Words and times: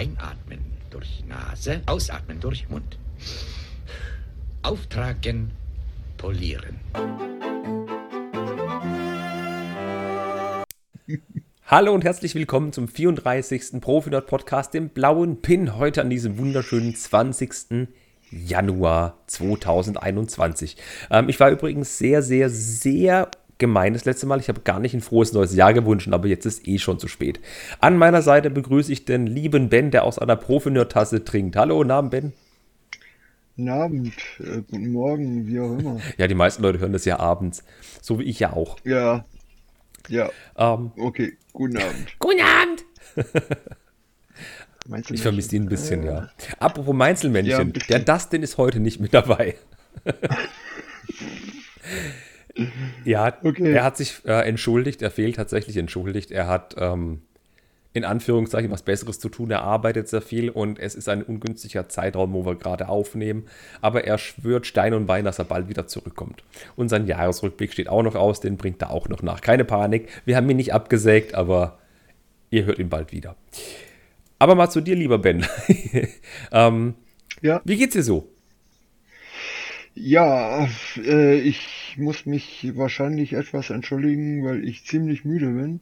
Einatmen 0.00 0.60
durch 0.88 1.24
Nase, 1.28 1.82
ausatmen 1.84 2.40
durch 2.40 2.70
Mund. 2.70 2.96
Auftragen, 4.62 5.50
polieren. 6.16 6.80
Hallo 11.66 11.92
und 11.92 12.02
herzlich 12.02 12.34
willkommen 12.34 12.72
zum 12.72 12.88
34. 12.88 13.78
Profinord 13.82 14.26
Podcast, 14.26 14.72
dem 14.72 14.88
blauen 14.88 15.42
Pin, 15.42 15.76
heute 15.76 16.00
an 16.00 16.08
diesem 16.08 16.38
wunderschönen 16.38 16.94
20. 16.94 17.88
Januar 18.30 19.18
2021. 19.26 20.78
Ähm, 21.10 21.28
ich 21.28 21.38
war 21.40 21.50
übrigens 21.50 21.98
sehr, 21.98 22.22
sehr, 22.22 22.48
sehr 22.48 23.30
gemein 23.60 23.92
das 23.92 24.04
letzte 24.04 24.26
Mal. 24.26 24.40
Ich 24.40 24.48
habe 24.48 24.62
gar 24.62 24.80
nicht 24.80 24.94
ein 24.94 25.00
frohes 25.00 25.32
neues 25.32 25.54
Jahr 25.54 25.72
gewünscht, 25.72 26.08
aber 26.10 26.26
jetzt 26.26 26.44
ist 26.46 26.66
eh 26.66 26.78
schon 26.78 26.98
zu 26.98 27.06
spät. 27.06 27.38
An 27.78 27.96
meiner 27.96 28.22
Seite 28.22 28.50
begrüße 28.50 28.92
ich 28.92 29.04
den 29.04 29.28
lieben 29.28 29.68
Ben, 29.68 29.92
der 29.92 30.02
aus 30.02 30.18
einer 30.18 30.34
Profineur-Tasse 30.34 31.24
trinkt. 31.24 31.54
Hallo, 31.54 31.84
Namen 31.84 32.10
Ben. 32.10 32.32
Guten 33.56 33.68
Abend, 33.68 34.14
äh, 34.40 34.62
guten 34.70 34.90
Morgen, 34.92 35.46
wie 35.46 35.60
auch 35.60 35.78
immer. 35.78 36.00
Ja, 36.16 36.26
die 36.26 36.34
meisten 36.34 36.62
Leute 36.62 36.80
hören 36.80 36.92
das 36.92 37.04
ja 37.04 37.18
abends, 37.20 37.62
so 38.00 38.18
wie 38.18 38.24
ich 38.24 38.40
ja 38.40 38.52
auch. 38.54 38.78
Ja, 38.84 39.24
ja. 40.08 40.30
Ähm, 40.56 40.92
okay, 40.96 41.36
guten 41.52 41.76
Abend. 41.76 42.06
Guten 42.18 42.40
Abend! 42.40 42.84
Ich 45.10 45.22
vermisse 45.22 45.54
ihn 45.54 45.64
ein 45.64 45.68
bisschen, 45.68 46.02
Äh, 46.02 46.06
ja. 46.06 46.30
Apropos 46.58 46.94
Meinzelmännchen, 46.94 47.74
Ja, 47.76 47.84
der 47.90 47.98
Dustin 48.00 48.42
ist 48.42 48.56
heute 48.56 48.80
nicht 48.80 48.98
mit 48.98 49.14
dabei. 49.14 49.54
ja, 53.04 53.36
Okay. 53.42 53.72
er 53.72 53.84
hat 53.84 53.96
sich 53.96 54.24
äh, 54.24 54.46
entschuldigt, 54.48 55.02
er 55.02 55.10
fehlt 55.10 55.36
tatsächlich 55.36 55.76
entschuldigt. 55.76 56.30
Er 56.30 56.46
hat 56.48 56.74
ähm, 56.78 57.22
in 57.92 58.04
Anführungszeichen 58.04 58.70
was 58.70 58.82
Besseres 58.82 59.18
zu 59.18 59.28
tun, 59.28 59.50
er 59.50 59.62
arbeitet 59.62 60.08
sehr 60.08 60.22
viel 60.22 60.48
und 60.48 60.78
es 60.78 60.94
ist 60.94 61.08
ein 61.08 61.22
ungünstiger 61.24 61.88
Zeitraum, 61.88 62.32
wo 62.34 62.46
wir 62.46 62.54
gerade 62.54 62.88
aufnehmen. 62.88 63.46
Aber 63.80 64.04
er 64.04 64.16
schwört 64.18 64.66
Stein 64.66 64.94
und 64.94 65.06
Bein, 65.06 65.24
dass 65.24 65.38
er 65.40 65.44
bald 65.44 65.68
wieder 65.68 65.86
zurückkommt. 65.88 66.44
Und 66.76 66.88
sein 66.88 67.06
Jahresrückblick 67.06 67.72
steht 67.72 67.88
auch 67.88 68.02
noch 68.02 68.14
aus, 68.14 68.40
den 68.40 68.56
bringt 68.56 68.80
er 68.82 68.90
auch 68.90 69.08
noch 69.08 69.22
nach. 69.22 69.40
Keine 69.40 69.64
Panik, 69.64 70.08
wir 70.24 70.36
haben 70.36 70.48
ihn 70.50 70.56
nicht 70.56 70.72
abgesägt, 70.72 71.34
aber 71.34 71.78
ihr 72.50 72.64
hört 72.64 72.78
ihn 72.78 72.88
bald 72.90 73.10
wieder. 73.12 73.34
Aber 74.38 74.54
mal 74.54 74.70
zu 74.70 74.80
dir, 74.80 74.94
lieber 74.94 75.18
Ben. 75.18 75.44
ähm, 76.52 76.94
Ja, 77.42 77.60
wie 77.64 77.76
geht's 77.76 77.94
dir 77.94 78.02
so? 78.04 78.28
ja 79.94 80.68
äh, 80.96 81.34
ich 81.40 81.79
muss 81.98 82.26
mich 82.26 82.72
wahrscheinlich 82.76 83.32
etwas 83.34 83.70
entschuldigen, 83.70 84.44
weil 84.44 84.64
ich 84.64 84.84
ziemlich 84.84 85.24
müde 85.24 85.52
bin. 85.52 85.80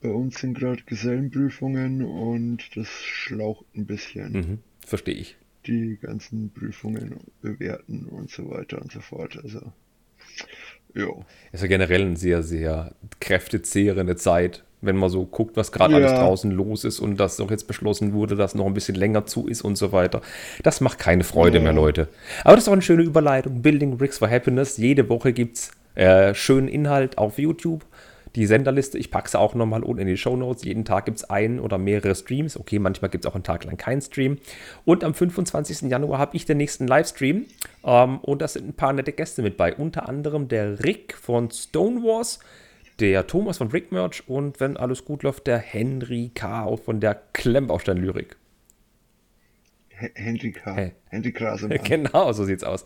Bei 0.00 0.10
uns 0.10 0.40
sind 0.40 0.58
gerade 0.58 0.82
Gesellenprüfungen 0.84 2.02
und 2.02 2.76
das 2.76 2.88
schlaucht 2.88 3.64
ein 3.74 3.86
bisschen. 3.86 4.32
Mhm, 4.32 4.58
verstehe 4.86 5.14
ich. 5.14 5.36
Die 5.66 5.98
ganzen 6.00 6.50
Prüfungen 6.50 7.16
bewerten 7.42 8.06
und 8.06 8.30
so 8.30 8.50
weiter 8.50 8.80
und 8.80 8.92
so 8.92 9.00
fort. 9.00 9.38
Also, 9.42 9.72
jo. 10.94 11.24
Ist 11.52 11.62
ja 11.62 11.66
generell 11.66 12.02
eine 12.02 12.16
sehr, 12.16 12.42
sehr 12.42 12.94
kräftezehrende 13.20 14.16
Zeit, 14.16 14.64
wenn 14.86 14.96
man 14.96 15.10
so 15.10 15.24
guckt, 15.24 15.56
was 15.56 15.72
gerade 15.72 15.92
Ja. 15.92 15.98
alles 15.98 16.12
draußen 16.12 16.50
los 16.50 16.84
ist 16.84 17.00
und 17.00 17.18
dass 17.20 17.38
auch 17.40 17.50
jetzt 17.50 17.66
beschlossen 17.66 18.12
wurde, 18.12 18.36
dass 18.36 18.54
noch 18.54 18.66
ein 18.66 18.74
bisschen 18.74 18.94
länger 18.94 19.26
zu 19.26 19.46
ist 19.46 19.62
und 19.62 19.76
so 19.76 19.92
weiter. 19.92 20.20
Das 20.62 20.80
macht 20.80 20.98
keine 20.98 21.24
Freude 21.24 21.58
Ja. 21.58 21.64
mehr, 21.64 21.72
Leute. 21.72 22.08
Aber 22.44 22.54
das 22.56 22.64
ist 22.64 22.68
auch 22.68 22.72
eine 22.72 22.82
schöne 22.82 23.02
Überleitung. 23.02 23.62
Building 23.62 23.96
Bricks 23.98 24.18
for 24.18 24.30
Happiness. 24.30 24.76
Jede 24.78 25.08
Woche 25.08 25.32
gibt 25.32 25.56
es 25.58 25.70
äh, 25.94 26.34
schönen 26.34 26.68
Inhalt 26.68 27.18
auf 27.18 27.38
YouTube. 27.38 27.84
Die 28.34 28.44
Senderliste, 28.44 28.98
ich 28.98 29.10
packe 29.10 29.30
sie 29.30 29.38
auch 29.38 29.54
nochmal 29.54 29.82
unten 29.82 30.02
in 30.02 30.08
die 30.08 30.18
Show 30.18 30.36
Notes. 30.36 30.62
Jeden 30.62 30.84
Tag 30.84 31.06
gibt 31.06 31.16
es 31.16 31.24
einen 31.30 31.58
oder 31.58 31.78
mehrere 31.78 32.14
Streams. 32.14 32.58
Okay, 32.60 32.78
manchmal 32.78 33.10
gibt 33.10 33.24
es 33.24 33.30
auch 33.30 33.34
einen 33.34 33.44
Tag 33.44 33.64
lang 33.64 33.78
keinen 33.78 34.02
Stream. 34.02 34.36
Und 34.84 35.04
am 35.04 35.14
25. 35.14 35.88
Januar 35.90 36.18
habe 36.18 36.36
ich 36.36 36.44
den 36.44 36.58
nächsten 36.58 36.86
Livestream. 36.86 37.46
Ähm, 37.82 38.18
und 38.18 38.42
da 38.42 38.48
sind 38.48 38.68
ein 38.68 38.74
paar 38.74 38.92
nette 38.92 39.12
Gäste 39.12 39.40
mit 39.40 39.56
bei. 39.56 39.74
Unter 39.74 40.06
anderem 40.06 40.48
der 40.48 40.84
Rick 40.84 41.14
von 41.16 41.50
Stonewars, 41.50 42.40
der 43.00 43.26
Thomas 43.26 43.58
von 43.58 43.68
Rick 43.68 43.92
Merch 43.92 44.22
und 44.26 44.60
wenn 44.60 44.76
alles 44.76 45.04
gut 45.04 45.22
läuft, 45.22 45.46
der 45.46 45.58
Henry 45.58 46.30
K. 46.34 46.76
von 46.76 47.00
der 47.00 47.14
Klemmbaustein-Lyrik. 47.32 48.36
Henry 50.14 50.52
K. 50.52 50.74
Hey. 50.74 50.92
Henry 51.08 51.32
Krasemann. 51.32 51.78
Genau, 51.84 52.32
so 52.32 52.44
sieht's 52.44 52.62
aus. 52.64 52.84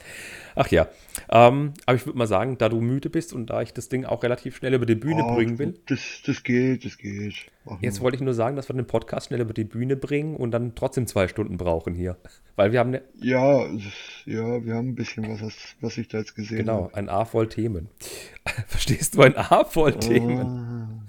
Ach 0.55 0.69
ja, 0.69 0.89
ähm, 1.31 1.73
aber 1.87 1.97
ich 1.97 2.07
würde 2.07 2.19
mal 2.19 2.27
sagen, 2.27 2.57
da 2.59 2.69
du 2.69 2.81
müde 2.81 3.11
bist 3.11 3.33
und 3.33 3.47
da 3.51 3.63
ich 3.63 3.73
das 3.73 3.89
Ding 3.89 4.05
auch 4.05 4.23
relativ 4.23 4.57
schnell 4.57 4.75
über 4.75 4.87
die 4.87 4.95
Bühne 4.95 5.25
Oh, 5.25 5.35
bringen 5.35 5.59
will, 5.59 5.75
Das, 5.87 6.01
das 6.25 6.43
geht, 6.45 6.85
das 6.85 6.99
geht. 6.99 7.35
Machen 7.65 7.79
Jetzt 7.83 7.99
wir. 7.99 8.03
wollte 8.05 8.17
ich 8.17 8.23
nur 8.23 8.35
sagen, 8.35 8.55
dass 8.57 8.69
wir 8.69 8.77
den 8.77 8.87
Podcast 8.87 9.27
schnell 9.29 9.41
über 9.41 9.55
die 9.55 9.65
Bühne 9.65 9.97
bringen 9.97 10.37
und 10.37 10.51
dann 10.53 10.75
trotzdem 10.75 11.07
zwei 11.07 11.27
Stunden 11.29 11.57
brauchen 11.57 11.95
hier. 11.95 12.17
Weil 12.57 12.73
wir 12.73 12.79
haben 12.79 12.89
eine, 12.91 13.03
Ja, 13.21 13.67
ja, 14.27 14.65
wir 14.65 14.75
haben 14.75 14.91
ein 14.91 14.95
bisschen 14.95 15.29
was, 15.41 15.53
was- 15.81 15.99
ich 15.99 16.09
da 16.09 16.19
jetzt 16.19 16.35
gesehen 16.37 16.59
genau, 16.59 16.91
ein 16.93 17.09
A 17.09 17.25
voll 17.25 17.49
Themen. 17.49 17.89
Verstehst 18.69 19.15
du, 19.17 19.23
ein 19.23 19.37
A 19.37 19.65
voll 19.65 19.93
habe. 19.93 20.01
Themen? 20.01 20.41
Ah. 20.41 21.03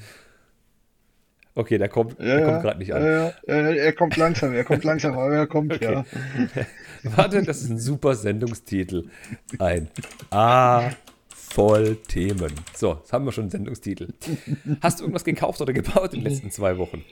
Okay, 1.53 1.77
der 1.77 1.89
kommt, 1.89 2.17
Ja, 2.19 2.25
der 2.37 2.45
kommt 2.45 2.61
gerade 2.61 2.79
nicht 2.79 2.93
an. 2.93 3.03
Ja, 3.03 3.33
er 3.45 3.93
kommt 3.93 4.15
langsam, 4.17 4.53
er 4.53 4.63
kommt 4.63 4.83
langsam, 4.83 5.17
aber 5.17 5.35
er 5.35 5.47
kommt, 5.47 5.73
Okay. 5.73 5.93
ja. 5.93 6.05
Warte, 7.15 7.43
das 7.43 7.61
ist 7.61 7.69
ein 7.69 7.79
super 7.79 8.15
Sendungstitel. 8.15 9.05
Ein 9.59 9.89
A 10.29 10.91
voll 11.29 11.97
Themen. 12.07 12.53
So, 12.75 12.93
jetzt 12.93 13.11
haben 13.11 13.25
wir 13.25 13.31
schon 13.31 13.45
einen 13.45 13.51
Sendungstitel. 13.51 14.09
Hast 14.81 14.99
du 14.99 15.03
irgendwas 15.03 15.25
gekauft 15.25 15.59
oder 15.61 15.73
gebaut 15.73 16.13
in 16.13 16.21
den 16.23 16.31
letzten 16.31 16.51
zwei 16.51 16.77
Wochen? 16.77 17.03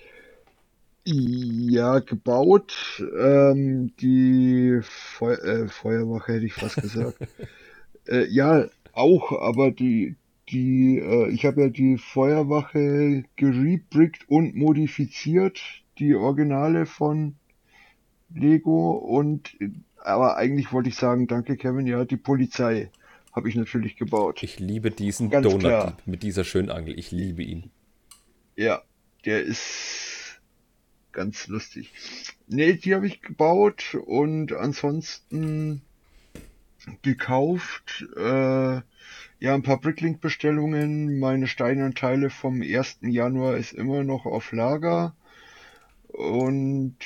Ja, 1.03 1.99
gebaut. 1.99 3.03
Ähm, 3.19 3.93
die 3.99 4.79
Feu 4.83 5.33
äh, 5.33 5.67
Feuerwache 5.67 6.33
hätte 6.33 6.45
ich 6.45 6.53
fast 6.53 6.75
gesagt. 6.75 7.17
äh, 8.07 8.25
ja, 8.27 8.65
auch, 8.93 9.31
aber 9.41 9.71
die, 9.71 10.15
die, 10.51 10.99
äh, 10.99 11.29
ich 11.31 11.45
habe 11.45 11.61
ja 11.61 11.69
die 11.69 11.97
Feuerwache 11.97 13.23
gerebrickt 13.35 14.27
und 14.27 14.55
modifiziert, 14.55 15.61
die 15.97 16.15
Originale 16.15 16.85
von 16.85 17.35
Lego 18.33 18.91
und, 18.91 19.57
aber 19.97 20.37
eigentlich 20.37 20.71
wollte 20.71 20.89
ich 20.89 20.95
sagen, 20.95 21.27
danke 21.27 21.57
Kevin, 21.57 21.87
ja, 21.87 22.05
die 22.05 22.17
Polizei 22.17 22.91
habe 23.31 23.49
ich 23.49 23.55
natürlich 23.55 23.95
gebaut. 23.95 24.43
Ich 24.43 24.59
liebe 24.59 24.91
diesen 24.91 25.29
Ganz 25.29 25.47
klar. 25.57 25.81
Donut 25.81 26.07
mit 26.07 26.23
dieser 26.23 26.43
Schönangel. 26.43 26.97
Ich 26.97 27.11
liebe 27.11 27.43
ihn. 27.43 27.71
Ja, 28.55 28.81
der 29.25 29.43
ist 29.43 30.41
ganz 31.11 31.47
lustig. 31.47 31.93
Nee, 32.47 32.73
die 32.73 32.95
habe 32.95 33.07
ich 33.07 33.21
gebaut 33.21 33.95
und 34.05 34.53
ansonsten 34.53 35.81
gekauft. 37.01 38.05
Äh, 38.15 38.81
ja, 39.41 39.53
ein 39.55 39.63
paar 39.63 39.79
Bricklink-Bestellungen. 39.79 41.19
Meine 41.19 41.47
steinernen 41.47 41.95
Teile 41.95 42.29
vom 42.29 42.61
1. 42.61 42.99
Januar 43.01 43.57
ist 43.57 43.73
immer 43.73 44.03
noch 44.03 44.25
auf 44.25 44.51
Lager. 44.51 45.15
Und 46.07 46.97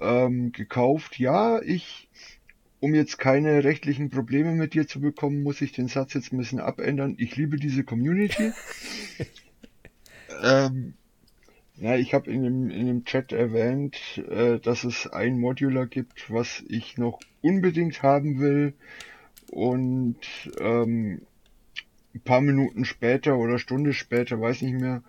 ähm, 0.00 0.52
gekauft. 0.52 1.18
Ja, 1.18 1.60
ich, 1.62 2.08
um 2.80 2.94
jetzt 2.94 3.18
keine 3.18 3.64
rechtlichen 3.64 4.10
Probleme 4.10 4.52
mit 4.52 4.74
dir 4.74 4.86
zu 4.86 5.00
bekommen, 5.00 5.42
muss 5.42 5.60
ich 5.60 5.72
den 5.72 5.88
Satz 5.88 6.14
jetzt 6.14 6.32
ein 6.32 6.38
bisschen 6.38 6.60
abändern. 6.60 7.14
Ich 7.18 7.36
liebe 7.36 7.56
diese 7.56 7.84
Community. 7.84 8.52
ähm, 10.42 10.94
ja, 11.80 11.96
ich 11.96 12.12
habe 12.12 12.30
in 12.30 12.42
dem, 12.42 12.70
in 12.70 12.86
dem 12.86 13.04
Chat 13.04 13.32
erwähnt, 13.32 13.96
äh, 14.28 14.58
dass 14.58 14.84
es 14.84 15.06
ein 15.06 15.38
Modular 15.38 15.86
gibt, 15.86 16.30
was 16.30 16.62
ich 16.68 16.98
noch 16.98 17.18
unbedingt 17.40 18.02
haben 18.02 18.38
will. 18.38 18.74
Und 19.50 20.18
ähm, 20.60 21.22
ein 22.14 22.20
paar 22.20 22.42
Minuten 22.42 22.84
später 22.84 23.38
oder 23.38 23.58
Stunde 23.58 23.94
später, 23.94 24.38
weiß 24.38 24.60
nicht 24.60 24.78
mehr, 24.78 25.02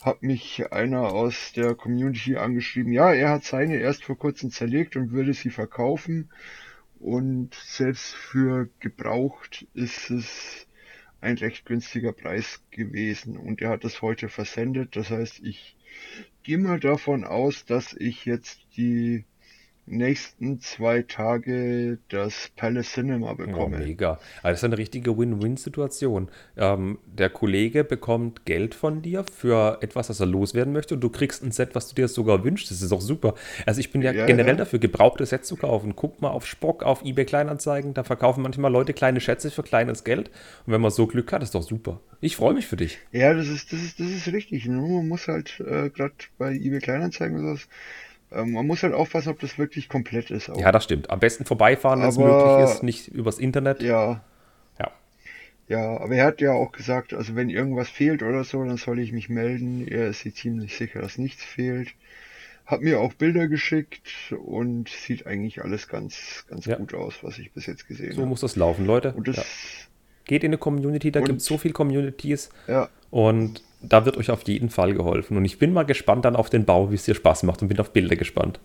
hat 0.00 0.22
mich 0.22 0.72
einer 0.72 1.12
aus 1.12 1.52
der 1.52 1.74
Community 1.74 2.36
angeschrieben. 2.36 2.92
Ja, 2.92 3.12
er 3.12 3.28
hat 3.28 3.44
seine 3.44 3.76
erst 3.76 4.04
vor 4.04 4.18
kurzem 4.18 4.50
zerlegt 4.50 4.96
und 4.96 5.12
würde 5.12 5.34
sie 5.34 5.50
verkaufen. 5.50 6.30
Und 7.00 7.54
selbst 7.54 8.14
für 8.14 8.70
gebraucht 8.80 9.66
ist 9.74 10.10
es 10.10 10.66
ein 11.20 11.36
recht 11.36 11.66
günstiger 11.66 12.12
Preis 12.12 12.62
gewesen. 12.70 13.36
Und 13.36 13.60
er 13.60 13.68
hat 13.68 13.84
es 13.84 14.00
heute 14.00 14.30
versendet. 14.30 14.96
Das 14.96 15.10
heißt, 15.10 15.40
ich 15.42 15.76
gehe 16.42 16.58
mal 16.58 16.80
davon 16.80 17.24
aus, 17.24 17.64
dass 17.64 17.92
ich 17.92 18.24
jetzt 18.24 18.60
die 18.76 19.24
nächsten 19.86 20.60
zwei 20.60 21.02
Tage 21.02 21.98
das 22.08 22.50
Palace 22.56 22.92
Cinema 22.92 23.34
Oh, 23.46 23.68
bekomme. 23.68 23.68
mega. 23.68 24.12
Also 24.42 24.52
das 24.52 24.58
ist 24.60 24.64
eine 24.64 24.78
richtige 24.78 25.18
Win-Win-Situation. 25.18 26.30
Ähm, 26.56 26.98
der 27.06 27.30
Kollege 27.30 27.84
bekommt 27.84 28.46
Geld 28.46 28.74
von 28.74 29.02
dir 29.02 29.24
für 29.24 29.78
etwas, 29.82 30.06
das 30.06 30.20
er 30.20 30.26
loswerden 30.26 30.72
möchte 30.72 30.94
und 30.94 31.00
du 31.02 31.10
kriegst 31.10 31.42
ein 31.42 31.52
Set, 31.52 31.74
was 31.74 31.88
du 31.88 31.94
dir 31.94 32.08
sogar 32.08 32.42
wünschst. 32.44 32.70
Das 32.70 32.80
ist 32.80 32.92
auch 32.92 33.00
super. 33.02 33.34
Also 33.66 33.80
ich 33.80 33.92
bin 33.92 34.02
ja, 34.02 34.12
Ja, 34.12 34.24
generell 34.24 34.54
ja. 34.54 34.56
dafür, 34.56 34.78
gebrauchte 34.78 35.26
Sets 35.26 35.46
zu 35.48 35.56
kaufen. 35.56 35.94
Guck 35.94 36.22
mal 36.22 36.30
auf 36.30 36.46
Spock, 36.46 36.82
auf 36.82 37.04
eBay 37.04 37.26
Kleinanzeigen. 37.26 37.92
Da 37.94 38.02
verkaufen 38.04 38.42
manchmal 38.42 38.72
Leute 38.72 38.94
kleine 38.94 39.20
Schätze 39.20 39.50
für 39.50 39.62
kleines 39.62 40.04
Geld. 40.04 40.28
Und 40.66 40.72
wenn 40.72 40.80
man 40.80 40.90
so 40.90 41.06
Glück 41.06 41.32
hat, 41.32 41.42
ist 41.42 41.54
doch 41.54 41.62
super. 41.62 42.00
Ich 42.20 42.36
freue 42.36 42.54
mich 42.54 42.66
für 42.66 42.76
dich. 42.76 42.98
Ja, 43.12 43.32
das 43.34 43.48
ist, 43.48 43.72
das 43.72 43.80
ist, 43.82 44.00
das 44.00 44.08
ist 44.08 44.28
richtig. 44.32 44.66
Man 44.66 45.08
muss 45.08 45.28
halt 45.28 45.60
äh, 45.60 45.90
gerade 45.90 46.14
bei 46.38 46.52
eBay 46.54 46.80
Kleinanzeigen 46.80 47.38
oder 47.38 47.56
sowas, 47.56 47.68
man 48.44 48.66
muss 48.66 48.82
halt 48.82 48.94
aufpassen, 48.94 49.28
ob 49.30 49.38
das 49.40 49.58
wirklich 49.58 49.88
komplett 49.88 50.30
ist. 50.30 50.50
Auch. 50.50 50.58
Ja, 50.58 50.72
das 50.72 50.84
stimmt. 50.84 51.10
Am 51.10 51.20
besten 51.20 51.44
vorbeifahren, 51.44 52.00
wenn 52.00 52.08
es 52.08 52.18
möglich 52.18 52.58
ist, 52.64 52.82
nicht 52.82 53.08
übers 53.08 53.38
Internet. 53.38 53.82
ja, 53.82 54.24
Ja. 54.78 54.90
ja, 55.68 55.96
aber 55.98 56.14
er 56.16 56.26
hat 56.26 56.40
ja 56.40 56.52
auch 56.52 56.72
gesagt, 56.72 57.14
also 57.14 57.36
wenn 57.36 57.50
irgendwas 57.50 57.88
fehlt 57.88 58.22
oder 58.22 58.44
so, 58.44 58.64
dann 58.64 58.76
soll 58.76 58.98
ich 58.98 59.12
mich 59.12 59.28
melden. 59.28 59.86
Er 59.88 60.08
ist 60.08 60.20
sich 60.20 60.34
ziemlich 60.34 60.76
sicher, 60.76 61.00
dass 61.00 61.18
nichts 61.18 61.42
fehlt. 61.44 61.88
Hat 62.66 62.80
mir 62.80 62.98
auch 63.00 63.12
Bilder 63.12 63.46
geschickt 63.46 64.34
und 64.42 64.88
sieht 64.88 65.26
eigentlich 65.26 65.62
alles 65.62 65.86
ganz, 65.88 66.46
ganz 66.48 66.64
Ja. 66.64 66.76
gut 66.76 66.94
aus, 66.94 67.14
was 67.22 67.38
ich 67.38 67.52
bis 67.52 67.66
jetzt 67.66 67.86
gesehen 67.86 68.12
So 68.12 68.18
habe. 68.22 68.28
muss 68.30 68.40
das 68.40 68.56
laufen, 68.56 68.86
Leute. 68.86 69.12
Und 69.14 69.28
das, 69.28 69.36
ja. 69.36 69.42
Geht 70.26 70.42
in 70.44 70.48
eine 70.50 70.58
Community, 70.58 71.12
da 71.12 71.20
gibt 71.20 71.40
es 71.42 71.46
so 71.46 71.58
viele 71.58 71.74
Communities 71.74 72.48
ja, 72.66 72.88
und 73.10 73.62
da 73.88 74.04
wird 74.04 74.16
euch 74.16 74.30
auf 74.30 74.42
jeden 74.48 74.70
Fall 74.70 74.94
geholfen. 74.94 75.36
Und 75.36 75.44
ich 75.44 75.58
bin 75.58 75.72
mal 75.72 75.84
gespannt 75.84 76.24
dann 76.24 76.36
auf 76.36 76.50
den 76.50 76.64
Bau, 76.64 76.90
wie 76.90 76.94
es 76.96 77.04
dir 77.04 77.14
Spaß 77.14 77.44
macht 77.44 77.62
und 77.62 77.68
bin 77.68 77.80
auf 77.80 77.92
Bilder 77.92 78.16
gespannt. 78.16 78.60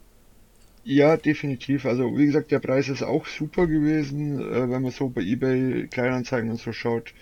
Ja, 0.84 1.18
definitiv. 1.18 1.86
Also 1.86 2.18
wie 2.18 2.26
gesagt, 2.26 2.52
der 2.52 2.60
Preis 2.60 2.90
ist 2.90 3.04
auch 3.04 3.26
super 3.28 3.68
gewesen. 3.68 4.40
Äh, 4.40 4.70
wenn 4.70 4.82
man 4.82 4.92
so 4.92 5.10
bei 5.10 5.22
eBay 5.22 5.88
Kleinanzeigen 5.88 6.50
und 6.50 6.60
so 6.60 6.72
schaut, 6.74 7.14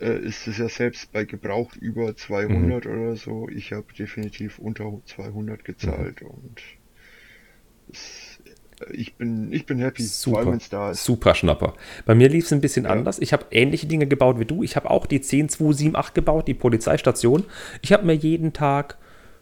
äh, 0.00 0.18
ist 0.18 0.46
es 0.46 0.58
ja 0.58 0.68
selbst 0.68 1.12
bei 1.12 1.24
Gebraucht 1.24 1.76
über 1.76 2.16
200 2.16 2.86
oder 2.86 3.16
so. 3.16 3.48
Ich 3.48 3.72
habe 3.72 3.92
definitiv 3.98 4.58
unter 4.58 5.00
200 5.06 5.64
gezahlt 5.64 6.22
und 6.22 6.62
es, 7.92 8.31
ich 8.90 9.14
bin 9.14 9.52
ich 9.52 9.66
bin 9.66 9.78
happy, 9.78 10.02
vor 10.02 10.38
allem 10.38 10.44
Super, 10.44 10.50
wenn 10.52 10.58
es 10.58 10.68
da 10.68 10.90
ist. 10.90 11.04
super 11.04 11.34
Schnapper. 11.34 11.74
Bei 12.06 12.14
mir 12.14 12.28
lief 12.28 12.46
es 12.46 12.52
ein 12.52 12.60
bisschen 12.60 12.84
Ja. 12.84 12.90
anders. 12.90 13.18
Ich 13.18 13.32
habe 13.32 13.46
ähnliche 13.50 13.86
Dinge 13.86 14.06
gebaut 14.06 14.38
wie 14.40 14.44
du. 14.44 14.62
Ich 14.62 14.76
habe 14.76 14.90
auch 14.90 15.06
die 15.06 15.20
10278 15.20 16.14
gebaut, 16.14 16.48
die 16.48 16.54
Polizeistation. 16.54 17.44
Ich 17.82 17.92
habe 17.92 18.04
mir 18.06 18.14
jeden 18.14 18.52
Tag 18.52 18.96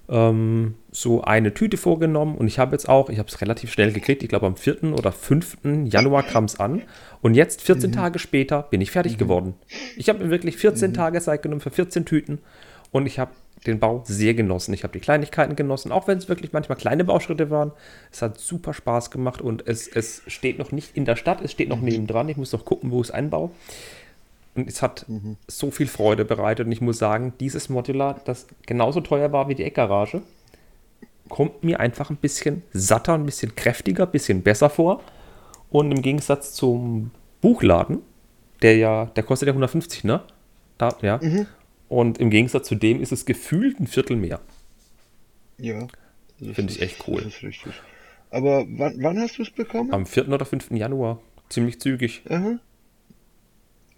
ähm, 0.09 0.75
so 0.91 1.23
eine 1.23 1.55
Tüte 1.55 1.77
vorgenommen 1.77 2.35
und 2.37 2.49
ich 2.49 2.59
habe 2.59 2.73
jetzt 2.73 2.89
auch, 2.89 3.11
ich 3.11 3.19
habe 3.21 3.29
es 3.29 3.41
relativ 3.41 3.73
schnell 3.73 3.93
gekriegt, 3.93 4.23
ich 4.25 4.29
glaube 4.29 4.47
am 4.47 4.57
4. 4.57 4.83
oder 4.95 5.13
5. 5.13 5.59
Januar 5.85 6.25
kam 6.25 6.45
es 6.47 6.59
an 6.59 6.83
und 7.23 7.35
jetzt, 7.35 7.63
14 7.63 7.93
Tage 7.93 8.19
später, 8.19 8.65
bin 8.71 8.81
ich 8.81 8.91
fertig 8.91 9.19
geworden. 9.19 9.55
Ich 9.97 10.09
habe 10.09 10.25
mir 10.25 10.31
wirklich 10.31 10.57
14 10.57 10.95
Tage 10.95 11.21
Zeit 11.21 11.43
genommen 11.43 11.61
für 11.61 11.71
14 11.71 12.07
Tüten 12.07 12.39
und 12.91 13.07
ich 13.07 13.21
habe 13.21 13.31
den 13.67 13.79
Bau 13.79 14.03
sehr 14.07 14.35
genossen. 14.35 14.73
Ich 14.75 14.85
habe 14.85 14.93
die 14.93 15.01
Kleinigkeiten 15.01 15.57
genossen, 15.57 15.93
auch 15.93 16.07
wenn 16.07 16.19
es 16.19 16.29
wirklich 16.29 16.53
manchmal 16.53 16.79
kleine 16.79 17.05
Bauschritte 17.05 17.51
waren. 17.51 17.73
Es 18.11 18.23
hat 18.23 18.39
super 18.39 18.73
Spaß 18.73 19.11
gemacht 19.11 19.41
und 19.41 19.67
es, 19.67 19.87
es 19.87 20.23
steht 20.27 20.59
noch 20.59 20.73
nicht 20.73 20.97
in 20.97 21.05
der 21.05 21.17
Stadt, 21.17 21.41
es 21.43 21.53
steht 21.53 21.69
noch 21.69 21.81
nebendran. 21.81 22.29
Ich 22.29 22.37
muss 22.37 22.53
noch 22.53 22.65
gucken, 22.65 22.91
wo 22.91 23.01
ich 23.01 23.09
es 23.09 23.11
einbaue. 23.11 23.51
Und 24.55 24.69
es 24.69 24.83
hat 24.83 25.07
so 25.47 25.71
viel 25.71 25.87
Freude 25.87 26.25
bereitet. 26.25 26.67
Und 26.67 26.73
ich 26.73 26.81
muss 26.81 26.99
sagen, 26.99 27.35
dieses 27.39 27.69
Modular, 27.69 28.21
das 28.25 28.47
genauso 28.67 29.01
teuer 29.01 29.31
war 29.33 29.49
wie 29.49 29.55
die 29.55 29.65
Eckgarage, 29.65 30.23
kommt 31.29 31.63
mir 31.63 31.81
einfach 31.81 32.11
ein 32.11 32.17
bisschen 32.17 32.63
satter, 32.73 33.15
ein 33.15 33.27
bisschen 33.27 33.55
kräftiger, 33.55 34.05
ein 34.05 34.11
bisschen 34.11 34.43
besser 34.43 34.71
vor. 34.71 35.01
Und 35.71 35.93
im 35.93 36.03
Gegensatz 36.03 36.53
zum 36.55 37.13
Buchladen, 37.41 38.01
der 38.63 38.77
ja, 38.77 39.07
der 39.07 39.23
kostet 39.23 39.47
ja 39.47 39.53
150, 39.53 40.05
ne? 40.05 40.23
Da, 40.79 40.97
ja. 41.03 41.21
Und 41.91 42.19
im 42.19 42.31
Gegensatz 42.31 42.69
zu 42.69 42.77
dem 42.77 43.03
ist 43.03 43.11
es 43.11 43.25
gefühlt 43.25 43.81
ein 43.81 43.89
Viertel 43.89 44.15
mehr. 44.17 44.41
Ja, 45.59 45.89
Finde 46.39 46.73
ich 46.73 46.81
echt 46.81 47.07
cool. 47.09 47.21
Das 47.23 47.35
ist 47.35 47.43
richtig. 47.43 47.73
Aber 48.31 48.65
wann, 48.69 48.95
wann 49.03 49.19
hast 49.19 49.39
du 49.39 49.43
es 49.43 49.51
bekommen? 49.51 49.93
Am 49.93 50.07
4. 50.07 50.29
oder 50.29 50.45
5. 50.47 50.71
Januar. 50.71 51.21
Ziemlich 51.49 51.81
zügig. 51.81 52.23
Aha. 52.29 52.61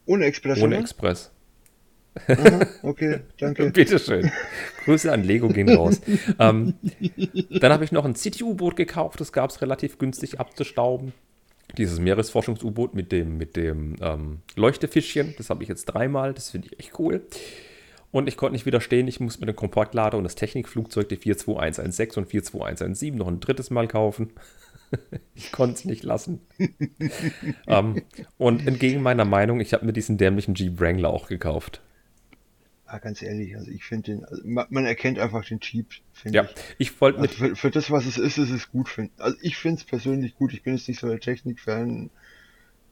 Ohne 0.06 0.25
Express, 0.25 0.59
Ohne 0.59 0.77
oder? 0.77 0.79
Express. 0.81 1.31
Aha, 2.29 2.67
okay, 2.83 3.21
danke. 3.39 3.71
Bitteschön. 3.73 4.33
Grüße 4.85 5.12
an 5.12 5.23
Lego 5.23 5.49
gehen 5.49 5.69
raus. 5.69 6.00
ähm, 6.39 6.75
dann 7.50 7.73
habe 7.73 7.85
ich 7.85 7.93
noch 7.93 8.06
ein 8.06 8.15
City-U-Boot 8.15 8.75
gekauft. 8.75 9.21
Das 9.21 9.35
gab 9.35 9.50
es 9.50 9.61
relativ 9.61 9.99
günstig 9.99 10.41
abzustauben. 10.41 11.12
Dieses 11.77 12.00
Meeresforschungs-U-Boot 12.00 12.94
mit 12.94 13.12
dem, 13.12 13.37
mit 13.37 13.55
dem 13.55 13.97
ähm, 14.00 14.39
Leuchtefischchen. 14.56 15.35
Das 15.37 15.50
habe 15.50 15.62
ich 15.62 15.69
jetzt 15.69 15.85
dreimal. 15.85 16.33
Das 16.33 16.50
finde 16.50 16.69
ich 16.69 16.81
echt 16.81 16.99
cool. 16.99 17.21
Und 18.12 18.29
ich 18.29 18.37
konnte 18.37 18.53
nicht 18.53 18.67
widerstehen. 18.67 19.09
Ich 19.09 19.20
muss 19.20 19.41
mir 19.41 19.47
den 19.47 19.56
Kompaktlader 19.56 20.19
und 20.19 20.25
das 20.25 20.35
Technikflugzeug, 20.35 21.09
die 21.09 21.17
42116 21.17 22.23
und 22.23 22.29
42117, 22.29 23.17
noch 23.17 23.26
ein 23.26 23.41
drittes 23.41 23.70
Mal 23.70 23.88
kaufen. 23.88 24.32
ich 25.35 25.50
konnte 25.50 25.75
es 25.75 25.85
nicht 25.87 26.05
lassen. 26.05 26.41
ähm, 27.67 28.03
und 28.37 28.67
entgegen 28.67 29.03
meiner 29.03 29.25
Meinung, 29.25 29.61
ich 29.61 29.73
habe 29.73 29.87
mir 29.87 29.94
diesen 29.94 30.19
dämlichen 30.19 30.55
Jeep 30.55 30.79
Wrangler 30.79 31.09
auch 31.09 31.26
gekauft. 31.26 31.81
Ah, 32.85 32.99
ganz 32.99 33.23
ehrlich, 33.23 33.56
also 33.56 33.70
ich 33.70 33.85
finde 33.85 34.12
den, 34.12 34.25
also 34.26 34.43
man, 34.44 34.85
erkennt 34.85 35.19
einfach 35.19 35.47
den 35.47 35.61
Jeep, 35.62 35.87
finde 36.12 36.37
Ja, 36.37 36.44
ich. 36.44 36.91
ich 36.91 37.00
wollte 37.00 37.20
Also 37.20 37.35
für, 37.35 37.56
für 37.56 37.70
das, 37.70 37.91
was 37.91 38.05
es 38.05 38.19
ist, 38.19 38.37
ist 38.37 38.50
es 38.50 38.70
gut. 38.70 38.91
Find. 38.91 39.11
Also 39.19 39.38
ich 39.41 39.56
finde 39.56 39.81
es 39.81 39.85
persönlich 39.85 40.35
gut. 40.35 40.53
Ich 40.53 40.62
bin 40.62 40.75
jetzt 40.75 40.87
nicht 40.88 41.00
so 41.00 41.08
der 41.08 41.19
Technik-Fan, 41.19 42.11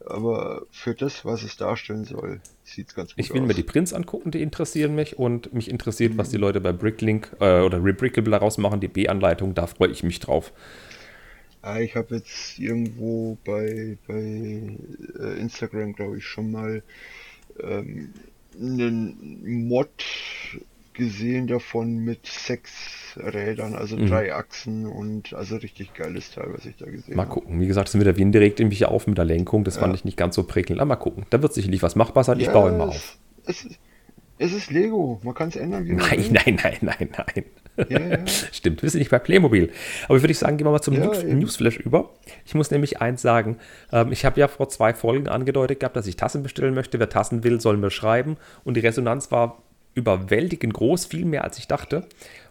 aber 0.07 0.67
für 0.71 0.95
das, 0.95 1.25
was 1.25 1.43
es 1.43 1.57
darstellen 1.57 2.05
soll, 2.05 2.41
sieht 2.65 2.89
es 2.89 2.95
ganz 2.95 3.17
gut 3.17 3.17
Ich 3.17 3.33
will 3.35 3.43
aus. 3.43 3.49
mir 3.49 3.55
die 3.55 3.63
Prints 3.63 3.93
angucken, 3.93 4.31
die 4.33 4.43
interessieren 4.43 4.95
mich 4.97 5.17
und 5.19 5.53
mich 5.53 5.71
interessiert, 5.71 6.17
was 6.19 6.31
die 6.31 6.39
Leute 6.39 6.61
bei 6.61 6.73
Bricklink 6.73 7.37
äh, 7.41 7.61
oder 7.61 7.83
Rebrickable 7.85 8.31
daraus 8.33 8.59
machen, 8.59 8.81
die 8.81 8.89
B-Anleitung, 8.89 9.55
da 9.55 9.67
freue 9.69 9.91
ich 9.91 10.03
mich 10.03 10.19
drauf. 10.21 10.53
Ah, 11.63 11.79
ich 11.81 11.95
habe 11.95 12.17
jetzt 12.17 12.59
irgendwo 12.59 13.37
bei, 13.45 13.99
bei 14.07 14.79
äh, 15.19 15.39
Instagram, 15.41 15.93
glaube 15.93 16.19
ich, 16.19 16.25
schon 16.25 16.51
mal 16.51 16.83
ähm, 17.61 18.15
einen 18.59 19.69
Mod 19.69 19.91
gesehen 21.01 21.47
davon 21.49 21.97
mit 22.05 22.27
sechs 22.27 22.71
Rädern, 23.17 23.75
also 23.75 23.97
Mhm. 23.97 24.07
drei 24.07 24.33
Achsen 24.35 24.87
und 24.87 25.33
also 25.35 25.57
richtig 25.57 25.95
geiles 25.95 26.31
Teil, 26.31 26.49
was 26.53 26.65
ich 26.67 26.77
da 26.77 26.87
gesehen 26.87 27.17
Mal 27.17 27.25
habe. 27.25 27.33
gucken. 27.35 27.61
Wie 27.61 27.67
gesagt, 27.67 27.89
es 27.89 27.93
sind 27.93 28.01
wieder 28.01 28.17
Wind 28.17 28.35
direkt 28.35 28.61
irgendwie 28.61 28.85
auf 28.85 29.07
mit 29.09 29.19
der 29.19 29.25
Lenkung. 29.25 29.65
Das 29.65 29.79
fand 29.79 29.93
Ja. 29.93 29.97
ich 29.97 30.05
nicht 30.05 30.17
ganz 30.17 30.37
so 30.37 30.45
prickelnd. 30.45 30.81
Aber 30.81 30.89
mal 30.91 30.97
gucken. 30.97 31.27
Da 31.31 31.43
wird 31.43 31.53
sicherlich 31.55 31.83
was 31.83 31.97
machbar 31.97 32.23
sein. 32.23 32.39
Ich 32.39 32.47
Ja, 32.47 32.53
baue 32.53 32.71
immer 32.71 32.85
auf. 32.89 33.19
Es, 33.47 33.65
ist- 33.65 33.79
es 34.39 34.53
ist 34.53 34.71
Lego, 34.71 35.21
man 35.25 35.35
kann 35.35 35.49
es 35.49 35.57
ändern, 35.57 35.85
Nein, 35.87 36.25
nein, 36.31 36.59
nein, 36.63 36.77
nein, 36.81 37.09
nein. 37.17 37.45
Ja, 37.89 37.99
ja. 38.01 38.27
Stimmt, 38.53 38.83
wir 38.83 38.89
sind 38.91 38.99
nicht 39.01 39.11
bei 39.11 39.19
Playmobil. 39.19 39.71
Aber 40.09 40.21
würde 40.23 40.33
ich 40.33 40.39
sagen, 40.39 40.57
gehen 40.57 40.67
wir 40.67 40.71
mal 40.71 40.81
zum 40.83 40.95
Ja, 40.95 41.05
News 41.07 41.23
eben. 41.23 41.39
Newsflash 41.39 41.77
über. 41.79 42.11
Ich 42.47 42.55
muss 42.55 42.71
nämlich 42.71 43.01
eins 43.01 43.23
sagen. 43.23 43.57
Ähm, 43.93 44.13
ich 44.13 44.25
habe 44.25 44.39
ja 44.41 44.49
vor 44.49 44.69
zwei 44.69 44.95
Folgen 44.95 45.29
angedeutet 45.29 45.81
gehabt, 45.81 45.97
dass 45.97 46.07
ich 46.07 46.17
Tassen 46.17 46.43
bestellen 46.43 46.75
möchte. 46.75 46.99
Wer 46.99 47.09
Tassen 47.09 47.43
will, 47.45 47.61
soll 47.61 47.77
mir 47.77 47.91
schreiben. 47.91 48.37
Und 48.65 48.75
die 48.77 48.81
Resonanz 48.81 49.31
war 49.31 49.63
überwältigend 49.95 50.75
groß, 50.75 51.07
viel 51.07 51.25
mehr 51.25 51.45
als 51.45 51.59
ich 51.59 51.69
dachte. 51.69 52.07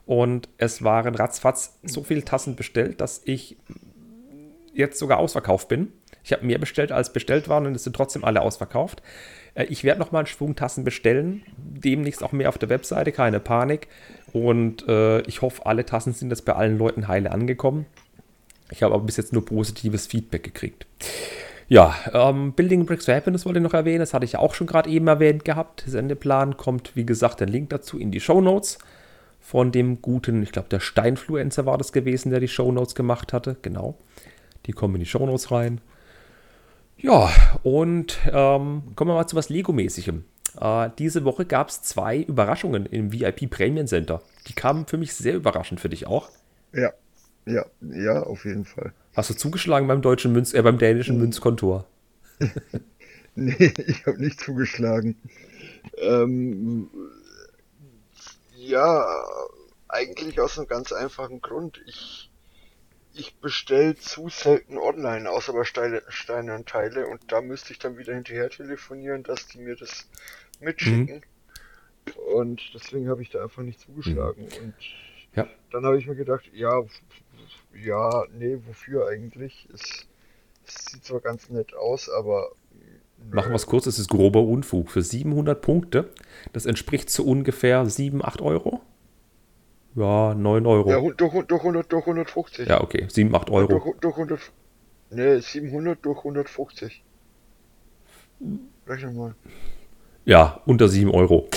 Und 0.06 0.50
es 0.58 0.84
waren 0.84 1.16
ratzfatz 1.16 1.80
so 1.84 2.04
viele 2.04 2.26
Tassen 2.26 2.56
bestellt, 2.56 3.00
dass 3.02 3.22
ich 3.26 3.58
jetzt 4.74 4.98
sogar 5.00 5.20
ausverkauft 5.20 5.68
bin. 5.68 5.92
Ich 6.24 6.34
habe 6.34 6.46
mehr 6.46 6.60
bestellt, 6.60 6.92
als 6.92 7.14
bestellt 7.14 7.48
waren 7.48 7.66
und 7.66 7.76
es 7.76 7.84
sind 7.84 7.96
trotzdem 7.96 8.24
alle 8.24 8.42
ausverkauft. 8.42 9.02
Äh, 9.56 9.66
Ich 9.66 9.84
werde 9.84 10.00
noch 10.00 10.12
mal 10.12 10.20
einen 10.20 10.28
Schwung 10.28 10.56
Tassen 10.56 10.84
bestellen, 10.84 11.44
demnächst 11.58 12.24
auch 12.24 12.32
mehr 12.32 12.50
auf 12.50 12.58
der 12.58 12.70
Webseite, 12.70 13.12
keine 13.12 13.40
Panik. 13.40 13.88
Und 14.34 14.88
äh, 14.88 15.22
ich 15.22 15.42
hoffe, 15.42 15.66
alle 15.66 15.86
Tassen 15.86 16.14
sind 16.14 16.30
jetzt 16.30 16.46
bei 16.46 16.54
allen 16.54 16.78
Leuten 16.78 17.08
heile 17.08 17.32
angekommen. 17.32 17.86
Ich 18.72 18.84
habe 18.84 18.94
aber 18.94 19.04
bis 19.04 19.18
jetzt 19.18 19.34
nur 19.34 19.46
positives 19.46 20.08
Feedback 20.08 20.44
gekriegt. 20.44 20.86
Ja, 21.70 21.96
ähm, 22.14 22.54
Building 22.54 22.88
Bricks 22.88 23.06
for 23.06 23.14
Happiness 23.14 23.46
wollte 23.46 23.60
ich 23.60 23.64
noch 23.64 23.76
erwähnen. 23.76 24.00
Das 24.00 24.16
hatte 24.16 24.26
ich 24.26 24.34
ja 24.34 24.40
auch 24.40 24.56
schon 24.56 24.66
gerade 24.66 24.90
eben 24.90 25.08
erwähnt 25.08 25.46
gehabt. 25.46 25.84
Sendeplan 25.86 26.58
kommt, 26.58 26.96
wie 26.96 27.06
gesagt, 27.06 27.40
der 27.40 27.48
Link 27.48 27.70
dazu 27.70 28.00
in 28.00 28.12
die 28.12 28.20
Show 28.20 28.42
Notes 28.42 28.80
von 29.40 29.72
dem 29.72 30.02
guten, 30.02 30.42
ich 30.42 30.52
glaube, 30.52 30.68
der 30.70 30.80
Steinfluencer 30.80 31.68
war 31.68 31.78
das 31.78 31.94
gewesen, 31.94 32.32
der 32.32 32.40
die 32.40 32.48
Show 32.48 32.72
Notes 32.72 32.96
gemacht 32.96 33.34
hatte. 33.34 33.56
Genau. 33.62 33.98
Die 34.66 34.72
kommen 34.74 34.96
in 34.96 35.02
die 35.02 35.06
Show 35.06 35.24
Notes 35.26 35.52
rein. 35.52 35.80
Ja, 36.98 37.30
und 37.62 38.18
ähm, 38.26 38.84
kommen 38.96 39.12
wir 39.12 39.16
mal 39.16 39.28
zu 39.28 39.36
was 39.36 39.50
Lego-mäßigem. 39.50 40.26
Äh, 40.60 40.90
diese 40.98 41.24
Woche 41.24 41.46
gab 41.46 41.70
es 41.70 41.84
zwei 41.84 42.18
Überraschungen 42.18 42.88
im 42.88 43.14
VIP 43.14 43.48
Premium 43.50 43.86
Center. 43.86 44.24
Die 44.48 44.54
kamen 44.54 44.88
für 44.88 44.98
mich 44.98 45.14
sehr 45.14 45.36
überraschend, 45.36 45.80
für 45.80 45.90
dich 45.90 46.08
auch. 46.08 46.30
Ja, 46.74 46.92
ja, 47.46 47.66
ja, 47.82 48.24
auf 48.24 48.44
jeden 48.46 48.66
Fall. 48.66 48.92
Hast 49.20 49.30
du 49.30 49.34
zugeschlagen 49.34 49.86
beim 49.86 50.02
deutschen 50.02 50.32
Münz, 50.32 50.54
äh, 50.54 50.62
beim 50.62 50.78
dänischen 50.78 51.18
Münzkontor? 51.18 51.86
Nee, 53.36 53.74
ich 53.86 54.06
habe 54.06 54.22
nicht 54.22 54.40
zugeschlagen. 54.40 55.16
Ähm, 55.98 56.90
ja, 58.56 59.06
eigentlich 59.88 60.42
aus 60.42 60.58
einem 60.58 60.68
ganz 60.68 60.92
einfachen 60.92 61.42
Grund. 61.42 61.82
Ich, 61.86 62.32
ich 63.14 63.36
bestelle 63.36 63.96
zu 63.96 64.28
selten 64.30 64.78
online, 64.78 65.30
außer 65.30 65.54
bei 65.54 65.64
Steine, 65.64 66.02
Steine 66.10 66.56
und 66.56 66.68
Teile, 66.68 67.08
und 67.08 67.32
da 67.32 67.42
müsste 67.42 67.72
ich 67.72 67.80
dann 67.80 67.98
wieder 67.98 68.14
hinterher 68.14 68.50
telefonieren, 68.50 69.24
dass 69.24 69.48
die 69.48 69.60
mir 69.60 69.76
das 69.78 70.10
mitschicken. 70.60 71.22
Und 72.34 72.62
deswegen 72.74 73.10
habe 73.10 73.22
ich 73.22 73.30
da 73.30 73.44
einfach 73.44 73.64
nicht 73.64 73.80
zugeschlagen. 73.80 74.44
Und 74.44 74.74
Ja. 75.36 75.48
dann 75.72 75.86
habe 75.86 75.98
ich 75.98 76.08
mir 76.08 76.16
gedacht, 76.16 76.50
ja, 76.54 76.84
ja, 77.84 78.24
nee, 78.38 78.58
wofür 78.68 79.08
eigentlich? 79.08 79.68
Es, 79.74 80.08
es 80.66 80.86
sieht 80.86 81.06
zwar 81.06 81.20
ganz 81.22 81.50
nett 81.50 81.74
aus, 81.76 82.10
aber. 82.10 82.52
Machen 83.32 83.52
wir 83.52 83.56
es 83.56 83.66
kurz, 83.66 83.86
es 83.86 84.00
ist 84.00 84.10
grober 84.10 84.42
Unfug. 84.42 84.90
Für 84.90 85.02
700 85.02 85.62
Punkte, 85.62 86.10
das 86.54 86.66
entspricht 86.66 87.10
zu 87.10 87.26
ungefähr 87.26 87.86
7, 87.86 88.24
8 88.24 88.42
Euro. 88.42 88.82
Ja, 89.96 90.34
9 90.34 90.66
Euro. 90.66 90.90
Ja, 90.90 91.00
Ja, 91.00 91.12
durch, 91.12 91.46
durch, 91.46 91.62
100, 91.62 91.92
durch 91.92 92.04
150. 92.06 92.70
okay. 92.72 93.08
7, 93.10 93.36
8 93.36 93.50
Euro. 93.50 93.68
Durch, 93.68 94.00
durch 94.00 94.16
100. 94.16 94.40
Ne, 95.12 95.42
700 95.42 96.06
durch 96.06 96.20
150. 96.20 97.04
Rechne 98.88 99.12
mal. 99.12 99.36
Ja, 100.26 100.62
unter 100.66 100.88
7 100.88 101.12
Euro. 101.12 101.50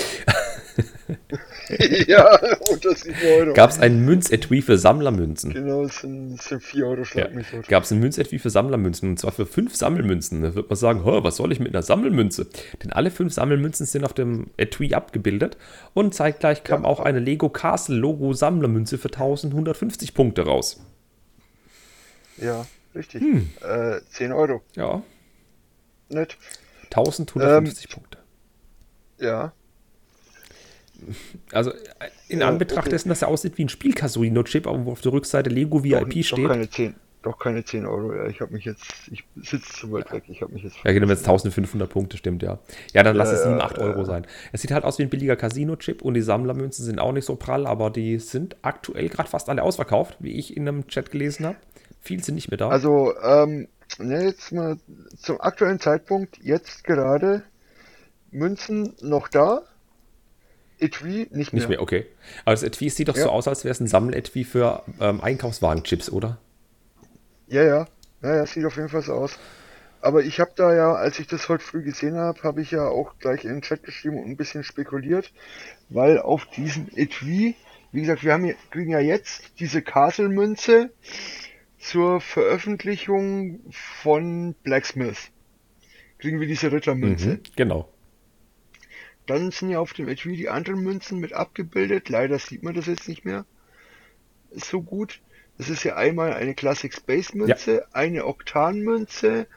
ja, 2.07 2.39
unter 2.71 2.95
7 2.95 3.15
Euro. 3.37 3.53
Gab 3.53 3.69
es 3.69 3.79
ein 3.79 4.03
Münzetui 4.05 4.61
für 4.61 4.77
Sammlermünzen? 4.77 5.53
Genau, 5.53 5.83
es 5.83 5.97
sind, 6.01 6.33
es 6.39 6.45
sind 6.45 6.63
4 6.63 6.85
Euro, 6.85 6.99
Ja. 6.99 7.05
schlag 7.05 7.33
mich 7.35 7.47
tot. 7.49 7.67
Gab 7.67 7.83
es 7.83 7.91
ein 7.91 7.99
Münzetui 7.99 8.39
für 8.39 8.49
Sammlermünzen 8.49 9.09
und 9.09 9.19
zwar 9.19 9.31
für 9.31 9.45
fünf 9.45 9.75
Sammelmünzen. 9.75 10.41
Da 10.41 10.55
wird 10.55 10.69
man 10.69 10.75
sagen, 10.77 11.03
"Hä, 11.05 11.19
was 11.23 11.35
soll 11.37 11.51
ich 11.51 11.59
mit 11.59 11.69
einer 11.73 11.83
Sammelmünze? 11.83 12.47
Denn 12.83 12.91
alle 12.91 13.11
fünf 13.11 13.33
Sammelmünzen 13.33 13.85
sind 13.85 14.03
auf 14.05 14.13
dem 14.13 14.47
Etui 14.57 14.93
abgebildet 14.93 15.57
und 15.93 16.13
zeitgleich 16.13 16.63
kam 16.63 16.85
auch 16.85 16.99
eine 16.99 17.19
Lego 17.19 17.49
Castle 17.49 17.95
Logo 17.97 18.33
Sammlermünze 18.33 18.97
für 18.97 19.09
1150 19.09 20.13
Punkte 20.13 20.43
raus. 20.45 20.81
Ja, 22.37 22.65
richtig. 22.95 23.21
Hm. 23.21 23.49
Äh, 23.61 23.99
10 24.09 24.31
Euro. 24.31 24.61
Ja, 24.75 25.03
Nett. 26.09 26.37
1150 26.91 27.89
Punkte. 27.89 28.17
Ja. 29.19 29.53
Also 31.51 31.71
äh, 31.71 31.75
in 32.27 32.41
Ja, 32.41 32.47
Anbetracht 32.47 32.87
okay. 32.87 32.89
dessen, 32.89 33.09
dass 33.09 33.21
er 33.21 33.27
aussieht 33.27 33.57
wie 33.57 33.65
ein 33.65 33.69
Spielcasino-Chip, 33.69 34.67
aber 34.67 34.85
wo 34.85 34.91
auf 34.91 35.01
der 35.01 35.13
Rückseite 35.13 35.49
Lego 35.49 35.83
Doch, 35.89 36.09
VIP 36.11 36.13
doch 36.15 36.23
steht. 36.23 36.47
keine 36.47 36.69
10. 36.69 36.95
Doch 37.21 37.39
keine 37.39 37.63
10 37.63 37.85
Euro. 37.85 38.13
Ja, 38.13 38.27
ich 38.27 38.41
habe 38.41 38.51
mich 38.53 38.65
jetzt. 38.65 38.83
Ich 39.09 39.23
sitze 39.37 39.71
zu 39.73 39.91
weit 39.93 40.11
weg. 40.11 40.23
Ich 40.27 40.41
habe 40.41 40.51
mich 40.53 40.63
jetzt. 40.63 40.77
Ja, 40.83 40.91
genau, 40.91 41.07
wenn 41.07 41.13
es 41.13 41.21
1500 41.21 41.89
Punkte 41.89 42.17
stimmt, 42.17 42.43
ja. 42.43 42.59
Ja, 42.93 43.03
dann 43.03 43.15
lass 43.15 43.29
Ja, 43.29 43.35
es 43.37 43.43
7, 43.43 43.59
ja, 43.59 43.63
8 43.63 43.77
ja, 43.77 43.83
Euro 43.85 44.03
sein. 44.03 44.27
Es 44.51 44.61
sieht 44.61 44.71
halt 44.71 44.83
aus 44.83 44.99
wie 44.99 45.03
ein 45.03 45.09
billiger 45.09 45.37
Casino-Chip 45.37 46.01
und 46.01 46.15
die 46.15 46.21
Sammlermünzen 46.21 46.83
sind 46.83 46.99
auch 46.99 47.13
nicht 47.13 47.25
so 47.25 47.35
prall, 47.37 47.65
aber 47.65 47.89
die 47.91 48.19
sind 48.19 48.57
aktuell 48.61 49.07
gerade 49.09 49.29
fast 49.29 49.49
alle 49.49 49.63
ausverkauft, 49.63 50.17
wie 50.19 50.33
ich 50.33 50.57
in 50.57 50.67
einem 50.67 50.87
Chat 50.87 51.11
gelesen 51.11 51.45
habe. 51.45 51.57
Viel 52.01 52.21
sind 52.23 52.35
nicht 52.35 52.51
mehr 52.51 52.57
da. 52.57 52.69
Also, 52.69 53.13
ähm, 53.23 53.69
ne, 53.99 54.25
jetzt 54.25 54.51
mal 54.51 54.77
zum 55.17 55.39
aktuellen 55.39 55.79
Zeitpunkt, 55.79 56.39
jetzt 56.43 56.83
gerade 56.83 57.43
Münzen 58.31 58.95
noch 59.01 59.27
da, 59.29 59.61
Etui 60.79 61.27
nicht 61.31 61.53
mehr. 61.53 61.59
nicht 61.61 61.69
mehr, 61.69 61.81
okay. 61.81 62.05
Aber 62.45 62.53
das 62.53 62.63
Etui 62.63 62.89
sieht 62.89 63.07
doch 63.07 63.15
Ja. 63.17 63.23
so 63.23 63.29
aus, 63.29 63.47
als 63.47 63.63
wäre 63.63 63.71
es 63.71 63.79
ein 63.79 63.87
Sammeletui 63.87 64.43
für 64.43 64.83
ähm, 64.99 65.21
Einkaufswagenchips, 65.21 66.09
oder? 66.09 66.37
Ja, 67.47 67.63
ja, 67.63 67.87
ja, 68.21 68.35
ja, 68.37 68.45
sieht 68.45 68.65
auf 68.65 68.75
jeden 68.75 68.89
Fall 68.89 69.01
so 69.01 69.13
aus. 69.13 69.37
Aber 70.01 70.21
ich 70.23 70.39
habe 70.41 70.51
da 70.55 70.75
ja, 70.75 70.93
als 70.93 71.19
ich 71.19 71.27
das 71.27 71.47
heute 71.47 71.63
früh 71.63 71.81
gesehen 71.81 72.15
habe, 72.17 72.41
habe 72.43 72.61
ich 72.61 72.71
ja 72.71 72.87
auch 72.87 73.17
gleich 73.19 73.45
in 73.45 73.51
den 73.51 73.61
Chat 73.61 73.83
geschrieben 73.83 74.17
und 74.17 74.29
ein 74.29 74.35
bisschen 74.35 74.63
spekuliert, 74.63 75.31
weil 75.89 76.19
auf 76.19 76.45
diesen 76.45 76.89
Etui, 76.97 77.55
wie 77.93 78.01
gesagt, 78.01 78.23
wir 78.23 78.33
haben 78.33 78.43
hier, 78.43 78.55
kriegen 78.71 78.91
ja 78.91 78.99
jetzt 78.99 79.59
diese 79.59 79.81
Castle-Münze 79.81 80.91
zur 81.79 82.19
Veröffentlichung 82.19 83.61
von 83.71 84.55
Blacksmith. 84.63 85.29
Kriegen 86.17 86.39
wir 86.39 86.47
diese 86.47 86.71
Rittermünze. 86.71 87.27
Mhm, 87.29 87.39
genau. 87.55 87.89
Dann 89.25 89.51
sind 89.51 89.69
ja 89.69 89.79
auf 89.79 89.93
dem 89.93 90.07
Etui 90.09 90.35
die 90.35 90.49
anderen 90.49 90.81
Münzen 90.81 91.19
mit 91.19 91.33
abgebildet. 91.33 92.09
Leider 92.09 92.39
sieht 92.39 92.63
man 92.63 92.73
das 92.73 92.87
jetzt 92.87 93.07
nicht 93.07 93.25
mehr 93.25 93.45
so 94.51 94.81
gut. 94.81 95.21
Das 95.57 95.69
ist 95.69 95.83
ja 95.83 95.95
einmal 95.95 96.33
eine 96.33 96.55
Classic 96.55 96.93
Space 96.93 97.33
Münze, 97.33 97.85
eine 97.93 98.25
Oktan 98.25 98.79
Münze 98.79 99.47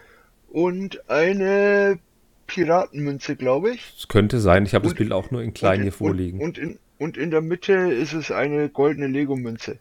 und 0.49 1.09
eine 1.09 1.99
Piratenmünze, 2.47 3.37
glaube 3.37 3.71
ich. 3.71 3.95
Es 3.99 4.09
könnte 4.09 4.41
sein, 4.41 4.65
ich 4.67 4.75
habe 4.75 4.85
das 4.85 4.95
Bild 4.95 5.13
auch 5.13 5.31
nur 5.31 5.43
in 5.43 5.55
klein 5.55 5.83
hier 5.83 5.93
vorliegen. 5.93 6.41
Und, 6.41 6.59
und, 6.59 6.65
in, 6.65 6.79
und 6.99 7.17
in 7.17 7.31
der 7.31 7.41
Mitte 7.41 7.73
ist 7.73 8.13
es 8.13 8.31
eine 8.31 8.69
goldene 8.69 9.09
Lego-Münze. 9.09 9.79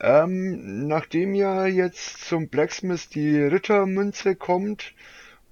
Ähm, 0.00 0.88
nachdem 0.88 1.34
ja 1.34 1.66
jetzt 1.66 2.24
zum 2.24 2.48
Blacksmith 2.48 3.08
die 3.08 3.38
Rittermünze 3.38 4.34
kommt 4.34 4.94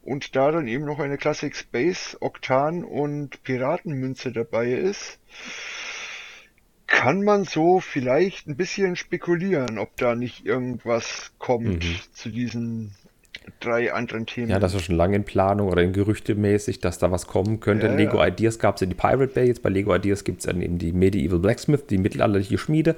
und 0.03 0.35
da 0.37 0.51
dann 0.51 0.67
eben 0.69 0.85
noch 0.85 0.99
eine 0.99 1.19
Classic 1.19 1.55
Space, 1.55 2.17
Oktan 2.21 2.85
und 2.85 3.43
Piratenmünze 3.43 4.33
dabei 4.33 4.73
ist, 4.73 5.19
kann 6.87 7.23
man 7.23 7.45
so 7.45 7.81
vielleicht 7.81 8.49
ein 8.49 8.57
bisschen 8.57 8.97
spekulieren, 8.97 9.79
ob 9.79 9.97
da 9.97 10.15
nicht 10.15 10.45
irgendwas 10.45 11.33
kommt 11.39 11.85
Mhm. 11.85 11.97
zu 12.13 12.31
diesen 12.31 12.95
drei 13.61 13.93
anderen 13.93 14.27
Themen. 14.27 14.51
Ja, 14.51 14.59
das 14.59 14.75
ist 14.75 14.85
schon 14.85 14.97
lange 14.97 15.17
in 15.17 15.25
Planung 15.25 15.69
oder 15.69 15.83
in 15.83 15.93
Gerüchte 15.93 16.35
mäßig, 16.35 16.81
dass 16.81 16.99
da 16.99 17.11
was 17.11 17.27
kommen 17.27 17.61
könnte. 17.61 17.87
Ja, 17.87 17.93
in 17.93 17.99
Lego 17.99 18.19
ja. 18.19 18.27
Ideas 18.27 18.59
gab 18.59 18.75
es 18.75 18.81
ja 18.81 18.87
die 18.87 18.95
Pirate 18.95 19.29
Bay, 19.29 19.47
jetzt 19.47 19.63
bei 19.63 19.71
Lego 19.71 19.95
Ideas 19.95 20.25
gibt 20.25 20.41
es 20.41 20.47
dann 20.47 20.61
eben 20.61 20.79
die 20.79 20.93
Medieval 20.93 21.39
Blacksmith, 21.39 21.87
die 21.89 21.99
mittelalterliche 21.99 22.59
Schmiede. 22.59 22.97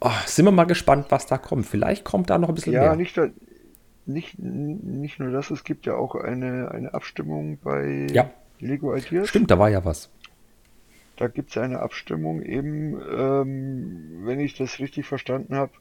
Oh, 0.00 0.10
sind 0.26 0.46
wir 0.46 0.52
mal 0.52 0.64
gespannt, 0.64 1.06
was 1.10 1.26
da 1.26 1.38
kommt. 1.38 1.66
Vielleicht 1.66 2.04
kommt 2.04 2.28
da 2.30 2.38
noch 2.38 2.48
ein 2.48 2.54
bisschen 2.54 2.72
Ja, 2.72 2.80
mehr. 2.82 2.96
nicht, 2.96 3.16
da- 3.16 3.30
nicht, 4.06 4.38
nicht 4.38 5.18
nur 5.18 5.30
das, 5.30 5.50
es 5.50 5.64
gibt 5.64 5.86
ja 5.86 5.94
auch 5.94 6.14
eine, 6.14 6.70
eine 6.70 6.94
Abstimmung 6.94 7.58
bei 7.62 8.06
Ja. 8.12 8.30
Lego 8.58 8.94
Ideas. 8.94 9.28
Stimmt, 9.28 9.50
da 9.50 9.58
war 9.58 9.70
ja 9.70 9.84
was. 9.84 10.08
Da 11.16 11.28
gibt 11.28 11.50
es 11.50 11.58
eine 11.58 11.80
Abstimmung 11.80 12.42
eben, 12.42 13.00
ähm, 13.16 14.22
wenn 14.24 14.40
ich 14.40 14.56
das 14.56 14.78
richtig 14.78 15.06
verstanden 15.06 15.54
habe, 15.54 15.72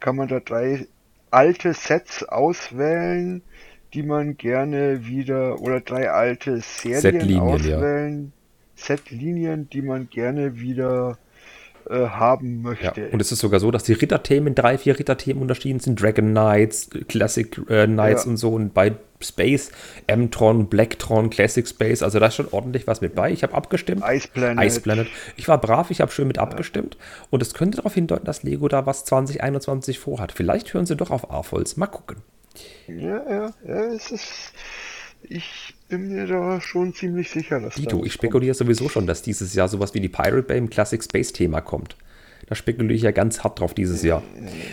kann 0.00 0.16
man 0.16 0.28
da 0.28 0.40
drei 0.40 0.86
alte 1.30 1.74
Sets 1.74 2.24
auswählen, 2.24 3.42
die 3.92 4.02
man 4.02 4.36
gerne 4.36 5.06
wieder, 5.06 5.60
oder 5.60 5.80
drei 5.80 6.10
alte 6.10 6.60
Serien 6.60 7.28
ja. 7.28 7.40
auswählen, 7.40 8.32
Setlinien, 8.74 9.68
die 9.70 9.82
man 9.82 10.08
gerne 10.10 10.58
wieder 10.58 11.18
äh, 11.88 12.06
haben 12.08 12.56
Ja. 12.56 12.70
möchte. 12.70 13.08
Und 13.10 13.20
es 13.20 13.32
ist 13.32 13.40
sogar 13.40 13.60
so, 13.60 13.70
dass 13.70 13.84
die 13.84 13.92
Ritterthemen, 13.92 14.54
drei, 14.54 14.78
vier 14.78 14.98
Ritterthemen 14.98 15.42
unterschieden 15.42 15.80
sind. 15.80 16.00
Dragon 16.00 16.30
Knights, 16.30 16.90
Classic 17.08 17.56
äh, 17.68 17.86
Knights 17.86 18.24
Ja. 18.24 18.30
und 18.30 18.36
so. 18.36 18.52
Und 18.54 18.74
bei 18.74 18.92
Space, 19.20 19.70
M-Tron, 20.06 20.66
Blacktron, 20.68 21.30
Classic 21.30 21.66
Space. 21.66 22.02
Also 22.02 22.18
da 22.18 22.26
ist 22.26 22.34
schon 22.34 22.48
ordentlich 22.50 22.86
was 22.86 23.00
mit 23.00 23.14
bei. 23.14 23.30
Ich 23.32 23.42
habe 23.42 23.54
abgestimmt. 23.54 24.02
Ice 24.06 24.28
Planet. 24.28 24.64
Ice 24.64 24.80
Planet. 24.80 25.06
Ich 25.36 25.48
war 25.48 25.58
brav, 25.60 25.90
ich 25.90 26.00
habe 26.00 26.12
schön 26.12 26.26
mit 26.26 26.38
abgestimmt. 26.38 26.96
Und 27.30 27.40
es 27.42 27.54
könnte 27.54 27.76
darauf 27.78 27.94
hindeuten, 27.94 28.26
dass 28.26 28.42
Lego 28.42 28.68
da 28.68 28.84
was 28.86 29.04
2021 29.06 29.98
vorhat. 29.98 30.32
Vielleicht 30.32 30.74
hören 30.74 30.84
sie 30.86 30.96
doch 30.96 31.10
auf 31.10 31.30
AFOLs. 31.30 31.76
Mal 31.76 31.86
gucken. 31.86 32.18
Ja, 32.86 33.22
ja, 33.28 33.52
ja, 33.66 33.84
es 33.94 34.10
ist. 34.10 34.52
Ich 35.26 35.73
bin 35.88 36.08
mir 36.08 36.26
da 36.26 36.60
schon 36.60 36.94
ziemlich 36.94 37.30
sicher, 37.30 37.60
dass 37.60 37.74
da 37.74 37.80
Dito, 37.80 38.04
ich 38.04 38.12
spekuliere 38.12 38.54
sowieso 38.54 38.88
schon, 38.88 39.06
dass 39.06 39.22
dieses 39.22 39.54
Jahr 39.54 39.68
sowas 39.68 39.94
wie 39.94 40.00
die 40.00 40.08
Pirate 40.08 40.42
Bay 40.42 40.58
im 40.58 40.70
Classic 40.70 41.02
Space 41.02 41.32
Thema 41.32 41.60
kommt. 41.60 41.96
Da 42.46 42.54
spekuliere 42.54 42.94
ich 42.94 43.02
ja 43.02 43.10
ganz 43.10 43.42
hart 43.42 43.60
drauf 43.60 43.74
dieses 43.74 44.02
Jahr. 44.02 44.22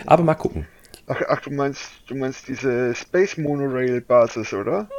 Aber 0.05 0.23
mal 0.23 0.35
gucken. 0.35 0.67
Ach, 1.07 1.21
ach, 1.27 1.41
du 1.41 1.51
meinst, 1.51 1.81
du 2.07 2.15
meinst 2.15 2.47
diese 2.47 2.95
Space 2.95 3.37
Monorail 3.37 4.01
Basis, 4.01 4.53
oder? 4.53 4.89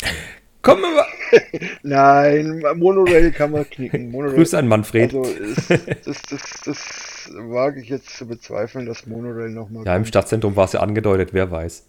Wir 0.66 0.76
mal. 0.76 1.06
Nein, 1.82 2.62
Monorail 2.76 3.32
kann 3.32 3.50
man 3.50 3.68
knicken. 3.68 4.10
Monorail, 4.10 4.36
Grüße 4.36 4.58
an 4.58 4.68
Manfred. 4.68 5.14
Also 5.14 5.30
ist, 5.30 5.70
das, 5.70 6.22
das, 6.22 6.60
das 6.64 7.30
wage 7.34 7.80
ich 7.80 7.88
jetzt 7.88 8.16
zu 8.16 8.26
bezweifeln, 8.26 8.86
dass 8.86 9.06
Monorail 9.06 9.50
nochmal 9.50 9.84
Ja, 9.84 9.96
im 9.96 10.04
Stadtzentrum 10.04 10.56
war 10.56 10.64
es 10.64 10.72
ja 10.72 10.80
angedeutet, 10.80 11.30
wer 11.32 11.50
weiß. 11.50 11.88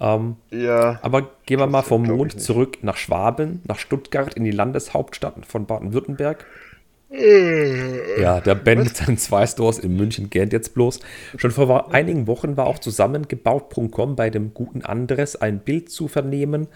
Ähm, 0.00 0.36
Ja, 0.50 0.98
aber 1.02 1.30
gehen 1.46 1.58
wir 1.58 1.66
mal 1.66 1.82
vom 1.82 2.02
Mond 2.04 2.40
zurück 2.40 2.78
nach 2.82 2.96
Schwaben, 2.96 3.62
nach 3.66 3.78
Stuttgart, 3.78 4.34
in 4.34 4.44
die 4.44 4.50
Landeshauptstadt 4.50 5.34
von 5.46 5.66
Baden-Württemberg. 5.66 6.44
Äh. 7.10 8.20
Ja, 8.20 8.40
der 8.40 8.54
Ben 8.54 8.82
mit 8.82 8.96
seinen 8.96 9.18
zwei 9.18 9.46
Stores 9.46 9.78
in 9.78 9.96
München 9.96 10.30
gähnt 10.30 10.52
jetzt 10.52 10.74
bloß. 10.74 11.00
Schon 11.36 11.50
vor 11.50 11.92
einigen 11.92 12.26
Wochen 12.26 12.56
war 12.56 12.66
auch 12.66 12.78
zusammengebaut.com 12.78 14.16
bei 14.16 14.30
dem 14.30 14.54
guten 14.54 14.82
Andres 14.82 15.36
ein 15.36 15.60
Bild 15.60 15.90
zu 15.90 16.08
vernehmen, 16.08 16.68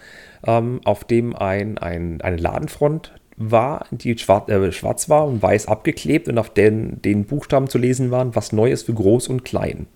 ähm, 0.45 0.79
auf 0.85 1.03
dem 1.03 1.35
ein, 1.35 1.77
ein, 1.77 2.21
eine 2.21 2.37
Ladenfront 2.37 3.13
war, 3.37 3.85
die 3.91 4.17
schwarz, 4.17 4.49
äh, 4.49 4.71
schwarz 4.71 5.09
war 5.09 5.25
und 5.25 5.41
weiß 5.41 5.67
abgeklebt 5.67 6.27
und 6.27 6.37
auf 6.37 6.53
den, 6.53 7.01
den 7.01 7.25
Buchstaben 7.25 7.67
zu 7.67 7.77
lesen 7.77 8.11
waren, 8.11 8.35
was 8.35 8.51
Neues 8.51 8.83
für 8.83 8.93
groß 8.93 9.27
und 9.27 9.43
klein. 9.43 9.87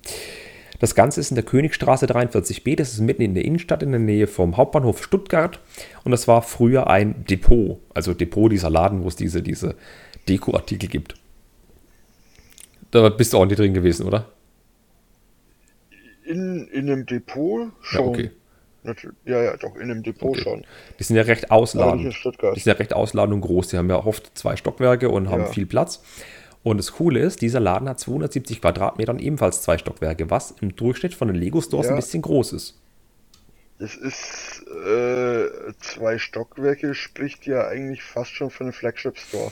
Das 0.80 0.94
Ganze 0.94 1.22
ist 1.22 1.32
in 1.32 1.36
der 1.36 1.46
Königstraße 1.46 2.06
43b, 2.06 2.76
das 2.76 2.94
ist 2.94 3.00
mitten 3.00 3.22
in 3.22 3.34
der 3.34 3.46
Innenstadt 3.46 3.82
in 3.82 3.92
der 3.92 4.00
Nähe 4.00 4.28
vom 4.28 4.58
Hauptbahnhof 4.58 5.02
Stuttgart 5.02 5.60
und 6.04 6.12
das 6.12 6.28
war 6.28 6.42
früher 6.42 6.88
ein 6.88 7.24
Depot, 7.30 7.80
also 7.94 8.14
Depot 8.14 8.52
dieser 8.52 8.70
Laden, 8.70 9.04
wo 9.04 9.08
es 9.08 9.16
diese, 9.16 9.42
diese 9.42 9.76
Dekoartikel 10.28 10.90
gibt. 10.90 11.16
Da 12.92 13.10
bist 13.10 13.34
du 13.34 13.38
auch 13.38 13.46
nicht 13.46 13.60
drin 13.60 13.74
gewesen, 13.74 14.06
oder? 14.08 14.30
in, 16.24 16.68
in 16.70 16.90
einem 16.90 17.06
Depot 17.06 17.72
schon. 17.82 18.08
okay. 18.08 18.32
Natür- 18.84 19.14
Ja, 19.26 19.42
ja, 19.44 19.58
doch, 19.58 19.76
in 19.76 19.84
einem 19.92 20.04
Depot 20.04 20.32
Okay. 20.32 20.42
schon. 20.42 20.66
Die 21.00 21.04
sind 21.04 21.16
ja 21.16 21.24
recht 21.24 21.52
ausladend. 21.52 22.02
Die 22.04 22.60
sind 22.60 22.66
ja 22.66 22.74
recht 22.74 22.94
ausladend 22.94 23.34
und 23.36 23.42
groß. 23.42 23.70
Die 23.70 23.78
haben 23.78 23.90
ja 23.90 24.04
oft 24.04 24.38
zwei 24.38 24.56
Stockwerke 24.56 25.10
und 25.10 25.30
haben 25.30 25.44
Ja. 25.44 25.48
viel 25.48 25.66
Platz. 25.66 26.02
Und 26.64 26.78
das 26.78 26.94
Coole 26.94 27.20
ist, 27.20 27.42
dieser 27.42 27.60
Laden 27.60 27.88
hat 27.88 28.00
270 28.00 28.60
Quadratmeter 28.62 29.12
und 29.12 29.20
ebenfalls 29.22 29.62
zwei 29.62 29.78
Stockwerke, 29.78 30.30
was 30.32 30.52
im 30.62 30.76
Durchschnitt 30.76 31.14
von 31.14 31.28
den 31.28 31.36
Lego-Stores 31.38 31.88
Ja. 31.88 31.92
ein 31.94 31.98
bisschen 31.98 32.24
groß 32.24 32.54
ist. 32.54 32.80
Es 33.78 33.96
ist 33.96 34.64
äh, 34.68 35.48
zwei 35.80 36.18
Stockwerke, 36.18 36.96
spricht 36.96 37.46
ja 37.46 37.68
eigentlich 37.68 38.02
fast 38.02 38.32
schon 38.32 38.50
für 38.50 38.64
einen 38.64 38.74
Flagship 38.74 39.18
Store. 39.18 39.52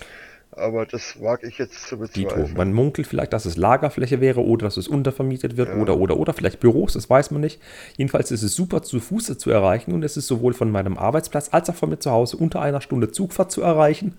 Aber 0.57 0.85
das 0.85 1.21
wage 1.21 1.47
ich 1.47 1.57
jetzt 1.57 1.87
zu 1.87 1.97
bezweifeln. 1.97 2.45
Dito. 2.45 2.57
Man 2.57 2.73
munkelt 2.73 3.07
vielleicht, 3.07 3.33
dass 3.33 3.45
es 3.45 3.57
Lagerfläche 3.57 4.21
wäre 4.21 4.43
oder 4.43 4.65
dass 4.65 4.77
es 4.77 4.87
untervermietet 4.87 5.57
wird 5.57 5.69
ja. 5.69 5.75
oder, 5.75 5.97
oder, 5.97 6.17
oder. 6.17 6.33
Vielleicht 6.33 6.59
Büros, 6.59 6.93
das 6.93 7.09
weiß 7.09 7.31
man 7.31 7.41
nicht. 7.41 7.59
Jedenfalls 7.97 8.31
ist 8.31 8.43
es 8.43 8.55
super 8.55 8.81
zu 8.81 8.99
Fuße 8.99 9.37
zu 9.37 9.51
erreichen 9.51 9.93
und 9.93 10.03
es 10.03 10.17
ist 10.17 10.27
sowohl 10.27 10.53
von 10.53 10.71
meinem 10.71 10.97
Arbeitsplatz 10.97 11.49
als 11.51 11.69
auch 11.69 11.75
von 11.75 11.89
mir 11.89 11.99
zu 11.99 12.11
Hause 12.11 12.37
unter 12.37 12.61
einer 12.61 12.81
Stunde 12.81 13.11
Zugfahrt 13.11 13.51
zu 13.51 13.61
erreichen. 13.61 14.15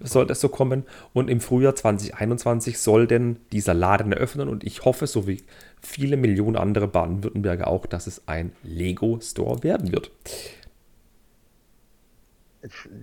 soll 0.00 0.26
das 0.26 0.40
so 0.40 0.48
kommen. 0.48 0.84
Und 1.12 1.30
im 1.30 1.40
Frühjahr 1.40 1.74
2021 1.74 2.78
soll 2.78 3.06
denn 3.06 3.36
dieser 3.52 3.74
Laden 3.74 4.12
eröffnen 4.12 4.48
und 4.48 4.64
ich 4.64 4.84
hoffe, 4.84 5.06
so 5.06 5.26
wie 5.26 5.42
viele 5.80 6.16
Millionen 6.16 6.56
andere 6.56 6.88
Baden-Württemberger 6.88 7.68
auch, 7.68 7.86
dass 7.86 8.06
es 8.06 8.22
ein 8.26 8.52
Lego-Store 8.62 9.62
werden 9.62 9.92
wird. 9.92 10.10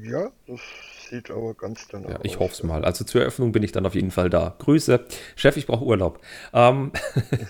Ja, 0.01 0.29
das 0.47 0.59
sieht 1.13 1.29
aber 1.29 1.53
ganz 1.53 1.87
danach 1.87 2.09
ja, 2.09 2.19
Ich 2.23 2.39
hoffe 2.39 2.53
es 2.53 2.63
mal. 2.63 2.83
Also 2.83 3.05
zur 3.05 3.21
Eröffnung 3.21 3.51
bin 3.51 3.63
ich 3.63 3.71
dann 3.71 3.85
auf 3.85 3.95
jeden 3.95 4.11
Fall 4.11 4.29
da. 4.29 4.55
Grüße. 4.57 5.05
Chef, 5.35 5.57
ich 5.57 5.67
brauche 5.67 5.85
Urlaub. 5.85 6.19
Ähm, 6.53 6.91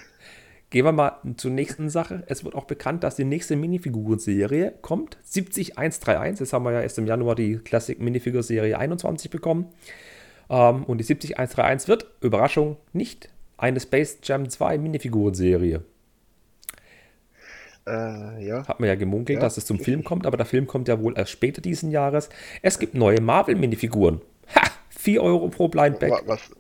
gehen 0.70 0.86
wir 0.86 0.92
mal 0.92 1.20
zur 1.38 1.52
nächsten 1.52 1.90
Sache. 1.90 2.24
Es 2.28 2.44
wird 2.44 2.56
auch 2.56 2.66
bekannt, 2.66 3.04
dass 3.04 3.16
die 3.16 3.24
nächste 3.24 3.56
Minifiguren-Serie 3.56 4.74
kommt. 4.82 5.18
70131. 5.24 6.42
Jetzt 6.42 6.54
haben 6.54 6.66
wir 6.66 6.74
ja 6.74 6.82
erst 6.82 6.98
im 6.98 7.08
Januar 7.08 7.36
die 7.36 7.58
Classic 7.58 8.00
Minifigure-Serie 8.00 8.78
21 8.78 9.32
bekommen. 9.32 9.70
Ähm, 10.50 10.84
und 10.84 10.98
die 10.98 11.06
70131 11.06 11.88
wird, 11.88 12.08
Überraschung, 12.20 12.78
nicht 12.92 13.30
eine 13.56 13.80
Space 13.80 14.18
Jam 14.24 14.50
2 14.50 14.78
Minifiguren-Serie. 14.78 15.84
Äh, 17.86 18.46
ja. 18.46 18.68
Hat 18.68 18.80
man 18.80 18.88
ja 18.88 18.96
gemunkelt, 18.96 19.38
ja, 19.38 19.42
dass 19.42 19.58
es 19.58 19.66
zum. 19.66 19.80
Film 19.80 20.04
kommt, 20.04 20.26
aber 20.26 20.38
der 20.38 20.46
Film 20.46 20.68
kommt 20.68 20.88
ja 20.88 21.02
wohl 21.02 21.18
erst 21.18 21.32
später 21.32 21.62
diesen 21.62 21.92
Jahres. 21.92 22.30
Es 22.62 22.80
gibt 22.80 22.94
neue 22.96 23.20
Marvel-Minifiguren. 23.20 24.22
Ha! 24.56 24.62
4 24.90 25.22
Euro 25.22 25.50
pro 25.50 25.68
Blindback. 25.68 26.14
Was, 26.26 26.52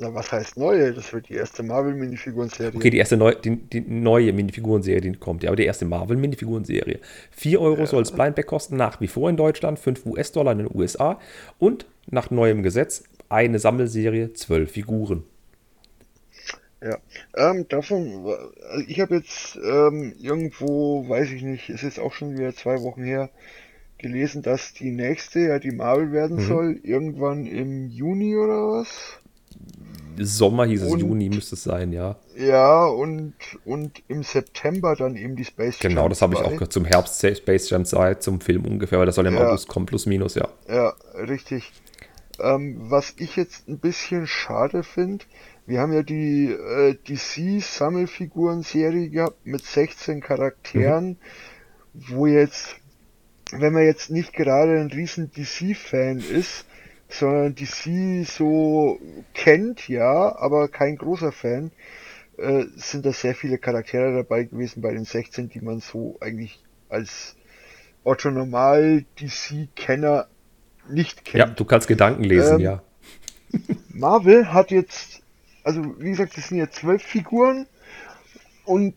na, 0.00 0.12
was 0.14 0.32
heißt 0.32 0.56
neue? 0.56 0.92
Das 0.92 1.12
wird 1.12 1.28
die 1.28 1.34
erste 1.34 1.62
Marvel-Minifiguren-Serie. 1.62 2.74
Okay, 2.74 2.90
die 2.90 2.98
erste 2.98 3.16
neu, 3.16 3.34
die, 3.34 3.56
die 3.56 3.82
neue 3.82 4.32
Minifiguren-Serie, 4.32 5.12
die 5.12 5.12
kommt. 5.18 5.42
Ja, 5.42 5.50
aber 5.50 5.56
die 5.56 5.66
erste 5.66 5.84
Marvel-Minifiguren-Serie. 5.84 6.98
4 7.32 7.60
Euro 7.60 7.80
ja. 7.80 7.86
soll 7.86 8.02
es 8.02 8.10
Blindback 8.10 8.46
kosten, 8.46 8.76
nach 8.76 9.00
wie 9.00 9.08
vor 9.08 9.28
in 9.28 9.36
Deutschland, 9.36 9.78
5 9.78 10.06
US-Dollar 10.06 10.52
in 10.52 10.58
den 10.58 10.70
USA 10.74 11.20
und 11.58 11.86
nach 12.10 12.30
neuem 12.30 12.62
Gesetz 12.62 13.04
eine 13.28 13.58
Sammelserie, 13.58 14.32
12 14.32 14.70
Figuren. 14.72 15.22
Ja, 16.82 16.98
ähm, 17.36 17.66
davon, 17.68 18.26
also 18.70 18.84
ich 18.86 19.00
habe 19.00 19.16
jetzt 19.16 19.56
ähm, 19.62 20.14
irgendwo, 20.18 21.06
weiß 21.08 21.30
ich 21.30 21.42
nicht, 21.42 21.68
ist 21.68 21.82
jetzt 21.82 22.00
auch 22.00 22.14
schon 22.14 22.38
wieder 22.38 22.54
zwei 22.54 22.80
Wochen 22.82 23.02
her, 23.02 23.28
gelesen, 23.98 24.40
dass 24.40 24.72
die 24.72 24.90
nächste 24.90 25.40
ja 25.40 25.58
die 25.58 25.72
Marvel 25.72 26.10
werden 26.12 26.38
mhm. 26.38 26.48
soll, 26.48 26.80
irgendwann 26.82 27.44
im 27.46 27.88
Juni 27.88 28.34
oder 28.36 28.72
was? 28.72 29.20
Sommer 30.18 30.66
hieß 30.66 30.82
es, 30.82 30.92
und, 30.92 31.00
Juni 31.00 31.28
müsste 31.28 31.54
es 31.54 31.62
sein, 31.62 31.92
ja. 31.92 32.16
Ja, 32.36 32.86
und, 32.86 33.34
und 33.64 34.02
im 34.08 34.22
September 34.22 34.96
dann 34.96 35.16
eben 35.16 35.36
die 35.36 35.44
Space 35.44 35.78
Jam. 35.80 35.90
Genau, 35.90 36.08
das 36.08 36.22
habe 36.22 36.34
ich 36.34 36.40
auch 36.40 36.52
gehört, 36.52 36.72
zum 36.72 36.84
Herbst 36.84 37.24
Space 37.24 37.70
Jam 37.70 37.84
2, 37.84 38.14
zum 38.14 38.40
Film 38.40 38.64
ungefähr, 38.64 38.98
weil 38.98 39.06
das 39.06 39.14
soll 39.14 39.26
im 39.26 39.34
ja. 39.34 39.48
August 39.48 39.68
kommen, 39.68 39.86
plus 39.86 40.06
minus, 40.06 40.34
ja. 40.34 40.48
Ja, 40.68 40.94
richtig. 41.14 41.72
Ähm, 42.38 42.76
was 42.90 43.14
ich 43.18 43.36
jetzt 43.36 43.68
ein 43.68 43.78
bisschen 43.78 44.26
schade 44.26 44.82
finde, 44.82 45.24
wir 45.66 45.80
haben 45.80 45.92
ja 45.92 46.02
die 46.02 46.50
äh, 46.50 46.96
DC-Sammelfiguren-Serie 47.06 49.10
gehabt 49.10 49.46
mit 49.46 49.64
16 49.64 50.20
Charakteren, 50.20 51.10
mhm. 51.10 51.16
wo 51.92 52.26
jetzt, 52.26 52.76
wenn 53.52 53.72
man 53.72 53.84
jetzt 53.84 54.10
nicht 54.10 54.32
gerade 54.32 54.80
ein 54.80 54.88
riesen 54.88 55.30
DC-Fan 55.30 56.18
ist, 56.18 56.64
sondern 57.08 57.54
DC 57.54 58.26
so 58.26 58.98
kennt, 59.34 59.88
ja, 59.88 60.36
aber 60.36 60.68
kein 60.68 60.96
großer 60.96 61.32
Fan, 61.32 61.72
äh, 62.36 62.64
sind 62.76 63.04
da 63.04 63.12
sehr 63.12 63.34
viele 63.34 63.58
Charaktere 63.58 64.14
dabei 64.14 64.44
gewesen 64.44 64.80
bei 64.80 64.92
den 64.92 65.04
16, 65.04 65.48
die 65.48 65.60
man 65.60 65.80
so 65.80 66.16
eigentlich 66.20 66.62
als 66.88 67.36
Otto 68.04 68.30
Normal 68.30 69.04
DC-Kenner 69.20 70.28
nicht 70.88 71.24
kennt. 71.24 71.38
Ja, 71.38 71.46
du 71.46 71.64
kannst 71.64 71.88
Gedanken 71.88 72.24
lesen, 72.24 72.56
ähm, 72.56 72.60
ja. 72.60 72.82
Marvel 73.88 74.52
hat 74.52 74.70
jetzt 74.70 75.19
also 75.64 75.94
wie 75.98 76.10
gesagt, 76.10 76.36
das 76.36 76.48
sind 76.48 76.58
ja 76.58 76.70
zwölf 76.70 77.02
Figuren 77.02 77.66
und 78.64 78.94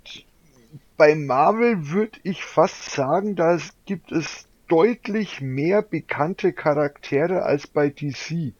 bei 0.97 1.15
Marvel 1.15 1.89
würde 1.89 2.19
ich 2.23 2.43
fast 2.43 2.91
sagen, 2.91 3.35
da 3.35 3.57
gibt 3.85 4.11
es 4.11 4.47
deutlich 4.67 5.41
mehr 5.41 5.81
bekannte 5.81 6.53
Charaktere 6.53 7.43
als 7.43 7.67
bei 7.67 7.89
DC. 7.89 8.53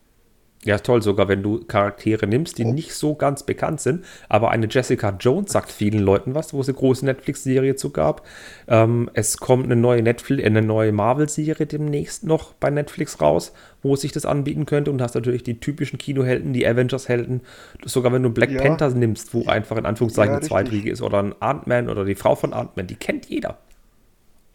Ja, 0.63 0.77
toll, 0.79 1.01
sogar 1.01 1.27
wenn 1.27 1.43
du 1.43 1.65
Charaktere 1.65 2.25
nimmst, 2.25 2.57
die 2.57 2.63
oh. 2.63 2.71
nicht 2.71 2.93
so 2.93 3.15
ganz 3.15 3.43
bekannt 3.43 3.81
sind, 3.81 4.05
aber 4.29 4.51
eine 4.51 4.67
Jessica 4.69 5.15
Jones 5.19 5.51
sagt 5.51 5.71
vielen 5.71 5.99
Leuten 5.99 6.35
was, 6.35 6.53
wo 6.53 6.61
es 6.61 6.69
eine 6.69 6.77
große 6.77 7.03
Netflix-Serie 7.05 7.75
zu 7.75 7.91
gab. 7.91 8.25
Ähm, 8.67 9.09
es 9.13 9.37
kommt 9.37 9.65
eine 9.65 9.75
neue 9.75 10.01
Netflix, 10.01 10.45
eine 10.45 10.61
neue 10.61 10.93
Marvel-Serie 10.93 11.65
demnächst 11.65 12.23
noch 12.23 12.53
bei 12.53 12.69
Netflix 12.69 13.19
raus, 13.19 13.51
wo 13.83 13.95
sich 13.95 14.11
das 14.13 14.25
anbieten 14.25 14.65
könnte 14.65 14.89
und 14.89 15.01
hast 15.01 15.13
natürlich 15.13 15.43
die 15.43 15.59
typischen 15.59 15.99
Kinohelden, 15.99 16.53
die 16.53 16.65
Avengers-Helden. 16.65 17.41
Sogar 17.83 18.11
wenn 18.13 18.23
du 18.23 18.29
Black 18.29 18.49
ja. 18.49 18.61
Panther 18.61 18.89
nimmst, 18.89 19.33
wo 19.33 19.45
einfach 19.45 19.77
in 19.77 19.85
Anführungszeichen 19.85 20.31
ja, 20.31 20.37
eine 20.37 20.47
Zweitriege 20.47 20.89
ist 20.89 21.01
oder 21.01 21.21
ein 21.21 21.35
Ant-Man 21.39 21.89
oder 21.89 22.05
die 22.05 22.15
Frau 22.15 22.35
von 22.35 22.53
Ant-Man, 22.53 22.87
die 22.87 22.95
kennt 22.95 23.27
jeder. 23.27 23.59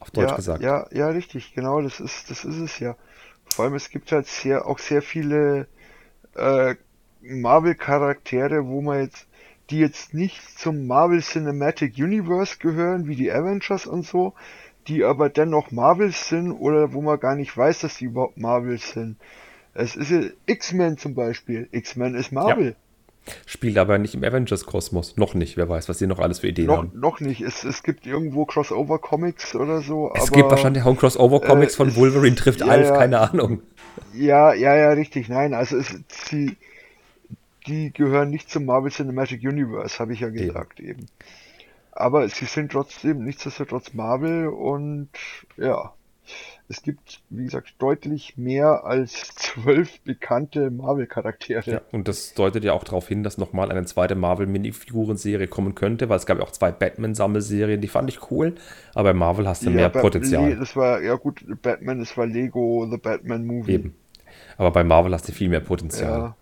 Auf 0.00 0.10
Deutsch 0.10 0.30
ja, 0.30 0.36
gesagt. 0.36 0.62
Ja, 0.62 0.86
ja, 0.90 1.08
richtig, 1.10 1.54
genau, 1.54 1.82
das 1.82 2.00
ist, 2.00 2.30
das 2.30 2.44
ist 2.44 2.58
es 2.58 2.78
ja. 2.78 2.96
Vor 3.54 3.64
allem, 3.64 3.74
es 3.74 3.90
gibt 3.90 4.10
halt 4.12 4.26
sehr, 4.26 4.66
auch 4.66 4.78
sehr 4.78 5.02
viele 5.02 5.66
äh, 6.34 6.74
Marvel-Charaktere, 7.20 8.66
wo 8.66 8.80
man 8.80 9.00
jetzt, 9.00 9.26
die 9.70 9.80
jetzt 9.80 10.14
nicht 10.14 10.58
zum 10.58 10.86
Marvel 10.86 11.20
Cinematic 11.20 11.96
Universe 11.98 12.56
gehören, 12.58 13.06
wie 13.06 13.16
die 13.16 13.30
Avengers 13.30 13.86
und 13.86 14.06
so, 14.06 14.34
die 14.88 15.05
aber 15.05 15.29
dennoch 15.29 15.70
Marvels 15.70 16.29
sind 16.29 16.53
oder 16.53 16.92
wo 16.92 17.03
man 17.03 17.20
gar 17.20 17.35
nicht 17.35 17.57
weiß, 17.57 17.81
dass 17.81 17.98
die 17.98 18.07
überhaupt 18.07 18.38
Marvels 18.38 18.92
sind. 18.92 19.16
Es 19.74 19.94
ist 19.94 20.11
ja 20.11 20.22
X-Men 20.46 20.98
zum 20.98 21.14
Beispiel. 21.14 21.68
X-Men 21.70 22.14
ist 22.14 22.33
Marvel. 22.33 22.70
Ja. 22.70 23.33
Spielt 23.46 23.77
aber 23.77 23.98
nicht 23.98 24.14
im 24.14 24.24
Avengers-Kosmos. 24.24 25.16
Noch 25.16 25.35
nicht. 25.35 25.57
Wer 25.57 25.68
weiß, 25.68 25.88
was 25.88 25.98
die 25.98 26.07
noch 26.07 26.18
alles 26.18 26.40
für 26.40 26.48
Ideen 26.48 26.66
noch, 26.66 26.79
haben. 26.79 26.92
Noch 26.94 27.20
nicht. 27.20 27.42
Es, 27.42 27.62
es 27.62 27.83
gibt 27.83 28.07
irgendwo 28.07 28.46
Crossover-Comics 28.46 29.55
oder 29.55 29.83
so. 29.83 30.11
Es 30.14 30.29
aber, 30.29 30.37
gibt 30.37 30.51
wahrscheinlich 30.51 30.83
auch 30.85 30.96
Crossover-Comics 30.96 31.74
äh, 31.74 31.77
von 31.77 31.96
Wolverine 31.96 32.37
trifft 32.37 32.61
ja, 32.61 32.66
Alf, 32.66 32.88
keine 32.94 33.20
Ahnung. 33.20 33.61
Ja, 34.14 34.55
ja, 34.55 34.74
ja, 34.74 34.90
richtig. 34.90 35.29
Nein, 35.29 35.53
also 35.53 35.77
es, 35.77 35.94
sie, 36.09 36.57
die 37.66 37.92
gehören 37.92 38.31
nicht 38.31 38.51
zum 38.51 38.64
Marvel 38.64 38.90
Cinematic 38.90 39.42
Universe, 39.42 39.98
habe 39.98 40.14
ich 40.14 40.20
ja 40.20 40.31
gesagt 40.31 40.81
eben. 40.81 41.01
eben. 41.01 41.07
Aber 41.98 42.28
sie 42.28 42.44
sind 42.44 42.70
trotzdem 42.70 43.24
nichtsdestotrotz 43.24 43.92
Marvel 43.92 44.46
und 44.46 45.08
ja, 45.56 45.92
es 46.68 46.82
gibt, 46.82 47.22
wie 47.28 47.42
gesagt, 47.42 47.74
deutlich 47.80 48.37
mehr 48.37 48.84
als 48.84 49.12
zwölf 49.34 49.98
bekannte 50.02 50.70
Marvel-Charaktere. 50.70 51.68
Ja, 51.68 51.80
und 51.90 52.06
das 52.06 52.34
deutet 52.34 52.62
ja 52.62 52.72
auch 52.72 52.84
darauf 52.84 53.08
hin, 53.08 53.24
dass 53.24 53.37
nochmal 53.37 53.72
eine 53.72 53.84
zweite 53.84 54.14
Marvel-Minifiguren-Serie 54.14 55.48
kommen 55.48 55.74
könnte, 55.74 56.08
weil 56.08 56.18
es 56.18 56.26
gab 56.26 56.38
ja 56.38 56.44
auch 56.44 56.52
zwei 56.52 56.70
Batman-Sammelserien, 56.70 57.80
die 57.80 57.88
fand 57.88 58.08
ich 58.11 58.30
cool, 58.30 58.54
aber 58.94 59.11
bei 59.11 59.14
Marvel 59.14 59.48
hast 59.48 59.62
du 59.62 59.70
ja, 59.70 59.74
mehr 59.74 59.88
Potenzial. 59.88 60.54
Das 60.54 60.76
war, 60.76 61.02
ja 61.02 61.16
gut, 61.16 61.44
Batman, 61.62 61.98
das 61.98 62.16
war 62.16 62.26
Lego, 62.26 62.87
The 62.88 62.98
Batman 62.98 63.44
Movie. 63.44 63.72
Eben. 63.72 63.94
Aber 64.56 64.70
bei 64.70 64.84
Marvel 64.84 65.12
hast 65.12 65.28
du 65.28 65.32
viel 65.32 65.48
mehr 65.48 65.61
Potenzial. 65.61 66.18
Ja. 66.20 66.37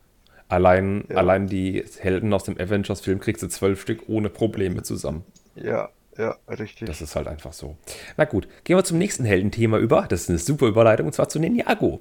Allein, 0.49 1.05
ja. 1.09 1.16
allein 1.16 1.47
die 1.47 1.83
Helden 1.99 2.35
aus 2.35 2.45
dem 2.45 2.59
Avengers-Film 2.61 3.21
kriegst 3.21 3.42
du 3.42 3.49
zwölf 3.49 3.81
Stück 3.81 4.09
ohne 4.09 4.29
Probleme 4.29 4.83
zusammen. 4.83 5.25
Ja, 5.57 5.90
ja, 6.19 6.37
richtig. 6.49 6.87
Das 6.87 7.03
ist 7.03 7.14
halt 7.16 7.29
einfach 7.29 7.53
so. 7.53 7.77
Na 8.16 8.25
gut, 8.25 8.49
gehen 8.64 8.77
wir 8.77 8.85
zum 8.85 8.99
nächsten 8.99 9.25
Heldenthema 9.25 9.79
über. 9.79 10.07
Das 10.09 10.23
ist 10.23 10.31
eine 10.31 10.38
super 10.38 10.66
Überleitung 10.66 11.07
und 11.07 11.12
zwar 11.12 11.29
zu 11.29 11.38
Ninjago. 11.38 12.01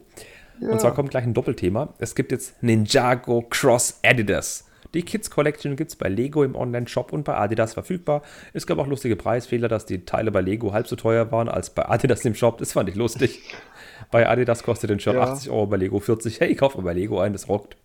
Ja. 0.62 0.70
Und 0.70 0.80
zwar 0.80 0.94
kommt 0.94 1.10
gleich 1.10 1.26
ein 1.26 1.34
Doppelthema. 1.34 1.94
Es 1.98 2.16
gibt 2.16 2.32
jetzt 2.32 2.62
Ninjago 2.64 3.46
Cross 3.50 4.00
Adidas. 4.04 4.66
Die 4.94 5.04
Kids 5.04 5.30
Collection 5.30 5.76
gibt 5.76 5.92
es 5.92 5.98
bei 5.98 6.08
Lego 6.08 6.44
im 6.44 6.56
Online-Shop 6.56 7.12
und 7.12 7.26
bei 7.26 7.36
Adidas 7.36 7.74
verfügbar. 7.74 8.22
Es 8.54 8.66
gab 8.66 8.78
auch 8.78 8.88
lustige 8.88 9.18
Preisfehler, 9.18 9.68
dass 9.68 9.86
die 9.86 10.06
Teile 10.06 10.32
bei 10.32 10.40
Lego 10.40 10.72
halb 10.72 10.88
so 10.88 10.96
teuer 10.96 11.34
waren 11.34 11.50
als 11.50 11.70
bei 11.70 11.86
Adidas 11.86 12.24
im 12.24 12.34
Shop. 12.34 12.58
Das 12.60 12.72
fand 12.72 12.88
ich 12.88 12.96
lustig. 12.96 13.42
bei 14.12 14.30
Adidas 14.30 14.64
kostet 14.64 14.90
den 14.90 15.02
Shop 15.02 15.16
ja. 15.16 15.24
80 15.24 15.50
Euro, 15.50 15.68
bei 15.68 15.76
Lego 15.76 16.00
40. 16.00 16.40
Hey, 16.40 16.50
ich 16.50 16.58
kaufe 16.58 16.82
bei 16.82 16.94
Lego 16.94 17.20
ein, 17.20 17.34
das 17.34 17.50
rockt. 17.50 17.76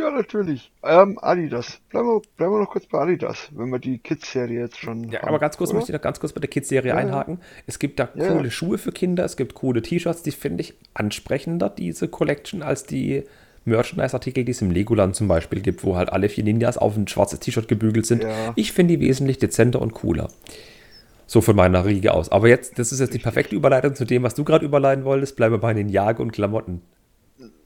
Ja, 0.00 0.10
natürlich. 0.10 0.72
Ähm, 0.82 1.18
Adidas. 1.20 1.78
Bleiben 1.90 2.08
wir, 2.08 2.22
bleiben 2.36 2.52
wir 2.54 2.60
noch 2.60 2.70
kurz 2.70 2.86
bei 2.86 3.00
Adidas, 3.00 3.50
wenn 3.52 3.68
wir 3.68 3.78
die 3.78 3.98
Kids-Serie 3.98 4.60
jetzt 4.60 4.78
schon. 4.78 5.10
Ja, 5.10 5.20
haben, 5.20 5.28
aber 5.28 5.38
ganz 5.38 5.58
kurz 5.58 5.70
oder? 5.70 5.78
möchte 5.78 5.92
ich 5.92 5.94
noch 5.94 6.02
ganz 6.02 6.20
kurz 6.20 6.32
bei 6.32 6.40
der 6.40 6.48
Kids-Serie 6.48 6.90
ja, 6.90 6.96
einhaken. 6.96 7.38
Es 7.66 7.78
gibt 7.78 8.00
da 8.00 8.08
ja, 8.14 8.28
coole 8.28 8.50
Schuhe 8.50 8.78
für 8.78 8.92
Kinder, 8.92 9.24
es 9.24 9.36
gibt 9.36 9.54
coole 9.54 9.82
T-Shirts, 9.82 10.22
die 10.22 10.30
finde 10.30 10.62
ich 10.62 10.74
ansprechender, 10.94 11.68
diese 11.68 12.08
Collection, 12.08 12.62
als 12.62 12.84
die 12.84 13.24
Merchandise-Artikel, 13.66 14.44
die 14.44 14.52
es 14.52 14.62
im 14.62 14.70
Legoland 14.70 15.14
zum 15.14 15.28
Beispiel 15.28 15.60
gibt, 15.60 15.84
wo 15.84 15.96
halt 15.96 16.10
alle 16.10 16.30
vier 16.30 16.44
Ninjas 16.44 16.78
auf 16.78 16.96
ein 16.96 17.06
schwarzes 17.06 17.40
T-Shirt 17.40 17.68
gebügelt 17.68 18.06
sind. 18.06 18.24
Ich 18.56 18.72
finde 18.72 18.96
die 18.96 19.06
wesentlich 19.06 19.38
dezenter 19.38 19.82
und 19.82 19.92
cooler. 19.92 20.28
So 21.26 21.42
von 21.42 21.54
meiner 21.54 21.84
Riege 21.84 22.14
aus. 22.14 22.32
Aber 22.32 22.48
jetzt, 22.48 22.78
das 22.78 22.90
ist 22.90 23.00
jetzt 23.00 23.14
die 23.14 23.18
perfekte 23.18 23.54
Überleitung 23.54 23.94
zu 23.94 24.04
dem, 24.04 24.22
was 24.22 24.34
du 24.34 24.44
gerade 24.44 24.64
überleiten 24.64 25.04
wolltest. 25.04 25.36
Bleibe 25.36 25.58
bei 25.58 25.74
Ninjago 25.74 26.22
und 26.22 26.32
Klamotten. 26.32 26.80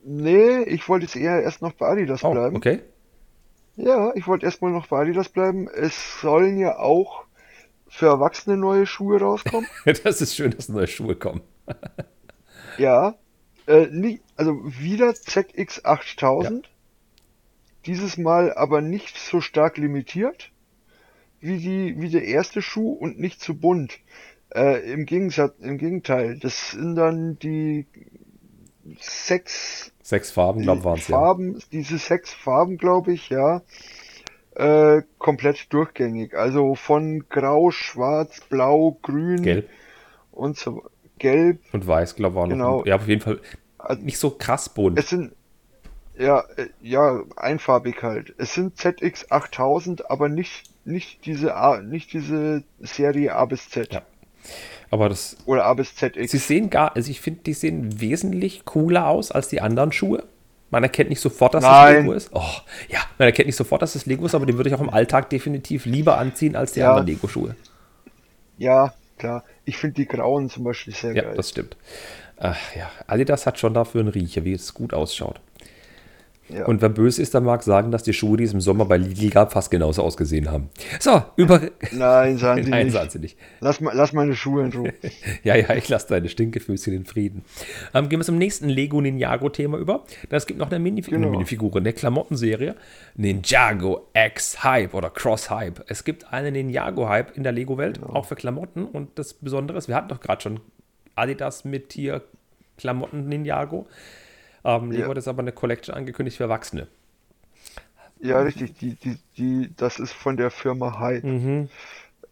Nee, 0.04 0.62
ich 0.64 0.88
wollte 0.88 1.06
jetzt 1.06 1.16
eher 1.16 1.42
erst 1.42 1.62
noch 1.62 1.72
bei 1.72 1.86
Adidas 1.88 2.22
Oh, 2.24 2.32
bleiben. 2.32 2.56
okay. 2.56 2.80
Ja, 3.76 4.12
ich 4.14 4.26
wollte 4.26 4.46
erstmal 4.46 4.70
noch 4.70 4.86
bei 4.88 5.00
Adidas 5.00 5.28
bleiben. 5.28 5.68
Es 5.68 6.20
sollen 6.20 6.58
ja 6.58 6.78
auch 6.78 7.24
für 7.88 8.06
Erwachsene 8.06 8.56
neue 8.56 8.86
Schuhe 8.86 9.20
rauskommen. 9.20 9.68
Das 10.04 10.20
ist 10.20 10.34
schön, 10.36 10.50
dass 10.52 10.68
neue 10.68 10.86
Schuhe 10.86 11.16
kommen. 11.16 11.42
Ja, 12.76 13.14
äh, 13.68 13.86
nie, 13.86 14.20
also 14.36 14.60
wieder 14.64 15.10
ZX8000. 15.10 16.64
Dieses 17.86 18.16
Mal 18.16 18.52
aber 18.52 18.80
nicht 18.80 19.16
so 19.16 19.40
stark 19.40 19.76
limitiert 19.78 20.50
wie 21.40 21.58
die, 21.58 22.00
wie 22.00 22.08
der 22.10 22.24
erste 22.24 22.62
Schuh 22.62 22.92
und 22.92 23.20
nicht 23.20 23.40
zu 23.40 23.54
bunt. 23.56 23.98
Äh, 24.52 24.90
im 24.92 25.06
Gegensatz, 25.06 25.54
im 25.60 25.78
Gegenteil, 25.78 26.38
das 26.38 26.72
sind 26.72 26.96
dann 26.96 27.38
die 27.38 27.86
sechs 29.00 29.92
Sechs 30.02 30.30
Farben, 30.30 30.62
glaube 30.62 30.80
ich, 30.80 30.84
waren 30.84 30.98
es 30.98 31.08
ja. 31.08 31.18
Farben, 31.18 31.62
diese 31.72 31.96
sechs 31.96 32.30
Farben, 32.32 32.76
glaube 32.76 33.12
ich, 33.14 33.30
ja, 33.30 33.62
äh, 34.54 35.02
komplett 35.18 35.72
durchgängig. 35.72 36.34
Also 36.34 36.74
von 36.74 37.24
Grau, 37.30 37.70
Schwarz, 37.70 38.40
Blau, 38.50 38.98
Grün 39.00 39.42
Gelb 39.42 39.68
und 40.30 40.58
so 40.58 40.84
Gelb. 41.18 41.60
und 41.72 41.86
Weiß, 41.86 42.16
glaube 42.16 42.34
ich, 42.34 42.36
war 42.36 42.46
noch. 42.46 42.52
Genau. 42.52 42.84
Ja, 42.84 42.96
auf 42.96 43.08
jeden 43.08 43.22
Fall 43.22 43.40
nicht 44.00 44.18
so 44.18 44.30
krass 44.30 44.68
bunt. 44.68 44.98
Es 44.98 45.08
sind 45.08 45.32
ja, 46.18 46.44
äh, 46.56 46.68
ja, 46.80 47.22
einfarbig 47.36 48.02
halt. 48.02 48.34
Es 48.38 48.54
sind 48.54 48.76
ZX 48.76 49.30
8000, 49.30 50.10
aber 50.10 50.28
nicht 50.28 50.64
nicht 50.84 51.24
diese 51.24 51.56
A, 51.56 51.80
nicht 51.80 52.12
diese 52.12 52.62
Serie 52.78 53.34
A 53.34 53.44
bis 53.46 53.70
Z 53.70 53.92
Ja. 53.92 54.02
Aber 54.94 55.08
das, 55.08 55.36
oder 55.44 55.64
A 55.64 55.74
bis 55.74 55.92
ZX. 55.96 56.30
sie 56.30 56.38
sehen 56.38 56.70
gar, 56.70 56.94
also 56.94 57.10
ich 57.10 57.20
finde, 57.20 57.40
die 57.42 57.52
sehen 57.52 58.00
wesentlich 58.00 58.64
cooler 58.64 59.08
aus 59.08 59.32
als 59.32 59.48
die 59.48 59.60
anderen 59.60 59.90
Schuhe. 59.90 60.22
Man 60.70 60.84
erkennt 60.84 61.10
nicht 61.10 61.18
sofort, 61.20 61.54
dass 61.54 61.64
das 61.64 61.72
Nein. 61.72 61.96
Lego 62.02 62.12
ist. 62.12 62.30
Oh, 62.32 62.40
ja, 62.88 63.00
man 63.18 63.26
erkennt 63.26 63.46
nicht 63.46 63.56
sofort, 63.56 63.82
dass 63.82 63.94
das 63.94 64.06
Lego 64.06 64.24
ist, 64.24 64.36
aber 64.36 64.46
die 64.46 64.56
würde 64.56 64.70
ich 64.70 64.74
auch 64.76 64.80
im 64.80 64.90
Alltag 64.90 65.30
definitiv 65.30 65.84
lieber 65.84 66.16
anziehen 66.16 66.54
als 66.54 66.72
die 66.72 66.80
Ja. 66.80 66.90
anderen 66.90 67.08
Lego-Schuhe. 67.08 67.56
Ja, 68.56 68.94
klar. 69.18 69.42
Ich 69.64 69.78
finde 69.78 69.94
die 69.94 70.06
grauen 70.06 70.48
zum 70.48 70.62
Beispiel 70.62 70.94
sehr 70.94 71.12
Ja, 71.12 71.22
geil. 71.24 71.34
das 71.36 71.48
stimmt. 71.50 71.76
Ach, 72.36 72.56
ja, 72.76 72.88
Adidas 73.08 73.46
hat 73.46 73.58
schon 73.58 73.74
dafür 73.74 74.02
einen 74.02 74.10
Riecher, 74.10 74.44
wie 74.44 74.52
es 74.52 74.74
gut 74.74 74.94
ausschaut. 74.94 75.40
Ja. 76.50 76.66
Und 76.66 76.82
wer 76.82 76.90
böse 76.90 77.22
ist, 77.22 77.32
der 77.32 77.40
mag 77.40 77.62
sagen, 77.62 77.90
dass 77.90 78.02
die 78.02 78.12
Schuhe, 78.12 78.36
die 78.36 78.44
es 78.44 78.52
im 78.52 78.60
Sommer 78.60 78.84
bei 78.84 78.98
Lidl 78.98 79.30
gab, 79.30 79.52
fast 79.52 79.70
genauso 79.70 80.02
ausgesehen 80.02 80.50
haben. 80.50 80.68
So, 81.00 81.22
über. 81.36 81.60
Nein, 81.92 82.36
sagen 82.36 82.62
sie 82.64 82.70
Nein, 82.70 82.86
nicht. 82.86 82.92
sagen 82.92 83.08
sie 83.10 83.18
nicht. 83.18 83.38
Lass, 83.60 83.80
mal, 83.80 83.94
lass 83.96 84.12
meine 84.12 84.34
Schuhe 84.36 84.64
in 84.64 84.72
Ruhe. 84.72 84.92
Ja, 85.42 85.56
ja, 85.56 85.74
ich 85.74 85.88
lasse 85.88 86.08
deine 86.08 86.28
Stinkefüßchen 86.28 86.92
in 86.94 87.04
Frieden. 87.06 87.44
Ähm, 87.94 88.08
gehen 88.08 88.20
wir 88.20 88.24
zum 88.24 88.36
nächsten 88.38 88.68
Lego 88.68 89.00
Ninjago-Thema 89.00 89.78
über. 89.78 90.04
Es 90.28 90.46
gibt 90.46 90.58
noch 90.60 90.70
eine, 90.70 90.78
Minif 90.78 91.06
Genau. 91.06 91.22
eine 91.28 91.30
Minifigur, 91.30 91.74
eine 91.76 91.92
Klamottenserie. 91.92 92.74
Ninjago 93.16 94.08
X 94.14 94.62
Hype 94.62 94.92
oder 94.94 95.08
Cross 95.10 95.50
Hype. 95.50 95.82
Es 95.88 96.04
gibt 96.04 96.32
einen 96.32 96.52
Ninjago 96.52 97.08
Hype 97.08 97.36
in 97.36 97.42
der 97.42 97.52
Lego-Welt, 97.52 98.00
Genau. 98.00 98.12
auch 98.14 98.26
für 98.26 98.34
Klamotten. 98.36 98.84
Und 98.84 99.18
das 99.18 99.32
Besondere 99.34 99.78
ist, 99.78 99.88
wir 99.88 99.94
hatten 99.96 100.08
doch 100.08 100.20
gerade 100.20 100.42
schon 100.42 100.60
Adidas 101.14 101.64
mit 101.64 101.92
hier 101.94 102.22
Klamotten 102.76 103.28
Ninjago. 103.28 103.86
Ähm, 104.64 104.90
Lego 104.90 105.02
Ja. 105.04 105.08
hat 105.10 105.16
jetzt 105.16 105.28
aber 105.28 105.40
eine 105.42 105.52
Collection 105.52 105.94
angekündigt 105.94 106.36
für 106.36 106.44
Erwachsene. 106.44 106.86
Ja, 108.20 108.40
richtig. 108.40 108.78
Die, 108.78 108.94
die, 108.94 109.18
die, 109.36 109.70
das 109.76 109.98
ist 109.98 110.12
von 110.12 110.36
der 110.36 110.50
Firma 110.50 110.98
Hype. 110.98 111.24
Mhm. 111.24 111.68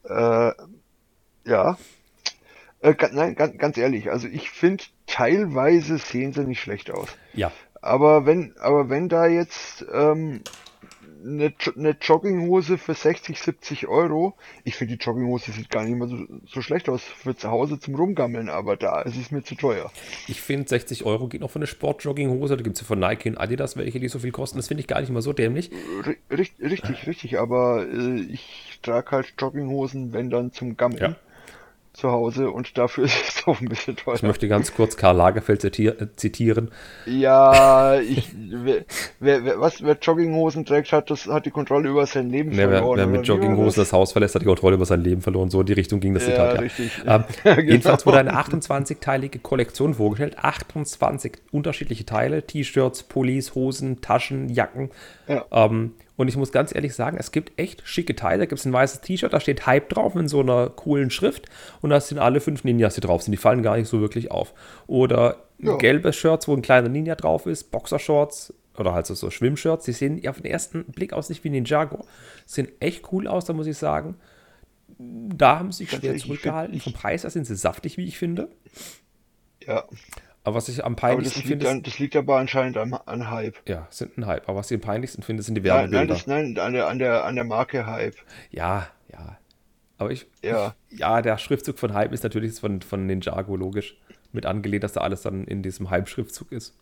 Äh, 0.08 0.52
ja. 1.44 1.76
Äh, 2.80 2.94
nein, 3.12 3.34
ganz, 3.34 3.58
ganz 3.58 3.76
ehrlich, 3.76 4.10
also 4.10 4.26
ich 4.26 4.50
finde, 4.50 4.84
teilweise 5.06 5.98
sehen 5.98 6.32
sie 6.32 6.44
nicht 6.44 6.60
schlecht 6.60 6.90
aus. 6.90 7.08
Ja, 7.34 7.52
Aber 7.80 8.26
wenn, 8.26 8.54
aber 8.58 8.88
wenn 8.88 9.08
da 9.08 9.26
jetzt 9.26 9.84
ähm, 9.92 10.40
eine, 11.24 11.52
eine 11.76 11.96
Jogginghose 12.00 12.78
für 12.78 12.94
60, 12.94 13.40
70 13.40 13.86
Euro, 13.88 14.34
ich 14.64 14.74
finde 14.76 14.96
die 14.96 15.04
Jogginghose 15.04 15.52
sieht 15.52 15.70
gar 15.70 15.84
nicht 15.84 15.96
mal 15.96 16.08
so, 16.08 16.16
so 16.46 16.60
schlecht 16.62 16.88
aus 16.88 17.02
für 17.02 17.36
zu 17.36 17.50
Hause 17.50 17.78
zum 17.80 17.94
Rumgammeln, 17.94 18.48
aber 18.48 18.76
da 18.76 19.02
ist 19.02 19.16
es 19.16 19.30
mir 19.30 19.42
zu 19.42 19.54
teuer. 19.54 19.90
ich 20.28 20.40
finde 20.40 20.68
60 20.68 21.04
Euro 21.04 21.28
geht 21.28 21.40
noch 21.40 21.50
für 21.50 21.58
eine 21.58 21.66
Sportjogginghose. 21.66 22.56
Da 22.56 22.62
gibt 22.62 22.76
es 22.76 22.82
ja 22.82 22.86
von 22.86 22.98
Nike 22.98 23.28
und 23.30 23.38
Adidas 23.38 23.76
welche, 23.76 24.00
die 24.00 24.08
so 24.08 24.18
viel 24.18 24.32
kosten. 24.32 24.58
Das 24.58 24.68
finde 24.68 24.80
ich 24.80 24.86
gar 24.86 25.00
nicht 25.00 25.10
mal 25.10 25.22
so 25.22 25.32
dämlich. 25.32 25.70
Ri- 26.04 26.16
richt- 26.30 26.60
Richtig, 26.60 27.06
richtig, 27.06 27.38
aber 27.38 27.86
äh, 27.86 28.20
ich 28.20 28.78
trage 28.82 29.10
halt 29.10 29.34
Jogginghosen, 29.38 30.12
wenn 30.12 30.30
dann 30.30 30.52
zum 30.52 30.76
Gammeln 30.76 31.00
Ja. 31.02 31.16
Zu 31.92 32.10
Hause 32.10 32.50
und 32.50 32.78
dafür 32.78 33.04
ist 33.04 33.28
es 33.28 33.46
auch 33.46 33.60
ein 33.60 33.68
bisschen 33.68 33.96
teuer. 33.96 34.14
Ich 34.14 34.22
möchte 34.22 34.48
ganz 34.48 34.74
kurz 34.74 34.96
Karl 34.96 35.16
Lagerfeld 35.16 35.64
äh, 35.78 36.16
zitieren. 36.16 36.70
Ja, 37.06 38.00
ich, 38.00 38.30
wer, 38.34 38.84
wer, 39.20 39.44
wer, 39.44 39.60
was, 39.60 39.82
wer 39.82 39.98
Jogginghosen 40.00 40.64
trägt, 40.64 40.92
hat, 40.92 41.10
das, 41.10 41.26
hat 41.26 41.44
die 41.46 41.50
Kontrolle 41.50 41.90
über 41.90 42.06
sein 42.06 42.30
Leben 42.30 42.50
Ne, 42.50 42.56
wer, 42.56 42.68
verloren. 42.68 42.96
wer 42.96 43.04
oder 43.04 43.06
mit 43.06 43.26
Jogginghosen 43.26 43.66
das? 43.66 43.90
das 43.90 43.92
Haus 43.92 44.12
verlässt, 44.12 44.34
hat 44.34 44.42
die 44.42 44.46
Kontrolle 44.46 44.76
über 44.76 44.86
sein 44.86 45.02
Leben 45.02 45.20
verloren. 45.20 45.50
So 45.50 45.60
in 45.60 45.66
die 45.66 45.74
Richtung 45.74 46.00
ging 46.00 46.14
das 46.14 46.24
Zitat. 46.24 46.54
Ja. 46.54 46.60
richtig. 46.60 46.92
Ähm, 47.06 47.24
genau. 47.44 47.60
Jedenfalls 47.60 48.06
wurde 48.06 48.18
eine 48.18 48.32
28-teilige 48.32 49.40
Kollektion 49.40 49.94
vorgestellt. 49.94 50.38
28 50.38 51.32
unterschiedliche 51.50 52.06
Teile. 52.06 52.46
T-Shirts, 52.46 53.02
Pullis, 53.02 53.54
Hosen, 53.54 54.00
Taschen, 54.00 54.48
Jacken. 54.48 54.90
Ja. 55.28 55.44
Ähm, 55.50 55.92
und 56.16 56.28
ich 56.28 56.36
muss 56.36 56.52
ganz 56.52 56.74
ehrlich 56.74 56.94
sagen, 56.94 57.16
es 57.18 57.32
gibt 57.32 57.58
echt 57.58 57.82
schicke 57.86 58.14
Teile. 58.14 58.40
Da 58.40 58.46
gibt 58.46 58.58
es 58.58 58.64
ein 58.66 58.72
weißes 58.72 59.00
T-Shirt, 59.00 59.32
da 59.32 59.40
steht 59.40 59.66
Hype 59.66 59.88
drauf 59.88 60.14
in 60.14 60.28
so 60.28 60.40
einer 60.40 60.68
coolen 60.70 61.10
Schrift. 61.10 61.46
Und 61.80 61.90
da 61.90 62.00
sind 62.00 62.18
alle 62.18 62.40
fünf 62.40 62.64
Ninjas, 62.64 62.94
die 62.94 63.00
drauf 63.00 63.22
sind. 63.22 63.32
Die 63.32 63.38
fallen 63.38 63.62
gar 63.62 63.76
nicht 63.76 63.88
so 63.88 64.00
wirklich 64.00 64.30
auf. 64.30 64.52
Oder 64.86 65.36
Ja. 65.58 65.76
gelbe 65.76 66.12
Shirts, 66.12 66.46
wo 66.48 66.54
ein 66.54 66.62
kleiner 66.62 66.88
Ninja 66.88 67.14
drauf 67.14 67.46
ist. 67.46 67.70
Boxershorts 67.70 68.52
oder 68.76 68.92
halt 68.94 69.06
so, 69.06 69.14
so 69.14 69.30
Schwimmshirts. 69.30 69.84
Die 69.86 69.92
sehen 69.92 70.20
auf 70.28 70.36
den 70.36 70.46
ersten 70.50 70.84
Blick 70.84 71.12
aus 71.12 71.28
nicht 71.28 71.44
wie 71.44 71.50
Ninjago. 71.50 72.04
Sehen 72.46 72.68
echt 72.80 73.12
cool 73.12 73.26
aus, 73.26 73.44
da 73.46 73.52
muss 73.52 73.66
ich 73.66 73.78
sagen. 73.78 74.16
Da 74.98 75.58
haben 75.58 75.72
sie 75.72 75.84
sich 75.84 75.90
schwer 75.90 76.16
zurückgehalten. 76.16 76.78
Vom 76.80 76.92
Preis 76.92 77.22
her 77.24 77.30
sind 77.30 77.46
sie 77.46 77.56
saftig, 77.56 77.96
wie 77.96 78.06
ich 78.06 78.18
finde. 78.18 78.48
Ja, 79.66 79.84
Aber 80.44 80.56
was 80.56 80.68
ich 80.68 80.84
am 80.84 80.96
peinlichsten 80.96 81.42
finde, 81.42 81.68
an, 81.70 81.82
das 81.82 81.98
liegt 82.00 82.16
aber 82.16 82.36
anscheinend 82.38 82.76
an, 82.76 82.92
an 82.94 83.30
Hype. 83.30 83.56
ja, 83.68 83.86
sind 83.90 84.18
ein 84.18 84.26
Hype. 84.26 84.48
Aber 84.48 84.58
was 84.58 84.70
ich 84.70 84.74
am 84.76 84.80
peinlichsten 84.80 85.22
finde, 85.22 85.42
sind 85.42 85.54
die 85.54 85.60
Nein, 85.60 85.90
nein, 85.90 86.08
Werbebilder. 86.08 86.14
das, 86.14 86.26
nein, 86.26 86.58
an 86.58 86.72
der, 86.72 86.88
an 86.88 86.98
der, 86.98 87.24
an 87.24 87.34
der 87.36 87.44
Marke 87.44 87.86
Hype. 87.86 88.16
Ja, 88.50 88.88
ja. 89.12 89.38
Aber 89.98 90.10
ich, 90.10 90.26
Ja. 90.42 90.74
ja, 90.90 91.22
der 91.22 91.38
Schriftzug 91.38 91.78
von 91.78 91.94
Hype 91.94 92.12
ist 92.12 92.24
natürlich 92.24 92.58
von, 92.58 92.82
von 92.82 93.06
Ninjago 93.06 93.54
logisch. 93.54 93.96
Mit 94.32 94.46
angelehnt, 94.46 94.82
dass 94.82 94.94
da 94.94 95.02
alles 95.02 95.22
dann 95.22 95.44
in 95.44 95.62
diesem 95.62 95.90
Hype-Schriftzug 95.90 96.50
ist. 96.50 96.74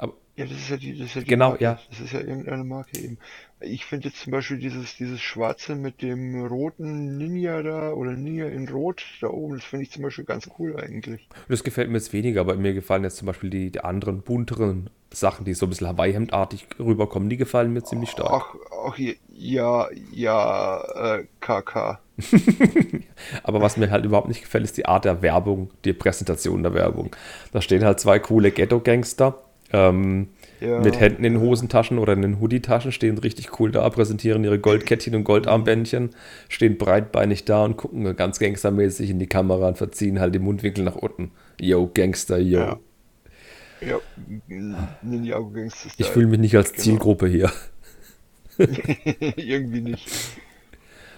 Aber 0.00 0.14
Ja, 0.36 0.46
das 0.46 0.56
ist 0.56 0.70
ja 0.70 0.76
die, 0.78 0.96
das 0.96 1.08
ist 1.08 1.14
ja 1.16 1.20
die 1.20 1.26
Genau, 1.28 1.50
Marke. 1.50 1.64
ja. 1.64 1.78
Das 1.90 2.00
ist 2.00 2.12
ja 2.12 2.20
irgendeine 2.20 2.64
Marke 2.64 2.98
eben. 2.98 3.18
Ich 3.60 3.84
finde 3.84 4.08
jetzt 4.08 4.22
zum 4.22 4.30
Beispiel 4.32 4.56
dieses, 4.56 4.96
dieses 4.96 5.20
Schwarze 5.20 5.74
mit 5.76 6.00
dem 6.00 6.46
roten 6.46 7.18
Ninja 7.18 7.62
da 7.62 7.92
oder 7.92 8.12
Ninja 8.12 8.46
in 8.46 8.66
Rot 8.68 9.04
da 9.20 9.28
oben, 9.28 9.56
das 9.56 9.64
finde 9.64 9.82
ich 9.82 9.90
zum 9.90 10.02
Beispiel 10.02 10.24
ganz 10.24 10.48
cool 10.58 10.76
eigentlich. 10.80 11.28
das 11.48 11.62
gefällt 11.62 11.90
mir 11.90 11.98
jetzt 11.98 12.14
weniger, 12.14 12.40
aber 12.40 12.56
mir 12.56 12.72
gefallen 12.72 13.04
jetzt 13.04 13.18
zum 13.18 13.26
Beispiel 13.26 13.50
die, 13.50 13.70
die 13.70 13.84
anderen, 13.84 14.22
bunteren 14.22 14.88
Sachen, 15.12 15.44
die 15.44 15.52
so 15.52 15.66
ein 15.66 15.68
bisschen 15.68 15.88
Hawaii-Hemdartig 15.88 16.68
rüberkommen, 16.78 17.28
die 17.28 17.36
gefallen 17.36 17.72
mir 17.74 17.82
ziemlich 17.82 18.10
stark. 18.10 18.30
Ach, 18.32 18.54
ach 18.86 18.98
ja, 19.32 19.88
ja, 20.12 21.16
äh, 21.18 21.26
KK. 21.40 22.00
Aber 23.42 23.60
was 23.60 23.76
mir 23.76 23.90
halt 23.90 24.04
überhaupt 24.04 24.28
nicht 24.28 24.40
gefällt, 24.42 24.64
ist 24.64 24.76
die 24.76 24.86
Art 24.86 25.04
der 25.04 25.20
Werbung, 25.20 25.70
die 25.84 25.92
Präsentation 25.92 26.62
der 26.62 26.72
Werbung. 26.74 27.14
Da 27.52 27.60
stehen 27.60 27.84
halt 27.84 28.00
zwei 28.00 28.18
coole 28.18 28.50
Ghetto-Gangster 28.52 29.42
ähm, 29.72 30.28
Ja. 30.60 30.80
mit 30.80 30.98
Händen 31.00 31.24
in 31.24 31.40
Hosentaschen 31.40 31.98
oder 31.98 32.12
in 32.12 32.22
den 32.22 32.40
Hoodie-Taschen, 32.40 32.92
stehen 32.92 33.16
richtig 33.18 33.58
cool 33.60 33.70
da, 33.70 33.88
präsentieren 33.88 34.44
ihre 34.44 34.58
Goldkettchen 34.58 35.14
und 35.14 35.24
Goldarmbändchen, 35.24 36.10
stehen 36.48 36.76
breitbeinig 36.78 37.44
da 37.46 37.64
und 37.64 37.76
gucken 37.76 38.14
ganz 38.16 38.38
gangstermäßig 38.38 39.10
in 39.10 39.18
die 39.18 39.26
Kamera 39.26 39.68
und 39.68 39.78
verziehen 39.78 40.20
halt 40.20 40.34
die 40.34 40.38
Mundwinkel 40.38 40.84
nach 40.84 40.96
unten. 40.96 41.30
Yo, 41.60 41.90
Gangster, 41.92 42.38
yo. 42.38 42.58
Ja. 42.60 42.78
Ja, 43.82 43.98
Ninjago 45.02 45.50
Gangster 45.50 45.88
Ich 45.96 46.06
fühle 46.08 46.26
mich 46.26 46.40
nicht 46.40 46.54
als 46.56 46.72
Genau. 46.72 46.82
Zielgruppe 46.82 47.26
hier. 47.28 47.50
irgendwie 48.58 49.80
nicht. 49.80 50.06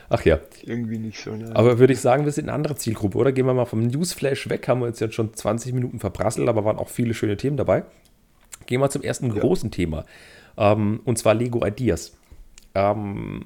Ach 0.08 0.24
ja. 0.24 0.38
Irgendwie 0.62 0.98
nicht 0.98 1.18
so, 1.20 1.34
ne? 1.34 1.50
Aber 1.54 1.78
würde 1.78 1.92
ich 1.94 2.00
sagen, 2.00 2.24
wir 2.24 2.32
sind 2.32 2.44
eine 2.48 2.52
andere 2.54 2.76
Zielgruppe, 2.76 3.16
oder? 3.18 3.32
Gehen 3.32 3.46
wir 3.46 3.54
mal 3.54 3.64
vom 3.64 3.86
Newsflash 3.86 4.48
weg, 4.50 4.68
haben 4.68 4.80
wir 4.80 4.86
uns 4.86 5.00
jetzt 5.00 5.14
schon 5.14 5.32
20 5.34 5.72
Minuten 5.72 5.98
verprasselt, 5.98 6.48
aber 6.48 6.64
waren 6.64 6.76
auch 6.76 6.90
viele 6.90 7.14
schöne 7.14 7.36
Themen 7.36 7.56
dabei. 7.56 7.84
Gehen 8.72 8.80
wir 8.80 8.88
zum 8.88 9.02
ersten 9.02 9.28
großen 9.28 9.70
Thema. 9.70 10.06
Ähm, 10.56 11.00
und 11.04 11.18
zwar 11.18 11.34
Lego 11.34 11.62
Ideas. 11.62 12.16
Ähm, 12.74 13.44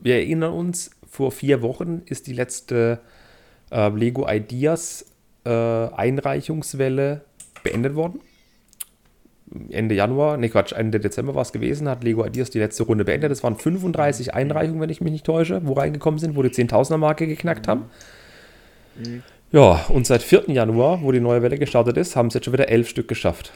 wir 0.00 0.16
erinnern 0.16 0.52
uns, 0.54 0.90
vor 1.08 1.30
vier 1.30 1.62
Wochen 1.62 2.02
ist 2.06 2.26
die 2.26 2.32
letzte 2.32 2.98
äh, 3.70 3.90
Lego 3.90 4.28
Ideas 4.28 5.06
äh, 5.44 5.50
Einreichungswelle 5.50 7.20
beendet 7.62 7.94
worden. 7.94 8.22
Ende 9.70 9.94
Januar, 9.94 10.36
ne 10.36 10.48
Quatsch, 10.48 10.72
Ende 10.72 10.98
Dezember 10.98 11.36
war 11.36 11.42
es 11.42 11.52
gewesen, 11.52 11.88
hat 11.88 12.02
Lego 12.02 12.26
Ideas 12.26 12.50
die 12.50 12.58
letzte 12.58 12.82
Runde 12.82 13.04
beendet. 13.04 13.30
Es 13.30 13.44
waren 13.44 13.54
35 13.54 14.34
Einreichungen, 14.34 14.80
wenn 14.80 14.90
ich 14.90 15.00
mich 15.00 15.12
nicht 15.12 15.26
täusche, 15.26 15.64
wo 15.64 15.74
reingekommen 15.74 16.18
sind, 16.18 16.34
wo 16.34 16.42
die 16.42 16.48
10.000er 16.48 16.96
Marke 16.96 17.28
geknackt 17.28 17.68
haben. 17.68 17.84
Ja, 19.52 19.84
und 19.90 20.08
seit 20.08 20.24
4. 20.24 20.46
Januar, 20.48 21.02
wo 21.02 21.12
die 21.12 21.20
neue 21.20 21.40
Welle 21.40 21.56
gestartet 21.56 21.96
ist, 21.98 22.16
haben 22.16 22.26
es 22.26 22.34
jetzt 22.34 22.46
schon 22.46 22.52
wieder 22.52 22.68
elf 22.68 22.88
Stück 22.88 23.06
geschafft. 23.06 23.52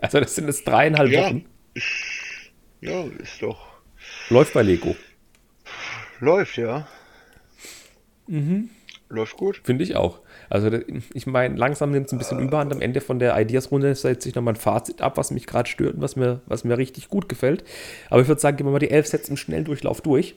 Also 0.00 0.20
das 0.20 0.34
sind 0.34 0.46
jetzt 0.46 0.66
dreieinhalb 0.66 1.10
Ja. 1.10 1.26
Wochen. 1.26 1.44
Ja, 2.80 3.04
ist 3.04 3.42
doch. 3.42 3.66
Läuft 4.30 4.54
bei 4.54 4.62
Lego. 4.62 4.96
Läuft, 6.20 6.56
ja. 6.56 6.86
Mhm. 8.26 8.70
Läuft 9.10 9.36
gut. 9.36 9.60
Finde 9.64 9.84
ich 9.84 9.96
auch. 9.96 10.20
Also 10.50 10.70
ich 11.14 11.26
meine, 11.26 11.56
langsam 11.56 11.90
nimmt 11.90 12.06
es 12.06 12.12
ein 12.12 12.18
bisschen 12.18 12.40
überhand. 12.40 12.72
Am 12.72 12.80
Ende 12.82 13.00
von 13.00 13.18
der 13.18 13.38
Ideas-Runde 13.40 13.94
setze 13.94 14.28
ich 14.28 14.34
nochmal 14.34 14.54
ein 14.54 14.60
Fazit 14.60 15.00
ab, 15.00 15.16
was 15.16 15.30
mich 15.30 15.46
gerade 15.46 15.68
stört 15.68 15.94
und 15.94 16.02
was 16.02 16.14
mir, 16.16 16.40
was 16.46 16.64
mir 16.64 16.76
richtig 16.76 17.08
gut 17.08 17.28
gefällt. 17.28 17.64
Aber 18.10 18.20
ich 18.20 18.28
würde 18.28 18.40
sagen, 18.40 18.56
gehen 18.58 18.66
wir 18.66 18.70
mal 18.70 18.78
die 18.78 18.90
elf 18.90 19.06
Sets 19.06 19.28
im 19.28 19.36
Schnelldurchlauf 19.36 20.02
durch. 20.02 20.34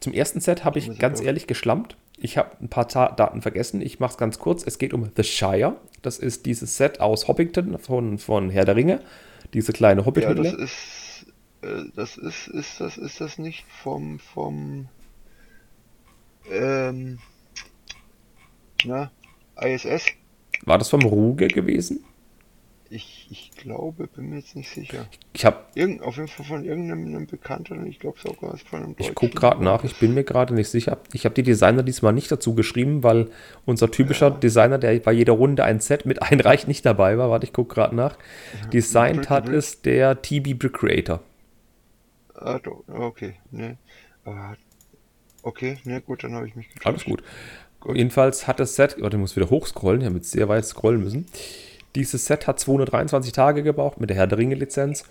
Zum 0.00 0.12
ersten 0.12 0.40
Set 0.40 0.64
habe 0.64 0.78
ich 0.78 0.98
ganz 0.98 1.20
ehrlich 1.22 1.46
geschlampt. 1.46 1.96
Ich 2.22 2.36
habe 2.36 2.50
ein 2.60 2.68
paar 2.68 2.86
Ta 2.86 3.10
Daten 3.10 3.40
vergessen. 3.40 3.80
Ich 3.80 3.98
mache 3.98 4.12
es 4.12 4.18
ganz 4.18 4.38
kurz. 4.38 4.62
Es 4.66 4.78
geht 4.78 4.92
um 4.92 5.10
The 5.16 5.24
Shire. 5.24 5.76
Das 6.02 6.18
ist 6.18 6.44
dieses 6.44 6.76
Set 6.76 7.00
aus 7.00 7.28
Hobbiton 7.28 7.78
von, 7.78 8.18
von 8.18 8.50
Herr 8.50 8.66
der 8.66 8.76
Ringe. 8.76 9.00
Diese 9.54 9.72
kleine 9.72 10.04
Ja, 10.04 10.34
das 10.34 10.52
ist. 10.52 11.26
Äh, 11.62 11.84
das 11.94 12.16
ist, 12.16 12.48
ist 12.48 12.80
das, 12.80 12.98
ist 12.98 13.20
das 13.20 13.38
nicht 13.38 13.64
vom, 13.82 14.18
vom, 14.18 14.88
ähm, 16.50 17.18
na, 18.84 19.10
ISS? 19.60 20.06
War 20.64 20.78
das 20.78 20.88
vom 20.88 21.02
Ruge 21.02 21.48
gewesen? 21.48 22.04
Ich, 22.92 23.28
ich 23.30 23.52
glaube, 23.52 24.08
bin 24.08 24.30
mir 24.30 24.38
jetzt 24.38 24.56
nicht 24.56 24.68
sicher. 24.68 25.06
Ich 25.32 25.44
habe 25.44 25.58
auf 26.02 26.16
jeden 26.16 26.26
Fall 26.26 26.44
von 26.44 26.64
irgendeinem 26.64 27.06
einem 27.06 27.26
Bekannten, 27.28 27.86
ich 27.86 28.00
glaube 28.00 28.18
sogar 28.18 28.56
von 28.56 28.82
einem 28.82 28.90
Ich 28.98 29.06
Deutschen. 29.06 29.14
gucke 29.14 29.34
gerade 29.34 29.62
nach, 29.62 29.84
ich 29.84 29.96
bin 30.00 30.12
mir 30.12 30.24
gerade 30.24 30.54
nicht 30.54 30.68
sicher. 30.68 30.98
Ich 31.12 31.24
habe 31.24 31.34
die 31.36 31.44
Designer 31.44 31.84
diesmal 31.84 32.12
nicht 32.12 32.32
dazu 32.32 32.56
geschrieben, 32.56 33.04
weil 33.04 33.30
unser 33.64 33.92
typischer 33.92 34.32
Designer, 34.32 34.78
der 34.78 34.98
bei 34.98 35.12
jeder 35.12 35.34
Runde 35.34 35.62
ein 35.62 35.78
Set 35.78 36.04
mit 36.04 36.20
einreicht, 36.32 36.66
nicht 36.66 36.84
dabei 36.84 37.16
war. 37.16 37.30
Warte, 37.30 37.46
ich 37.46 37.52
gucke 37.52 37.76
gerade 37.76 37.94
nach. 37.94 38.18
Designt 38.72 39.30
hat 39.30 39.48
es 39.48 39.82
der 39.82 40.20
TB 40.20 40.58
Brick 40.58 40.72
Creator. 40.72 41.20
Ah, 42.34 42.58
doch, 42.58 42.82
okay, 42.88 43.34
ne. 43.52 43.76
Aber, 44.24 44.56
okay, 45.42 45.78
ne, 45.84 46.00
gut, 46.00 46.24
dann 46.24 46.34
habe 46.34 46.48
ich 46.48 46.56
mich 46.56 46.68
getäuscht. 46.70 46.86
Alles 46.86 47.04
gut. 47.04 47.22
Gut. 47.78 47.96
Jedenfalls 47.96 48.48
hat 48.48 48.58
das 48.58 48.74
Set, 48.74 48.96
warte, 49.00 49.16
ich 49.16 49.20
muss 49.20 49.36
wieder 49.36 49.48
hochscrollen, 49.48 50.00
ich 50.00 50.06
habe 50.06 50.16
jetzt 50.16 50.32
sehr 50.32 50.48
weit 50.48 50.64
scrollen 50.64 51.02
müssen. 51.02 51.26
Dieses 51.94 52.26
Set 52.26 52.46
hat 52.46 52.60
223 52.60 53.32
Tage 53.32 53.62
gebraucht 53.62 54.00
mit 54.00 54.10
der 54.10 54.16
Herr 54.16 54.26
der 54.26 54.38
Ringe 54.38 54.54
Lizenz 54.54 55.04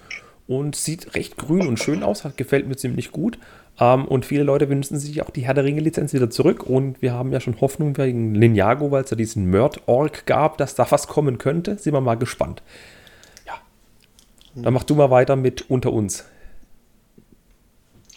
und 0.47 0.75
sieht 0.75 1.15
recht 1.15 1.37
grün 1.37 1.67
und 1.67 1.79
schön 1.79 2.03
aus, 2.03 2.23
gefällt 2.35 2.67
mir 2.67 2.75
ziemlich 2.75 3.11
gut. 3.11 3.37
Ähm, 3.79 4.05
und 4.05 4.25
viele 4.25 4.43
Leute 4.43 4.69
wünschen 4.69 4.97
sich 4.97 5.21
auch 5.21 5.29
die 5.29 5.41
Herr 5.41 5.53
der 5.53 5.63
Ringe 5.63 5.81
Lizenz 5.81 6.13
wieder 6.13 6.29
zurück 6.29 6.63
und 6.63 7.01
wir 7.01 7.13
haben 7.13 7.31
ja 7.31 7.39
schon 7.39 7.59
Hoffnung 7.61 7.97
wegen 7.97 8.31
Ninjago, 8.31 8.91
weil 8.91 9.03
es 9.03 9.09
ja 9.09 9.17
diesen 9.17 9.49
Mörd-Org 9.49 10.25
gab, 10.25 10.57
dass 10.57 10.75
da 10.75 10.89
was 10.89 11.07
kommen 11.07 11.37
könnte. 11.37 11.77
Sind 11.77 11.93
wir 11.93 12.01
mal 12.01 12.15
gespannt. 12.15 12.63
Ja. 13.45 13.53
Dann 14.55 14.73
mach 14.73 14.83
du 14.83 14.95
mal 14.95 15.11
weiter 15.11 15.35
mit 15.35 15.69
unter 15.69 15.93
uns. 15.93 16.25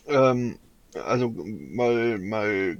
Ähm, 0.08 0.56
also 0.94 1.34
mal, 1.36 2.18
mal 2.18 2.78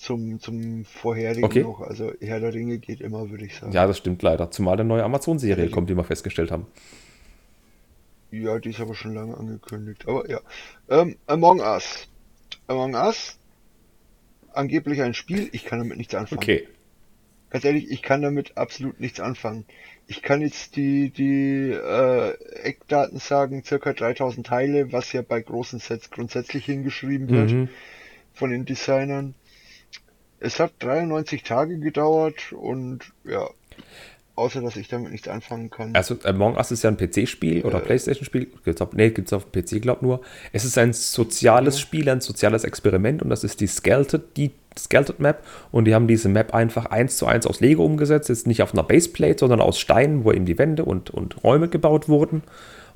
zum, 0.00 0.40
zum 0.40 0.84
vorherigen 0.84 1.44
Okay. 1.44 1.62
noch. 1.62 1.80
Also 1.80 2.12
Herr 2.20 2.40
der 2.40 2.54
Ringe 2.54 2.78
geht 2.78 3.00
immer, 3.00 3.30
würde 3.30 3.44
ich 3.44 3.56
sagen. 3.56 3.72
Ja, 3.72 3.86
das 3.86 3.98
stimmt 3.98 4.22
leider. 4.22 4.50
Zumal 4.50 4.74
eine 4.74 4.84
neue 4.84 5.04
Amazon-Serie 5.04 5.68
kommt, 5.70 5.90
die 5.90 5.96
wir 5.96 6.04
festgestellt 6.04 6.50
haben. 6.50 6.66
Ja, 8.30 8.58
die 8.58 8.70
ist 8.70 8.80
aber 8.80 8.94
schon 8.94 9.14
lange 9.14 9.36
angekündigt. 9.36 10.06
Aber 10.06 10.28
ja. 10.30 10.40
Ähm, 10.88 11.16
Among 11.26 11.60
Us. 11.60 12.08
Among 12.66 12.94
Us. 12.94 13.38
Angeblich 14.52 15.02
ein 15.02 15.14
Spiel. 15.14 15.48
Ich 15.52 15.64
kann 15.64 15.78
damit 15.80 15.96
nichts 15.98 16.14
anfangen. 16.14 16.40
Okay. 16.40 16.66
Ganz 17.50 17.64
ehrlich, 17.64 17.90
ich 17.90 18.02
kann 18.02 18.22
damit 18.22 18.56
absolut 18.56 19.00
nichts 19.00 19.18
anfangen. 19.18 19.64
Ich 20.06 20.22
kann 20.22 20.40
jetzt 20.40 20.76
die, 20.76 21.10
die 21.10 21.70
äh, 21.72 22.32
Eckdaten 22.62 23.18
sagen, 23.18 23.64
circa 23.64 23.92
3000 23.92 24.46
Teile, 24.46 24.92
was 24.92 25.12
ja 25.12 25.22
bei 25.22 25.40
großen 25.40 25.80
Sets 25.80 26.10
grundsätzlich 26.10 26.64
hingeschrieben 26.64 27.28
wird 27.28 27.50
Mhm. 27.50 27.68
von 28.32 28.50
den 28.50 28.64
Designern. 28.64 29.34
Es 30.40 30.58
hat 30.58 30.72
93 30.80 31.42
Tage 31.42 31.78
gedauert 31.78 32.52
und 32.52 33.12
ja, 33.24 33.48
außer 34.40 34.62
dass 34.62 34.76
ich 34.76 34.88
damit 34.88 35.12
nichts 35.12 35.28
anfangen 35.28 35.68
kann. 35.68 35.94
Also 35.94 36.16
Among 36.24 36.56
Us 36.56 36.70
ist 36.70 36.82
ja 36.82 36.90
ein 36.90 36.96
PC-Spiel 36.96 37.62
oder 37.62 37.78
Playstation-Spiel. 37.78 38.48
Gibt's 38.64 38.80
auf, 38.80 38.94
nee, 38.94 39.10
gibt 39.10 39.28
es 39.28 39.32
auf 39.34 39.50
dem 39.50 39.62
PC, 39.62 39.82
glaube 39.82 40.04
nur. 40.04 40.22
Es 40.52 40.64
ist 40.64 40.78
ein 40.78 40.94
soziales 40.94 41.78
Spiel, 41.78 42.08
ein 42.08 42.22
soziales 42.22 42.64
Experiment 42.64 43.22
und 43.22 43.28
das 43.28 43.44
ist 43.44 43.60
die 43.60 43.66
Skelted, 43.66 44.36
die 44.38 44.52
Skelted 44.78 45.20
Map. 45.20 45.44
Und 45.70 45.84
die 45.84 45.94
haben 45.94 46.08
diese 46.08 46.30
Map 46.30 46.54
einfach 46.54 46.86
eins 46.86 47.18
zu 47.18 47.26
eins 47.26 47.46
aus 47.46 47.60
Lego 47.60 47.84
umgesetzt. 47.84 48.30
Jetzt 48.30 48.46
nicht 48.46 48.62
auf 48.62 48.72
einer 48.72 48.82
Baseplate, 48.82 49.40
sondern 49.40 49.60
aus 49.60 49.78
Steinen, 49.78 50.24
wo 50.24 50.32
eben 50.32 50.46
die 50.46 50.58
Wände 50.58 50.86
und, 50.86 51.10
und 51.10 51.44
Räume 51.44 51.68
gebaut 51.68 52.08
wurden. 52.08 52.42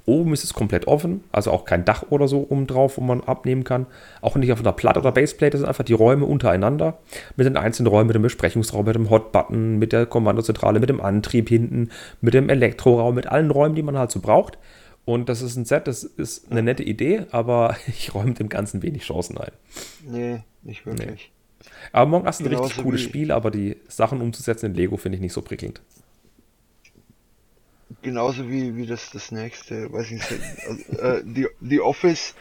Oben 0.06 0.34
ist 0.34 0.44
es 0.44 0.52
komplett 0.52 0.86
offen, 0.86 1.24
also 1.32 1.50
auch 1.50 1.64
kein 1.64 1.86
Dach 1.86 2.04
oder 2.10 2.28
so 2.28 2.46
oben 2.50 2.66
drauf, 2.66 2.98
wo 2.98 3.00
man 3.00 3.22
abnehmen 3.22 3.64
kann. 3.64 3.86
Auch 4.20 4.36
nicht 4.36 4.52
auf 4.52 4.60
einer 4.60 4.72
Platte 4.72 5.00
oder 5.00 5.12
Baseplate, 5.12 5.52
das 5.52 5.60
sind 5.60 5.68
einfach 5.68 5.84
die 5.84 5.94
Räume 5.94 6.26
untereinander. 6.26 6.98
Mit 7.36 7.46
den 7.46 7.56
einzelnen 7.56 7.86
Räumen, 7.86 8.08
mit 8.08 8.14
dem 8.14 8.22
Besprechungsraum, 8.22 8.84
mit 8.84 8.94
dem 8.94 9.08
Hotbutton, 9.08 9.78
mit 9.78 9.92
der 9.92 10.04
Kommandozentrale, 10.04 10.78
mit 10.78 10.90
dem 10.90 11.00
Antrieb 11.00 11.48
hinten, 11.48 11.88
mit 12.20 12.34
dem 12.34 12.50
Elektroraum, 12.50 13.14
mit 13.14 13.28
allen 13.28 13.50
Räumen, 13.50 13.74
die 13.74 13.82
man 13.82 13.96
halt 13.96 14.10
so 14.10 14.20
braucht. 14.20 14.58
Und 15.06 15.28
das 15.28 15.40
ist 15.40 15.56
ein 15.56 15.64
Set, 15.64 15.86
das 15.86 16.04
ist 16.04 16.50
eine 16.50 16.62
nette 16.62 16.82
Idee, 16.82 17.24
aber 17.30 17.76
ich 17.86 18.14
räume 18.14 18.34
dem 18.34 18.50
Ganzen 18.50 18.82
wenig 18.82 19.04
Chancen 19.04 19.38
ein. 19.38 19.52
nee, 20.06 20.40
nicht 20.62 20.84
wirklich. 20.84 21.30
Aber 21.92 22.02
Among 22.02 22.26
Us 22.26 22.40
ist 22.40 22.46
ein 22.46 22.54
richtig 22.54 22.82
cooles 22.82 23.00
Spiel, 23.00 23.32
aber 23.32 23.50
die 23.50 23.78
Sachen 23.88 24.20
umzusetzen 24.20 24.66
in 24.66 24.74
Lego 24.74 24.98
finde 24.98 25.16
ich 25.16 25.22
nicht 25.22 25.32
so 25.32 25.40
prickelnd. 25.40 25.80
Genauso 28.04 28.50
wie, 28.50 28.76
wie 28.76 28.86
das, 28.86 29.10
das 29.10 29.32
nächste, 29.32 29.90
weiß 29.90 30.10
ich 30.10 30.12
nicht, 30.12 30.32
also, 30.68 31.02
äh, 31.02 31.22
die, 31.24 31.48
die 31.60 31.80
Office, 31.80 32.34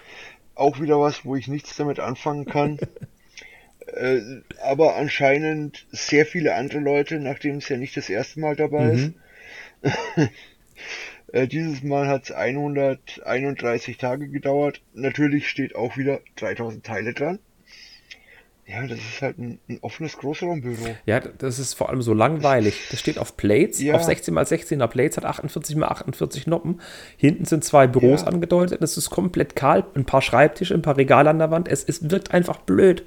auch 0.55 0.81
wieder 0.81 0.99
was, 0.99 1.23
wo 1.23 1.37
ich 1.37 1.47
nichts 1.47 1.77
damit 1.77 2.01
anfangen 2.01 2.45
kann. 2.45 2.77
äh, 3.87 4.19
aber 4.61 4.97
anscheinend 4.97 5.87
sehr 5.89 6.25
viele 6.25 6.55
andere 6.55 6.79
Leute, 6.79 7.19
nachdem 7.19 7.57
es 7.57 7.69
ja 7.69 7.77
nicht 7.77 7.95
das 7.95 8.09
erste 8.09 8.41
Mal 8.41 8.57
dabei 8.57 8.89
ist. 8.89 9.13
äh, 11.31 11.47
dieses 11.47 11.81
Mal 11.81 12.07
hat 12.07 12.25
es 12.25 12.31
131 12.31 13.97
Tage 13.97 14.27
gedauert. 14.27 14.81
Natürlich 14.93 15.47
steht 15.47 15.75
auch 15.75 15.95
wieder 15.95 16.19
3000 16.35 16.85
Teile 16.85 17.13
dran. 17.13 17.39
Ja, 18.65 18.87
das 18.87 18.97
ist 18.99 19.21
halt 19.21 19.37
ein, 19.39 19.59
ein 19.67 19.79
offenes 19.81 20.17
Großraumbüro. 20.17 20.95
Ja, 21.05 21.19
das 21.19 21.59
ist 21.59 21.73
vor 21.73 21.89
allem 21.89 22.01
so 22.01 22.13
langweilig. 22.13 22.79
Das 22.91 22.99
steht 23.01 23.17
auf 23.17 23.35
Plates, 23.35 23.81
Ja. 23.81 23.95
auf 23.95 24.03
16 24.03 24.37
x 24.37 24.51
16er 24.51 24.87
Plates, 24.87 25.17
hat 25.17 25.25
48 25.25 25.75
x 25.75 25.83
48 25.85 26.47
Noppen. 26.47 26.79
Hinten 27.17 27.43
sind 27.43 27.65
zwei 27.65 27.87
Büros 27.87 28.21
Ja. 28.21 28.27
angedeutet. 28.27 28.81
Es 28.81 28.95
ist 28.95 29.09
komplett 29.09 29.57
kahl, 29.57 29.85
ein 29.95 30.05
paar 30.05 30.21
Schreibtische, 30.21 30.73
ein 30.73 30.81
paar 30.81 30.95
Regale 30.95 31.29
an 31.29 31.39
der 31.39 31.51
Wand. 31.51 31.67
Es, 31.67 31.83
es 31.83 32.09
wirkt 32.09 32.33
einfach 32.33 32.59
blöd. 32.59 33.03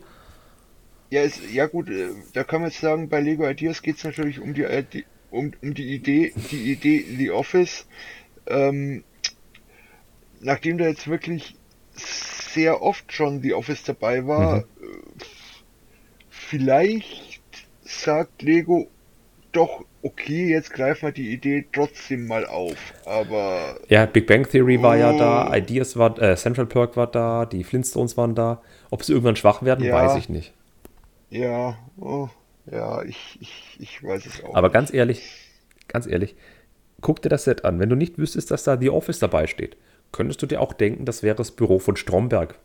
Ja, 1.08 1.22
es, 1.22 1.40
ja 1.52 1.66
gut, 1.66 1.88
äh, 1.88 2.08
da 2.34 2.44
kann 2.44 2.60
man 2.60 2.70
jetzt 2.70 2.80
sagen, 2.80 3.08
bei 3.08 3.20
Lego 3.20 3.48
Ideas 3.48 3.80
geht 3.80 3.96
es 3.96 4.04
natürlich 4.04 4.40
um 4.40 4.52
die, 4.52 4.64
äh, 4.64 4.84
die 4.84 5.04
um, 5.30 5.52
um 5.62 5.72
die 5.74 5.94
Idee, 5.94 6.34
die 6.50 6.72
Idee 6.72 7.04
The 7.16 7.30
Office. 7.30 7.86
Ähm, 8.46 9.04
nachdem 10.40 10.76
da 10.78 10.86
jetzt 10.86 11.08
wirklich 11.08 11.56
sehr 11.94 12.82
oft 12.82 13.12
schon 13.12 13.40
The 13.42 13.54
Office 13.54 13.82
dabei 13.84 14.26
war, 14.26 14.58
äh, 14.58 14.62
vielleicht 16.48 17.42
sagt 17.84 18.42
Lego 18.42 18.88
doch, 19.52 19.84
okay, 20.02 20.50
jetzt 20.50 20.70
greifen 20.72 21.06
wir 21.06 21.12
die 21.12 21.32
Idee 21.32 21.66
trotzdem 21.72 22.26
mal 22.26 22.46
auf. 22.46 22.76
Aber 23.06 23.78
Ja, 23.88 24.04
Big 24.06 24.26
Bang 24.26 24.48
Theory 24.48 24.82
war 24.82 24.96
ja 24.96 25.12
da, 25.12 25.54
Ideas 25.56 25.96
war, 25.96 26.20
äh, 26.20 26.36
Central 26.36 26.66
Perk 26.66 26.96
war 26.96 27.06
da, 27.06 27.46
die 27.46 27.64
Flintstones 27.64 28.16
waren 28.16 28.34
da. 28.34 28.62
Ob 28.90 29.02
sie 29.02 29.12
irgendwann 29.12 29.36
schwach 29.36 29.62
werden, 29.62 29.84
Ja. 29.84 29.94
weiß 29.94 30.16
ich 30.16 30.28
nicht. 30.28 30.52
ja, 31.30 31.78
oh, 31.98 32.28
ja, 32.70 33.02
ich, 33.02 33.38
ich, 33.40 33.76
ich 33.78 34.02
weiß 34.02 34.26
es 34.26 34.44
auch. 34.44 34.54
Aber 34.54 34.68
nicht. 34.68 34.74
ganz 34.74 34.92
ehrlich, 34.92 35.22
ganz 35.88 36.06
ehrlich, 36.06 36.36
guck 37.00 37.22
dir 37.22 37.28
das 37.28 37.44
Set 37.44 37.64
an. 37.64 37.78
Wenn 37.80 37.88
du 37.88 37.96
nicht 37.96 38.18
wüsstest, 38.18 38.50
dass 38.50 38.64
da 38.64 38.78
The 38.78 38.90
Office 38.90 39.18
dabei 39.18 39.46
steht, 39.46 39.76
könntest 40.12 40.42
du 40.42 40.46
dir 40.46 40.60
auch 40.60 40.72
denken, 40.72 41.04
das 41.04 41.22
wäre 41.22 41.36
das 41.36 41.52
Büro 41.52 41.78
von 41.78 41.96
Stromberg. 41.96 42.58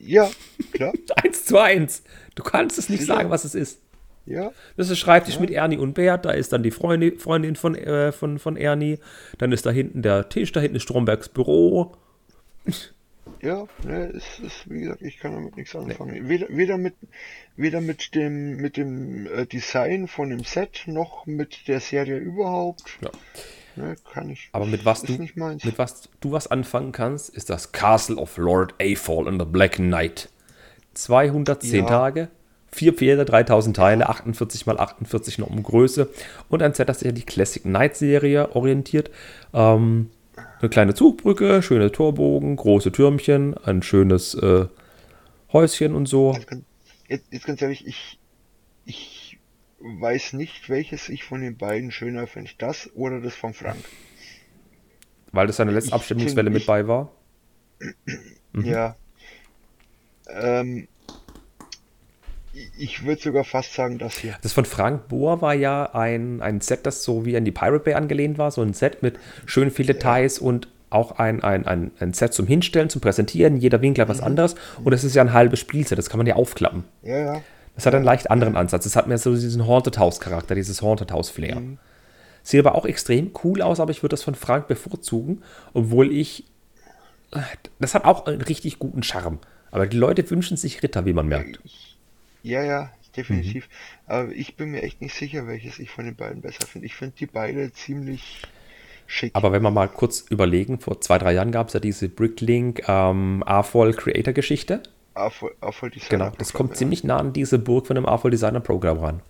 Ja, 0.00 0.30
klar, 0.72 0.92
Eins 1.22 1.44
zu 1.44 1.58
eins. 1.58 2.02
Du 2.34 2.42
kannst 2.42 2.78
es 2.78 2.88
nicht 2.88 3.00
Sicher. 3.00 3.14
sagen, 3.16 3.30
was 3.30 3.44
es 3.44 3.54
ist. 3.54 3.80
ja. 4.26 4.52
Das 4.76 4.88
ist 4.90 4.98
Schreibtisch 4.98 5.38
mit 5.38 5.50
Ernie 5.50 5.76
und 5.78 5.94
Bert. 5.94 6.24
Da 6.24 6.30
ist 6.30 6.52
dann 6.52 6.62
die 6.62 6.70
Freundin, 6.70 7.18
Freundin 7.18 7.56
von, 7.56 7.74
äh, 7.74 8.12
von, 8.12 8.38
von 8.38 8.56
Ernie. 8.56 8.98
Dann 9.38 9.52
ist 9.52 9.66
da 9.66 9.70
hinten 9.70 10.02
der 10.02 10.28
Tisch. 10.28 10.52
Da 10.52 10.60
hinten 10.60 10.76
ist 10.76 10.84
Strombergs 10.84 11.28
Büro. 11.28 11.92
Ja, 13.42 13.66
ne, 13.84 14.12
es 14.14 14.38
ist, 14.40 14.68
wie 14.68 14.80
gesagt, 14.80 15.00
ich 15.00 15.18
kann 15.18 15.32
damit 15.32 15.56
nichts 15.56 15.74
anfangen. 15.74 16.28
Weder, 16.28 16.48
weder 16.50 16.76
mit, 16.76 16.94
weder 17.56 17.80
mit 17.80 18.14
dem, 18.14 18.56
mit 18.56 18.76
dem 18.76 19.26
äh, 19.26 19.46
Design 19.46 20.08
von 20.08 20.28
dem 20.30 20.44
Set 20.44 20.82
noch 20.86 21.24
mit 21.24 21.66
der 21.68 21.80
Serie 21.80 22.18
überhaupt. 22.18 22.98
Ja. 23.00 23.10
Ne, 23.76 23.94
kann 24.12 24.28
ich. 24.30 24.48
Aber 24.52 24.66
mit 24.66 24.84
was, 24.84 25.02
du, 25.02 25.12
mit 25.12 25.78
was 25.78 26.08
du 26.20 26.32
was 26.32 26.46
anfangen 26.48 26.92
kannst, 26.92 27.30
ist 27.30 27.50
das 27.50 27.72
Castle 27.72 28.16
of 28.16 28.36
Lord 28.36 28.74
Athol 28.80 29.28
and 29.28 29.40
the 29.40 29.46
Black 29.46 29.76
Knight. 29.76 30.28
210 30.94 31.80
Ja. 31.82 31.86
Tage, 31.86 32.28
Vier 32.72 32.94
Pferde, 32.94 33.24
3000 33.24 33.74
Teile, 33.76 34.08
48 34.08 34.60
x 34.66 34.68
48 34.78 35.38
Normen 35.38 35.62
Größe 35.64 36.08
und 36.48 36.62
ein 36.62 36.72
Set, 36.72 36.88
das 36.88 37.00
sich 37.00 37.08
an 37.08 37.16
die 37.16 37.22
Classic 37.24 37.62
Knight 37.64 37.96
Serie 37.96 38.54
orientiert. 38.54 39.10
Ähm, 39.52 40.10
eine 40.60 40.68
kleine 40.68 40.94
Zugbrücke, 40.94 41.62
schöne 41.62 41.90
Torbogen, 41.90 42.54
große 42.54 42.92
Türmchen, 42.92 43.56
ein 43.64 43.82
schönes 43.82 44.34
äh, 44.34 44.66
Häuschen 45.52 45.94
und 45.96 46.06
so. 46.06 46.30
Also 46.32 46.46
ganz- 46.46 46.64
Jetzt, 47.08 47.24
jetzt 47.32 47.44
ganz 47.44 47.60
ehrlich, 47.60 47.84
ich, 47.88 48.20
ich 48.84 49.19
weiß 49.80 50.34
nicht, 50.34 50.68
welches 50.68 51.08
ich 51.08 51.24
von 51.24 51.40
den 51.40 51.56
beiden 51.56 51.90
schöner 51.90 52.26
finde. 52.26 52.50
Das 52.58 52.90
oder 52.94 53.20
das 53.20 53.34
von 53.34 53.54
Frank. 53.54 53.84
Weil 55.32 55.46
das 55.46 55.56
seine 55.56 55.70
letzte 55.72 55.88
Ich 55.88 55.94
Abstimmungswelle 55.94 56.50
mit 56.50 56.66
bei 56.66 56.86
war. 56.86 57.10
Ja. 58.64 58.96
Ähm, 60.28 60.88
ich- 62.76 63.04
würde 63.04 63.22
sogar 63.22 63.44
fast 63.44 63.74
sagen, 63.74 63.98
das 63.98 64.18
hier. 64.18 64.36
Das 64.42 64.52
von 64.52 64.64
Frank 64.64 65.06
Bohr 65.08 65.40
war 65.40 65.54
ja 65.54 65.84
ein, 65.94 66.42
ein 66.42 66.60
Set, 66.60 66.84
das 66.84 67.04
so 67.04 67.24
wie 67.24 67.36
an 67.36 67.44
die 67.44 67.52
Pirate 67.52 67.84
Bay 67.84 67.94
angelehnt 67.94 68.38
war. 68.38 68.50
So 68.50 68.60
ein 68.62 68.74
Set 68.74 69.02
mit 69.02 69.18
schön 69.46 69.70
viel 69.70 69.86
Details 69.86 70.38
und 70.40 70.68
auch 70.90 71.12
ein, 71.12 71.44
ein, 71.44 71.64
ein, 71.66 71.92
ein 72.00 72.12
Set 72.12 72.34
zum 72.34 72.48
Hinstellen, 72.48 72.90
zum 72.90 73.00
Präsentieren. 73.00 73.56
Jeder 73.56 73.80
Winkel 73.80 74.02
hat 74.02 74.08
was 74.08 74.20
anderes. 74.20 74.56
Und 74.82 74.92
es 74.92 75.04
ist 75.04 75.14
ja 75.14 75.22
ein 75.22 75.32
halbes 75.32 75.60
Spielset. 75.60 75.96
Das 75.96 76.10
kann 76.10 76.18
man 76.18 76.26
ja 76.26 76.34
aufklappen. 76.34 76.82
Ja, 77.02 77.18
ja. 77.18 77.42
Das 77.80 77.86
hat 77.86 77.94
einen 77.94 78.04
leicht 78.04 78.30
anderen 78.30 78.56
Ansatz. 78.56 78.84
Es 78.84 78.94
hat 78.94 79.06
mehr 79.06 79.16
so 79.16 79.32
diesen 79.32 79.66
Haunted 79.66 79.96
House-Charakter, 79.96 80.54
dieses 80.54 80.82
Haunted 80.82 81.12
House-Flair. 81.12 81.62
Sieht 82.42 82.60
aber 82.60 82.74
auch 82.74 82.84
extrem 82.84 83.30
cool 83.42 83.62
aus, 83.62 83.80
aber 83.80 83.90
ich 83.90 84.02
würde 84.02 84.10
das 84.10 84.22
von 84.22 84.34
Frank 84.34 84.68
bevorzugen, 84.68 85.42
obwohl 85.72 86.12
ich. 86.12 86.44
Das 87.78 87.94
hat 87.94 88.04
auch 88.04 88.26
einen 88.26 88.42
richtig 88.42 88.78
guten 88.78 89.02
Charme. 89.02 89.38
Aber 89.70 89.86
die 89.86 89.96
Leute 89.96 90.28
wünschen 90.30 90.58
sich 90.58 90.82
Ritter, 90.82 91.06
wie 91.06 91.14
man 91.14 91.26
merkt. 91.26 91.58
Ja, 92.42 92.62
ja, 92.62 92.90
definitiv. 93.16 93.66
Mhm. 93.66 94.12
Aber 94.12 94.32
ich 94.32 94.56
bin 94.56 94.72
mir 94.72 94.82
echt 94.82 95.00
nicht 95.00 95.14
sicher, 95.14 95.46
welches 95.46 95.78
ich 95.78 95.88
von 95.88 96.04
den 96.04 96.16
beiden 96.16 96.42
besser 96.42 96.66
finde. 96.66 96.84
Ich 96.84 96.96
finde 96.96 97.14
die 97.18 97.26
beide 97.26 97.72
ziemlich 97.72 98.42
schick. 99.06 99.30
Aber 99.32 99.52
wenn 99.52 99.62
wir 99.62 99.70
mal 99.70 99.88
kurz 99.88 100.26
überlegen, 100.28 100.80
vor 100.80 101.00
zwei, 101.00 101.16
drei 101.16 101.32
Jahren 101.32 101.50
gab 101.50 101.68
es 101.68 101.72
ja 101.72 101.80
diese 101.80 102.10
Bricklink 102.10 102.86
ähm, 102.88 103.42
AFOL 103.46 103.94
Creator 103.94 104.34
Geschichte. 104.34 104.82
Erfol 105.14 105.54
Erfolg 105.60 105.92
Designer 105.92 106.08
Genau, 106.26 106.36
das 106.38 106.52
Programm, 106.52 106.68
kommt 106.68 106.76
ziemlich 106.78 107.04
nah 107.04 107.18
an 107.18 107.32
diese 107.32 107.58
Burg 107.58 107.86
von 107.86 107.96
dem 107.96 108.06
AFOL 108.06 108.30
Designer 108.30 108.60
Program 108.60 108.98
ran. 108.98 109.22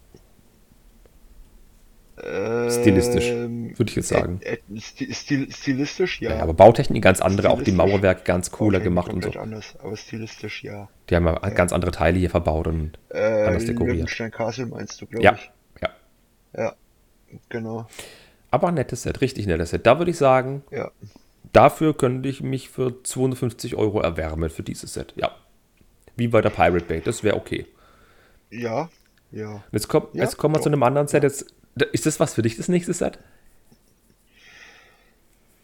ja. 2.22 2.70
stilistisch, 2.70 3.28
Ähm, 3.30 3.78
würde 3.78 3.88
ich 3.90 3.96
jetzt 3.96 4.08
sagen. 4.08 4.40
Äh, 4.42 4.54
äh, 4.54 4.58
sti- 4.76 5.12
stil, 5.14 5.50
stilistisch, 5.50 6.20
ja. 6.20 6.30
Ja, 6.36 6.42
aber 6.42 6.52
Bautechnik 6.52 7.02
ganz 7.02 7.20
andere, 7.22 7.48
auch 7.50 7.62
die. 7.62 7.72
Mauerwerke 7.72 8.24
ganz 8.24 8.50
cooler 8.50 8.80
gemacht 8.80 9.10
und 9.10 9.24
so. 9.24 9.30
anders, 9.40 9.74
aber 9.82 9.96
stilistisch, 9.96 10.62
ja. 10.62 10.88
Die 11.08 11.16
haben 11.16 11.26
ja 11.26 11.32
ganz 11.50 11.72
andere 11.72 11.90
Teile 11.92 12.18
hier 12.18 12.28
verbaut 12.30 12.66
und 12.66 12.98
Äh, 13.08 13.46
anders 13.46 13.64
dekoriert. 13.64 13.96
Löwenstein 13.96 14.30
Castle 14.30 14.66
meinst 14.66 15.00
du, 15.00 15.06
glaube 15.06 15.24
Ja, 15.24 15.34
ich. 15.34 15.50
ja. 15.80 15.88
Ja, 16.56 16.74
genau. 17.48 17.86
Aber 18.50 18.68
ein 18.68 18.74
nettes 18.74 19.02
Set, 19.04 19.20
richtig 19.22 19.46
nettes 19.46 19.70
Set. 19.70 19.86
Da 19.86 19.98
würde 19.98 20.10
ich 20.10 20.18
sagen, 20.18 20.62
Ja. 20.70 20.90
dafür 21.54 21.96
könnte 21.96 22.28
ich 22.28 22.42
mich 22.42 22.68
für 22.68 23.02
250 23.02 23.76
Euro 23.76 24.00
erwärmen 24.00 24.50
für 24.50 24.62
dieses 24.64 24.92
Set. 24.92 25.14
Ja. 25.16 25.30
Wie 26.16 26.28
bei 26.28 26.40
der 26.40 26.50
Pirate 26.50 26.84
Bay, 26.84 27.00
das 27.00 27.22
wäre 27.22 27.36
okay. 27.36 27.66
Ja, 28.50 28.90
ja. 29.30 29.62
Jetzt, 29.72 29.88
kommt, 29.88 30.14
Ja, 30.14 30.24
jetzt 30.24 30.36
kommen 30.36 30.54
wir 30.54 30.58
doch. 30.58 30.64
zu 30.64 30.68
einem 30.70 30.82
anderen 30.82 31.08
Set. 31.08 31.22
Jetzt, 31.22 31.46
ist 31.92 32.06
das 32.06 32.20
was 32.20 32.34
für 32.34 32.42
dich, 32.42 32.56
das 32.56 32.68
nächste 32.68 32.92
Set? 32.92 33.18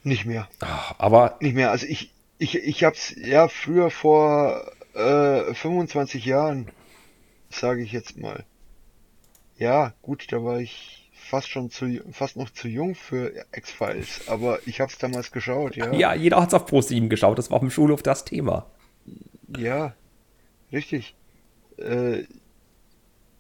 Nicht 0.03 0.25
mehr. 0.25 0.49
Ah, 0.61 0.95
Aber 0.99 1.37
Nicht 1.41 1.55
mehr. 1.55 1.71
Also 1.73 1.87
ich, 1.87 2.13
ich, 2.39 2.55
ich 2.57 2.85
hab's 2.85 3.15
ja 3.17 3.49
früher 3.49 3.91
vor 3.91 4.71
äh, 4.95 5.53
25 5.53 6.25
Jahren, 6.25 6.69
sage 7.51 7.83
ich 7.83 7.93
jetzt 7.93 8.17
mal. 8.17 8.45
Ja, 9.59 9.95
gut, 10.03 10.27
da 10.31 10.45
war 10.45 10.61
ich 10.61 11.11
fast 11.13 11.49
schon 11.49 11.71
zu, 11.71 12.01
fast 12.13 12.37
noch 12.37 12.51
zu 12.51 12.69
jung 12.69 12.95
für 12.95 13.33
X-Files, 13.53 14.29
aber 14.29 14.61
ich 14.67 14.81
hab's 14.81 14.99
damals 14.99 15.33
geschaut, 15.33 15.75
ja. 15.75 15.93
ja, 15.93 16.15
jeder 16.15 16.41
hat 16.41 16.49
es 16.49 16.55
auf 16.55 16.67
Pro 16.67 16.81
7 16.81 17.09
geschaut. 17.09 17.39
Das 17.39 17.51
war 17.51 17.57
auf 17.57 17.63
dem 17.63 17.71
Schulhof 17.71 18.03
das 18.03 18.25
Thema. 18.25 18.67
Ja, 19.57 19.95
richtig. 20.77 21.17
Äh, 21.79 22.23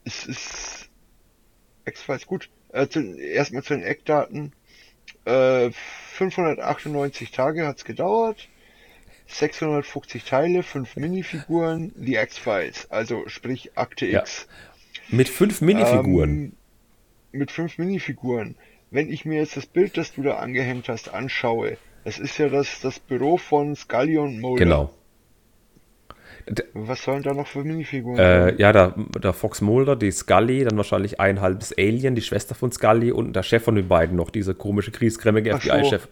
es 0.04 0.26
ist 0.26 0.88
X-Files 1.84 2.26
gut. 2.26 2.50
Äh, 2.72 2.88
zu, 2.88 3.00
erstmal 3.00 3.62
zu 3.62 3.74
den 3.74 3.84
Eckdaten. 3.84 4.52
Äh, 5.24 5.70
598 5.70 7.30
Tage 7.30 7.66
hat's 7.66 7.84
gedauert. 7.84 8.48
650 9.28 10.24
Teile, 10.24 10.62
5 10.62 10.96
Minifiguren, 10.96 11.92
die 11.96 12.14
X-Files, 12.14 12.90
also 12.90 13.26
sprich 13.28 13.76
Akte 13.76 14.06
Ja. 14.06 14.20
X. 14.20 14.46
Mit 15.08 15.28
fünf 15.28 15.60
Minifiguren. 15.60 16.30
Ähm, 16.30 16.52
mit 17.32 17.50
fünf 17.50 17.78
Minifiguren. 17.78 18.56
Wenn 18.90 19.10
ich 19.12 19.24
mir 19.24 19.38
jetzt 19.40 19.56
das 19.56 19.66
Bild, 19.66 19.96
das 19.96 20.14
du 20.14 20.22
da 20.22 20.36
angehängt 20.36 20.88
hast, 20.88 21.12
anschaue, 21.12 21.76
das 22.04 22.18
ist 22.20 22.38
ja 22.38 22.48
das, 22.48 22.80
das 22.80 23.00
Büro 23.00 23.36
von 23.36 23.74
Scully 23.74 24.16
und 24.18 24.40
Mulder. 24.40 24.64
genau. 24.64 24.94
Was 26.74 27.02
sollen 27.02 27.22
da 27.22 27.34
noch 27.34 27.46
für 27.46 27.64
Minifiguren 27.64 28.18
Äh, 28.18 28.44
sein? 28.50 28.54
ja, 28.58 28.72
der, 28.72 28.94
der 29.22 29.32
Fox 29.32 29.60
Mulder, 29.60 29.96
die 29.96 30.10
Scully, 30.12 30.64
dann 30.64 30.76
wahrscheinlich 30.76 31.18
ein 31.18 31.40
halbes 31.40 31.72
Alien, 31.76 32.14
die 32.14 32.22
Schwester 32.22 32.54
von 32.54 32.70
Scully 32.70 33.10
und 33.10 33.34
der 33.34 33.42
Chef 33.42 33.64
von 33.64 33.74
den 33.74 33.88
beiden 33.88 34.16
noch, 34.16 34.30
dieser 34.30 34.54
komische, 34.54 34.92
so. 34.92 34.98
FBI-Chef. 34.98 36.08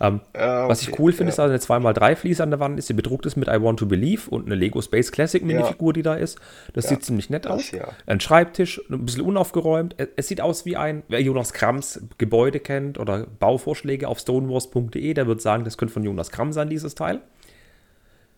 Ähm, 0.00 0.20
Ja, 0.34 0.68
Was 0.68 0.82
ich 0.82 0.88
okay, 0.92 0.96
cool 1.02 1.12
finde, 1.12 1.24
ja. 1.24 1.28
ist, 1.30 1.38
dass 1.38 1.70
eine 1.70 1.84
2x3-Fliese 1.84 2.42
an 2.42 2.50
der 2.50 2.60
Wand 2.60 2.78
ist, 2.78 2.88
die 2.88 2.92
bedruckt 2.92 3.26
ist 3.26 3.36
mit 3.36 3.48
I 3.48 3.60
Want 3.60 3.78
to 3.80 3.86
Believe 3.86 4.30
und 4.30 4.46
eine 4.46 4.54
Lego 4.54 4.80
Space 4.82 5.10
Classic 5.12 5.44
Minifigur, 5.44 5.92
die 5.92 6.02
da 6.02 6.14
ist. 6.14 6.38
Das 6.74 6.84
Ja, 6.84 6.90
sieht 6.90 7.04
ziemlich 7.04 7.30
nett 7.30 7.44
das 7.44 7.52
aus. 7.52 7.70
ja. 7.72 7.88
Ein 8.06 8.20
Schreibtisch, 8.20 8.80
ein 8.90 9.04
bisschen 9.04 9.22
unaufgeräumt. 9.22 9.96
Es, 10.16 10.28
sieht 10.28 10.40
aus 10.40 10.64
wie 10.64 10.76
ein, 10.76 11.02
wer 11.08 11.20
Jonas 11.20 11.52
Krams 11.52 12.00
Gebäude 12.18 12.58
kennt 12.60 12.98
oder 12.98 13.26
Bauvorschläge 13.38 14.08
auf 14.08 14.18
stonewars.de, 14.20 15.14
der 15.14 15.26
wird 15.26 15.40
sagen, 15.40 15.64
das 15.64 15.76
könnte 15.76 15.94
von 15.94 16.02
Jonas 16.04 16.30
Kramm 16.30 16.52
sein, 16.52 16.68
dieses 16.68 16.94
Teil. 16.94 17.20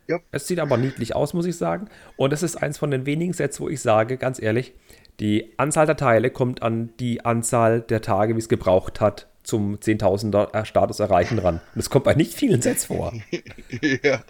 Ja. 0.09 0.19
Es 0.33 0.47
sieht 0.49 0.59
aber 0.61 0.77
niedlich 0.77 1.15
aus, 1.15 1.33
muss 1.35 1.47
ich 1.47 1.57
sagen. 1.57 1.89
Und 2.17 2.33
es 2.33 2.43
ist 2.43 2.57
eins 2.57 2.79
von 2.79 2.91
den 2.91 3.07
wenigen 3.07 3.33
Sets, 3.33 3.61
wo 3.61 3.69
ich 3.69 3.81
sage, 3.81 4.17
ganz 4.17 4.41
ehrlich, 4.43 4.75
die 5.21 5.53
Anzahl 5.59 5.87
der 5.87 5.97
Teile 5.97 6.31
kommt 6.31 6.63
an 6.63 6.91
die 6.99 7.25
Anzahl 7.25 7.81
der 7.81 8.03
Tage, 8.03 8.35
wie 8.35 8.41
es 8.41 8.49
gebraucht 8.49 9.01
hat, 9.01 9.29
zum 9.45 9.79
10.000er 9.81 10.65
Status 10.65 11.01
erreichen 11.01 11.39
ran. 11.39 11.57
Und 11.57 11.77
das 11.77 11.91
kommt 11.91 12.05
bei 12.05 12.15
nicht 12.15 12.35
vielen 12.35 12.63
Sets 12.63 12.87
vor. 12.87 13.13
ja, 14.03 14.25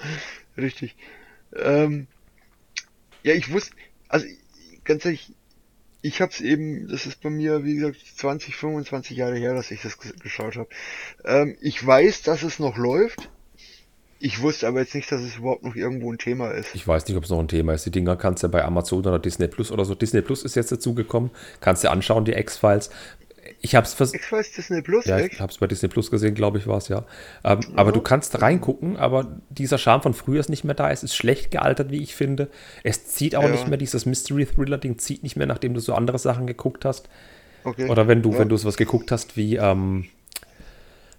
richtig. 0.56 0.96
Ähm, 1.56 2.06
ja, 3.22 3.34
ich 3.34 3.52
wusste, 3.52 3.74
also 4.08 4.26
ganz 4.84 5.04
ehrlich, 5.04 5.32
ich 6.02 6.20
hab's 6.22 6.40
eben, 6.40 6.88
das 6.88 7.06
ist 7.06 7.20
bei 7.22 7.30
mir, 7.30 7.64
wie 7.64 7.76
gesagt, 7.76 7.98
20, 8.16 8.56
25 8.56 9.16
Jahre 9.16 9.37
her, 9.38 9.54
dass 9.54 9.70
ich 9.70 9.82
das 9.82 9.98
ges- 9.98 10.18
geschaut 10.20 10.56
habe. 10.56 10.68
Ähm, 11.24 11.56
ich 11.60 11.84
weiß, 11.84 12.22
dass 12.22 12.42
es 12.42 12.58
noch 12.58 12.76
läuft. 12.78 13.30
Ich 14.24 14.40
wusste 14.40 14.66
aber 14.68 14.80
jetzt 14.80 14.94
nicht, 14.94 15.12
dass 15.12 15.20
es 15.20 15.37
überhaupt 15.37 15.64
noch 15.64 15.76
irgendwo 15.76 16.10
ein 16.10 16.16
Thema 16.16 16.50
ist. 16.50 16.74
Ich 16.74 16.88
weiß 16.88 17.06
nicht, 17.06 17.16
ob 17.18 17.24
es 17.24 17.30
noch 17.30 17.40
ein 17.40 17.46
Thema 17.48 17.74
ist. 17.74 17.84
Die 17.84 17.90
Dinger 17.90 18.16
kannst 18.16 18.42
du 18.42 18.48
bei 18.48 18.64
Amazon 18.64 19.00
oder 19.00 19.18
Disney 19.18 19.48
Plus 19.48 19.70
oder 19.70 19.84
so. 19.84 19.94
Disney 19.94 20.22
Plus 20.22 20.44
ist 20.44 20.54
jetzt 20.56 20.72
dazugekommen. 20.72 21.30
Kannst 21.60 21.84
du 21.84 21.90
anschauen, 21.90 22.24
die 22.24 22.32
X-Files. 22.32 22.88
Ich 23.60 23.74
habe 23.74 23.87
es 23.87 23.92
vers 23.92 24.14
X-Files 24.14 24.52
Disney 24.52 24.80
Plus, 24.80 25.04
ja, 25.04 25.18
ich 25.18 25.38
es 25.38 25.58
bei 25.58 25.66
Disney 25.66 25.90
Plus 25.90 26.10
gesehen, 26.10 26.34
glaube 26.34 26.56
ich, 26.56 26.66
war 26.66 26.78
es 26.78 26.88
ja. 26.88 27.04
Ähm, 27.44 27.60
Aber 27.76 27.92
du 27.92 28.00
kannst 28.00 28.40
reingucken, 28.40 28.96
aber 28.96 29.26
dieser 29.50 29.76
Charme 29.76 30.00
von 30.00 30.14
früher 30.14 30.40
ist 30.40 30.48
nicht 30.48 30.64
mehr 30.64 30.74
da. 30.74 30.90
Es 30.90 31.02
ist 31.02 31.14
schlecht 31.14 31.50
gealtert, 31.50 31.90
wie 31.90 32.02
ich 32.02 32.14
finde. 32.14 32.48
Es 32.82 33.04
zieht 33.04 33.37
auch 33.37 33.42
Ja. 33.42 33.50
nicht 33.50 33.68
mehr, 33.68 33.76
dieses 33.76 34.06
Mystery-Thriller-Ding 34.06 34.96
zieht 34.96 35.22
nicht 35.22 35.37
mehr, 35.37 35.46
nachdem 35.46 35.74
du 35.74 35.80
so 35.80 35.92
andere 35.92 36.18
Sachen 36.18 36.46
geguckt 36.46 36.87
hast. 36.87 37.10
Okay. 37.62 37.90
Oder 37.90 38.08
wenn 38.08 38.22
du, 38.22 38.32
ja. 38.32 38.38
wenn 38.38 38.48
du 38.48 38.56
sowas 38.56 38.78
geguckt 38.78 39.12
hast 39.12 39.37
wie, 39.37 39.56
ähm, 39.56 40.06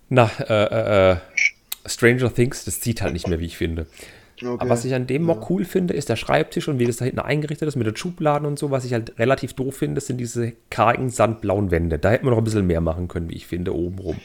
na, 0.10 0.30
äh, 0.40 0.54
äh, 0.54 1.12
äh, 1.12 1.18
Stranger 1.86 2.34
Things, 2.34 2.66
das 2.66 2.80
zieht 2.80 3.02
halt 3.02 3.14
nicht 3.14 3.28
mehr, 3.28 3.40
wie 3.40 3.46
ich 3.46 3.58
finde. 3.58 3.88
Okay. 4.42 4.58
Aber 4.60 4.70
was 4.70 4.84
ich 4.84 4.94
an 4.94 5.08
dem 5.08 5.24
Mock 5.24 5.50
cool 5.50 5.64
finde, 5.64 5.94
ist 5.94 6.10
der 6.10 6.18
Schreibtisch 6.18 6.68
und 6.68 6.78
wie 6.78 6.86
das 6.86 6.98
da 6.98 7.06
hinten 7.06 7.20
eingerichtet 7.20 7.68
ist 7.70 7.78
mit 7.78 7.88
den 7.88 7.96
Schubladen 7.96 8.46
und 8.46 8.60
so. 8.60 8.70
Was 8.70 8.84
ich 8.84 8.92
halt 8.92 9.18
relativ 9.18 9.54
doof 9.54 9.78
finde, 9.78 10.02
sind 10.02 10.18
diese 10.18 10.52
kargen, 10.70 11.10
sandblauen 11.10 11.72
Wände. 11.72 12.00
Da 12.00 12.12
hätten 12.12 12.26
wir 12.26 12.32
noch 12.32 12.40
ein 12.40 12.44
bisschen 12.44 12.68
mehr 12.68 12.82
machen 12.82 13.08
können, 13.08 13.30
wie 13.30 13.36
ich 13.36 13.48
finde, 13.48 13.74
obenrum. 13.74 14.18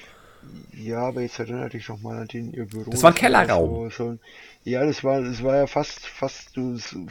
Ja, 0.72 1.02
aber 1.08 1.20
jetzt 1.20 1.38
erinnere 1.38 1.68
dich 1.68 1.86
doch 1.86 2.00
mal 2.00 2.22
an 2.22 2.26
den 2.28 2.52
ihr 2.52 2.64
Büro. 2.64 2.90
Das 2.90 3.02
war 3.02 3.10
ein 3.10 3.14
Kellerraum. 3.16 3.90
So, 3.90 3.90
so, 3.90 4.10
ein- 4.10 4.20
ja, 4.64 4.84
das 4.84 5.04
war, 5.04 5.20
das 5.20 5.42
war 5.42 5.56
ja 5.56 5.66
fast, 5.66 6.06
fast 6.06 6.54
so, 6.54 7.06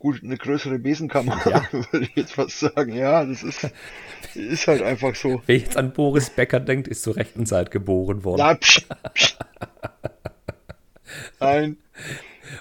gut 0.00 0.20
eine 0.24 0.36
größere 0.36 0.80
Besenkammer, 0.80 1.40
Ja. 1.48 1.62
würde 1.72 2.06
ich 2.06 2.16
jetzt 2.16 2.32
fast 2.32 2.58
sagen. 2.58 2.92
Ja, 2.96 3.24
das 3.24 3.44
ist, 3.44 3.70
ist 4.34 4.66
halt 4.66 4.82
einfach 4.82 5.14
so. 5.14 5.40
Wer 5.46 5.58
jetzt 5.58 5.76
an 5.76 5.92
Boris 5.92 6.30
Becker 6.30 6.58
denkt, 6.58 6.88
ist 6.88 7.02
zur 7.04 7.14
rechten 7.16 7.46
Zeit 7.46 7.70
geboren 7.70 8.24
worden. 8.24 8.40
Na, 8.40 8.54
psch, 8.54 8.86
psch. 9.14 9.36
Nein, 11.38 11.76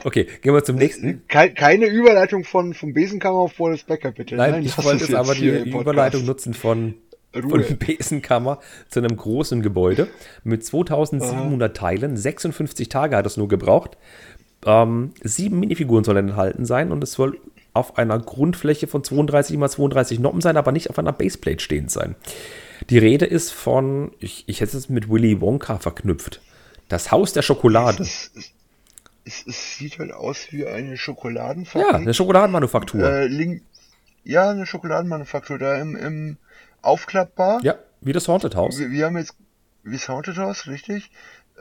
Okay, 0.03 0.27
gehen 0.41 0.53
wir 0.53 0.63
zum 0.63 0.75
nächsten. 0.75 1.23
kei- 1.27 1.49
keine 1.49 1.87
Überleitung 1.87 2.43
von 2.43 2.73
vom 2.75 2.93
Besenkammer 2.93 3.39
auf 3.39 3.55
Boris 3.55 3.83
Becker, 3.83 4.11
bitte. 4.11 4.35
Nein, 4.35 4.61
ich 4.63 4.75
das 4.75 4.85
wollte 4.85 5.05
jetzt 5.05 5.15
aber 5.15 5.33
die. 5.33 5.49
Überleitung 5.71 6.25
nutzen 6.25 6.53
von, 6.53 6.93
Ruhe. 7.35 7.63
von 7.63 7.77
Besenkammer 7.77 8.59
zu 8.89 8.99
einem 8.99 9.17
großen 9.17 9.61
Gebäude 9.63 10.07
mit 10.43 10.63
2700 10.63 11.75
Teilen. 11.75 12.17
56 12.17 12.89
Tage 12.89 13.15
hat 13.15 13.25
es 13.25 13.37
nur 13.37 13.47
gebraucht. 13.47 13.97
Ähm, 14.65 15.13
sieben 15.23 15.59
Minifiguren 15.59 16.03
sollen 16.03 16.29
enthalten 16.29 16.65
sein 16.65 16.91
und 16.91 17.03
es 17.03 17.13
soll 17.13 17.39
auf 17.73 17.97
einer 17.97 18.19
Grundfläche 18.19 18.87
von 18.87 19.03
32 19.03 19.57
mal 19.57 19.69
32 19.69 20.19
Noppen 20.19 20.41
sein, 20.41 20.57
aber 20.57 20.71
nicht 20.71 20.89
auf 20.89 20.99
einer 20.99 21.13
Baseplate 21.13 21.59
stehend 21.61 21.91
sein. 21.91 22.15
Die 22.89 22.97
Rede 22.97 23.25
ist 23.25 23.51
von, 23.51 24.11
ich, 24.19 24.43
ich 24.47 24.61
hätte 24.61 24.75
es 24.77 24.89
mit 24.89 25.09
Willy 25.09 25.39
Wonka 25.39 25.77
verknüpft. 25.77 26.41
Das 26.87 27.11
Haus 27.11 27.33
der 27.33 27.41
Schokolade. 27.43 28.01
Es, 28.03 28.31
es, 28.35 28.51
es, 29.25 29.43
es 29.47 29.77
sieht 29.77 29.99
halt 29.99 30.11
aus 30.11 30.47
wie 30.51 30.65
eine 30.65 30.91
Ja, 30.91 30.97
Schokoladenfabrik. 30.97 31.93
eine 31.93 32.13
Schokoladenmanufaktur. 32.13 33.03
Äh, 33.03 33.27
link, 33.27 33.61
ja, 34.23 34.49
eine 34.49 34.65
Schokoladenmanufaktur 34.65 35.59
da 35.59 35.75
im, 35.75 35.95
im 35.95 36.37
aufklappbar. 36.81 37.59
ja, 37.63 37.75
wie 38.01 38.13
das 38.13 38.27
Haunted 38.27 38.55
House. 38.55 38.79
Wir, 38.79 38.89
wir 38.89 39.05
haben 39.05 39.17
jetzt, 39.17 39.35
wie 39.83 39.97
Sounded 39.97 40.37
House, 40.37 40.67
richtig? 40.67 41.11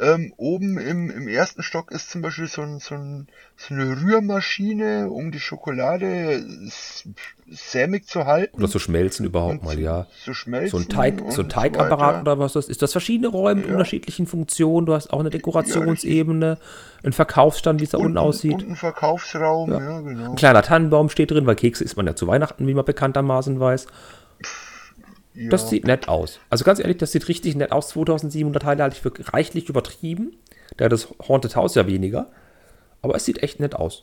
Ähm, 0.01 0.33
oben 0.37 0.79
im, 0.79 1.11
im 1.11 1.27
ersten 1.27 1.63
Stock 1.63 1.91
ist 1.91 2.11
zum 2.11 2.23
Beispiel 2.23 2.47
so, 2.47 2.63
ein, 2.63 2.79
so, 2.79 2.95
ein, 2.95 3.27
so 3.57 3.75
eine 3.75 4.01
Rührmaschine, 4.01 5.11
um 5.11 5.33
die 5.33 5.41
Schokolade 5.41 6.45
sämig 7.51 8.07
zu 8.07 8.25
halten. 8.27 8.57
Oder 8.57 8.69
zu 8.69 8.79
schmelzen 8.79 9.27
überhaupt 9.27 9.65
mal, 9.65 9.79
ja. 9.79 10.07
Zu 10.25 10.35
schmelzen. 10.35 10.79
So 10.79 10.85
ein, 10.85 10.89
Teig, 10.89 11.23
so 11.31 11.43
ein 11.43 11.49
Teigapparat 11.49 12.01
weiter. 12.01 12.21
oder 12.21 12.39
was 12.39 12.53
das 12.53 12.69
ist. 12.69 12.81
Das 12.83 12.93
verschiedene 12.93 13.29
Räume 13.29 13.57
mit 13.61 13.67
Ja. 13.67 13.73
unterschiedlichen 13.73 14.27
Funktionen. 14.27 14.87
Du 14.87 14.95
hast 14.95 15.13
auch 15.13 15.21
eine 15.21 15.31
Dekorationsebene, 15.31 16.59
einen 17.03 17.13
Verkaufsstand, 17.13 17.81
wie 17.81 17.85
es 17.85 17.91
da 17.91 17.99
unten 17.99 18.19
aussieht. 18.19 18.55
Und 18.55 18.69
ein 18.69 18.77
Verkaufsraum, 18.77 19.71
Ja. 19.73 19.81
ja, 19.81 20.01
genau. 20.01 20.31
Ein 20.31 20.37
kleiner 20.37 20.63
Tannenbaum 20.63 21.09
steht 21.09 21.31
drin, 21.31 21.47
weil 21.47 21.57
Kekse 21.57 21.83
isst 21.83 21.97
man 21.97 22.07
ja 22.07 22.15
zu 22.15 22.27
Weihnachten, 22.27 22.67
wie 22.67 22.75
man 22.75 22.85
bekanntermaßen 22.85 23.59
weiß. 23.59 23.87
Ja. 25.39 25.49
Das 25.51 25.69
sieht 25.71 25.85
nett 25.87 26.09
aus. 26.09 26.41
Also 26.51 26.65
ganz 26.65 26.81
ehrlich, 26.81 26.97
das 26.99 27.13
sieht 27.13 27.29
richtig 27.29 27.55
nett 27.57 27.73
aus. 27.73 27.89
2700 27.91 28.63
Teile 28.63 28.83
halte 28.83 28.97
ich 28.97 29.03
für 29.03 29.13
reichlich 29.33 29.69
übertrieben. 29.69 30.37
Da 30.77 30.87
hat 30.87 30.93
das 30.93 31.09
Haunted 31.29 31.55
House 31.57 31.75
ja 31.77 31.87
weniger. 31.87 32.31
Aber 33.03 33.15
es 33.15 33.25
sieht 33.25 33.43
echt 33.43 33.61
nett 33.61 33.77
aus. 33.77 34.03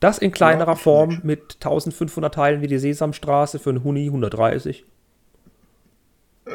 Das 0.00 0.18
in 0.18 0.32
kleinerer 0.32 0.72
Ja, 0.72 0.74
Form 0.76 1.10
nett. 1.10 1.24
mit 1.24 1.54
1500 1.56 2.34
Teilen 2.34 2.60
wie 2.62 2.66
die 2.68 2.78
Sesamstraße 2.78 3.58
für 3.58 3.70
einen 3.70 3.84
Huni 3.84 4.06
130. 4.06 4.84
Äh, 6.46 6.52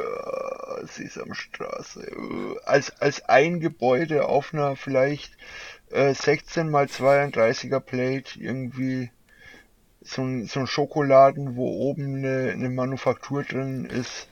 Sesamstraße. 0.85 2.01
Äh, 2.07 2.59
Als, 2.65 2.91
als 2.99 3.23
ein 3.29 3.59
Gebäude 3.59 4.27
auf 4.27 4.53
einer 4.53 4.75
vielleicht 4.75 5.37
äh, 5.91 6.13
16 6.13 6.69
mal 6.69 6.87
32er 6.87 7.79
Plate 7.79 8.39
irgendwie 8.39 9.11
so 10.07 10.21
ein, 10.23 10.45
so 10.45 10.61
ein 10.61 10.67
Schokoladen, 10.67 11.55
wo 11.55 11.67
oben 11.67 12.15
eine, 12.15 12.51
eine 12.51 12.69
Manufaktur 12.69 13.43
drin 13.43 13.85
ist. 13.85 14.27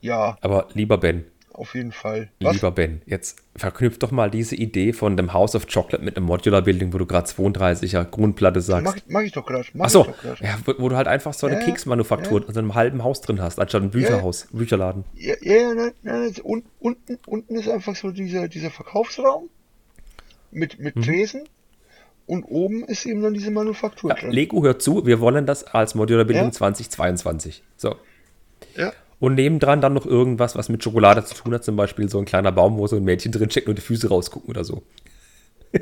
Ja, 0.00 0.36
Aber 0.42 0.68
lieber 0.74 0.98
Ben, 0.98 1.24
auf 1.52 1.74
jeden 1.74 1.92
Fall. 1.92 2.28
Was? 2.40 2.54
lieber 2.54 2.70
Ben, 2.70 3.00
jetzt 3.06 3.38
verknüpft 3.56 4.02
doch 4.02 4.10
mal 4.10 4.30
diese 4.30 4.54
Idee 4.54 4.92
von 4.92 5.16
dem 5.16 5.32
House 5.32 5.54
of 5.54 5.66
Chocolate 5.66 6.04
mit 6.04 6.16
einem 6.16 6.26
Modular 6.26 6.60
Building, 6.62 6.92
wo 6.92 6.98
du 6.98 7.06
gerade 7.06 7.26
32er 7.26 8.04
Grundplatte 8.04 8.60
sagst. 8.60 8.84
Mach, 8.84 9.02
mach 9.08 9.20
ich 9.22 9.32
doch 9.32 9.46
gerade. 9.46 9.66
Achso, 9.78 10.06
ja, 10.40 10.58
wo, 10.66 10.74
wo 10.78 10.88
du 10.90 10.96
halt 10.96 11.08
einfach 11.08 11.32
so 11.32 11.46
eine 11.46 11.58
Ja, 11.58 11.64
Keksmanufaktur 11.64 12.46
in 12.46 12.52
so 12.52 12.60
einem 12.60 12.74
halben 12.74 13.02
Haus 13.02 13.22
drin 13.22 13.40
hast, 13.40 13.58
anstatt 13.58 13.82
ein 13.82 13.90
Bücherhaus, 13.90 14.48
Bücherladen. 14.52 15.04
Ja, 15.14 15.34
ja, 15.40 15.54
ja 15.54 15.74
nein, 15.74 15.92
nein, 16.02 16.20
nein, 16.20 16.34
un, 16.44 16.62
unten, 16.78 17.18
unten 17.26 17.56
ist 17.56 17.68
einfach 17.68 17.96
so 17.96 18.10
dieser, 18.10 18.48
dieser 18.48 18.70
Verkaufsraum 18.70 19.48
mit, 20.50 20.78
mit 20.78 20.94
Tresen 21.02 21.48
und 22.26 22.44
oben 22.44 22.84
ist 22.84 23.06
eben 23.06 23.22
dann 23.22 23.34
diese 23.34 23.50
Manufaktur 23.50 24.10
Ja, 24.10 24.16
drin. 24.16 24.30
Lego 24.30 24.62
hört 24.64 24.82
zu, 24.82 25.06
wir 25.06 25.20
wollen 25.20 25.46
das 25.46 25.64
als 25.64 25.94
Modular 25.94 26.24
Building 26.24 26.46
Ja. 26.46 26.52
2022. 26.52 27.62
So. 27.76 27.96
Ja, 28.76 28.92
Und 29.20 29.34
nebendran 29.36 29.80
dann 29.80 29.94
noch 29.94 30.06
irgendwas, 30.06 30.56
was 30.56 30.68
mit 30.68 30.82
Schokolade 30.84 31.24
zu 31.24 31.34
tun 31.34 31.54
hat, 31.54 31.64
zum 31.64 31.76
Beispiel 31.76 32.08
so 32.08 32.18
ein 32.18 32.24
kleiner 32.24 32.52
Baum, 32.52 32.76
wo 32.78 32.86
so 32.86 32.96
ein 32.96 33.04
Mädchen 33.04 33.32
drin 33.32 33.50
steckt 33.50 33.68
und 33.68 33.76
die 33.78 33.82
Füße 33.82 34.08
rausgucken 34.08 34.50
oder 34.50 34.64
so. 34.64 34.82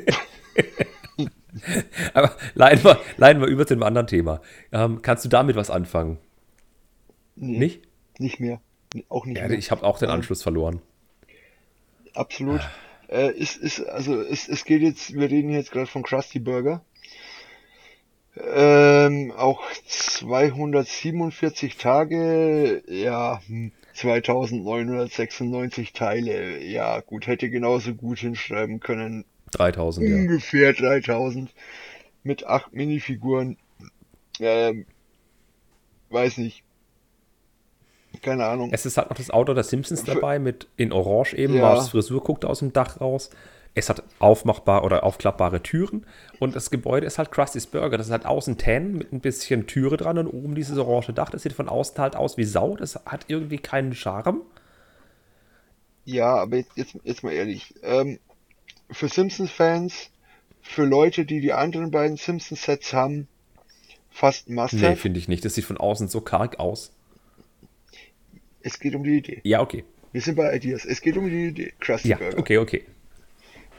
Aber 2.13 2.35
leiden 2.53 2.83
wir, 2.83 2.99
leiden 3.17 3.41
wir 3.41 3.47
über 3.47 3.65
zu 3.65 3.73
einem 3.73 3.83
anderen 3.83 4.07
Thema. 4.07 4.41
Ähm, 4.71 5.01
kannst 5.01 5.23
du 5.25 5.29
damit 5.29 5.55
was 5.55 5.69
anfangen? 5.69 6.17
nee, 7.35 7.57
Nicht? 7.57 7.81
Nicht 8.19 8.39
mehr. 8.39 8.61
Auch 9.09 9.25
nicht 9.25 9.37
Ja, 9.41 9.47
mehr. 9.47 9.57
ich 9.57 9.71
habe 9.71 9.83
auch 9.83 9.97
den 9.99 10.07
Nein. 10.07 10.17
Anschluss 10.17 10.41
verloren. 10.43 10.81
Absolut. 12.13 12.61
Äh, 13.09 13.31
ist, 13.31 13.57
ist, 13.57 13.81
also 13.81 14.21
es, 14.21 14.47
es 14.47 14.65
geht 14.65 14.81
jetzt, 14.81 15.13
wir 15.13 15.29
reden 15.29 15.49
jetzt 15.49 15.71
gerade 15.71 15.87
von 15.87 16.03
Krusty 16.03 16.39
Burger. 16.39 16.83
Ähm, 18.37 19.31
auch 19.31 19.63
247 19.87 21.77
Tage, 21.77 22.83
ja, 22.87 23.41
hm, 23.47 23.71
2996 23.93 25.93
Teile. 25.93 26.61
Ja, 26.61 26.99
gut, 26.99 27.27
hätte 27.27 27.49
genauso 27.49 27.95
gut 27.95 28.19
hinschreiben 28.19 28.81
können. 28.81 29.23
3000, 29.51 30.09
ja. 30.09 30.15
Ungefähr 30.15 30.73
3000 30.73 31.53
mit 32.23 32.45
acht 32.45 32.73
Minifiguren. 32.73 33.57
Ähm, 34.41 34.85
weiß 36.09 36.39
nicht. 36.39 36.64
Keine 38.21 38.45
Ahnung. 38.45 38.69
Es 38.71 38.85
ist 38.85 38.97
halt 38.97 39.09
noch 39.09 39.17
das 39.17 39.29
Auto 39.29 39.53
der 39.53 39.63
Simpsons 39.63 40.03
dabei, 40.03 40.39
mit 40.39 40.67
in 40.77 40.91
Orange 40.91 41.33
eben. 41.35 41.55
Ja. 41.55 41.61
Mars 41.61 41.89
Frisur 41.89 42.23
guckt 42.23 42.45
aus 42.45 42.59
dem 42.59 42.73
Dach 42.73 43.01
raus. 43.01 43.29
Es 43.77 43.89
hat 43.89 44.03
aufmachbar 44.19 44.85
oder 44.85 45.03
aufklappbare 45.03 45.61
Türen. 45.61 46.05
Und 46.39 46.55
das 46.55 46.71
Gebäude 46.71 47.05
ist 47.05 47.17
halt 47.17 47.31
Krusty's 47.31 47.67
Burger. 47.67 47.97
Das 47.97 48.07
ist 48.07 48.11
halt 48.13 48.25
außen 48.25 48.57
Tan 48.57 48.93
mit 48.93 49.11
ein 49.11 49.19
bisschen 49.19 49.67
Türe 49.67 49.97
dran 49.97 50.17
und 50.17 50.27
oben 50.27 50.55
dieses 50.55 50.77
orange 50.77 51.11
Dach. 51.13 51.29
Das 51.29 51.43
sieht 51.43 51.53
von 51.53 51.67
außen 51.67 51.97
halt 51.97 52.15
aus 52.15 52.37
wie 52.37 52.45
Sau. 52.45 52.77
Das 52.77 52.95
hat 53.05 53.25
irgendwie 53.27 53.57
keinen 53.57 53.93
Charme. 53.93 54.41
Ja, 56.05 56.35
aber 56.35 56.57
jetzt, 56.57 56.71
jetzt, 56.75 56.97
jetzt 57.03 57.23
mal 57.23 57.33
ehrlich. 57.33 57.73
Ähm, 57.83 58.19
für 58.91 59.09
Simpsons-Fans, 59.09 60.09
für 60.61 60.85
Leute, 60.85 61.25
die 61.25 61.41
die 61.41 61.51
anderen 61.53 61.91
beiden 61.91 62.15
Simpsons-Sets 62.17 62.93
haben, 62.93 63.27
fast 64.09 64.47
ein 64.47 64.55
Nee, 64.55 64.61
Must-Have. 64.61 64.95
finde 64.95 65.19
ich 65.19 65.27
nicht. 65.27 65.43
Das 65.43 65.55
sieht 65.55 65.65
von 65.65 65.77
außen 65.77 66.07
so 66.07 66.21
karg 66.21 66.59
aus. 66.59 66.91
Es 68.65 68.79
geht 68.79 68.95
um 68.95 69.03
die 69.03 69.17
Idee. 69.17 69.41
Ja, 69.43 69.61
okay. 69.61 69.83
Wir 70.11 70.21
sind 70.21 70.35
bei 70.35 70.55
Ideas. 70.55 70.85
Es 70.85 71.01
geht 71.01 71.17
um 71.17 71.29
die 71.29 71.47
Idee. 71.47 71.73
Krusty 71.79 72.09
Ja, 72.09 72.17
Burger. 72.17 72.37
okay, 72.39 72.57
okay. 72.57 72.83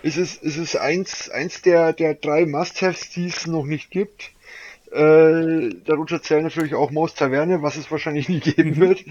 Es 0.03 0.17
ist, 0.17 0.43
es 0.45 0.57
ist 0.57 0.77
eins, 0.77 1.29
eins 1.31 1.63
der, 1.63 1.93
der 1.93 2.15
drei 2.15 2.47
Must-Haves, 2.47 3.11
die 3.11 3.27
es 3.27 3.47
noch 3.47 3.65
nicht 3.65 3.91
gibt. 3.91 4.31
Äh, 4.93 5.71
darunter 5.85 6.23
zählen 6.23 6.45
natürlich 6.45 6.75
auch 6.75 6.93
Maus 6.93 7.15
Taverne, 7.15 7.63
was 7.63 7.77
es 7.77 7.91
wahrscheinlich 7.91 8.29
nie 8.31 8.39
geben 8.41 8.77
wird. 8.77 9.05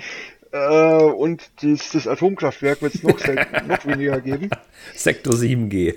Äh, 0.51 1.03
und 1.03 1.49
das, 1.61 1.91
das 1.91 2.07
Atomkraftwerk 2.07 2.81
wird 2.81 2.95
es 2.95 3.03
noch, 3.03 3.19
noch 3.67 3.85
weniger 3.85 4.21
geben. 4.21 4.49
Sektor 4.93 5.33
7G. 5.33 5.95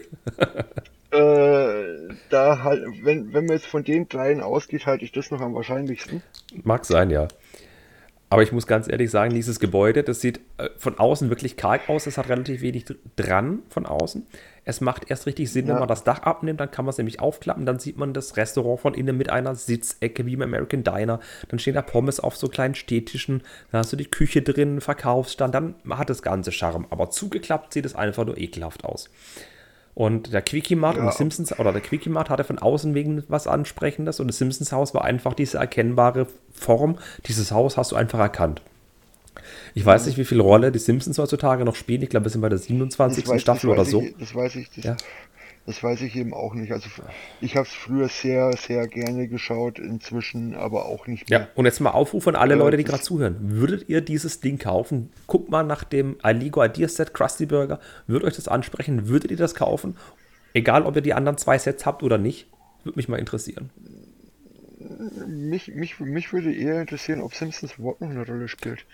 Äh, 1.10 2.14
da 2.30 2.62
halt, 2.64 2.84
wenn, 3.02 3.32
wenn 3.32 3.46
man 3.46 3.56
jetzt 3.56 3.66
von 3.66 3.84
den 3.84 4.08
dreien 4.08 4.40
ausgeht, 4.40 4.86
halte 4.86 5.04
ich 5.04 5.12
das 5.12 5.30
noch 5.30 5.40
am 5.40 5.54
wahrscheinlichsten. 5.54 6.22
Mag 6.64 6.84
sein, 6.84 7.10
ja. 7.10 7.28
Aber 8.30 8.42
ich 8.42 8.52
muss 8.52 8.66
ganz 8.66 8.88
ehrlich 8.88 9.10
sagen, 9.10 9.32
dieses 9.32 9.58
Gebäude, 9.58 10.02
das 10.02 10.20
sieht 10.20 10.40
äh, 10.58 10.68
von 10.76 10.98
außen 10.98 11.30
wirklich 11.30 11.56
karg 11.56 11.88
aus. 11.88 12.06
Es 12.06 12.18
hat 12.18 12.28
relativ 12.28 12.60
wenig 12.60 12.84
dr- 12.84 12.98
dran 13.16 13.60
von 13.70 13.86
außen. 13.86 14.26
Es 14.66 14.82
macht 14.82 15.10
erst 15.10 15.24
richtig 15.24 15.50
Sinn, 15.50 15.66
wenn 15.66 15.74
Ja. 15.76 15.78
man 15.80 15.88
das 15.88 16.04
Dach 16.04 16.20
abnimmt, 16.24 16.60
dann 16.60 16.70
kann 16.70 16.84
man 16.84 16.90
es 16.90 16.98
nämlich 16.98 17.20
aufklappen. 17.20 17.64
Dann 17.64 17.78
sieht 17.78 17.96
man 17.96 18.12
das 18.12 18.36
Restaurant 18.36 18.80
von 18.80 18.92
innen 18.92 19.16
mit 19.16 19.30
einer 19.30 19.54
Sitzecke 19.54 20.26
wie 20.26 20.34
im 20.34 20.42
American 20.42 20.84
Diner. 20.84 21.20
Dann 21.48 21.58
stehen 21.58 21.72
da 21.72 21.80
Pommes 21.80 22.20
auf 22.20 22.36
so 22.36 22.48
kleinen 22.48 22.74
Stehtischen. 22.74 23.42
Dann 23.72 23.78
hast 23.78 23.92
du 23.94 23.96
die 23.96 24.04
Küche 24.10 24.42
drin, 24.42 24.82
Verkaufsstand. 24.82 25.54
Dann 25.54 25.76
hat 25.88 26.10
das 26.10 26.20
ganze 26.20 26.52
Charme. 26.52 26.86
Aber 26.90 27.08
zugeklappt 27.10 27.72
sieht 27.72 27.86
es 27.86 27.94
einfach 27.94 28.26
nur 28.26 28.36
ekelhaft 28.36 28.84
aus. 28.84 29.08
Und 29.98 30.32
der 30.32 30.42
Quickie 30.42 30.76
Mart 30.76 30.94
und 30.96 31.02
Ja. 31.02 31.06
das 31.08 31.18
Simpsons, 31.18 31.58
oder 31.58 31.72
der 31.72 31.80
Quickie 31.80 32.08
Mart 32.08 32.30
hatte 32.30 32.44
von 32.44 32.56
außen 32.60 32.94
wegen 32.94 33.24
was 33.26 33.48
Ansprechendes 33.48 34.20
und 34.20 34.28
das 34.28 34.38
Simpsons 34.38 34.70
Haus 34.70 34.94
war 34.94 35.04
einfach 35.04 35.34
diese 35.34 35.58
erkennbare 35.58 36.28
Form. 36.52 36.98
Dieses 37.26 37.50
Haus 37.50 37.76
hast 37.76 37.90
du 37.90 37.96
einfach 37.96 38.20
erkannt. 38.20 38.62
Ich 39.74 39.84
weiß 39.84 40.06
nicht, 40.06 40.16
wie 40.16 40.24
viel 40.24 40.40
Rolle 40.40 40.70
die 40.70 40.78
Simpsons 40.78 41.18
heutzutage 41.18 41.64
noch 41.64 41.74
spielen. 41.74 42.02
Ich 42.02 42.10
glaube, 42.10 42.26
wir 42.26 42.30
sind 42.30 42.42
bei 42.42 42.48
der 42.48 42.58
27. 42.58 43.24
Das 43.24 43.32
weiß- 43.34 43.40
Staffel 43.40 43.70
oder 43.70 43.84
so. 43.84 44.02
Ich, 44.02 44.14
das 44.20 44.34
weiß 44.36 44.54
ich, 44.54 44.70
das, 44.70 44.84
Ja. 44.84 44.96
Das 45.68 45.82
weiß 45.82 46.00
ich 46.00 46.16
eben 46.16 46.32
auch 46.32 46.54
nicht. 46.54 46.72
Also 46.72 46.88
ich 47.42 47.54
habe 47.54 47.66
es 47.66 47.74
früher 47.74 48.08
sehr, 48.08 48.52
sehr 48.56 48.86
gerne 48.86 49.28
geschaut, 49.28 49.78
inzwischen 49.78 50.54
aber 50.54 50.86
auch 50.86 51.06
nicht 51.06 51.28
mehr. 51.28 51.40
Ja, 51.40 51.48
und 51.56 51.66
jetzt 51.66 51.80
mal 51.80 51.90
Aufruf 51.90 52.26
an 52.26 52.36
alle 52.36 52.54
Äh, 52.54 52.56
Leute, 52.56 52.78
die 52.78 52.84
gerade 52.84 53.02
zuhören. 53.02 53.36
Würdet 53.38 53.86
ihr 53.86 54.00
dieses 54.00 54.40
Ding 54.40 54.58
kaufen? 54.58 55.10
Guckt 55.26 55.50
mal 55.50 55.64
nach 55.64 55.84
dem 55.84 56.16
Aligo 56.22 56.64
Ideas 56.64 56.94
Set 56.96 57.12
Krusty 57.12 57.44
Burger. 57.44 57.80
Würde 58.06 58.24
euch 58.24 58.36
das 58.36 58.48
ansprechen? 58.48 59.08
Würdet 59.08 59.30
ihr 59.30 59.36
das 59.36 59.54
kaufen? 59.54 59.98
Egal, 60.54 60.84
ob 60.84 60.96
ihr 60.96 61.02
die 61.02 61.12
anderen 61.12 61.36
zwei 61.36 61.58
Sets 61.58 61.84
habt 61.84 62.02
oder 62.02 62.16
nicht. 62.16 62.46
Würde 62.82 62.98
mich 62.98 63.10
mal 63.10 63.18
interessieren. 63.18 63.68
Mich, 65.26 65.68
mich, 65.74 66.00
mich 66.00 66.32
würde 66.32 66.50
eher 66.50 66.80
interessieren, 66.80 67.20
ob 67.20 67.34
Simpsons 67.34 67.74
überhaupt 67.76 68.00
noch 68.00 68.08
eine 68.08 68.24
Rolle 68.24 68.48
spielt. 68.48 68.86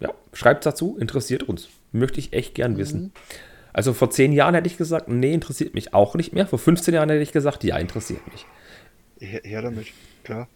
Ja, 0.00 0.12
schreibt 0.32 0.66
dazu, 0.66 0.96
interessiert 0.98 1.44
uns. 1.44 1.68
Möchte 1.92 2.18
ich 2.18 2.32
echt 2.32 2.56
gern 2.56 2.76
wissen. 2.78 3.12
Also 3.76 3.92
vor 3.92 4.08
zehn 4.08 4.32
Jahren 4.32 4.54
hätte 4.54 4.68
ich 4.68 4.78
gesagt, 4.78 5.08
nee, 5.08 5.34
interessiert 5.34 5.74
mich 5.74 5.92
auch 5.92 6.14
nicht 6.14 6.32
mehr. 6.32 6.46
Vor 6.46 6.58
15 6.58 6.94
Jahren 6.94 7.10
hätte 7.10 7.22
ich 7.22 7.30
gesagt, 7.30 7.62
ja, 7.62 7.76
interessiert 7.76 8.22
mich. 8.32 8.46
Her, 9.20 9.42
her 9.44 9.60
damit, 9.60 9.88
klar. 10.24 10.48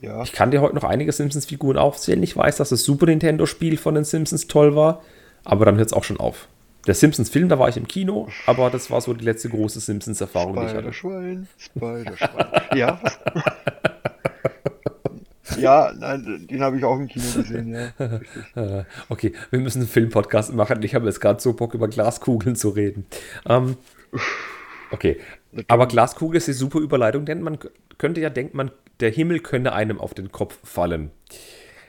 Ja, 0.00 0.22
Ich 0.22 0.32
kann 0.32 0.50
dir 0.50 0.62
heute 0.62 0.74
noch 0.74 0.84
einige 0.84 1.12
Simpsons-Figuren 1.12 1.76
aufzählen. 1.76 2.22
Ich 2.22 2.34
weiß, 2.34 2.56
dass 2.56 2.70
das 2.70 2.82
Super 2.82 3.04
Nintendo-Spiel 3.04 3.76
von 3.76 3.94
den 3.94 4.04
Simpsons 4.04 4.46
toll 4.46 4.74
war, 4.74 5.02
aber 5.44 5.66
dann 5.66 5.76
hört 5.76 5.88
es 5.88 5.92
auch 5.92 6.04
schon 6.04 6.18
auf. 6.18 6.48
Der 6.86 6.94
Simpsons-Film, 6.94 7.50
da 7.50 7.58
war 7.58 7.68
ich 7.68 7.76
im 7.76 7.86
Kino, 7.86 8.28
aber 8.46 8.70
das 8.70 8.90
war 8.90 9.02
so 9.02 9.12
die 9.12 9.26
letzte 9.26 9.50
große 9.50 9.80
Simpsons-Erfahrung, 9.80 10.54
die 10.54 10.62
ich 10.62 10.68
hatte. 10.68 10.94
Spider-Schwein, 10.94 11.46
Spider-Schwein. 11.58 12.46
ja? 12.74 13.02
Ja, 15.58 15.92
nein, 15.96 16.46
den 16.50 16.60
habe 16.60 16.76
ich 16.76 16.84
auch 16.84 16.96
im 16.96 17.08
Kino 17.08 17.24
gesehen, 17.34 17.74
ja. 17.74 18.84
Okay, 19.08 19.32
wir 19.50 19.60
müssen 19.60 19.80
einen 19.80 19.88
Filmpodcast 19.88 20.52
machen. 20.54 20.82
Ich 20.82 20.94
habe 20.94 21.06
jetzt 21.06 21.20
gerade 21.20 21.40
so 21.40 21.52
Bock, 21.52 21.74
über 21.74 21.88
Glaskugeln 21.88 22.56
zu 22.56 22.70
reden. 22.70 23.06
Ähm, 23.48 23.76
okay, 24.90 25.18
aber 25.68 25.86
Glaskugel 25.86 26.38
ist 26.38 26.48
eine 26.48 26.54
super 26.54 26.80
Überleitung, 26.80 27.24
denn 27.24 27.42
man 27.42 27.58
könnte 27.98 28.20
ja 28.20 28.30
denken, 28.30 28.56
man, 28.56 28.70
der 29.00 29.10
Himmel 29.10 29.40
könne 29.40 29.72
einem 29.72 30.00
auf 30.00 30.14
den 30.14 30.32
Kopf 30.32 30.58
fallen. 30.64 31.10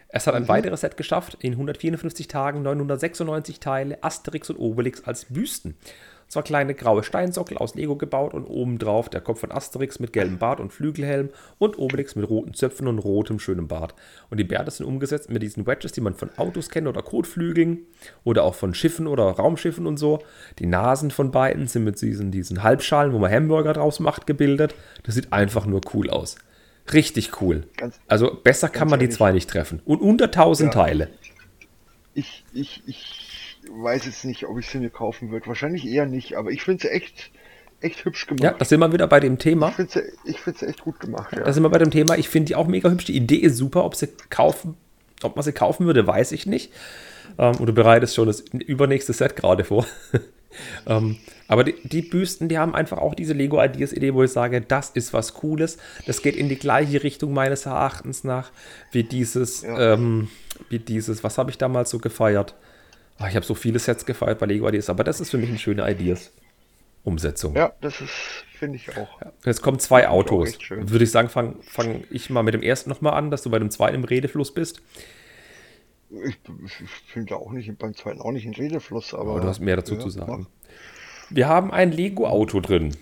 Es 0.10 0.26
hat 0.26 0.36
ein 0.36 0.43
mhm. 0.43 0.47
weiteres 0.47 0.82
Set 0.82 0.95
geschafft, 0.95 1.38
in 1.41 1.53
154 1.53 2.28
Tagen 2.28 2.62
996 2.62 3.60
Teile, 3.60 4.03
Asterix 4.03 4.49
und 4.49 4.58
Obelix 4.58 5.03
als 5.03 5.26
Büsten. 5.26 5.76
Zwar 6.28 6.43
kleine 6.43 6.73
graue 6.73 7.03
Steinsockel 7.03 7.57
aus 7.57 7.75
Lego 7.75 7.95
gebaut 7.95 8.34
und 8.34 8.45
obendrauf 8.45 9.07
der 9.07 9.21
Kopf 9.21 9.39
von 9.39 9.51
Asterix 9.51 9.99
mit 9.99 10.11
gelbem 10.11 10.38
Bart 10.38 10.59
und 10.59 10.73
Flügelhelm 10.73 11.30
und 11.57 11.80
Obelix 11.80 12.15
mit 12.15 12.30
roten 12.30 12.53
Zöpfen 12.53 12.88
und 12.88 12.99
rotem 12.99 13.39
schönem 13.39 13.69
Bart. 13.69 13.95
Und 14.30 14.38
die 14.38 14.43
Bärte 14.43 14.71
sind 14.71 14.86
umgesetzt 14.86 15.30
mit 15.30 15.41
diesen 15.41 15.65
Wedges, 15.65 15.93
die 15.93 16.01
man 16.01 16.15
von 16.15 16.30
Autos 16.38 16.69
kennt 16.69 16.88
oder 16.88 17.01
Kotflügeln 17.01 17.86
oder 18.25 18.43
auch 18.43 18.55
von 18.55 18.73
Schiffen 18.73 19.07
oder 19.07 19.23
Raumschiffen 19.23 19.88
und 19.88 19.97
so. 19.97 20.19
Die 20.59 20.65
Nasen 20.65 21.11
von 21.11 21.32
beiden 21.32 21.67
sind 21.67 21.86
mit 21.86 22.01
diesen, 22.01 22.32
diesen 22.32 22.61
Halbschalen, 22.61 23.13
wo 23.13 23.19
man 23.19 23.32
Hamburger 23.32 23.71
draus 23.71 24.01
macht, 24.01 24.28
gebildet. 24.28 24.75
Das 25.03 25.15
sieht 25.15 25.32
einfach 25.32 25.65
nur 25.65 25.80
cool 25.93 26.09
aus. 26.09 26.36
Richtig 26.91 27.41
cool. 27.41 27.63
Ganz, 27.78 27.99
also 28.07 28.34
besser 28.43 28.67
kann 28.67 28.89
man 28.89 28.99
ehrlich. 28.99 29.13
die 29.13 29.17
zwei 29.17 29.32
nicht 29.32 29.49
treffen. 29.49 29.82
Und 29.86 30.01
unter 30.01 30.25
1000 30.25 30.73
ja. 30.73 30.84
Teile. 30.84 31.09
Ich, 32.13 32.43
ich, 32.53 32.82
ich 32.86 33.26
weiß 33.70 34.05
jetzt 34.05 34.26
nicht, 34.26 34.45
ob 34.45 34.57
ich 34.59 34.68
sie 34.68 34.80
mir 34.80 34.89
kaufen 34.89 35.32
würde. 35.32 35.47
Wahrscheinlich 35.47 35.86
eher 35.86 36.05
nicht, 36.05 36.36
aber 36.36 36.51
ich 36.51 36.63
finde 36.63 36.84
sie 36.84 36.89
echt, 36.89 37.32
echt 37.82 38.05
hübsch 38.05 38.28
gemacht. 38.28 38.43
Ja, 38.43 38.51
das 38.51 38.70
sind 38.70 38.80
wir 38.80 38.91
wieder 38.91 39.07
bei 39.07 39.20
dem 39.20 39.38
Thema. 39.38 39.70
Ich 39.70 39.76
finde 39.76 39.91
sie, 39.91 40.30
ich 40.30 40.39
find 40.39 40.57
sie 40.57 40.68
echt 40.68 40.82
gut 40.82 40.99
gemacht. 40.99 41.34
Ja. 41.34 41.43
Da 41.43 41.53
sind 41.53 41.63
wir 41.63 41.70
bei 41.70 41.78
dem 41.78 41.91
Thema. 41.91 42.18
Ich 42.18 42.30
finde 42.30 42.47
die 42.47 42.55
auch 42.55 42.68
mega 42.68 42.89
hübsch. 42.89 43.05
Die 43.05 43.15
Idee 43.15 43.38
ist 43.38 43.57
super. 43.57 43.86
Ob 43.86 43.95
sie 43.95 44.09
kaufen, 44.30 44.76
ob 45.24 45.36
man 45.36 45.43
sie 45.43 45.53
kaufen 45.53 45.86
würde, 45.86 46.05
weiß 46.05 46.32
ich 46.32 46.45
nicht. 46.45 46.72
Ähm, 47.38 47.55
und 47.57 47.68
du 47.68 47.74
bereitest 47.74 48.15
schon 48.15 48.28
das 48.28 48.41
übernächste 48.41 49.13
Set 49.13 49.36
gerade 49.36 49.63
vor. 49.63 49.86
ähm, 50.88 51.18
aber 51.47 51.63
die, 51.63 51.76
die, 51.84 52.01
Büsten, 52.01 52.49
die 52.49 52.57
haben 52.57 52.76
einfach 52.76 52.97
auch 52.97 53.15
diese 53.15 53.34
Lego 53.34 53.61
Ideas 53.63 53.93
Idee, 53.93 54.13
wo 54.13 54.24
ich 54.24 54.32
sage, 54.32 54.61
das 54.61 54.89
ist 54.89 55.13
was 55.13 55.34
Cooles. 55.34 55.78
Das 56.05 56.22
geht 56.22 56.36
in 56.36 56.49
die 56.49 56.57
gleiche 56.57 57.03
Richtung 57.03 57.34
meines 57.34 57.65
Erachtens 57.65 58.24
nach 58.24 58.51
wie 58.91 59.03
dieses, 59.03 59.61
ja. 59.61 59.93
ähm, 59.93 60.30
wie 60.70 60.80
dieses, 60.80 61.24
was 61.24 61.38
habe 61.38 61.51
ich 61.51 61.57
damals 61.57 61.89
so 61.89 61.99
gefeiert? 61.99 62.55
Ach, 63.20 63.30
ich 63.30 63.36
habe 63.36 63.45
so 63.45 63.55
viele 63.55 63.80
Sets 63.80 64.05
gefeiert 64.05 64.39
bei 64.39 64.45
Lego 64.45 64.68
Ideas, 64.68 64.89
aber 64.89 65.03
das 65.03 65.20
ist 65.20 65.32
für 65.32 65.38
mich 65.38 65.49
eine 65.49 65.57
schöne 65.57 65.89
Ideas-Umsetzung. 65.89 67.55
Ja, 67.55 67.74
das 67.82 67.99
ist, 68.01 68.11
finde 68.57 68.76
ich 68.76 68.95
auch. 68.95 69.22
Ja, 69.22 69.32
jetzt 69.45 69.61
kommen 69.61 69.80
zwei 69.80 70.07
Autos. 70.07 70.57
Würde 70.70 71.03
ich 71.03 71.11
sagen, 71.11 71.30
fange 71.30 71.55
fang 71.61 72.03
ich 72.11 72.30
mal 72.30 72.43
mit 72.43 72.53
dem 72.53 72.61
ersten 72.61 72.89
nochmal 72.89 73.13
an, 73.13 73.32
dass 73.32 73.41
du 73.41 73.49
bei 73.49 73.59
dem 73.59 73.72
zweiten 73.72 73.95
im 73.95 74.03
Redefluss 74.03 74.53
bist. 74.53 74.82
Ich, 76.09 76.38
ich 76.63 77.13
bin 77.13 77.26
da 77.26 77.36
auch 77.36 77.51
nicht 77.51 77.76
beim 77.78 77.93
zweiten 77.93 78.22
auch 78.22 78.32
nicht 78.32 78.45
in 78.45 78.53
Redefluss, 78.53 79.13
aber. 79.13 79.32
aber 79.32 79.41
du 79.41 79.47
hast 79.47 79.59
mehr 79.59 79.76
dazu 79.76 79.95
ja, 79.95 79.99
zu 79.99 80.09
sagen. 80.09 80.47
Mach. 80.47 80.68
Wir 81.30 81.47
haben 81.49 81.72
ein 81.72 81.91
Lego-Auto 81.91 82.61
drin, 82.61 82.95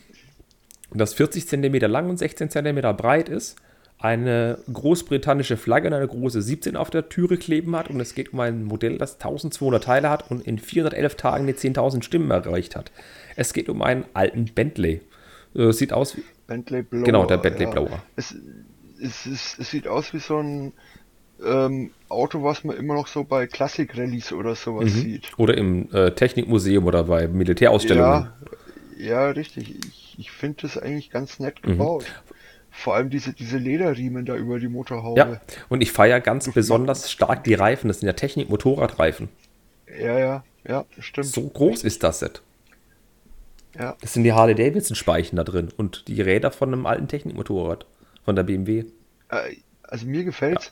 das 0.91 1.13
40 1.13 1.47
cm 1.47 1.75
lang 1.91 2.09
und 2.09 2.17
16 2.17 2.49
cm 2.49 2.97
breit 2.97 3.29
ist 3.29 3.57
eine 3.97 4.59
großbritannische 4.71 5.57
Flagge 5.57 5.87
und 5.87 5.93
eine 5.93 6.07
große 6.07 6.41
17 6.41 6.75
auf 6.75 6.89
der 6.89 7.09
Türe 7.09 7.37
kleben 7.37 7.75
hat. 7.75 7.89
Und 7.89 7.99
es 7.99 8.13
geht 8.13 8.33
um 8.33 8.39
ein 8.39 8.63
Modell, 8.63 8.97
das 8.97 9.15
1200 9.15 9.83
Teile 9.83 10.09
hat 10.09 10.29
und 10.29 10.45
in 10.45 10.59
411 10.59 11.15
Tagen 11.15 11.47
die 11.47 11.53
10.000 11.53 12.03
Stimmen 12.03 12.29
erreicht 12.31 12.75
hat. 12.75 12.91
Es 13.35 13.53
geht 13.53 13.69
um 13.69 13.81
einen 13.81 14.05
alten 14.13 14.45
Bentley. 14.53 15.01
Äh, 15.55 15.71
sieht 15.71 15.93
aus 15.93 16.17
wie. 16.17 16.23
Bentley 16.47 16.83
Blower. 16.83 17.03
Genau, 17.03 17.25
der 17.25 17.37
Bentley 17.37 17.65
ja. 17.65 17.71
Blower. 17.71 18.03
Es, 18.15 18.35
es, 19.01 19.25
es, 19.25 19.57
es, 19.59 19.71
sieht 19.71 19.87
aus 19.87 20.13
wie 20.13 20.19
so 20.19 20.37
ein 20.37 20.73
ähm, 21.43 21.91
Auto, 22.09 22.43
was 22.43 22.63
man 22.63 22.77
immer 22.77 22.93
noch 22.93 23.07
so 23.07 23.23
bei 23.23 23.47
Klassik-Rallyes 23.47 24.31
oder 24.33 24.55
sowas 24.55 24.93
mhm. 24.93 24.99
sieht. 24.99 25.31
Oder 25.37 25.57
im 25.57 25.91
äh, 25.91 26.11
Technikmuseum 26.11 26.85
oder 26.85 27.05
bei 27.05 27.27
Militärausstellungen. 27.27 28.29
Ja, 28.97 29.05
ja 29.05 29.29
richtig. 29.29 29.73
Ich, 29.87 30.15
ich 30.19 30.31
finde 30.31 30.63
das 30.63 30.77
eigentlich 30.77 31.09
ganz 31.09 31.39
nett 31.39 31.55
mhm. 31.63 31.71
gebaut. 31.71 32.03
Mhm. 32.03 32.35
Vor 32.77 32.93
allem 32.95 33.09
diese, 33.09 33.33
diese 33.33 33.57
Lederriemen 33.57 34.25
da 34.25 34.35
über 34.35 34.59
die 34.59 34.67
Motorhaube. 34.67 35.17
Ja, 35.17 35.41
und 35.69 35.81
ich 35.81 35.93
feiere 35.93 36.19
ganz 36.19 36.51
besonders 36.51 37.09
stark 37.09 37.45
die 37.45 37.53
Reifen. 37.53 37.87
Das 37.87 38.01
sind 38.01 38.07
ja 38.07 38.13
Technik-Motorradreifen. 38.13 39.29
Ja, 39.97 40.19
ja, 40.19 40.43
ja, 40.67 40.85
stimmt. 40.99 41.27
So 41.27 41.47
groß 41.47 41.83
ist 41.83 42.03
das 42.03 42.19
Set. 42.19 42.41
Ja. 43.79 43.95
Das 44.01 44.13
sind 44.13 44.23
die 44.23 44.33
Harley-Davidson-Speichen 44.33 45.37
da 45.37 45.45
drin 45.45 45.69
und 45.77 46.07
die 46.09 46.21
Räder 46.21 46.51
von 46.51 46.73
einem 46.73 46.85
alten 46.85 47.07
Technikmotorrad 47.07 47.85
von 48.25 48.35
der 48.35 48.43
BMW. 48.43 48.85
Äh, 49.29 49.55
also 49.83 50.05
mir 50.05 50.25
gefällt's. 50.25 50.65
Ja. 50.65 50.71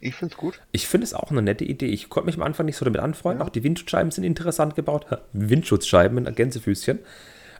Ich 0.00 0.14
finde 0.14 0.34
es 0.34 0.38
gut. 0.38 0.60
Ich 0.72 0.86
finde 0.86 1.06
es 1.06 1.14
auch 1.14 1.30
eine 1.30 1.40
nette 1.40 1.64
Idee. 1.64 1.86
Ich 1.86 2.10
konnte 2.10 2.26
mich 2.26 2.36
am 2.36 2.42
Anfang 2.42 2.66
nicht 2.66 2.76
so 2.76 2.84
damit 2.84 3.00
anfreunden. 3.00 3.40
Ja. 3.40 3.46
Auch 3.46 3.50
die 3.50 3.62
Windschutzscheiben 3.62 4.10
sind 4.10 4.24
interessant 4.24 4.74
gebaut. 4.76 5.06
Windschutzscheiben 5.32 6.22
mit 6.22 6.36
Gänsefüßchen. 6.36 6.98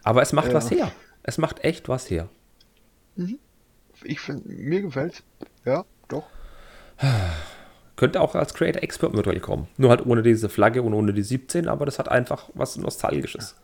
Aber 0.03 0.21
es 0.21 0.35
macht 0.35 0.49
ja. 0.49 0.55
was 0.55 0.71
her. 0.71 0.93
Es 1.23 1.39
macht 1.39 1.65
echt 1.65 1.89
was 1.89 2.11
her. 2.11 2.29
Mhm. 3.17 3.39
Ich 4.03 4.21
finde, 4.21 4.49
mir 4.49 4.83
gefällt's. 4.83 5.23
Ja, 5.65 5.85
doch. 6.09 6.25
Könnte 7.97 8.21
auch 8.21 8.35
als 8.35 8.55
Creator 8.55 8.83
Expert 8.83 9.15
Modell 9.15 9.39
kommen. 9.41 9.69
Nur 9.77 9.91
halt 9.91 10.05
ohne 10.05 10.23
diese 10.23 10.49
Flagge 10.49 10.83
und 10.83 10.95
ohne 10.95 11.13
die 11.13 11.23
17, 11.23 11.69
aber 11.69 11.87
das 11.87 11.99
hat 11.99 12.09
einfach 12.09 12.51
was 12.55 12.77
Nostalgisches. 12.77 13.55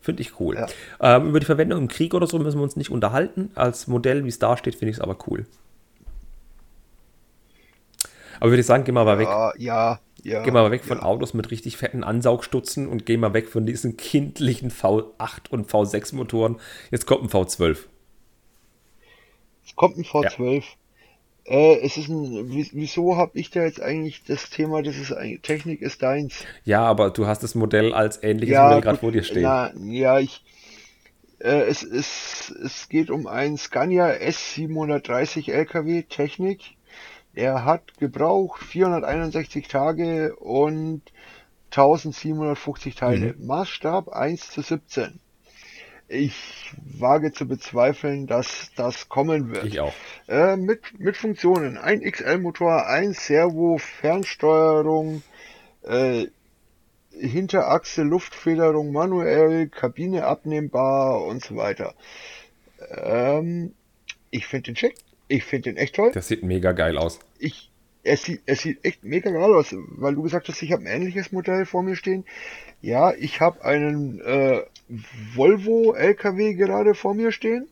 Finde 0.00 0.22
ich 0.22 0.40
cool. 0.40 0.56
Ja. 0.56 1.16
Ähm, 1.16 1.28
über 1.28 1.40
die 1.40 1.46
Verwendung 1.46 1.80
im 1.80 1.88
Krieg 1.88 2.14
oder 2.14 2.26
so 2.26 2.38
müssen 2.38 2.58
wir 2.58 2.62
uns 2.64 2.76
nicht 2.76 2.90
unterhalten. 2.90 3.50
Als 3.54 3.86
Modell, 3.86 4.24
wie 4.24 4.28
es 4.28 4.38
da 4.38 4.56
steht, 4.56 4.74
finde 4.74 4.90
ich 4.90 4.96
es 4.96 5.00
aber 5.00 5.16
cool. 5.26 5.46
Aber 8.40 8.50
würde 8.50 8.60
ich 8.60 8.66
sagen, 8.66 8.84
geh 8.84 8.92
mal, 8.92 9.04
mal 9.04 9.18
weg. 9.18 9.28
Ja, 9.58 10.00
ja. 10.22 10.42
Geh 10.42 10.50
mal 10.50 10.70
weg 10.70 10.84
von 10.84 10.98
ja. 10.98 11.04
Autos 11.04 11.34
mit 11.34 11.50
richtig 11.50 11.76
fetten 11.76 12.04
Ansaugstutzen 12.04 12.88
und 12.88 13.06
geh 13.06 13.16
mal 13.16 13.32
weg 13.32 13.48
von 13.48 13.64
diesen 13.64 13.96
kindlichen 13.96 14.70
V8 14.70 15.50
und 15.50 15.70
V6 15.70 16.14
Motoren. 16.14 16.56
Jetzt 16.90 17.06
kommt 17.06 17.22
ein 17.22 17.28
V12. 17.28 17.78
Es 19.66 19.74
kommt 19.74 19.98
ein 19.98 20.04
V12. 20.04 20.54
Ja. 20.54 20.62
Äh, 21.48 21.80
es 21.80 21.96
ist 21.96 22.08
ein, 22.08 22.50
wieso 22.50 23.16
habe 23.16 23.38
ich 23.38 23.50
da 23.50 23.62
jetzt 23.62 23.80
eigentlich 23.80 24.24
das 24.24 24.50
Thema, 24.50 24.82
das 24.82 24.96
ist 24.96 25.14
Technik 25.42 25.80
ist 25.80 26.02
deins? 26.02 26.44
Ja, 26.64 26.82
aber 26.82 27.10
du 27.10 27.26
hast 27.26 27.42
das 27.42 27.54
Modell 27.54 27.92
als 27.94 28.22
ähnliches 28.22 28.54
ja, 28.54 28.64
Modell 28.64 28.80
gerade 28.80 28.98
vor 28.98 29.12
dir 29.12 29.22
stehen. 29.22 29.42
Na, 29.42 29.72
ja, 29.76 30.18
ich, 30.18 30.42
äh, 31.38 31.62
es, 31.62 31.82
es, 31.84 32.50
es 32.64 32.88
geht 32.88 33.10
um 33.10 33.26
einen 33.26 33.58
Scania 33.58 34.08
S730 34.08 35.52
LKW 35.52 36.02
Technik. 36.02 36.62
Er 37.34 37.64
hat 37.64 37.98
gebraucht 37.98 38.62
461 38.62 39.68
Tage 39.68 40.34
und 40.36 41.02
1750 41.70 42.94
Teile. 42.94 43.34
Mhm. 43.38 43.46
Maßstab 43.46 44.08
1 44.08 44.50
zu 44.50 44.62
17. 44.62 45.20
Ich 46.08 46.72
wage 46.98 47.32
zu 47.32 47.48
bezweifeln, 47.48 48.26
dass 48.28 48.70
das 48.76 49.08
kommen 49.08 49.50
wird. 49.52 49.64
Ich 49.64 49.80
auch. 49.80 49.92
Äh, 50.28 50.56
mit, 50.56 51.00
mit 51.00 51.16
Funktionen. 51.16 51.78
Ein 51.78 52.00
XL-Motor, 52.00 52.86
ein 52.86 53.12
Servo, 53.12 53.78
Fernsteuerung, 53.78 55.22
äh, 55.82 56.26
Hinterachse, 57.10 58.02
Luftfederung 58.02 58.92
manuell, 58.92 59.68
Kabine 59.68 60.26
abnehmbar 60.26 61.24
und 61.24 61.42
so 61.42 61.56
weiter. 61.56 61.94
Ähm, 62.90 63.74
ich 64.30 64.46
finde 64.46 64.72
den 64.72 64.76
schick. 64.76 64.94
Ich 65.28 65.44
finde 65.44 65.70
den 65.70 65.76
echt 65.76 65.96
toll. 65.96 66.12
Das 66.12 66.28
sieht 66.28 66.44
mega 66.44 66.70
geil 66.70 66.98
aus. 66.98 67.18
Ich, 67.38 67.72
es 68.04 68.22
sieht, 68.22 68.42
es 68.46 68.60
sieht 68.60 68.84
echt 68.84 69.02
mega 69.02 69.30
geil 69.30 69.52
aus, 69.52 69.74
weil 69.74 70.14
du 70.14 70.22
gesagt 70.22 70.48
hast, 70.48 70.62
ich 70.62 70.72
habe 70.72 70.82
ein 70.82 70.86
ähnliches 70.86 71.32
Modell 71.32 71.66
vor 71.66 71.82
mir 71.82 71.96
stehen. 71.96 72.24
Ja, 72.80 73.12
ich 73.12 73.40
habe 73.40 73.64
einen 73.64 74.20
äh, 74.20 74.62
Volvo 74.88 75.94
LKW 75.94 76.54
gerade 76.54 76.94
vor 76.94 77.14
mir 77.14 77.32
stehen. 77.32 77.68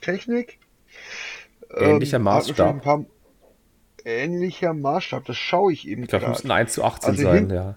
Technik. 0.00 0.58
Ähnlicher 1.70 2.16
ähm, 2.16 2.24
Maßstab. 2.24 2.82
Paar, 2.82 3.04
ähnlicher 4.04 4.74
Maßstab, 4.74 5.24
das 5.24 5.36
schaue 5.36 5.72
ich 5.72 5.88
eben 5.88 6.02
Ich 6.02 6.08
glaube, 6.08 6.28
muss 6.28 6.44
ein 6.44 6.50
1 6.50 6.72
zu 6.72 6.84
18 6.84 7.10
also 7.10 7.22
sein, 7.22 7.36
hin, 7.36 7.50
ja. 7.50 7.76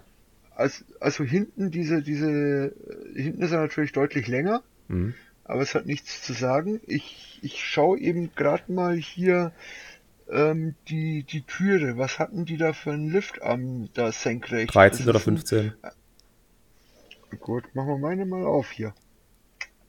Also, 0.54 0.84
also 1.00 1.24
hinten 1.24 1.70
diese, 1.70 2.02
diese, 2.02 2.74
hinten 3.14 3.42
ist 3.42 3.52
er 3.52 3.60
natürlich 3.60 3.92
deutlich 3.92 4.26
länger, 4.26 4.62
mhm. 4.88 5.14
aber 5.44 5.62
es 5.62 5.74
hat 5.74 5.86
nichts 5.86 6.22
zu 6.22 6.32
sagen. 6.32 6.80
Ich, 6.86 7.38
ich 7.42 7.64
schaue 7.64 7.98
eben 7.98 8.34
gerade 8.34 8.70
mal 8.72 8.96
hier 8.96 9.52
ähm, 10.28 10.74
die, 10.88 11.22
die 11.22 11.42
Türe. 11.42 11.96
Was 11.96 12.18
hatten 12.18 12.44
die 12.44 12.56
da 12.56 12.72
für 12.72 12.90
einen 12.90 13.10
Liftarm 13.10 13.88
da 13.94 14.10
senkrecht? 14.10 14.74
13 14.74 15.08
oder 15.08 15.20
15? 15.20 15.74
Ein, 15.80 15.90
Gut, 17.36 17.74
machen 17.74 17.88
wir 17.88 17.98
meine 17.98 18.24
mal 18.26 18.44
auf 18.44 18.70
hier. 18.70 18.94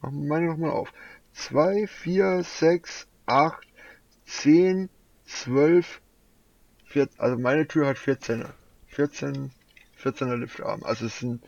Machen 0.01 0.21
wir 0.21 0.27
meine 0.27 0.45
nochmal 0.47 0.71
auf. 0.71 0.93
2, 1.33 1.87
4, 1.87 2.43
6, 2.43 3.07
8, 3.25 3.67
10, 4.25 4.89
12, 5.25 6.01
14, 6.85 7.19
also 7.19 7.37
meine 7.37 7.67
Tür 7.67 7.87
hat 7.87 7.97
14er. 7.97 8.49
14, 8.87 9.51
14er 10.03 10.35
Liftarm. 10.35 10.83
Also 10.83 11.05
es 11.05 11.15
ist 11.15 11.21
ein, 11.23 11.41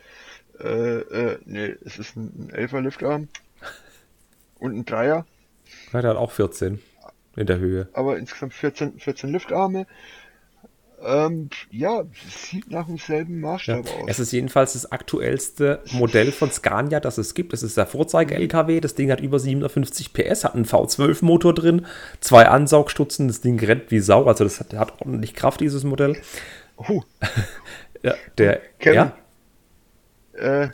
äh, 0.60 0.98
äh, 1.00 1.38
nee, 1.44 1.76
es 1.84 1.98
ist 1.98 2.16
ein 2.16 2.50
11er 2.52 2.80
Liftarm. 2.80 3.28
Und 4.58 4.76
ein 4.76 4.84
Dreier. 4.84 5.26
Ja, 5.92 6.00
der 6.00 6.10
hat 6.10 6.16
auch 6.16 6.30
14. 6.30 6.80
in 7.36 7.46
der 7.46 7.58
Höhe. 7.58 7.88
aber 7.92 8.18
insgesamt 8.18 8.54
14, 8.54 8.98
14 8.98 9.30
Liftarme. 9.30 9.86
Ähm, 11.04 11.50
ja, 11.70 12.04
sieht 12.28 12.70
nach 12.70 12.86
demselben 12.86 13.40
Ja. 13.42 13.50
Maßstab 13.52 13.80
aus. 13.86 14.04
Es 14.06 14.18
ist 14.18 14.32
jedenfalls 14.32 14.74
das 14.74 14.90
aktuellste 14.92 15.82
Modell 15.92 16.32
von 16.32 16.50
Scania, 16.50 17.00
das 17.00 17.18
es 17.18 17.34
gibt. 17.34 17.52
Es 17.52 17.62
ist 17.62 17.76
der 17.76 17.86
Vorzeige-LKW. 17.86 18.80
Das 18.80 18.94
Ding 18.94 19.10
hat 19.10 19.20
über 19.20 19.38
750 19.38 20.12
PS, 20.12 20.44
hat 20.44 20.54
einen 20.54 20.64
V12-Motor 20.64 21.54
drin, 21.54 21.86
zwei 22.20 22.46
Ansaugstutzen. 22.48 23.28
Das 23.28 23.40
Ding 23.40 23.58
rennt 23.58 23.90
wie 23.90 24.00
Sau. 24.00 24.24
Also, 24.26 24.44
das 24.44 24.60
hat, 24.60 24.72
hat 24.74 25.00
ordentlich 25.00 25.34
Kraft, 25.34 25.60
dieses 25.60 25.84
Modell. 25.84 26.16
Huh, 26.78 27.02
Ja, 28.02 28.14
der, 28.38 28.60
Kevin? 28.80 28.94
ja, 28.94 30.62
äh, 30.64 30.68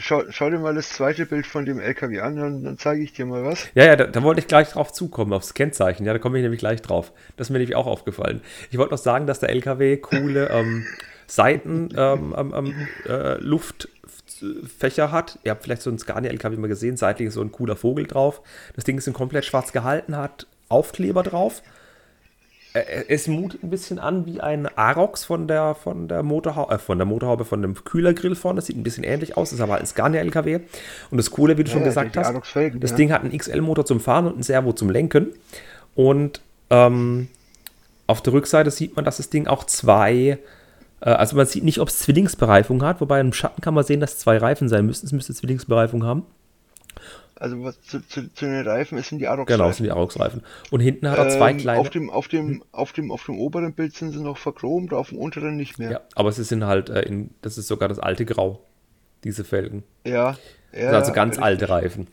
schau, 0.00 0.22
schau 0.30 0.50
dir 0.50 0.58
mal 0.58 0.74
das 0.74 0.90
zweite 0.90 1.26
Bild 1.26 1.46
von 1.46 1.64
dem 1.64 1.78
LKW 1.78 2.20
an, 2.20 2.36
dann, 2.36 2.64
dann 2.64 2.78
zeige 2.78 3.02
ich 3.02 3.12
dir 3.12 3.26
mal 3.26 3.44
was. 3.44 3.68
Ja, 3.74 3.84
ja, 3.84 3.96
da, 3.96 4.06
da 4.06 4.22
wollte 4.22 4.40
ich 4.40 4.46
gleich 4.46 4.70
drauf 4.70 4.92
zukommen, 4.92 5.32
aufs 5.32 5.54
Kennzeichen. 5.54 6.04
Ja, 6.06 6.12
da 6.12 6.18
komme 6.18 6.38
ich 6.38 6.42
nämlich 6.42 6.60
gleich 6.60 6.82
drauf. 6.82 7.12
Das 7.36 7.46
ist 7.46 7.50
mir 7.50 7.58
nämlich 7.58 7.76
auch 7.76 7.86
aufgefallen. 7.86 8.40
Ich 8.70 8.78
wollte 8.78 8.92
noch 8.92 8.98
sagen, 8.98 9.26
dass 9.26 9.40
der 9.40 9.50
LKW 9.50 9.98
coole 9.98 10.48
ähm, 10.50 10.86
Seiten 11.26 11.90
ähm, 11.96 12.34
ähm, 12.36 12.74
äh, 13.06 13.34
Luftfächer 13.38 15.12
hat. 15.12 15.38
Ihr 15.44 15.52
habt 15.52 15.62
vielleicht 15.62 15.82
so 15.82 15.90
einen 15.90 15.98
Scania-LKW 15.98 16.56
mal 16.56 16.66
gesehen. 16.66 16.96
Seitlich 16.96 17.28
ist 17.28 17.34
so 17.34 17.42
ein 17.42 17.52
cooler 17.52 17.76
Vogel 17.76 18.06
drauf. 18.06 18.42
Das 18.74 18.84
Ding 18.84 18.98
ist 18.98 19.06
in 19.06 19.12
komplett 19.12 19.44
schwarz 19.44 19.72
gehalten, 19.72 20.16
hat 20.16 20.46
Aufkleber 20.68 21.22
drauf. 21.22 21.62
Äh, 22.72 23.04
Es 23.08 23.26
mutet 23.26 23.62
ein 23.62 23.70
bisschen 23.70 23.98
an 23.98 24.26
wie 24.26 24.40
ein 24.40 24.66
Arox 24.76 25.24
von 25.24 25.48
der, 25.48 25.74
von 25.74 26.08
der, 26.08 26.22
Motorhaube, 26.22 26.74
äh, 26.74 26.78
von 26.78 26.98
der 26.98 27.06
Motorhaube, 27.06 27.44
von 27.44 27.62
dem 27.62 27.74
Kühlergrill 27.74 28.34
vorne. 28.34 28.56
Das 28.56 28.66
sieht 28.66 28.76
ein 28.76 28.82
bisschen 28.82 29.04
ähnlich 29.04 29.36
aus, 29.36 29.52
ist 29.52 29.60
aber 29.60 29.76
ein 29.76 29.86
Scania-LKW. 29.86 30.60
Und 31.10 31.18
das 31.18 31.30
Coole, 31.30 31.58
wie 31.58 31.64
du 31.64 31.70
schon 31.70 31.80
ja, 31.80 31.88
gesagt 31.88 32.14
die 32.14 32.18
hast, 32.18 32.34
das 32.34 32.90
ja. 32.90 32.96
Ding 32.96 33.12
hat 33.12 33.22
einen 33.22 33.36
XL-Motor 33.36 33.84
zum 33.84 34.00
Fahren 34.00 34.26
und 34.26 34.34
einen 34.34 34.42
Servo 34.42 34.72
zum 34.72 34.90
Lenken. 34.90 35.28
Und 35.94 36.40
ähm, 36.70 37.28
auf 38.06 38.22
der 38.22 38.32
Rückseite 38.32 38.70
sieht 38.70 38.96
man, 38.96 39.04
dass 39.04 39.18
das 39.18 39.30
Ding 39.30 39.46
auch 39.46 39.64
zwei, 39.64 40.38
äh, 41.00 41.10
also 41.10 41.36
man 41.36 41.46
sieht 41.46 41.64
nicht, 41.64 41.80
ob 41.80 41.88
es 41.88 41.98
Zwillingsbereifung 42.00 42.82
hat, 42.82 43.00
wobei 43.00 43.20
im 43.20 43.32
Schatten 43.32 43.60
kann 43.60 43.74
man 43.74 43.84
sehen, 43.84 44.00
dass 44.00 44.14
es 44.14 44.18
zwei 44.20 44.38
Reifen 44.38 44.68
sein 44.68 44.86
müssten. 44.86 45.06
Es 45.06 45.12
müsste 45.12 45.34
Zwillingsbereifung 45.34 46.04
haben. 46.04 46.24
Also 47.40 47.64
was 47.64 47.80
zu, 47.80 48.06
zu, 48.06 48.32
zu 48.32 48.44
den 48.44 48.68
Reifen 48.68 48.98
ist 48.98 49.08
sind 49.08 49.18
die 49.18 49.26
Arox. 49.26 49.50
Genau, 49.50 49.66
das 49.66 49.78
sind 49.78 49.86
die 49.86 49.90
Arox-Reifen. 49.90 50.42
Und 50.70 50.80
hinten 50.80 51.10
hat 51.10 51.18
er 51.18 51.30
zwei 51.30 51.50
Ähm, 51.52 51.56
kleine. 51.56 51.80
Auf 51.80 51.88
dem, 51.88 52.10
auf, 52.10 52.28
dem, 52.28 52.62
auf, 52.70 52.92
dem, 52.92 53.10
auf 53.10 53.24
dem 53.24 53.38
oberen 53.38 53.72
Bild 53.72 53.96
sind 53.96 54.12
sie 54.12 54.20
noch 54.22 54.36
verchromt, 54.36 54.92
auf 54.92 55.08
dem 55.08 55.18
unteren 55.18 55.56
nicht 55.56 55.78
mehr. 55.78 55.90
ja, 55.90 56.00
aber 56.14 56.30
sie 56.32 56.44
sind 56.44 56.64
halt, 56.66 56.90
äh, 56.90 57.00
in, 57.00 57.30
das 57.40 57.56
ist 57.56 57.66
sogar 57.66 57.88
das 57.88 57.98
alte 57.98 58.26
Grau, 58.26 58.60
diese 59.24 59.44
Felgen. 59.44 59.82
Ja. 60.04 60.36
Das 60.72 60.80
sind 60.80 60.94
also 60.94 61.12
ganz 61.12 61.38
alte 61.38 61.68
Reifen. 61.68 62.06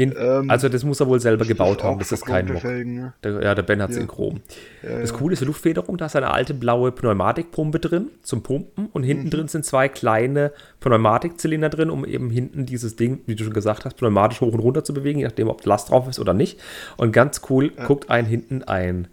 Ähm, 0.00 0.48
also 0.48 0.68
das 0.68 0.84
muss 0.84 1.00
er 1.00 1.08
wohl 1.08 1.18
selber 1.18 1.38
Das 1.40 1.48
gebaut 1.48 1.82
haben, 1.82 1.98
das 1.98 2.12
ist 2.12 2.24
kein 2.24 2.46
Mock. 2.46 2.60
Felgen, 2.60 2.94
ne? 2.94 3.14
Der, 3.24 3.42
ja, 3.42 3.54
der 3.56 3.62
Ben 3.62 3.82
hat 3.82 3.90
es 3.90 3.96
Ja. 3.96 4.02
in 4.02 4.08
Chrom. 4.08 4.40
Ja, 4.84 5.00
das 5.00 5.10
ja. 5.10 5.16
Coole 5.16 5.32
ist 5.32 5.40
die 5.40 5.44
Luftfederung, 5.44 5.96
da 5.96 6.06
ist 6.06 6.14
eine 6.14 6.30
alte 6.30 6.54
blaue 6.54 6.92
Pneumatikpumpe 6.92 7.80
drin 7.80 8.08
zum 8.22 8.44
Pumpen 8.44 8.86
und 8.92 9.02
hinten 9.02 9.24
Mhm. 9.26 9.30
drin 9.30 9.48
sind 9.48 9.64
zwei 9.64 9.88
kleine 9.88 10.52
Pneumatikzylinder 10.78 11.68
drin, 11.68 11.90
um 11.90 12.04
eben 12.04 12.30
hinten 12.30 12.64
dieses 12.64 12.94
Ding, 12.94 13.20
wie 13.26 13.34
du 13.34 13.42
schon 13.42 13.52
gesagt 13.52 13.84
hast, 13.84 13.96
pneumatisch 13.96 14.40
hoch 14.40 14.52
und 14.52 14.60
runter 14.60 14.84
zu 14.84 14.94
bewegen, 14.94 15.18
je 15.18 15.24
nachdem, 15.24 15.48
ob 15.48 15.66
Last 15.66 15.90
drauf 15.90 16.06
ist 16.08 16.20
oder 16.20 16.32
nicht. 16.32 16.60
Und 16.96 17.10
ganz 17.12 17.40
cool, 17.50 17.70
guckt 17.70 18.08
einen 18.08 18.28
hinten 18.28 18.62
ein 18.62 19.08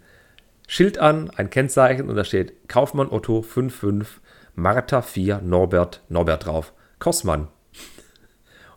Schild 0.68 0.98
an, 0.98 1.30
ein 1.36 1.50
Kennzeichen 1.50 2.08
und 2.08 2.14
da 2.16 2.24
steht 2.24 2.68
Kaufmann 2.68 3.08
Otto 3.10 3.42
55 3.42 4.20
Martha 4.54 5.02
4 5.02 5.40
Norbert 5.42 6.02
Norbert 6.08 6.46
drauf. 6.46 6.72
Kossmann. 6.98 7.48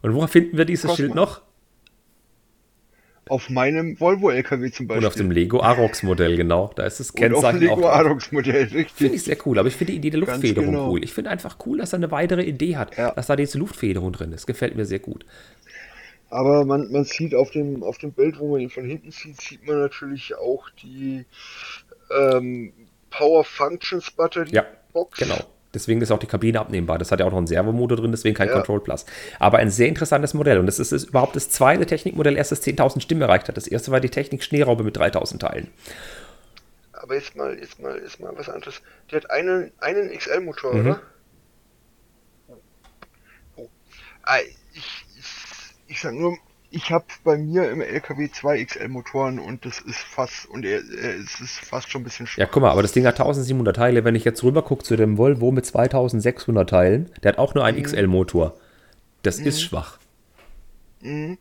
Und 0.02 0.14
woher 0.14 0.28
finden 0.28 0.58
wir 0.58 0.66
dieses 0.66 0.84
Kossmann. 0.86 0.96
Schild 0.98 1.16
noch? 1.16 1.42
Auf 3.30 3.50
meinem 3.50 4.00
Volvo 4.00 4.30
LKW 4.32 4.72
zum 4.72 4.88
Beispiel. 4.88 5.04
Und 5.04 5.08
auf 5.08 5.16
dem 5.16 5.32
Lego 5.32 5.62
Arox 5.62 6.04
Modell, 6.04 6.36
genau. 6.36 6.72
Da 6.76 6.86
ist 6.86 7.00
das 7.00 7.12
Und 7.12 7.16
auf 7.16 7.22
dem 7.22 7.32
Kennzeichen 7.34 7.60
Lego 7.60 7.74
auch 7.76 7.80
drauf. 7.82 7.92
Arox 7.92 8.32
Modell, 8.32 8.68
Finde 8.68 8.78
richtig. 8.78 9.14
ich 9.14 9.24
sehr 9.24 9.38
cool, 9.46 9.60
aber 9.60 9.68
ich 9.68 9.76
finde 9.76 9.94
die 9.94 9.98
Idee 10.00 10.10
der 10.10 10.20
Luftfederung 10.20 10.72
genau. 10.72 10.90
cool. 10.92 11.04
Ich 11.04 11.14
finde 11.14 11.30
einfach 11.30 11.58
cool, 11.66 11.78
dass 11.78 11.94
er 11.94 11.98
eine 11.98 12.12
weitere 12.12 12.44
Idee 12.44 12.76
hat, 12.76 12.98
Ja. 12.98 13.12
dass 13.12 13.28
da 13.28 13.36
diese 13.36 13.58
Luftfederung 13.58 14.12
drin 14.12 14.32
ist. 14.34 14.48
Gefällt 14.48 14.76
mir 14.76 14.86
sehr 14.86 15.00
gut. 15.00 15.26
Aber 16.32 16.66
man, 16.66 16.92
man 16.92 17.06
sieht 17.06 17.34
auf 17.34 17.52
dem, 17.52 17.84
auf 17.84 17.98
dem 17.98 18.12
Bild, 18.12 18.40
wo 18.40 18.52
man 18.52 18.62
ihn 18.62 18.70
von 18.70 18.86
hinten 18.86 19.12
sieht, 19.12 19.40
sieht 19.42 19.66
man 19.66 19.80
natürlich 19.80 20.36
auch 20.36 20.70
die 20.82 21.26
ähm, 22.16 22.74
Power 23.10 23.44
Functions 23.44 24.12
Batterie 24.12 24.52
Ja, 24.54 24.66
Box. 24.94 25.20
Genau. 25.20 25.38
Deswegen 25.74 26.02
ist 26.02 26.12
auch 26.12 26.18
die 26.20 26.26
Kabine 26.28 26.60
abnehmbar. 26.60 26.98
Das 26.98 27.12
hat 27.12 27.20
ja 27.20 27.26
auch 27.28 27.32
noch 27.32 27.38
einen 27.38 27.46
Servomotor 27.48 27.98
drin, 27.98 28.12
deswegen 28.12 28.36
kein 28.36 28.48
Ja. 28.48 28.54
Control 28.56 28.80
Plus. 28.82 29.06
Aber 29.38 29.60
ein 29.60 29.70
sehr 29.70 29.88
interessantes 29.88 30.34
Modell. 30.34 30.58
Und 30.58 30.66
das 30.66 30.80
ist, 30.80 30.92
ist 30.92 31.10
überhaupt 31.10 31.36
das 31.36 31.50
zweite 31.52 31.86
Technikmodell, 31.86 32.36
erst 32.38 32.52
das 32.52 32.64
10.000 32.64 33.02
Stimmen 33.02 33.22
erreicht 33.22 33.48
hat. 33.48 33.56
Das 33.58 33.68
erste 33.68 33.92
war 33.92 34.00
die 34.00 34.10
Technik 34.10 34.44
Schneeraube 34.44 34.84
mit 34.84 34.98
3.000 34.98 35.40
Teilen. 35.40 35.68
Aber 36.94 37.16
jetzt 37.16 37.36
mal, 37.36 37.58
jetzt 37.60 37.80
mal, 37.80 37.98
jetzt 38.02 38.20
mal 38.20 38.34
was 38.36 38.50
anderes. 38.50 38.82
Der 39.12 39.22
hat 39.22 39.30
einen, 39.30 39.72
einen 39.80 40.10
XL-Motor, 40.18 40.74
Mhm. 40.74 40.80
oder? 40.82 41.02
Oh. 43.56 43.68
Ah, 44.24 44.40
ich, 44.74 44.86
ich, 45.18 45.26
ich 45.88 46.02
sag 46.02 46.14
nur, 46.14 46.38
ich 46.72 46.92
habe 46.92 47.06
bei 47.24 47.38
mir 47.38 47.70
im 47.72 47.82
LKW 47.82 48.30
zwei 48.32 48.64
XL-Motoren 48.64 49.40
und 49.40 49.66
das 49.66 49.80
ist 49.80 49.98
fast, 50.00 50.46
und 50.48 50.66
er, 50.66 50.80
er, 50.80 51.16
es 51.16 51.40
ist 51.42 51.60
fast 51.60 51.92
schon 51.92 52.02
ein 52.02 52.04
bisschen 52.04 52.26
Ja, 52.28 52.32
schwach. 52.46 52.52
guck 52.52 52.62
mal, 52.64 52.72
aber 52.72 52.82
das 52.82 52.92
Ding 52.92 53.06
hat 53.06 53.16
1700 53.20 53.76
Teile. 53.76 54.04
Wenn 54.04 54.16
ich 54.16 54.24
jetzt 54.26 54.44
rüber 54.44 54.62
gucke 54.62 54.84
zu 54.84 54.96
dem 54.96 55.18
Volvo 55.18 55.52
mit 55.52 55.66
2600 55.66 56.70
Teilen, 56.70 57.12
der 57.24 57.34
hat 57.34 57.40
auch 57.40 57.56
nur 57.56 57.66
einen 57.66 57.82
XL-Motor. 57.82 58.56
Das 59.24 59.40
ist 59.40 59.62
schwach. 59.62 59.98
Mhm. 61.02 61.38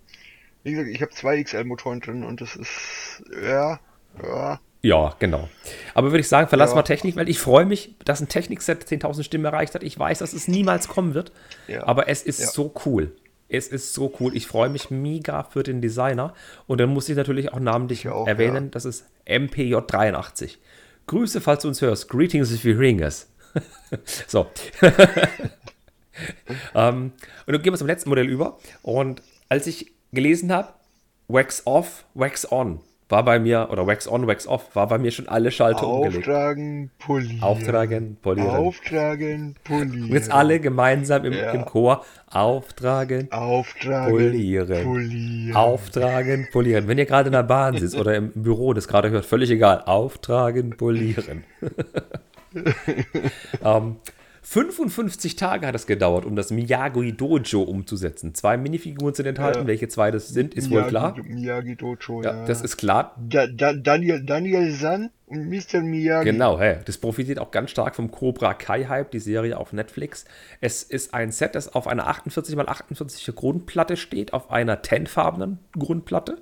Wie 0.65 0.73
gesagt, 0.73 0.89
ich 0.89 1.01
habe 1.03 1.13
zwei 1.13 1.43
XL-Motoren 1.43 2.01
drin 2.01 2.25
und 2.25 2.41
das 2.41 2.57
ist, 2.57 3.23
ja, 3.43 3.79
ja, 4.23 4.61
Ja, 4.83 5.15
genau. 5.19 5.49
Aber 5.95 6.13
würde 6.13 6.21
ich 6.21 6.29
sagen, 6.29 6.49
verlass 6.49 6.71
Ja. 6.71 6.77
mal 6.77 6.83
Technik, 6.83 7.17
weil 7.17 7.29
ich 7.29 7.39
freue 7.41 7.65
mich, 7.67 7.95
dass 8.05 8.21
ein 8.21 8.29
Technikset 8.29 8.85
10.000 8.85 9.25
Stimmen 9.25 9.45
erreicht 9.45 9.75
hat. 9.75 9.83
Ich 9.83 9.99
weiß, 9.99 10.19
dass 10.21 10.33
es 10.33 10.47
niemals 10.49 10.87
kommen 10.89 11.15
wird, 11.15 11.33
Ja. 11.67 11.85
aber 11.87 12.09
es 12.09 12.23
ist 12.23 12.41
Ja. 12.41 12.47
so 12.47 12.73
cool. 12.87 13.13
Es 13.49 13.69
ist 13.69 13.95
so 13.95 14.13
cool. 14.21 14.37
Ich 14.37 14.47
freue 14.47 14.69
mich 14.69 14.91
mega 14.91 15.43
für 15.45 15.63
den 15.63 15.81
Designer. 15.81 16.35
Und 16.67 16.81
dann 16.81 16.91
muss 16.91 17.09
ich 17.09 17.17
natürlich 17.17 17.53
auch 17.53 17.61
namentlich 17.61 18.05
Ich 18.05 18.11
auch, 18.11 18.27
erwähnen, 18.27 18.65
ja. 18.65 18.71
das 18.71 18.85
ist 18.85 19.07
MPJ83. 19.27 20.57
Grüße, 21.07 21.41
falls 21.41 21.63
du 21.63 21.69
uns 21.69 21.81
hörst. 21.81 22.09
Greetings 22.09 22.53
if 22.53 22.65
you're 22.65 22.75
hearing 22.75 23.01
us. 23.01 23.29
so. 24.27 24.47
ähm, 26.75 27.13
und 27.47 27.53
dann 27.53 27.63
gehen 27.63 27.73
wir 27.73 27.79
zum 27.79 27.87
letzten 27.87 28.11
Modell 28.11 28.29
über. 28.29 28.59
Und 28.83 29.23
als 29.49 29.67
ich 29.67 29.93
gelesen 30.13 30.53
habe, 30.53 30.75
Wax 31.29 31.63
off, 31.67 32.05
Wax 32.15 32.51
on, 32.51 32.81
war 33.09 33.25
bei 33.25 33.39
mir, 33.39 33.69
oder 33.71 33.87
Wax 33.87 34.07
on, 34.07 34.27
Wax 34.27 34.47
off, 34.47 34.75
war 34.77 34.87
bei 34.87 34.99
mir 34.99 35.11
schon 35.11 35.29
alle 35.29 35.51
Schalter 35.51 35.87
umgelegt. 35.87 36.29
auftragen, 36.29 36.91
polieren. 36.99 37.43
Auftragen, 37.43 38.17
polieren. 38.21 38.51
Auftragen, 38.51 39.55
polieren. 39.65 40.03
Und 40.05 40.13
jetzt 40.13 40.31
alle 40.31 40.61
gemeinsam 40.61 41.25
im, 41.25 41.33
Ja. 41.33 41.53
im 41.53 41.65
Chor 41.65 42.05
auftragen, 42.31 43.33
Auftragen, 43.33 44.11
polieren. 44.11 44.85
polieren. 44.85 45.57
Auftragen, 45.57 46.49
polieren. 46.53 46.87
Wenn 46.89 46.99
ihr 46.99 47.07
gerade 47.07 47.29
in 47.29 47.33
der 47.33 47.43
Bahn 47.45 47.75
sitzt 47.79 47.97
oder 47.97 48.15
im 48.15 48.33
Büro 48.35 48.75
das 48.75 48.89
gerade 48.89 49.09
hört, 49.11 49.25
völlig 49.25 49.51
egal. 49.51 49.83
Auftragen, 49.87 50.77
polieren. 50.77 51.45
ähm, 53.65 53.97
55 54.51 55.37
Tage 55.37 55.67
hat 55.67 55.75
es 55.75 55.87
gedauert, 55.87 56.25
um 56.25 56.35
das 56.35 56.51
Miyagi 56.51 57.13
Dojo 57.13 57.61
umzusetzen. 57.61 58.35
Zwei 58.35 58.57
Minifiguren 58.57 59.13
sind 59.15 59.27
enthalten. 59.27 59.61
Ja. 59.61 59.67
Welche 59.67 59.89
zwei 59.89 60.11
das 60.11 60.29
sind, 60.29 60.55
ist 60.55 60.71
wohl 60.71 60.81
Miyagi- 60.85 60.89
klar. 60.89 61.17
Miyagi 61.23 61.77
Dojo, 61.77 62.23
Ja, 62.23 62.35
ja. 62.35 62.45
das 62.47 62.63
ist 62.63 62.79
klar. 62.79 63.15
Da, 63.19 63.47
da, 63.47 63.75
Daniel, 63.75 64.25
Daniel 64.25 64.71
San 64.73 65.11
und 65.27 65.51
Mr. 65.51 65.83
Miyagi. 65.83 66.31
Genau, 66.31 66.59
hey, 66.59 66.79
das 66.87 66.97
profitiert 66.97 67.39
auch 67.41 67.51
ganz 67.51 67.71
stark 67.71 67.95
vom 67.95 68.11
Cobra 68.11 68.55
Kai 68.55 68.85
Hype, 68.87 69.11
die 69.11 69.21
Serie 69.21 69.59
auf 69.59 69.75
Netflix. 69.75 70.25
Es 70.63 70.83
ist 70.83 71.13
ein 71.13 71.31
Set, 71.31 71.55
das 71.55 71.75
auf 71.75 71.87
einer 71.87 72.09
48x48 72.11 73.33
Grundplatte 73.35 73.99
steht, 73.99 74.33
auf 74.33 74.51
einer 74.51 74.81
tenfarbenen 74.81 75.59
Grundplatte. 75.79 76.39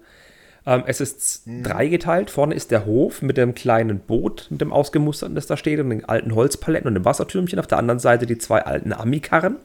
Ähm, 0.66 0.82
es 0.86 1.00
ist 1.00 1.44
dreigeteilt. 1.46 2.30
Vorne 2.30 2.54
ist 2.54 2.70
der 2.70 2.84
Hof 2.84 3.22
mit 3.22 3.36
dem 3.36 3.54
kleinen 3.54 4.00
Boot, 4.00 4.48
mit 4.50 4.60
dem 4.60 4.72
ausgemusterten, 4.72 5.36
das 5.36 5.46
da 5.46 5.56
steht, 5.56 5.78
und 5.80 5.90
den 5.90 6.04
alten 6.04 6.34
Holzpaletten 6.34 6.88
und 6.88 6.94
dem 6.94 7.04
Wassertürmchen. 7.04 7.58
Auf 7.58 7.68
der 7.68 7.78
anderen 7.78 8.00
Seite 8.00 8.26
die 8.26 8.38
zwei 8.38 8.62
alten 8.62 8.92
Ami-Karren. 8.92 9.56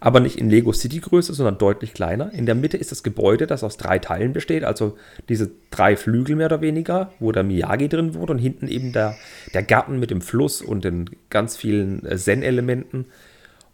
Aber 0.00 0.20
nicht 0.20 0.36
in 0.36 0.50
Lego 0.50 0.70
City 0.72 1.00
Größe, 1.00 1.32
sondern 1.32 1.56
deutlich 1.56 1.94
kleiner. 1.94 2.30
In 2.34 2.44
der 2.44 2.56
Mitte 2.56 2.76
ist 2.76 2.90
das 2.90 3.02
Gebäude, 3.02 3.46
das 3.46 3.64
aus 3.64 3.78
drei 3.78 3.98
Teilen 3.98 4.34
besteht, 4.34 4.62
also 4.62 4.98
diese 5.30 5.50
drei 5.70 5.96
Flügel 5.96 6.36
mehr 6.36 6.46
oder 6.46 6.60
weniger, 6.60 7.12
wo 7.20 7.32
der 7.32 7.42
Miyagi 7.42 7.88
drin 7.88 8.12
wurde 8.12 8.34
und 8.34 8.38
hinten 8.38 8.68
eben 8.68 8.92
der, 8.92 9.16
der 9.54 9.62
Garten 9.62 9.98
mit 9.98 10.10
dem 10.10 10.20
Fluss 10.20 10.60
und 10.60 10.84
den 10.84 11.08
ganz 11.30 11.56
vielen 11.56 12.04
äh, 12.04 12.18
Zen-Elementen 12.18 13.06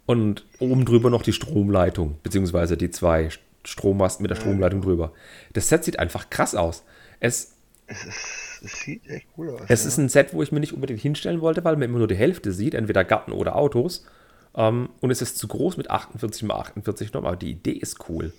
und 0.05 0.45
oben 0.59 0.85
drüber 0.85 1.09
noch 1.09 1.23
die 1.23 1.33
Stromleitung, 1.33 2.15
beziehungsweise 2.23 2.77
die 2.77 2.91
zwei 2.91 3.29
Strommasten 3.63 4.23
mit 4.23 4.31
der 4.31 4.35
Stromleitung 4.35 4.81
drüber. 4.81 5.13
Das 5.53 5.69
Set 5.69 5.83
sieht 5.83 5.99
einfach 5.99 6.29
krass 6.29 6.55
aus. 6.55 6.83
Es, 7.19 7.53
Es, 7.87 8.03
ist, 8.05 8.61
es 8.63 8.79
sieht 8.81 9.07
echt 9.07 9.27
cool 9.37 9.49
aus. 9.51 9.61
es 9.67 9.83
ja. 9.83 9.87
ist 9.89 9.97
ein 9.97 10.09
Set, 10.09 10.33
wo 10.33 10.41
ich 10.41 10.51
mir 10.51 10.59
nicht 10.59 10.73
unbedingt 10.73 10.99
hinstellen 11.01 11.41
wollte, 11.41 11.63
weil 11.63 11.75
man 11.75 11.83
immer 11.83 11.99
nur 11.99 12.07
die 12.07 12.15
Hälfte 12.15 12.51
sieht, 12.51 12.73
entweder 12.73 13.03
Garten 13.03 13.31
oder 13.31 13.55
Autos. 13.55 14.05
Ähm, 14.55 14.89
und 14.99 15.11
es 15.11 15.21
ist 15.21 15.37
zu 15.37 15.47
groß 15.47 15.77
mit 15.77 15.89
48 15.89 16.43
x 16.43 16.51
48 16.51 17.13
Norm, 17.13 17.25
aber 17.25 17.35
die 17.37 17.51
Idee 17.51 17.71
ist 17.71 18.09
cool. 18.09 18.33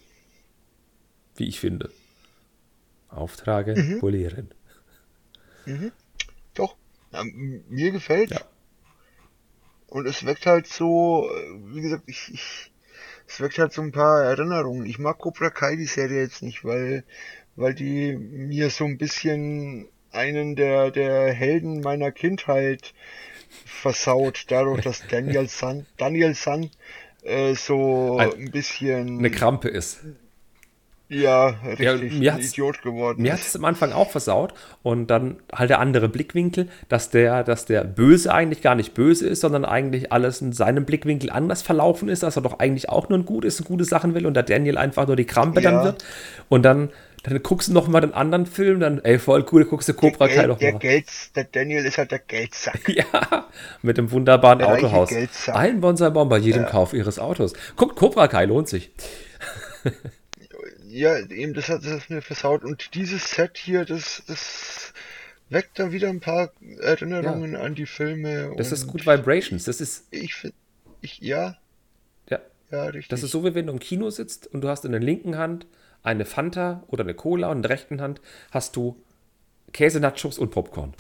Wie 1.36 1.48
ich 1.48 1.60
finde. 1.60 1.90
Auftrage 3.08 3.74
Mhm. 3.80 4.00
polieren. 4.00 4.50
Doch, 6.54 6.76
ja, 7.12 7.22
mir 7.24 7.92
gefällt. 7.92 8.34
Und 9.86 10.06
es 10.06 10.24
weckt 10.24 10.46
halt 10.46 10.66
so, 10.66 11.28
äh, 11.30 11.74
wie 11.74 11.82
gesagt, 11.82 12.04
ich, 12.06 12.30
ich, 12.32 12.71
es 13.33 13.41
weckt 13.41 13.59
halt 13.59 13.72
so 13.72 13.83
ein 13.83 13.93
paar 13.93 14.22
Erinnerungen. 14.24 14.85
Ich 14.87 14.99
mag 14.99 15.18
Cobra 15.18 15.51
Kai 15.51 15.76
die 15.76 15.87
Serie 15.87 16.20
jetzt 16.22 16.43
nicht, 16.43 16.64
weil, 16.64 17.05
weil 17.57 17.74
die 17.74 18.14
mir 18.16 18.68
so 18.70 18.85
ein 18.85 18.99
bisschen 18.99 19.89
einen 20.11 20.55
der, 20.57 20.91
der 20.91 21.33
Helden 21.33 21.80
meiner 21.80 22.12
Kindheit 22.12 22.93
versaut, 23.64 24.45
dadurch, 24.49 24.83
dass 24.83 25.07
Daniel 25.07 25.49
San, 25.49 25.87
Daniel 25.97 26.35
San 26.35 26.70
äh, 27.22 27.55
so 27.55 28.18
Ein- 28.18 28.33
ein 28.33 28.51
bisschen, 28.51 29.18
Eine 29.18 29.30
Krampe 29.30 29.68
ist. 29.68 30.01
Ja, 31.12 31.54
Ja, 31.78 31.92
richtig, 31.92 32.18
mir 32.18 32.32
ein 32.32 32.38
hat's- 32.38 32.52
Idiot 32.52 32.82
geworden 32.82 33.22
Mir 33.22 33.32
hat 33.34 33.40
ist. 33.40 33.48
es 33.48 33.56
am 33.56 33.64
Anfang 33.64 33.92
auch 33.92 34.10
versaut 34.10 34.54
und 34.82 35.08
dann 35.08 35.36
halt 35.54 35.70
der 35.70 35.78
andere 35.78 36.08
Blickwinkel, 36.08 36.68
dass 36.88 37.10
der, 37.10 37.44
dass 37.44 37.66
der 37.66 37.84
Böse 37.84 38.32
eigentlich 38.32 38.62
gar 38.62 38.74
nicht 38.74 38.94
böse 38.94 39.28
ist, 39.28 39.40
sondern 39.40 39.64
eigentlich 39.64 40.10
alles 40.12 40.40
in 40.40 40.52
seinem 40.52 40.84
Blickwinkel 40.84 41.30
anders 41.30 41.62
verlaufen 41.62 42.08
ist, 42.08 42.22
dass 42.22 42.36
er 42.36 42.42
doch 42.42 42.58
eigentlich 42.58 42.88
auch 42.88 43.08
nur 43.08 43.18
ein 43.18 43.26
Gutes 43.26 43.60
und 43.60 43.66
gute 43.66 43.84
Sachen 43.84 44.14
will 44.14 44.26
und 44.26 44.34
der 44.34 44.42
Daniel 44.42 44.78
einfach 44.78 45.06
nur 45.06 45.16
die 45.16 45.26
Krampe 45.26 45.60
dann 45.60 45.74
Ja. 45.74 45.84
wird 45.84 46.04
und 46.48 46.62
dann, 46.62 46.90
dann 47.24 47.40
guckst 47.42 47.68
du 47.68 47.72
noch 47.72 47.86
mal 47.88 48.00
den 48.00 48.14
anderen 48.14 48.46
Film, 48.46 48.80
dann, 48.80 48.98
ey, 49.04 49.18
voll 49.18 49.46
cool, 49.52 49.64
guckst 49.64 49.88
du 49.88 49.94
Cobra 49.94 50.26
Kai 50.26 50.34
der, 50.34 50.46
noch 50.48 50.58
der 50.58 50.72
mal. 50.72 50.78
Geld, 50.80 51.06
der 51.36 51.44
Daniel 51.44 51.84
ist 51.84 51.98
halt 51.98 52.10
der 52.10 52.18
Geldsack. 52.18 52.80
Ja, 52.88 53.46
mit 53.82 53.96
dem 53.98 54.10
wunderbaren 54.10 54.58
Der 54.58 54.68
Autohaus. 54.68 55.10
Ein 55.52 55.80
Bonsai-Baum 55.80 56.28
bei 56.28 56.38
jedem 56.38 56.66
Kauf 56.66 56.94
ihres 56.94 57.18
Autos. 57.18 57.52
Guckt, 57.76 57.96
Cobra 57.96 58.26
Kai 58.28 58.46
lohnt 58.46 58.68
sich. 58.68 58.90
Ja, 60.93 61.18
eben, 61.18 61.55
das 61.55 61.70
hat 61.70 61.86
das 61.86 62.11
mir 62.11 62.20
versaut. 62.20 62.64
Und 62.64 62.95
dieses 62.95 63.30
Set 63.30 63.57
hier, 63.57 63.86
das, 63.86 64.22
das 64.26 64.93
weckt 65.49 65.78
dann 65.78 65.90
wieder 65.90 66.11
ein 66.11 66.20
paar 66.20 66.53
Erinnerungen 66.80 67.57
an 67.57 67.74
die 67.74 67.86
Filme. 67.86 68.53
Das 68.59 68.72
ist 68.72 68.86
gut 68.86 69.07
Vibrations. 69.07 69.64
Das 69.64 69.80
ist, 69.80 70.05
Ich 70.11 70.34
finde, 70.34 70.55
ich, 71.01 71.18
ja, 71.20 71.57
ja, 72.28 72.40
ja, 72.70 72.84
richtig. 72.84 73.09
Das 73.09 73.22
ist 73.22 73.30
so, 73.30 73.43
wie 73.43 73.55
wenn 73.55 73.68
du 73.68 73.72
im 73.72 73.78
Kino 73.78 74.11
sitzt 74.11 74.49
und 74.49 74.61
du 74.61 74.68
hast 74.68 74.84
in 74.84 74.93
der 74.93 75.01
linken 75.01 75.38
Hand 75.38 75.66
eine 76.03 76.26
Fanta 76.26 76.84
oder 76.88 77.05
eine 77.05 77.14
Cola 77.14 77.49
und 77.49 77.59
in 77.59 77.62
der 77.62 77.70
rechten 77.70 78.03
Hand 78.03 78.20
hast 78.51 78.76
du 78.76 79.03
Käsenachos 79.72 80.38
und 80.38 80.51
Popcorn. 80.51 80.93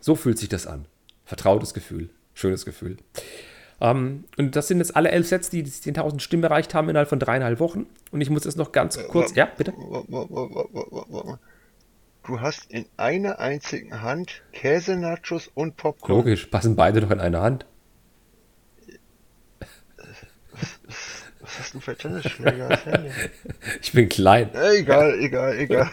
So 0.00 0.14
fühlt 0.14 0.38
sich 0.38 0.48
das 0.48 0.68
an. 0.68 0.86
Vertrautes 1.24 1.74
Gefühl. 1.74 2.10
Schönes 2.32 2.64
Gefühl. 2.64 2.96
Ähm, 3.80 4.24
und 4.36 4.56
das 4.56 4.68
sind 4.68 4.78
jetzt 4.78 4.96
alle 4.96 5.10
elf 5.10 5.26
Sets, 5.28 5.50
die 5.50 5.62
die 5.62 5.70
10.000 5.70 6.20
Stimmen 6.20 6.44
erreicht 6.44 6.74
haben 6.74 6.88
innerhalb 6.88 7.08
von 7.08 7.18
dreieinhalb 7.18 7.60
Wochen. 7.60 7.86
Und 8.10 8.20
ich 8.20 8.30
muss 8.30 8.44
jetzt 8.44 8.56
noch 8.56 8.72
ganz 8.72 8.98
kurz. 9.08 9.34
Ja, 9.34 9.46
bitte. 9.46 9.74
Du 12.26 12.40
hast 12.40 12.70
in 12.70 12.86
einer 12.96 13.38
einzigen 13.38 14.02
Hand 14.02 14.42
Käse-Nachos 14.52 15.48
und 15.54 15.76
Popcorn. 15.76 16.16
Logisch, 16.16 16.46
passen 16.46 16.74
beide 16.74 17.00
doch 17.00 17.10
in 17.10 17.20
eine 17.20 17.40
Hand. 17.40 17.66
Was 21.40 21.58
hast 21.60 21.74
du 21.74 21.80
für 21.80 21.96
Tennisschläger? 21.96 22.78
Ich 23.82 23.92
bin 23.92 24.08
klein. 24.08 24.50
Äh, 24.54 24.78
egal, 24.78 25.18
egal, 25.20 25.56
egal. 25.58 25.90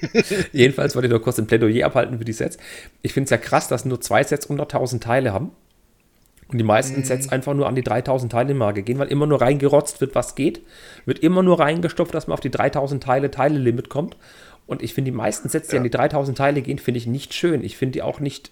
Jedenfalls 0.52 0.94
wollte 0.94 1.08
ich 1.08 1.12
noch 1.12 1.22
kurz 1.22 1.38
ein 1.38 1.46
Plädoyer 1.46 1.86
abhalten 1.86 2.18
für 2.18 2.24
die 2.24 2.32
Sets. 2.32 2.58
Ich 3.02 3.12
finde 3.12 3.24
es 3.24 3.30
ja 3.30 3.38
krass, 3.38 3.66
dass 3.66 3.84
nur 3.84 4.00
zwei 4.00 4.22
Sets 4.22 4.48
100.000 4.48 5.00
Teile 5.00 5.32
haben. 5.32 5.50
Und 6.50 6.56
die 6.56 6.64
meisten 6.64 7.04
Sets 7.04 7.28
einfach 7.28 7.52
nur 7.52 7.68
an 7.68 7.74
die 7.74 7.82
3000 7.82 8.32
Teile 8.32 8.54
Marke 8.54 8.82
gehen, 8.82 8.98
weil 8.98 9.08
immer 9.08 9.26
nur 9.26 9.40
reingerotzt 9.40 10.00
wird, 10.00 10.14
was 10.14 10.34
geht. 10.34 10.62
Wird 11.04 11.18
immer 11.18 11.42
nur 11.42 11.60
reingestopft, 11.60 12.14
dass 12.14 12.26
man 12.26 12.34
auf 12.34 12.40
die 12.40 12.50
3000 12.50 13.02
Teile 13.02 13.30
Teile-Limit 13.30 13.90
kommt. 13.90 14.16
Und 14.66 14.82
ich 14.82 14.94
finde 14.94 15.10
die 15.10 15.16
meisten 15.16 15.50
Sets, 15.50 15.68
die 15.68 15.76
an 15.76 15.84
die 15.84 15.90
3000 15.90 16.38
Teile 16.38 16.62
gehen, 16.62 16.78
finde 16.78 16.98
ich 16.98 17.06
nicht 17.06 17.34
schön. 17.34 17.62
Ich 17.62 17.76
finde 17.76 17.92
die 17.92 18.02
auch 18.02 18.18
nicht, 18.20 18.50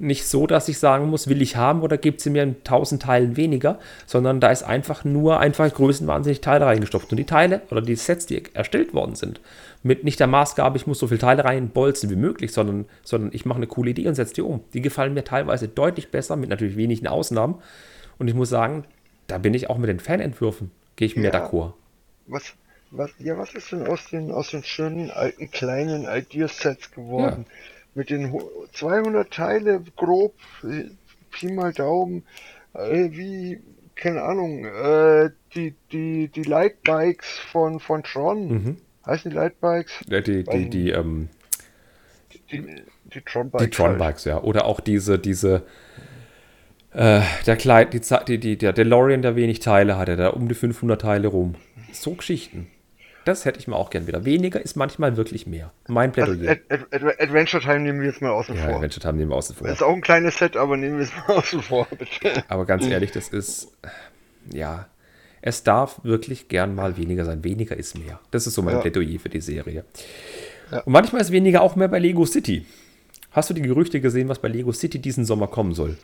nicht 0.00 0.26
so, 0.26 0.46
dass 0.46 0.68
ich 0.68 0.78
sagen 0.78 1.08
muss, 1.08 1.28
will 1.28 1.42
ich 1.42 1.56
haben 1.56 1.82
oder 1.82 1.98
gibt 1.98 2.20
sie 2.20 2.30
mir 2.30 2.42
in 2.42 2.56
1000 2.56 3.02
Teilen 3.02 3.36
weniger, 3.36 3.78
sondern 4.06 4.40
da 4.40 4.50
ist 4.50 4.62
einfach 4.62 5.04
nur 5.04 5.40
einfach 5.40 5.72
größenwahnsinnig 5.72 6.40
Teile 6.40 6.66
reingestopft. 6.66 7.10
Und 7.10 7.18
die 7.18 7.26
Teile 7.26 7.62
oder 7.70 7.82
die 7.82 7.94
Sets, 7.96 8.26
die 8.26 8.42
erstellt 8.54 8.94
worden 8.94 9.14
sind, 9.14 9.40
mit 9.82 10.04
nicht 10.04 10.18
der 10.18 10.26
Maßgabe, 10.26 10.76
ich 10.76 10.86
muss 10.86 10.98
so 10.98 11.06
viele 11.06 11.20
Teile 11.20 11.44
reinbolzen 11.44 12.10
wie 12.10 12.16
möglich, 12.16 12.52
sondern, 12.52 12.86
sondern 13.04 13.30
ich 13.32 13.44
mache 13.44 13.58
eine 13.58 13.66
coole 13.66 13.90
Idee 13.90 14.08
und 14.08 14.14
setze 14.14 14.34
die 14.34 14.42
um. 14.42 14.62
Die 14.72 14.80
gefallen 14.80 15.14
mir 15.14 15.24
teilweise 15.24 15.68
deutlich 15.68 16.10
besser, 16.10 16.36
mit 16.36 16.50
natürlich 16.50 16.76
wenigen 16.76 17.06
Ausnahmen. 17.06 17.56
Und 18.18 18.28
ich 18.28 18.34
muss 18.34 18.48
sagen, 18.48 18.84
da 19.26 19.38
bin 19.38 19.54
ich 19.54 19.70
auch 19.70 19.78
mit 19.78 19.88
den 19.88 20.00
Fanentwürfen, 20.00 20.70
gehe 20.96 21.06
ich 21.06 21.16
mir 21.16 21.30
Ja. 21.32 21.46
d'accord. 21.46 21.74
Was, 22.26 22.54
was, 22.90 23.10
ja, 23.18 23.36
was 23.36 23.54
ist 23.54 23.70
denn 23.72 23.86
aus 23.86 24.08
den, 24.10 24.30
aus 24.30 24.50
den 24.50 24.62
schönen 24.62 25.10
alten 25.10 25.50
kleinen 25.50 26.06
Ideasets 26.08 26.90
geworden? 26.90 27.46
Mit 27.94 28.10
den 28.10 28.32
ho- 28.32 28.50
200 28.72 29.32
Teile 29.32 29.82
grob, 29.96 30.34
Pi 31.30 31.52
mal 31.52 31.72
Daumen, 31.72 32.22
äh, 32.74 33.08
wie, 33.10 33.60
keine 33.96 34.22
Ahnung, 34.22 34.64
äh, 34.64 35.30
die, 35.54 35.74
die, 35.92 36.28
die 36.28 36.42
Lightbikes 36.44 37.38
von, 37.50 37.80
von 37.80 38.02
Tron. 38.02 38.48
Mhm. 38.48 38.76
Heißen 39.06 39.30
die 39.30 39.36
Lightbikes? 39.36 39.92
Ja, 40.08 40.20
Die, 40.20 40.44
die, 40.44 40.70
die, 40.70 40.90
ähm, 40.90 41.28
Die, 42.50 42.64
die 43.12 43.20
Tron-Bikes. 43.22 43.64
Die 43.64 43.70
Tron-Bikes, 43.70 44.24
ja. 44.24 44.40
Oder 44.42 44.64
auch 44.66 44.80
diese, 44.80 45.18
diese, 45.18 45.62
äh, 46.92 47.20
der 47.46 47.56
Kleid, 47.56 47.92
die, 47.92 48.00
die, 48.26 48.38
die, 48.38 48.56
der 48.58 48.72
DeLorean, 48.72 49.22
der 49.22 49.36
wenig 49.36 49.60
Teile 49.60 49.96
hatte, 49.96 50.16
da 50.16 50.28
um 50.28 50.48
die 50.48 50.54
500 50.54 51.00
Teile 51.00 51.28
rum. 51.28 51.54
So 51.92 52.12
Geschichten. 52.14 52.68
Das 53.24 53.44
hätte 53.44 53.58
ich 53.58 53.68
mir 53.68 53.76
auch 53.76 53.90
gern 53.90 54.06
wieder. 54.06 54.24
Weniger 54.24 54.60
ist 54.60 54.76
manchmal 54.76 55.16
wirklich 55.16 55.46
mehr. 55.46 55.72
Mein 55.88 56.10
Also, 56.16 56.32
Plädoyer. 56.32 56.52
Ad, 56.52 56.62
Ad, 56.70 56.84
Ad, 57.06 57.22
Adventure 57.22 57.62
Time 57.62 57.80
nehmen 57.80 58.00
wir 58.00 58.08
jetzt 58.08 58.22
mal 58.22 58.30
außen 58.30 58.56
Ja, 58.56 58.62
vor. 58.64 58.74
Adventure 58.76 59.00
Time 59.00 59.14
nehmen 59.18 59.30
wir 59.30 59.36
außen 59.36 59.54
vor. 59.56 59.68
Ist 59.68 59.82
auch 59.82 59.94
ein 59.94 60.00
kleines 60.00 60.38
Set, 60.38 60.56
aber 60.56 60.76
nehmen 60.76 60.96
wir 60.98 61.04
es 61.04 61.12
mal 61.28 61.36
außen 61.36 61.60
vor, 61.62 61.86
bitte. 61.90 62.42
Aber 62.48 62.64
ganz 62.64 62.86
ehrlich, 62.86 63.12
das 63.12 63.28
ist, 63.28 63.68
ja, 64.52 64.86
es 65.42 65.62
darf 65.62 66.00
wirklich 66.02 66.48
gern 66.48 66.74
mal 66.74 66.96
weniger 66.96 67.24
sein. 67.24 67.44
Weniger 67.44 67.76
ist 67.76 67.98
mehr. 67.98 68.20
Das 68.30 68.46
ist 68.46 68.54
so 68.54 68.62
mein 68.62 68.74
Ja. 68.76 68.80
Plädoyer 68.80 69.18
für 69.18 69.28
die 69.28 69.40
Serie. 69.40 69.84
Ja. 70.70 70.80
Und 70.80 70.92
manchmal 70.92 71.20
ist 71.20 71.30
weniger 71.32 71.62
auch 71.62 71.76
mehr 71.76 71.88
bei 71.88 71.98
Lego 71.98 72.24
City. 72.26 72.64
Hast 73.32 73.50
du 73.50 73.54
die 73.54 73.62
Gerüchte 73.62 74.00
gesehen, 74.00 74.28
was 74.28 74.38
bei 74.40 74.48
Lego 74.48 74.72
City 74.72 74.98
diesen 74.98 75.24
Sommer 75.24 75.46
kommen 75.46 75.72
soll? 75.74 75.96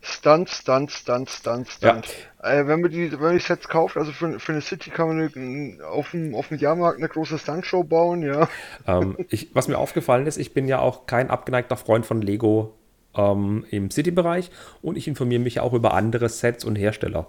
Stunt, 0.00 0.48
Stunt, 0.48 0.92
Stunt, 0.92 1.28
Stunt, 1.28 1.68
Stunt. 1.68 2.06
Äh, 2.42 2.66
wenn 2.66 2.80
man 2.80 2.90
die, 2.90 3.10
wenn 3.12 3.20
man 3.20 3.32
die 3.34 3.42
Sets 3.42 3.68
kauft, 3.68 3.96
also 3.96 4.12
für, 4.12 4.38
für 4.38 4.52
eine 4.52 4.60
City 4.60 4.90
kann 4.90 5.08
man 5.08 5.30
eine, 5.34 5.84
auf 5.84 6.12
dem, 6.12 6.34
auf 6.34 6.48
dem 6.48 6.58
Jahrmarkt 6.58 6.98
eine 6.98 7.08
große 7.08 7.38
Stuntshow 7.38 7.82
bauen, 7.82 8.22
ja. 8.22 8.48
ähm, 8.86 9.16
ich, 9.28 9.54
was 9.54 9.66
mir 9.66 9.78
aufgefallen 9.78 10.26
ist, 10.26 10.36
ich 10.36 10.54
bin 10.54 10.68
ja 10.68 10.78
auch 10.78 11.06
kein 11.06 11.30
abgeneigter 11.30 11.76
Freund 11.76 12.06
von 12.06 12.22
Lego 12.22 12.74
ähm, 13.16 13.66
im 13.70 13.90
City-Bereich 13.90 14.50
und 14.82 14.96
ich 14.96 15.08
informiere 15.08 15.40
mich 15.40 15.60
auch 15.60 15.72
über 15.72 15.94
andere 15.94 16.28
Sets 16.28 16.64
und 16.64 16.76
Hersteller. 16.76 17.26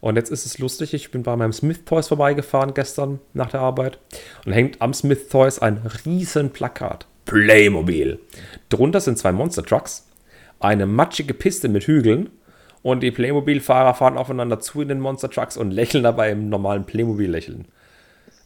Und 0.00 0.16
jetzt 0.16 0.30
ist 0.30 0.46
es 0.46 0.58
lustig, 0.58 0.94
ich 0.94 1.10
bin 1.10 1.22
bei 1.22 1.36
meinem 1.36 1.52
Smith 1.52 1.84
Toys 1.84 2.08
vorbeigefahren 2.08 2.74
gestern 2.74 3.20
nach 3.34 3.50
der 3.50 3.60
Arbeit 3.60 3.98
und 4.44 4.52
hängt 4.52 4.80
am 4.80 4.94
Smith 4.94 5.28
Toys 5.28 5.60
ein 5.60 5.78
riesen 6.04 6.50
Plakat. 6.50 7.06
Playmobil. 7.24 8.18
Drunter 8.68 9.00
sind 9.00 9.18
zwei 9.18 9.30
Monster 9.30 9.64
Trucks, 9.64 10.08
eine 10.62 10.86
matschige 10.86 11.34
Piste 11.34 11.68
mit 11.68 11.84
Hügeln 11.84 12.30
und 12.82 13.00
die 13.02 13.10
Playmobil-Fahrer 13.10 13.94
fahren 13.94 14.16
aufeinander 14.16 14.60
zu 14.60 14.82
in 14.82 14.88
den 14.88 15.00
Monster 15.00 15.30
Trucks 15.30 15.56
und 15.56 15.70
lächeln 15.70 16.04
dabei 16.04 16.30
im 16.30 16.48
normalen 16.48 16.84
Playmobil-Lächeln. 16.84 17.66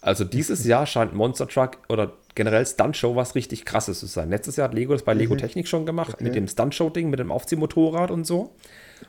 Also 0.02 0.24
dieses 0.24 0.64
Jahr 0.64 0.86
scheint 0.86 1.14
Monster 1.14 1.48
Truck 1.48 1.78
oder 1.88 2.12
generell 2.34 2.64
Stunt 2.66 2.96
Show 2.96 3.16
was 3.16 3.34
richtig 3.34 3.64
krasses 3.64 3.98
zu 3.98 4.06
sein. 4.06 4.30
Letztes 4.30 4.56
Jahr 4.56 4.68
hat 4.68 4.74
Lego 4.74 4.92
das 4.92 5.02
bei 5.02 5.14
Lego 5.14 5.34
Technik 5.36 5.66
schon 5.66 5.86
gemacht, 5.86 6.20
mit 6.20 6.34
dem 6.34 6.46
Stunt 6.46 6.74
Show 6.74 6.90
Ding, 6.90 7.10
mit 7.10 7.18
dem 7.18 7.32
Aufziehmotorrad 7.32 8.10
und 8.10 8.26
so. 8.26 8.52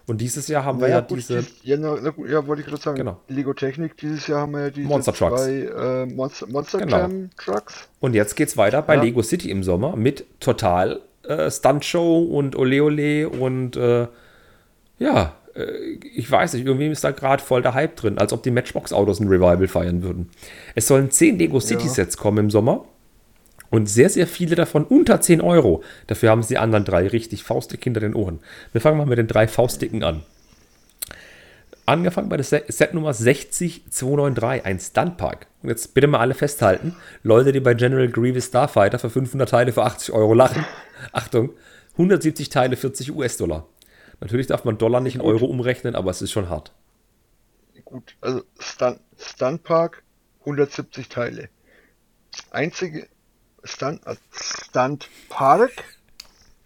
Und 0.06 0.20
dieses 0.22 0.48
Jahr 0.48 0.66
haben 0.66 0.82
wir 0.82 0.90
ja, 0.90 1.00
gut, 1.02 1.18
diese 1.18 1.38
dies- 1.44 1.54
ja, 1.64 1.78
na, 1.78 1.98
na 2.02 2.14
ja, 2.28 2.46
wollte 2.48 2.62
ich 2.62 2.68
gerade 2.68 2.82
sagen. 2.82 2.98
Genau. 2.98 3.20
Lego 3.28 3.54
Technik, 3.54 3.96
dieses 3.98 4.28
Jahr 4.28 4.42
haben 4.42 4.54
wir 4.54 4.62
ja 4.64 4.70
diese 4.70 4.88
Monster 4.88 5.14
Trucks. 5.14 5.44
zwei 5.44 5.52
äh, 5.52 6.06
Monster, 6.08 6.48
Monster 6.48 6.80
Genau. 6.80 6.98
Jam 6.98 7.30
Trucks. 7.38 7.88
und 8.00 8.14
jetzt 8.16 8.36
geht's 8.36 8.58
weiter 8.58 8.82
bei 8.82 8.96
Ja. 8.96 9.02
Lego 9.04 9.22
City 9.22 9.52
im 9.52 9.64
Sommer 9.64 9.96
mit 9.96 10.26
total 10.40 11.02
äh, 11.28 11.52
Stunt 11.52 11.86
Show 11.86 12.24
und 12.24 12.56
Ole 12.56 12.84
Ole 12.84 13.30
und 13.30 13.76
äh, 13.76 14.08
ja, 15.00 15.34
äh, 15.56 15.98
ich 16.16 16.30
weiß 16.30 16.54
nicht, 16.54 16.66
irgendwie 16.66 16.88
ist 16.88 17.04
da 17.04 17.12
gerade 17.12 17.42
voll 17.42 17.62
der 17.62 17.74
Hype 17.74 17.96
drin, 17.96 18.18
als 18.18 18.34
ob 18.34 18.44
die 18.44 18.52
Matchbox 18.52 18.94
Autos 18.94 19.20
ein 19.20 19.28
Revival 19.28 19.68
feiern 19.68 20.04
würden. 20.04 20.30
Es 20.76 20.88
sollen 20.88 21.12
10 21.12 21.38
Lego 21.38 21.60
City 21.60 21.88
Sets 21.88 22.18
kommen 22.18 22.38
im 22.38 22.50
Sommer 22.50 22.86
und 23.70 23.90
sehr, 23.90 24.10
sehr 24.10 24.28
viele 24.28 24.56
davon 24.56 24.86
unter 24.86 25.20
10 25.22 25.42
Euro. 25.42 25.84
Dafür 26.08 26.30
haben 26.30 26.44
sie 26.44 26.56
die 26.56 26.58
anderen 26.58 26.86
drei 26.86 27.08
richtig 27.08 27.44
faustdick 27.44 27.84
hinter 27.84 28.00
den 28.00 28.16
Ohren. 28.16 28.40
Wir 28.72 28.82
fangen 28.82 28.98
mal 28.98 29.06
mit 29.06 29.18
den 29.18 29.28
drei 29.28 29.48
Faustdicken 29.48 30.04
an. 30.04 30.24
Angefangen 31.86 32.28
bei 32.28 32.36
der 32.36 32.44
Set, 32.44 32.66
Set 32.68 32.94
Nummer 32.94 33.14
60293, 33.14 34.66
ein 34.66 34.78
Stuntpark. 34.78 35.48
Und 35.64 35.70
jetzt 35.70 35.94
bitte 35.94 36.08
mal 36.08 36.20
alle 36.20 36.34
festhalten, 36.34 36.96
Leute, 37.24 37.54
die 37.54 37.62
bei 37.62 37.74
General 37.76 38.10
Grievous 38.10 38.48
Starfighter 38.48 39.00
für 39.00 39.10
500 39.10 39.50
Teile 39.50 39.72
für 39.72 39.84
80 39.84 40.14
Euro 40.14 40.34
lachen. 40.34 40.66
Achtung, 41.12 41.52
170 41.94 42.50
Teile 42.50 42.76
40 42.76 43.16
US-Dollar. 43.16 43.68
Natürlich 44.20 44.48
darf 44.48 44.66
man 44.66 44.78
Dollar 44.78 45.00
nicht 45.00 45.16
in 45.16 45.22
Euro 45.22 45.46
umrechnen, 45.46 45.96
aber 45.96 46.12
es 46.12 46.22
ist 46.22 46.32
schon 46.32 46.50
hart. 46.50 46.72
Gut, 47.86 48.16
also 48.22 48.44
Stunt, 48.60 49.00
Stunt 49.18 49.64
Park, 49.64 50.04
170 50.42 51.10
Teile. 51.10 51.50
einzige 52.52 53.08
Stunt, 53.64 54.02
Stunt 54.32 55.10
Park, 55.30 55.72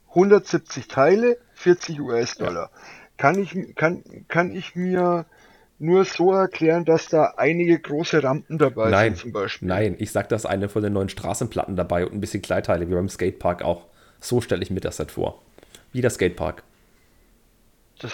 170 0.09 0.87
Teile, 0.87 1.37
40 1.55 1.99
US-Dollar. 2.01 2.71
Kann 3.17 3.39
ich, 3.39 3.75
kann, 3.75 4.03
kann 4.27 4.55
ich 4.55 4.75
mir 4.75 5.25
nur 5.77 6.05
so 6.05 6.31
erklären, 6.31 6.85
dass 6.85 7.07
da 7.07 7.33
einige 7.37 7.79
große 7.79 8.23
Rampen 8.23 8.57
dabei 8.57 8.89
Nein, 8.89 9.15
sind 9.15 9.21
zum 9.21 9.31
Beispiel. 9.31 9.67
nein, 9.67 9.95
ich 9.97 10.11
sag, 10.11 10.29
da 10.29 10.35
ist 10.35 10.45
eine 10.45 10.69
von 10.69 10.83
den 10.83 10.93
neuen 10.93 11.09
Straßenplatten 11.09 11.75
dabei 11.75 12.05
und 12.05 12.13
ein 12.13 12.21
bisschen 12.21 12.41
Kleidteile, 12.41 12.87
wie 12.87 12.93
beim 12.93 13.09
Skatepark 13.09 13.63
auch. 13.63 13.87
So 14.21 14.39
stelle 14.39 14.63
ich 14.63 14.69
mir 14.71 14.79
das 14.79 14.99
halt 14.99 15.11
vor. 15.11 15.41
Wie 15.91 15.99
der 16.01 16.09
Skatepark. 16.11 16.63
Das, 17.99 18.13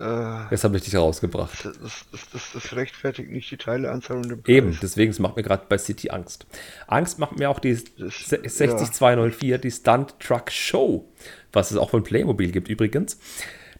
äh, 0.00 0.50
Jetzt 0.50 0.64
habe 0.64 0.76
ich 0.76 0.82
dich 0.84 0.94
rausgebracht. 0.96 1.64
das, 1.64 2.06
das, 2.10 2.30
das, 2.32 2.52
das 2.52 2.76
rechtfertigt 2.76 3.30
nicht 3.30 3.50
die 3.50 3.56
Teileanzahl 3.56 4.18
und 4.18 4.28
den 4.28 4.42
Preis. 4.42 4.54
Eben, 4.54 4.78
deswegen, 4.82 5.10
es 5.10 5.18
macht 5.18 5.36
mir 5.36 5.42
gerade 5.42 5.64
bei 5.68 5.78
City 5.78 6.10
Angst. 6.10 6.46
Angst 6.86 7.18
macht 7.18 7.38
mir 7.38 7.48
auch 7.50 7.58
die 7.58 7.74
Das- 7.98 8.28
60204, 8.28 9.58
die 9.58 9.70
Stunt 9.70 10.18
Truck 10.20 10.50
Show, 10.50 11.06
was 11.52 11.70
es 11.70 11.76
auch 11.76 11.90
von 11.90 12.02
Playmobil 12.02 12.52
gibt 12.52 12.68
übrigens. 12.68 13.18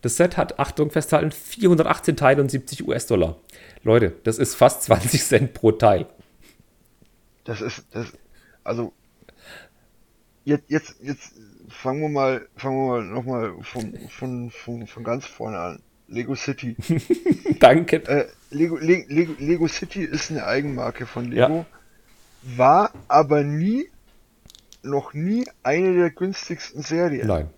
Das 0.03 0.17
Set 0.17 0.37
hat, 0.37 0.59
Achtung, 0.59 0.91
festhalten, 0.91 1.33
418 1.33 2.17
Teile 2.17 2.41
und 2.43 2.51
70 2.51 2.87
US-Dollar. 2.87 3.37
Leute, 3.83 4.13
das 4.25 4.39
ist 4.39 4.55
fast 4.55 4.83
20 4.85 5.23
Cent 5.25 5.55
pro 5.55 5.73
Teil. 5.73 6.07
Das 7.45 7.61
ist, 7.61 7.85
das, 7.93 8.07
also, 8.65 8.93
jetzt, 10.47 10.71
jetzt, 10.71 10.95
jetzt 11.03 11.33
fangen 11.69 12.01
wir 12.01 12.09
mal, 12.09 12.49
fangen 12.57 12.77
wir 12.77 12.87
mal 12.87 13.05
nochmal 13.05 13.55
von, 13.63 13.93
von, 14.09 14.51
von, 14.51 14.87
von 14.87 15.05
ganz 15.05 15.27
vorne 15.27 15.59
an. 15.59 15.83
Lego 16.09 16.37
City. 16.37 16.77
Danke. 17.59 17.97
Äh, 18.07 18.29
Lego, 18.51 18.79
Le, 18.79 19.05
Lego, 19.09 19.35
Lego 19.39 19.67
City 19.67 20.05
ist 20.05 20.31
eine 20.31 20.47
Eigenmarke 20.47 21.05
von 21.05 21.33
Ja. 21.33 21.49
Lego, 21.49 21.67
war 22.43 22.93
aber 23.09 23.43
nie, 23.43 23.89
noch 24.83 25.15
nie 25.15 25.45
eine 25.65 25.95
der 25.95 26.11
günstigsten 26.11 26.83
Serien. 26.83 27.27
Nein. 27.27 27.51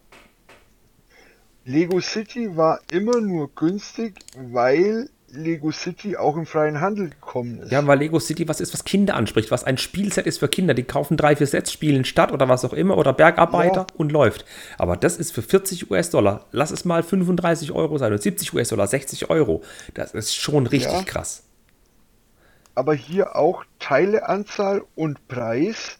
Lego 1.64 2.00
City 2.00 2.56
war 2.56 2.80
immer 2.90 3.20
nur 3.20 3.54
günstig, 3.54 4.14
weil 4.34 5.10
Lego 5.30 5.70
City 5.72 6.16
auch 6.16 6.36
im 6.36 6.46
freien 6.46 6.80
Handel 6.80 7.10
gekommen 7.10 7.60
ist. 7.60 7.70
Ja, 7.70 7.86
weil 7.86 7.98
Lego 7.98 8.18
City 8.18 8.48
was 8.48 8.60
ist, 8.60 8.72
was 8.72 8.84
Kinder 8.84 9.14
anspricht, 9.14 9.50
was 9.50 9.64
ein 9.64 9.76
Spielset 9.76 10.26
ist 10.26 10.38
für 10.38 10.48
Kinder. 10.48 10.72
Die 10.74 10.84
kaufen 10.84 11.16
drei, 11.18 11.36
vier 11.36 11.46
Sets, 11.46 11.70
spielen 11.72 12.04
Stadt 12.06 12.32
oder 12.32 12.48
was 12.48 12.64
auch 12.64 12.72
immer 12.72 12.96
oder 12.96 13.12
Bergarbeiter 13.12 13.80
Ja. 13.80 13.86
und 13.98 14.10
läuft. 14.10 14.44
Aber 14.78 14.96
das 14.96 15.16
ist 15.18 15.32
für 15.32 15.42
40 15.42 15.90
US-Dollar. 15.90 16.46
Lass 16.52 16.70
es 16.70 16.84
mal 16.86 17.02
35 17.02 17.72
Euro 17.72 17.98
sein 17.98 18.12
oder 18.12 18.22
70 18.22 18.54
US-Dollar, 18.54 18.86
60 18.86 19.28
Euro. 19.28 19.62
Das 19.94 20.14
ist 20.14 20.34
schon 20.34 20.66
richtig 20.66 20.92
Ja. 20.92 21.02
krass. 21.04 21.44
aber 22.74 22.94
hier 22.94 23.34
auch 23.34 23.64
Teileanzahl 23.80 24.82
und 24.94 25.26
Preis 25.26 25.98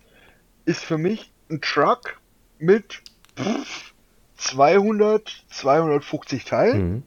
ist 0.65 0.81
für 0.85 0.97
mich 0.97 1.33
ein 1.51 1.61
Truck 1.61 2.21
mit 2.61 3.03
pff, 3.37 3.93
200, 4.37 5.45
250 5.51 6.45
Teilen 6.45 6.93
Mhm. 6.93 7.03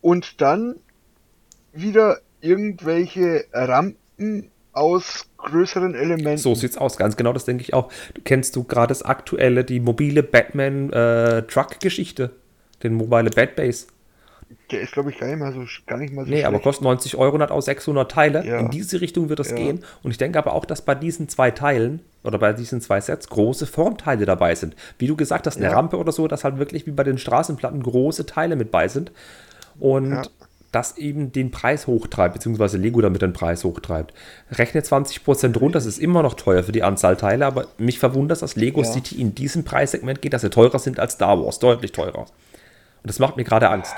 Und 0.00 0.40
dann 0.40 0.76
wieder 1.72 2.18
irgendwelche 2.40 3.44
Rampen 3.52 4.50
aus 4.72 5.28
größeren 5.38 5.94
Elementen. 5.94 6.38
So 6.38 6.54
sieht's 6.54 6.78
aus, 6.78 6.96
ganz 6.96 7.16
genau, 7.16 7.32
das 7.32 7.44
denke 7.44 7.62
ich 7.62 7.74
auch. 7.74 7.90
Kennst 8.24 8.54
du 8.56 8.64
gerade 8.64 8.88
das 8.88 9.02
aktuelle, 9.02 9.64
die 9.64 9.80
mobile 9.80 10.22
Batman-Truck-Geschichte? 10.22 12.30
Den 12.82 12.94
mobile 12.94 13.30
Batbase? 13.30 13.86
Der 14.70 14.80
ist 14.80 14.92
glaube 14.92 15.10
ich 15.10 15.18
gar 15.18 15.26
nicht 15.26 15.38
mal 15.38 15.52
so 15.52 15.60
gar 15.86 15.98
nicht 15.98 16.12
mal 16.14 16.24
so 16.24 16.30
Nee, 16.30 16.44
aber 16.44 16.54
schlecht. 16.54 16.64
kostet 16.64 16.84
90 16.84 17.16
Euro 17.16 17.34
und 17.34 17.42
hat 17.42 17.50
auch 17.50 17.60
600 17.60 18.10
Teile. 18.10 18.46
Ja. 18.46 18.60
In 18.60 18.70
diese 18.70 19.00
Richtung 19.02 19.28
wird 19.28 19.40
es 19.40 19.50
Ja. 19.50 19.56
gehen. 19.56 19.84
Und 20.02 20.10
ich 20.10 20.16
denke 20.18 20.38
aber 20.38 20.54
auch, 20.54 20.64
dass 20.64 20.80
bei 20.82 20.94
diesen 20.94 21.28
zwei 21.28 21.50
Teilen 21.50 22.00
oder 22.24 22.38
bei 22.38 22.52
diesen 22.54 22.80
zwei 22.80 22.98
Sets 23.00 23.28
große 23.28 23.66
Formteile 23.66 24.24
dabei 24.26 24.54
sind. 24.54 24.74
Wie 24.98 25.06
du 25.06 25.16
gesagt 25.16 25.46
hast, 25.46 25.56
eine 25.56 25.66
Ja. 25.66 25.72
Rampe 25.74 25.98
oder 25.98 26.12
so, 26.12 26.28
dass 26.28 26.44
halt 26.44 26.58
wirklich 26.58 26.86
wie 26.86 26.92
bei 26.92 27.04
den 27.04 27.18
Straßenplatten 27.18 27.82
große 27.82 28.24
Teile 28.26 28.56
mit 28.56 28.70
bei 28.70 28.88
sind. 28.88 29.12
Und 29.80 30.10
Ja. 30.12 30.22
das 30.72 30.98
eben 30.98 31.32
den 31.32 31.50
Preis 31.50 31.86
hochtreibt, 31.86 32.34
beziehungsweise 32.34 32.76
Lego 32.76 33.00
damit 33.00 33.22
den 33.22 33.32
Preis 33.32 33.64
hochtreibt. 33.64 34.12
Rechne 34.50 34.82
20% 34.82 35.56
runter, 35.58 35.78
das 35.78 35.86
ist 35.86 35.98
immer 35.98 36.22
noch 36.22 36.34
teuer 36.34 36.62
für 36.62 36.72
die 36.72 36.82
Anzahl 36.82 37.16
Teile, 37.16 37.46
aber 37.46 37.66
mich 37.78 37.98
verwundert, 37.98 38.42
dass 38.42 38.54
Lego 38.56 38.82
Ja. 38.82 38.86
City 38.86 39.20
in 39.20 39.34
diesem 39.34 39.64
Preissegment 39.64 40.20
geht, 40.20 40.32
dass 40.34 40.42
sie 40.42 40.50
teurer 40.50 40.78
sind 40.78 41.00
als 41.00 41.14
Star 41.14 41.42
Wars, 41.42 41.58
deutlich 41.58 41.92
teurer. 41.92 42.20
Und 42.22 42.28
das 43.04 43.18
macht 43.18 43.36
mir 43.36 43.44
gerade 43.44 43.70
Angst. 43.70 43.94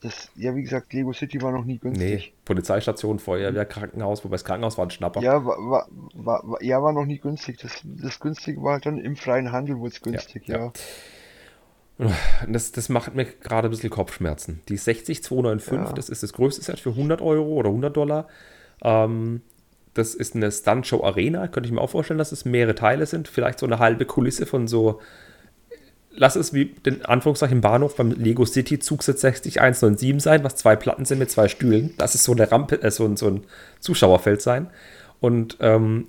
das 0.00 0.28
ja 0.36 0.54
wie 0.54 0.62
gesagt 0.62 0.92
Lego 0.92 1.12
City 1.14 1.40
war 1.40 1.50
noch 1.52 1.64
nie 1.64 1.80
Nee, 1.82 1.90
günstig. 1.90 2.32
Polizeistation, 2.44 3.18
Feuerwehr, 3.18 3.64
Krankenhaus, 3.64 4.22
wobei 4.24 4.34
das 4.34 4.44
Krankenhaus 4.44 4.76
war 4.76 4.86
ein 4.86 4.90
Schnapper. 4.90 5.20
Ja, 5.22 5.44
war, 5.44 5.56
war, 5.58 5.88
war, 6.14 6.42
war, 6.44 6.62
ja, 6.62 6.82
war 6.82 6.92
noch 6.92 7.06
nie 7.06 7.18
günstig. 7.18 7.58
Das, 7.62 7.80
das 7.84 8.20
günstige 8.20 8.62
war 8.62 8.74
halt 8.74 8.86
dann 8.86 8.98
im 8.98 9.16
freien 9.16 9.50
Handel 9.52 9.78
wurde 9.78 9.92
es 9.94 10.02
günstig, 10.02 10.46
ja. 10.46 10.56
ja. 10.58 10.64
Und 10.66 10.78
Das, 12.46 12.70
das 12.72 12.88
macht 12.88 13.14
mir 13.14 13.24
gerade 13.24 13.68
ein 13.68 13.70
bisschen 13.70 13.90
Kopfschmerzen. 13.90 14.60
Die 14.68 14.76
60295, 14.76 15.88
Ja. 15.90 15.92
das 15.94 16.08
ist 16.08 16.22
das 16.22 16.32
größte 16.32 16.62
Set 16.62 16.78
für 16.78 16.90
100 16.90 17.20
Euro 17.20 17.48
oder 17.54 17.70
100 17.70 17.96
Dollar. 17.96 18.28
Ähm, 18.82 19.40
das 19.94 20.14
ist 20.14 20.36
eine 20.36 20.52
Stunt-Show 20.52 21.02
Arena. 21.02 21.48
Könnte 21.48 21.66
ich 21.66 21.72
mir 21.72 21.80
auch 21.80 21.90
vorstellen, 21.90 22.18
dass 22.18 22.30
es 22.30 22.44
mehrere 22.44 22.76
Teile 22.76 23.06
sind. 23.06 23.26
Vielleicht 23.26 23.58
so 23.58 23.66
eine 23.66 23.80
halbe 23.80 24.04
Kulisse 24.04 24.46
von 24.46 24.68
so. 24.68 25.00
Lass 26.10 26.36
es 26.36 26.52
wie 26.52 26.66
den 26.66 27.04
Anführungszeichen 27.04 27.60
Bahnhof 27.60 27.96
beim 27.96 28.12
Lego 28.12 28.44
City 28.44 28.78
Zugset 28.78 29.18
60197 29.18 30.22
sein, 30.22 30.44
was 30.44 30.56
zwei 30.56 30.76
Platten 30.76 31.04
sind 31.04 31.18
mit 31.18 31.30
zwei 31.30 31.48
Stühlen. 31.48 31.94
Das 31.98 32.14
ist 32.14 32.24
so 32.24 32.32
eine 32.32 32.50
Rampe, 32.50 32.80
äh, 32.82 32.90
so, 32.90 33.04
ein- 33.04 33.16
so 33.16 33.26
ein 33.28 33.44
Zuschauerfeld 33.80 34.40
sein. 34.42 34.68
Und 35.20 35.56
ähm, 35.60 36.06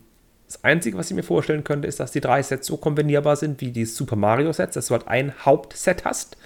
das 0.49 0.63
Einzige, 0.65 0.97
was 0.97 1.09
ich 1.11 1.15
mir 1.15 1.23
vorstellen 1.23 1.63
könnte, 1.63 1.87
ist, 1.87 1.99
dass 1.99 2.11
die 2.11 2.21
drei 2.21 2.43
Sets 2.43 2.67
so 2.67 2.77
kombinierbar 2.77 3.35
sind 3.37 3.61
wie 3.61 3.71
die 3.71 3.85
Super 3.85 4.15
Mario 4.17 4.51
Sets, 4.51 4.73
dass 4.75 4.87
du 4.87 4.95
halt 4.95 5.07
ein 5.07 5.33
Hauptset 5.45 6.05
hast, 6.05 6.37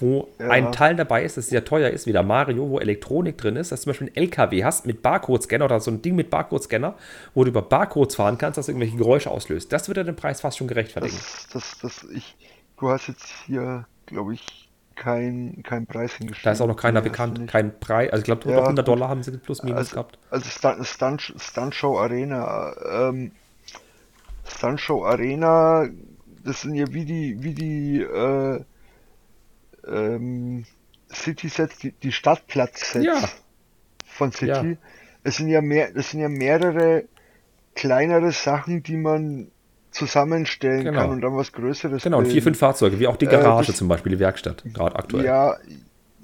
wo 0.00 0.28
Ja. 0.38 0.46
ein 0.48 0.72
Teil 0.72 0.96
dabei 0.96 1.24
ist, 1.24 1.36
das 1.36 1.48
sehr 1.48 1.64
teuer 1.64 1.90
ist, 1.90 2.06
wie 2.06 2.12
der 2.12 2.24
Mario, 2.24 2.68
wo 2.68 2.80
Elektronik 2.80 3.38
drin 3.38 3.56
ist, 3.56 3.72
dass 3.72 3.80
du 3.80 3.84
zum 3.84 3.90
Beispiel 3.92 4.08
einen 4.08 4.16
LKW 4.16 4.64
hast 4.64 4.86
mit 4.86 5.02
Barcode-Scanner 5.02 5.66
oder 5.66 5.80
so 5.80 5.90
ein 5.92 6.02
Ding 6.02 6.16
mit 6.16 6.30
Barcode-Scanner, 6.30 6.96
wo 7.34 7.44
du 7.44 7.50
über 7.50 7.62
Barcodes 7.62 8.16
fahren 8.16 8.38
kannst, 8.38 8.58
das 8.58 8.68
irgendwelche 8.68 8.96
Geräusche 8.96 9.30
auslöst. 9.30 9.72
Das 9.72 9.88
würde 9.88 10.04
den 10.04 10.16
Preis 10.16 10.40
fast 10.40 10.58
schon 10.58 10.68
gerechtfertigen. 10.68 11.22
Das, 11.22 11.48
das, 11.52 11.78
das, 11.78 12.04
ich, 12.04 12.36
du 12.78 12.88
hast 12.90 13.08
jetzt 13.08 13.26
hier, 13.46 13.86
glaube 14.06 14.34
ich, 14.34 14.70
kein, 14.94 15.62
kein 15.62 15.86
Preis 15.86 16.14
hingestellt. 16.14 16.46
Da 16.46 16.52
ist 16.52 16.60
auch 16.60 16.66
noch 16.68 16.76
keiner 16.76 17.00
Nee, 17.00 17.02
bekannt, 17.02 17.46
kein 17.48 17.80
Preis. 17.80 18.10
Also 18.12 18.20
ich 18.20 18.24
glaube, 18.26 18.48
Ja, 18.50 18.60
100 18.64 18.86
gut. 18.86 18.88
Dollar 18.88 19.08
haben 19.08 19.22
sie 19.24 19.36
plus 19.38 19.62
minus 19.64 19.90
Also, 19.90 19.90
gehabt. 19.90 20.18
also 20.30 20.48
Stunt, 20.48 20.86
Stunt, 20.86 21.34
Stunt 21.38 21.74
Show 21.74 21.98
Arena, 21.98 22.74
ähm, 23.10 23.32
Show 24.78 25.04
Arena, 25.04 25.88
das 26.44 26.62
sind 26.62 26.74
ja 26.74 26.92
wie 26.92 27.04
die, 27.04 27.42
wie 27.42 27.54
die, 27.54 28.00
äh, 28.00 28.60
ähm, 29.86 30.64
City 31.12 31.48
Sets, 31.48 31.78
die, 31.78 31.92
die 31.92 32.12
Stadtplatz 32.12 32.92
Sets 32.92 33.04
Ja. 33.06 33.28
von 34.04 34.32
City. 34.32 34.46
Ja. 34.72 34.76
Es 35.22 35.36
sind 35.36 35.48
ja 35.48 35.60
mehr, 35.60 35.90
das 35.92 36.10
sind 36.10 36.20
ja 36.20 36.28
mehrere 36.28 37.04
kleinere 37.74 38.32
Sachen, 38.32 38.82
die 38.82 38.96
man 38.96 39.48
zusammenstellen 39.90 40.84
Genau. 40.84 41.00
kann 41.00 41.10
und 41.10 41.20
dann 41.20 41.36
was 41.36 41.52
Größeres 41.52 42.02
Genau, 42.02 42.18
und 42.18 42.24
vier, 42.24 42.34
bilden. 42.34 42.44
fünf 42.44 42.58
Fahrzeuge, 42.58 42.98
wie 42.98 43.06
auch 43.06 43.16
die 43.16 43.26
Äh, 43.26 43.30
Garage 43.30 43.68
das- 43.68 43.76
zum 43.76 43.88
Beispiel, 43.88 44.12
die 44.12 44.18
Werkstatt, 44.18 44.64
gerade 44.74 44.96
aktuell. 44.96 45.24
Ja, 45.24 45.56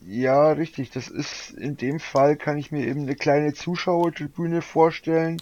ja, 0.06 0.50
richtig. 0.52 0.90
Das 0.90 1.08
ist 1.08 1.50
in 1.52 1.76
dem 1.76 2.00
Fall 2.00 2.36
kann 2.36 2.58
ich 2.58 2.72
mir 2.72 2.84
eben 2.86 3.02
eine 3.02 3.14
kleine 3.14 3.52
Zuschauertribüne 3.54 4.60
vorstellen. 4.60 5.40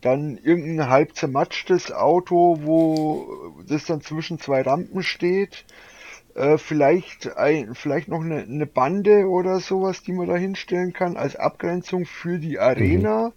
Dann 0.00 0.38
irgendein 0.38 0.88
halb 0.88 1.16
zermatschtes 1.16 1.92
Auto, 1.92 2.58
wo 2.62 3.52
das 3.66 3.84
dann 3.86 4.00
zwischen 4.00 4.38
zwei 4.38 4.62
Rampen 4.62 5.02
steht. 5.02 5.64
Äh, 6.34 6.56
vielleicht 6.56 7.36
ein, 7.36 7.74
vielleicht 7.74 8.08
noch 8.08 8.20
eine, 8.20 8.42
eine 8.42 8.66
Bande 8.66 9.28
oder 9.28 9.58
sowas, 9.58 10.02
die 10.02 10.12
man 10.12 10.28
da 10.28 10.36
hinstellen 10.36 10.92
kann 10.92 11.16
als 11.16 11.34
Abgrenzung 11.34 12.06
für 12.06 12.38
die 12.38 12.60
Arena. 12.60 13.32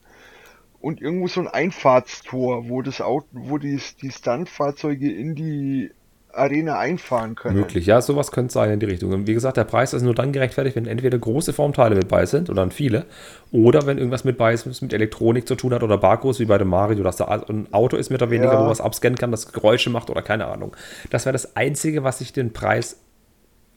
Und 0.79 1.01
irgendwo 1.01 1.27
so 1.27 1.41
ein 1.41 1.47
Einfahrtstor, 1.47 2.69
wo 2.69 2.81
das 2.81 3.01
Auto, 3.01 3.27
wo 3.31 3.57
die, 3.57 3.79
die 4.01 4.11
Stuntfahrzeuge 4.11 5.11
in 5.11 5.35
die 5.35 5.91
Arena 6.33 6.79
einfahren 6.79 7.35
können. 7.35 7.57
Möglich, 7.57 7.85
ja, 7.85 8.01
sowas 8.01 8.31
könnte 8.31 8.53
sein 8.53 8.71
in 8.71 8.79
die 8.79 8.85
Richtung. 8.85 9.11
Und 9.11 9.27
wie 9.27 9.33
gesagt, 9.33 9.57
der 9.57 9.63
Preis 9.63 9.93
ist 9.93 10.01
nur 10.03 10.15
dann 10.15 10.31
gerechtfertigt, 10.31 10.75
wenn 10.75 10.85
entweder 10.85 11.17
große 11.17 11.53
Formteile 11.53 11.95
mit 11.95 12.07
bei 12.07 12.25
sind 12.25 12.49
oder 12.49 12.61
dann 12.61 12.71
viele, 12.71 13.05
oder 13.51 13.85
wenn 13.85 13.97
irgendwas 13.97 14.23
mit 14.23 14.37
bei 14.37 14.53
ist, 14.53 14.67
was 14.67 14.81
mit 14.81 14.93
Elektronik 14.93 15.47
zu 15.47 15.55
tun 15.55 15.73
hat 15.73 15.83
oder 15.83 15.97
Barcodes 15.97 16.39
wie 16.39 16.45
bei 16.45 16.57
dem 16.57 16.69
Mario, 16.69 17.03
dass 17.03 17.17
da 17.17 17.25
ein 17.25 17.67
Auto 17.73 17.97
ist 17.97 18.09
mehr 18.09 18.19
oder 18.19 18.29
weniger, 18.29 18.53
Ja. 18.53 18.65
wo 18.65 18.69
was 18.69 18.81
abscannen 18.81 19.17
kann, 19.17 19.31
das 19.31 19.51
Geräusche 19.51 19.89
macht 19.89 20.09
oder 20.09 20.21
keine 20.21 20.45
Ahnung. 20.47 20.75
Das 21.09 21.25
wäre 21.25 21.33
das 21.33 21.55
Einzige, 21.55 22.03
was 22.03 22.21
ich 22.21 22.33
den 22.33 22.53
Preis 22.53 22.99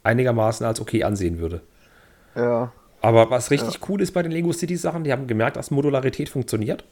einigermaßen 0.03 0.67
als 0.67 0.81
okay 0.81 1.05
ansehen 1.05 1.39
würde. 1.39 1.63
Ja. 2.37 2.73
Aber 3.01 3.31
was 3.31 3.51
richtig 3.51 3.81
cool 3.89 4.01
ist 4.01 4.13
bei 4.13 4.23
den 4.23 4.33
Lego 4.33 4.53
City 4.53 4.77
Sachen, 4.77 5.05
die 5.05 5.13
haben 5.13 5.27
gemerkt, 5.27 5.57
dass 5.57 5.71
Modularität 5.71 6.29
funktioniert. 6.29 6.85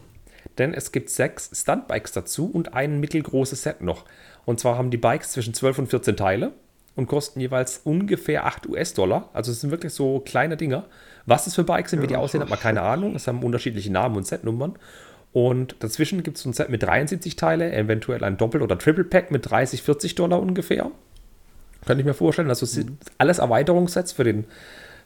Denn 0.58 0.74
es 0.74 0.92
gibt 0.92 1.08
sechs 1.08 1.50
Stuntbikes 1.54 2.12
dazu 2.12 2.50
und 2.50 2.74
ein 2.74 3.00
mittelgroßes 3.00 3.62
Set 3.62 3.80
noch. 3.80 4.04
Und 4.44 4.60
zwar 4.60 4.76
haben 4.76 4.90
die 4.90 4.96
Bikes 4.96 5.32
zwischen 5.32 5.54
12 5.54 5.80
und 5.80 5.86
14 5.88 6.16
Teile. 6.16 6.52
und 6.94 7.06
kosten 7.06 7.40
jeweils 7.40 7.80
ungefähr 7.84 8.44
8 8.44 8.68
US-Dollar. 8.68 9.30
Also 9.32 9.50
es 9.50 9.62
sind 9.62 9.70
wirklich 9.70 9.94
so 9.94 10.20
kleine 10.20 10.56
Dinger. 10.58 10.84
Was 11.24 11.44
das 11.46 11.54
für 11.54 11.64
Bikes 11.64 11.90
sind, 11.90 12.02
wie 12.02 12.06
die 12.06 12.16
aussehen, 12.16 12.42
hat 12.42 12.50
man 12.50 12.58
keine 12.58 12.82
Ahnung. 12.82 13.14
Es 13.14 13.26
haben 13.26 13.42
unterschiedliche 13.42 13.90
Namen 13.90 14.16
und 14.16 14.26
Setnummern. 14.26 14.76
Und 15.32 15.76
dazwischen 15.78 16.22
gibt 16.22 16.36
es 16.36 16.44
ein 16.44 16.52
Set 16.52 16.68
mit 16.68 16.82
73 16.82 17.36
Teile, 17.36 17.72
eventuell 17.72 18.22
ein 18.22 18.36
Doppel- 18.36 18.60
oder 18.60 18.78
Triple-Pack 18.78 19.30
mit 19.30 19.50
30, 19.50 19.82
40 19.82 20.14
Dollar 20.16 20.40
ungefähr. 20.40 20.90
Könnte 21.86 22.02
ich 22.02 22.06
mir 22.06 22.14
vorstellen. 22.14 22.50
Also 22.50 22.64
es 22.64 22.72
sind 22.72 22.98
alles 23.16 23.38
Erweiterungssets 23.38 24.12
für 24.12 24.24
den, 24.24 24.44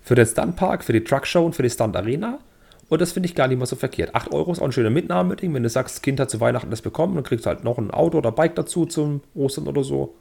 für 0.02 0.16
den 0.16 0.26
Stuntpark, 0.26 0.82
für 0.82 0.92
die 0.92 1.04
Truckshow 1.04 1.46
und 1.46 1.54
für 1.54 1.62
die 1.62 1.70
Stunt 1.70 1.94
Arena. 1.96 2.40
Und 2.88 3.00
das 3.00 3.12
finde 3.12 3.28
ich 3.28 3.34
gar 3.34 3.48
nicht 3.48 3.58
mal 3.58 3.66
so 3.66 3.76
verkehrt. 3.76 4.14
8 4.14 4.32
Euro 4.32 4.52
ist 4.52 4.60
auch 4.60 4.66
ein 4.66 4.72
schöner 4.72 4.90
Mitnahmeding. 4.90 5.52
Wenn 5.52 5.64
du 5.64 5.68
sagst, 5.68 5.96
das 5.96 6.02
Kind 6.02 6.20
hat 6.20 6.30
zu 6.30 6.40
Weihnachten 6.40 6.70
das 6.70 6.82
bekommen, 6.82 7.14
dann 7.16 7.24
kriegst 7.24 7.46
du 7.46 7.50
halt 7.50 7.64
noch 7.64 7.78
ein 7.78 7.90
Auto 7.90 8.18
oder 8.18 8.30
Bike 8.30 8.54
dazu 8.54 8.86
zum 8.86 9.22
Ostern 9.34 9.66
oder 9.66 9.82
so. 9.82 10.14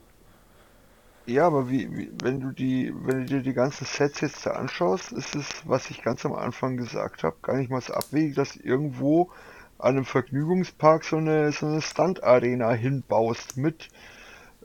Ja, 1.28 1.48
aber 1.48 1.70
wie, 1.70 1.90
wie, 1.96 2.12
wenn 2.24 2.40
du 2.40 2.52
die, 2.52 2.94
wenn 3.04 3.22
du 3.22 3.26
dir 3.26 3.42
die 3.42 3.54
ganzen 3.54 3.86
Sets 3.86 4.22
jetzt 4.22 4.46
da 4.46 4.52
anschaust, 4.52 5.12
ist 5.12 5.36
es, 5.36 5.48
was 5.66 5.90
ich 5.90 6.04
ganz 6.04 6.24
am 6.26 6.34
Anfang 6.34 6.78
gesagt 6.78 7.24
habe, 7.24 7.36
gar 7.42 7.58
nicht 7.58 7.72
mal 7.72 7.82
so 7.82 7.94
abwegig, 7.94 8.36
dass 8.36 8.56
irgendwo 8.56 9.32
an 9.80 9.96
einem 9.96 10.06
Vergnügungspark 10.06 11.04
so 11.04 11.18
eine, 11.18 11.52
so 11.52 11.66
eine 11.66 11.82
Stunt-Arena 11.82 12.72
hinbaust 12.74 13.58
mit, 13.58 13.90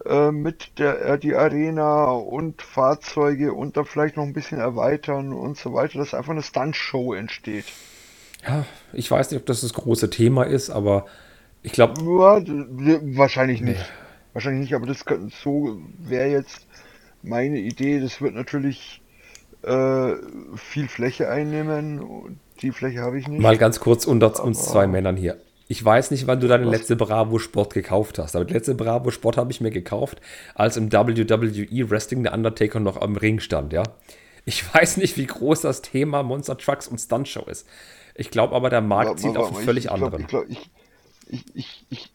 äh, 0.05 0.31
mit 0.31 0.79
der, 0.79 1.03
äh, 1.03 1.19
die 1.19 1.35
Arena 1.35 2.11
und 2.11 2.61
Fahrzeuge 2.61 3.55
und 3.55 3.79
dann 3.79 3.87
vielleicht 3.87 4.17
noch 4.17 4.25
ein 4.25 4.35
bisschen 4.35 4.59
erweitern 4.59 5.33
und 5.33 5.57
so 5.57 5.73
weiter, 5.73 5.99
dass 5.99 6.15
einfach 6.15 6.33
eine 6.33 6.43
Stunt-Show 6.43 7.15
entsteht. 7.15 7.67
Ja, 8.47 8.65
ich 8.93 9.11
weiß 9.11 9.31
nicht, 9.31 9.41
ob 9.41 9.47
das 9.47 9.61
das 9.61 9.73
große 9.73 10.11
Thema 10.11 10.45
ist, 10.45 10.71
aber 10.71 11.07
ich 11.63 11.73
glaube. 11.73 12.01
Ja, 12.01 12.99
wahrscheinlich 13.17 13.61
nicht. 13.61 13.79
Nee. 13.79 13.85
Wahrscheinlich 14.33 14.63
nicht, 14.63 14.75
aber 14.75 14.87
das 14.87 15.05
so 15.43 15.81
wäre 15.99 16.29
jetzt 16.29 16.67
meine 17.23 17.59
Idee. 17.59 18.01
Das 18.01 18.21
wird 18.21 18.35
natürlich 18.35 19.03
äh, 19.63 20.13
viel 20.57 20.89
Fläche 20.89 21.29
einnehmen. 21.29 22.39
Die 22.63 22.71
Fläche 22.71 23.01
habe 23.01 23.19
ich 23.19 23.29
nicht. 23.29 23.41
Mal 23.41 23.59
ganz 23.59 23.81
kurz 23.81 24.07
unter 24.07 24.43
uns 24.43 24.65
zwei 24.65 24.87
Männern 24.87 25.17
hier. 25.17 25.37
Ich 25.69 25.85
weiß 25.85 26.11
nicht, 26.11 26.27
wann 26.27 26.41
du 26.41 26.49
deine 26.49 26.65
letzte 26.65 26.97
Bravo 26.97 27.39
Sport 27.39 27.75
gekauft 27.75 28.19
hast, 28.19 28.35
aber 28.35 28.45
die 28.45 28.55
letzte 28.55 28.75
Bravo 28.75 29.13
Sport 29.13 29.37
habe 29.37 29.53
ich 29.53 29.61
mir 29.61 29.71
gekauft, 29.71 30.21
als 30.57 30.77
im 30.77 30.93
WWE 30.93 31.91
Wrestling 31.91 32.25
der 32.25 32.35
Undertaker 32.35 32.81
noch 32.81 33.01
am 33.01 33.17
Ring 33.17 33.39
stand, 33.39 33.73
ja. 33.73 33.85
Ich 34.45 34.65
weiß 34.75 34.97
nicht, 34.97 35.17
wie 35.17 35.27
groß 35.27 35.61
das 35.61 35.83
Thema 35.83 36.23
Monster 36.23 36.59
Trucks 36.59 36.89
und 36.89 36.99
Stunt 36.99 37.29
Show 37.29 37.45
ist. 37.47 37.69
Ich 38.21 38.31
glaube 38.31 38.55
aber, 38.55 38.69
der 38.69 38.83
Markt 38.83 39.19
zieht 39.19 39.39
auf 39.39 39.57
einen 39.57 39.65
völlig 39.65 39.87
ich, 39.87 39.91
anderen. 39.91 40.21
Ich, 40.21 40.27
glaub, 40.27 40.45
ich, 40.47 40.71
ich, 41.31 41.45
ich, 41.55 41.87
ich, 41.89 42.13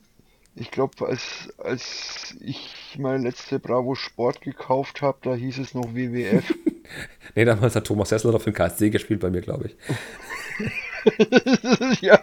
ich 0.55 0.69
glaube, 0.69 1.07
als, 1.07 1.51
als 1.57 2.35
ich 2.41 2.95
meine 2.99 3.23
letzte 3.23 3.57
Bravo 3.57 3.95
Sport 3.95 4.41
gekauft 4.41 5.01
habe, 5.01 5.17
da 5.23 5.33
hieß 5.33 5.57
es 5.57 5.73
noch 5.73 5.95
WWF. 5.95 6.53
nee, 7.35 7.43
damals 7.43 7.75
hat 7.75 7.87
Thomas 7.87 8.11
Hessler 8.11 8.35
auf 8.35 8.43
dem 8.43 8.53
KSC 8.53 8.91
gespielt 8.91 9.19
bei 9.19 9.31
mir, 9.31 9.41
glaube 9.41 9.71
ich. 10.59 12.01
ja. 12.01 12.21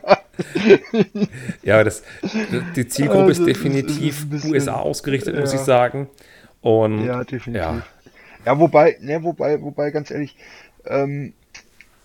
ja, 1.64 1.83
das, 1.83 2.05
die 2.76 2.87
Zielgruppe 2.87 3.24
also, 3.24 3.43
ist 3.43 3.49
definitiv 3.49 4.20
ist 4.20 4.30
bisschen, 4.30 4.53
USA 4.53 4.76
ausgerichtet, 4.76 5.35
ja. 5.35 5.41
muss 5.41 5.55
ich 5.55 5.61
sagen. 5.61 6.09
Und, 6.61 7.05
ja, 7.05 7.24
definitiv. 7.24 7.55
Ja, 7.55 7.83
ja 8.47 8.59
wobei, 8.61 8.97
ne, 9.01 9.24
wobei, 9.24 9.61
wobei, 9.61 9.91
ganz 9.91 10.12
ehrlich, 10.12 10.37
ähm, 10.87 11.33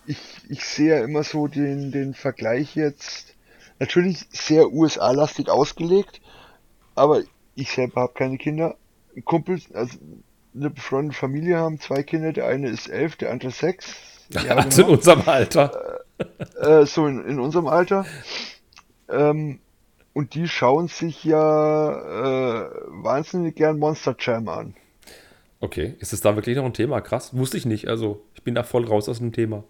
ich, 0.07 0.17
ich 0.49 0.65
sehe 0.65 0.97
ja 0.97 1.03
immer 1.03 1.23
so 1.23 1.47
den, 1.47 1.91
den 1.91 2.13
Vergleich 2.13 2.75
jetzt 2.75 3.37
Natürlich 3.79 4.25
sehr 4.31 4.71
USA-lastig 4.71 5.49
ausgelegt, 5.49 6.21
aber 6.95 7.21
ich 7.55 7.71
selber 7.71 8.01
habe 8.01 8.13
keine 8.13 8.37
Kinder. 8.37 8.75
Kumpels, 9.23 9.71
also 9.73 9.97
eine 10.55 10.69
befreundete 10.69 11.19
Familie 11.19 11.57
haben 11.57 11.79
zwei 11.79 12.01
Kinder, 12.03 12.33
der 12.33 12.47
eine 12.47 12.69
ist 12.69 12.87
elf, 12.87 13.15
der 13.15 13.31
andere 13.31 13.51
sechs. 13.51 13.95
Also 14.35 14.81
in 14.81 14.89
unserem 14.89 15.21
Alter. 15.27 16.01
Äh, 16.59 16.81
äh, 16.81 16.85
so 16.85 17.05
in, 17.05 17.23
in 17.25 17.39
unserem 17.39 17.67
Alter. 17.67 18.05
Ähm, 19.09 19.59
und 20.13 20.33
die 20.33 20.47
schauen 20.47 20.87
sich 20.87 21.23
ja 21.23 21.91
äh, 21.91 22.69
wahnsinnig 22.87 23.55
gern 23.55 23.77
Monster 23.77 24.15
Jam 24.19 24.47
an. 24.49 24.75
Okay, 25.59 25.95
ist 25.99 26.13
es 26.13 26.21
da 26.21 26.35
wirklich 26.35 26.57
noch 26.57 26.65
ein 26.65 26.73
Thema? 26.73 27.01
Krass, 27.01 27.37
wusste 27.37 27.57
ich 27.57 27.65
nicht. 27.65 27.87
Also 27.87 28.21
ich 28.33 28.43
bin 28.43 28.55
da 28.55 28.63
voll 28.63 28.85
raus 28.85 29.07
aus 29.07 29.19
dem 29.19 29.31
Thema. 29.31 29.63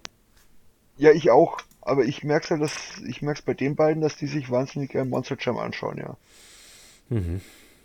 Ja, 0.98 1.12
ich 1.12 1.32
auch. 1.32 1.58
Aber 1.82 2.04
ich 2.04 2.24
merke 2.24 2.50
ja, 2.50 2.58
dass 2.58 3.02
ich 3.08 3.22
merke 3.22 3.40
es 3.40 3.46
bei 3.46 3.54
den 3.54 3.76
beiden, 3.76 4.02
dass 4.02 4.18
die 4.18 4.28
sich 4.28 4.52
wahnsinnig 4.52 4.92
gerne 4.92 5.10
Monster 5.10 5.38
Jam 5.40 5.58
anschauen, 5.58 5.98
ja. 5.98 6.18
Mhm. 7.10 7.42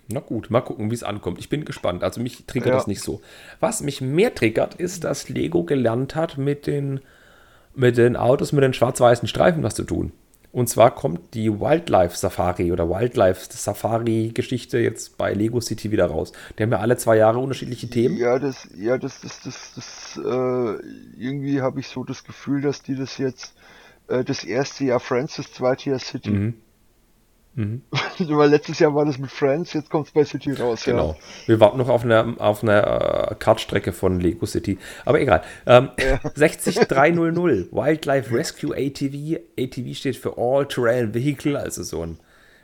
Na 0.08 0.20
gut, 0.20 0.50
mal 0.50 0.60
gucken, 0.60 0.90
wie 0.90 0.94
es 0.94 1.04
ankommt. 1.04 1.38
Ich 1.38 1.48
bin 1.48 1.64
gespannt. 1.64 2.02
Also 2.02 2.20
mich 2.20 2.44
triggert 2.46 2.70
ja. 2.70 2.74
das 2.74 2.86
nicht 2.86 3.00
so. 3.00 3.22
Was 3.60 3.80
mich 3.80 4.00
mehr 4.00 4.34
triggert, 4.34 4.74
ist, 4.74 5.04
dass 5.04 5.28
Lego 5.28 5.62
gelernt 5.64 6.16
hat, 6.16 6.38
mit 6.38 6.66
den, 6.66 7.00
mit 7.74 7.96
den 7.96 8.16
Autos 8.16 8.52
mit 8.52 8.64
den 8.64 8.74
schwarz-weißen 8.74 9.28
Streifen 9.28 9.62
was 9.62 9.74
zu 9.74 9.84
tun. 9.84 10.12
Und 10.52 10.68
zwar 10.68 10.94
kommt 10.94 11.32
die 11.32 11.50
Wildlife 11.50 12.14
Safari 12.14 12.72
oder 12.72 12.88
Wildlife 12.90 13.46
Safari 13.50 14.32
Geschichte 14.34 14.78
jetzt 14.78 15.16
bei 15.16 15.32
Lego 15.32 15.60
City 15.62 15.90
wieder 15.90 16.06
raus. 16.06 16.32
Die 16.58 16.62
haben 16.62 16.70
ja 16.70 16.78
alle 16.78 16.98
zwei 16.98 17.16
Jahre 17.16 17.38
unterschiedliche 17.38 17.88
Themen. 17.88 18.18
Ja, 18.18 18.38
das, 18.38 18.68
ja, 18.76 18.98
das, 18.98 19.22
das, 19.22 19.40
das, 19.40 19.72
das, 19.74 20.20
äh, 20.22 20.76
irgendwie 21.18 21.62
habe 21.62 21.80
ich 21.80 21.88
so 21.88 22.04
das 22.04 22.22
Gefühl, 22.24 22.60
dass 22.60 22.82
die 22.82 22.94
das 22.94 23.16
jetzt 23.16 23.54
äh, 24.08 24.24
das 24.24 24.44
erste 24.44 24.84
Jahr 24.84 25.00
Friends, 25.00 25.36
das 25.36 25.50
zweite 25.52 25.88
Jahr 25.88 25.98
City. 25.98 26.30
Mhm. 26.30 26.54
Mhm. 27.54 27.82
Weil 28.18 28.50
letztes 28.50 28.78
Jahr 28.78 28.94
war 28.94 29.04
das 29.04 29.18
mit 29.18 29.30
Friends, 29.30 29.72
jetzt 29.74 29.90
kommt 29.90 30.06
es 30.06 30.12
bei 30.12 30.24
City 30.24 30.52
raus. 30.52 30.84
Genau. 30.84 31.10
Ja. 31.10 31.48
Wir 31.48 31.60
warten 31.60 31.78
noch 31.78 31.88
auf 31.88 32.04
eine, 32.04 32.36
auf 32.38 32.62
eine 32.62 33.30
äh, 33.30 33.34
Kartstrecke 33.34 33.92
von 33.92 34.20
Lego 34.20 34.46
City. 34.46 34.78
Aber 35.04 35.20
egal. 35.20 35.42
Ähm, 35.66 35.90
ja. 35.98 36.18
60300 36.34 37.72
Wildlife 37.72 38.34
Rescue 38.34 38.74
ATV. 38.74 39.40
ATV 39.58 39.94
steht 39.94 40.16
für 40.16 40.38
All 40.38 40.66
Terrain 40.66 41.14
Vehicle, 41.14 41.56
also 41.56 41.82
so 41.82 42.02
ein 42.02 42.18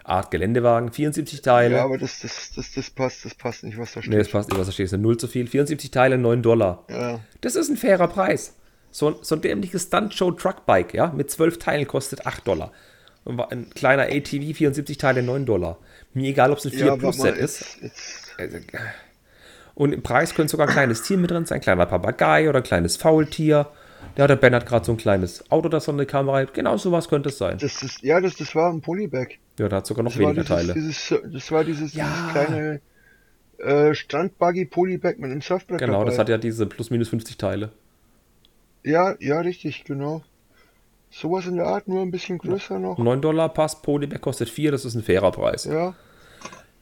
Art 0.04 0.30
Geländewagen. 0.30 0.90
74 0.90 1.42
Teile. 1.42 1.76
Ja, 1.76 1.84
aber 1.84 1.98
das, 1.98 2.20
das, 2.20 2.52
das, 2.56 2.72
das, 2.72 2.90
passt, 2.90 3.24
das 3.26 3.34
passt 3.34 3.64
nicht, 3.64 3.78
was 3.78 3.92
da 3.92 4.00
steht. 4.00 4.12
Nee, 4.12 4.18
das 4.18 4.30
passt 4.30 4.48
nicht, 4.48 4.58
was 4.58 4.66
da 4.66 4.72
steht. 4.72 4.86
Das 4.86 4.94
ist 4.94 5.00
null 5.00 5.18
zu 5.18 5.28
viel. 5.28 5.46
74 5.46 5.90
Teile, 5.90 6.16
9 6.16 6.42
Dollar. 6.42 6.84
Ja. 6.88 7.20
Das 7.42 7.56
ist 7.56 7.68
ein 7.68 7.76
fairer 7.76 8.08
Preis. 8.08 8.54
So, 8.90 9.18
so 9.22 9.34
ein 9.34 9.42
dämliches 9.42 9.82
Stunt-Show-Truckbike, 9.84 10.94
ja, 10.94 11.12
mit 11.14 11.30
12 11.30 11.58
Teilen 11.58 11.86
kostet 11.86 12.26
8 12.26 12.46
Dollar. 12.48 12.72
Ein 13.28 13.70
kleiner 13.70 14.04
ATV, 14.04 14.56
74 14.56 14.96
Teile, 14.96 15.22
9 15.22 15.44
Dollar. 15.44 15.78
Mir 16.14 16.30
egal, 16.30 16.50
ob 16.50 16.58
es 16.58 16.64
ein 16.64 16.72
4 16.72 16.86
ja, 16.86 16.96
Plus 16.96 17.18
Set 17.18 17.36
ist. 17.36 17.78
Also, 18.38 18.58
und 19.74 19.92
im 19.92 20.02
Preis 20.02 20.34
könnte 20.34 20.50
sogar 20.50 20.66
ein 20.66 20.72
kleines 20.72 21.02
Tier 21.02 21.18
mit 21.18 21.30
drin 21.30 21.46
sein, 21.46 21.58
ein 21.58 21.60
kleiner 21.60 21.86
Papagei 21.86 22.48
oder 22.48 22.58
ein 22.58 22.64
kleines 22.64 22.96
Faultier. 22.96 23.68
Ja, 24.16 24.26
der 24.26 24.34
Ben 24.34 24.54
hat 24.54 24.66
gerade 24.66 24.84
so 24.84 24.92
ein 24.92 24.96
kleines 24.96 25.48
Auto, 25.52 25.68
das 25.68 25.84
so 25.84 25.92
eine 25.92 26.06
Kamera 26.06 26.38
hat. 26.38 26.54
Genau 26.54 26.76
sowas 26.76 27.08
könnte 27.08 27.28
es 27.28 27.38
sein. 27.38 27.58
Das 27.58 27.82
ist, 27.82 28.02
ja, 28.02 28.20
das, 28.20 28.34
das 28.34 28.54
war 28.56 28.72
ein 28.72 28.80
Polybag. 28.80 29.38
Ja, 29.58 29.68
da 29.68 29.76
hat 29.76 29.86
sogar 29.86 30.02
noch 30.02 30.10
das 30.10 30.18
weniger 30.18 30.42
dieses, 30.42 30.48
Teile. 30.48 30.74
Dieses, 30.74 31.14
das 31.32 31.52
war 31.52 31.64
dieses, 31.64 31.94
ja. 31.94 32.06
dieses 32.06 32.32
kleine 32.32 32.80
äh, 33.58 33.94
Strandbuggy 33.94 34.64
Polybag 34.64 35.18
mit 35.18 35.30
einem 35.30 35.42
Surfbrett. 35.42 35.78
Genau, 35.78 36.00
dabei. 36.00 36.06
das 36.06 36.18
hat 36.18 36.28
ja 36.28 36.38
diese 36.38 36.66
plus 36.66 36.90
minus 36.90 37.08
50 37.10 37.38
Teile. 37.38 37.70
Ja, 38.82 39.14
ja, 39.20 39.40
richtig, 39.40 39.84
genau. 39.84 40.22
Sowas 41.10 41.46
in 41.46 41.56
der 41.56 41.66
Art, 41.66 41.88
nur 41.88 42.02
ein 42.02 42.10
bisschen 42.10 42.38
größer 42.38 42.78
noch. 42.78 42.98
9 42.98 43.20
Dollar 43.20 43.48
Pass, 43.48 43.80
Polybag 43.80 44.20
kostet 44.20 44.48
4, 44.48 44.72
das 44.72 44.84
ist 44.84 44.94
ein 44.94 45.02
fairer 45.02 45.32
Preis. 45.32 45.64
Ja. 45.64 45.94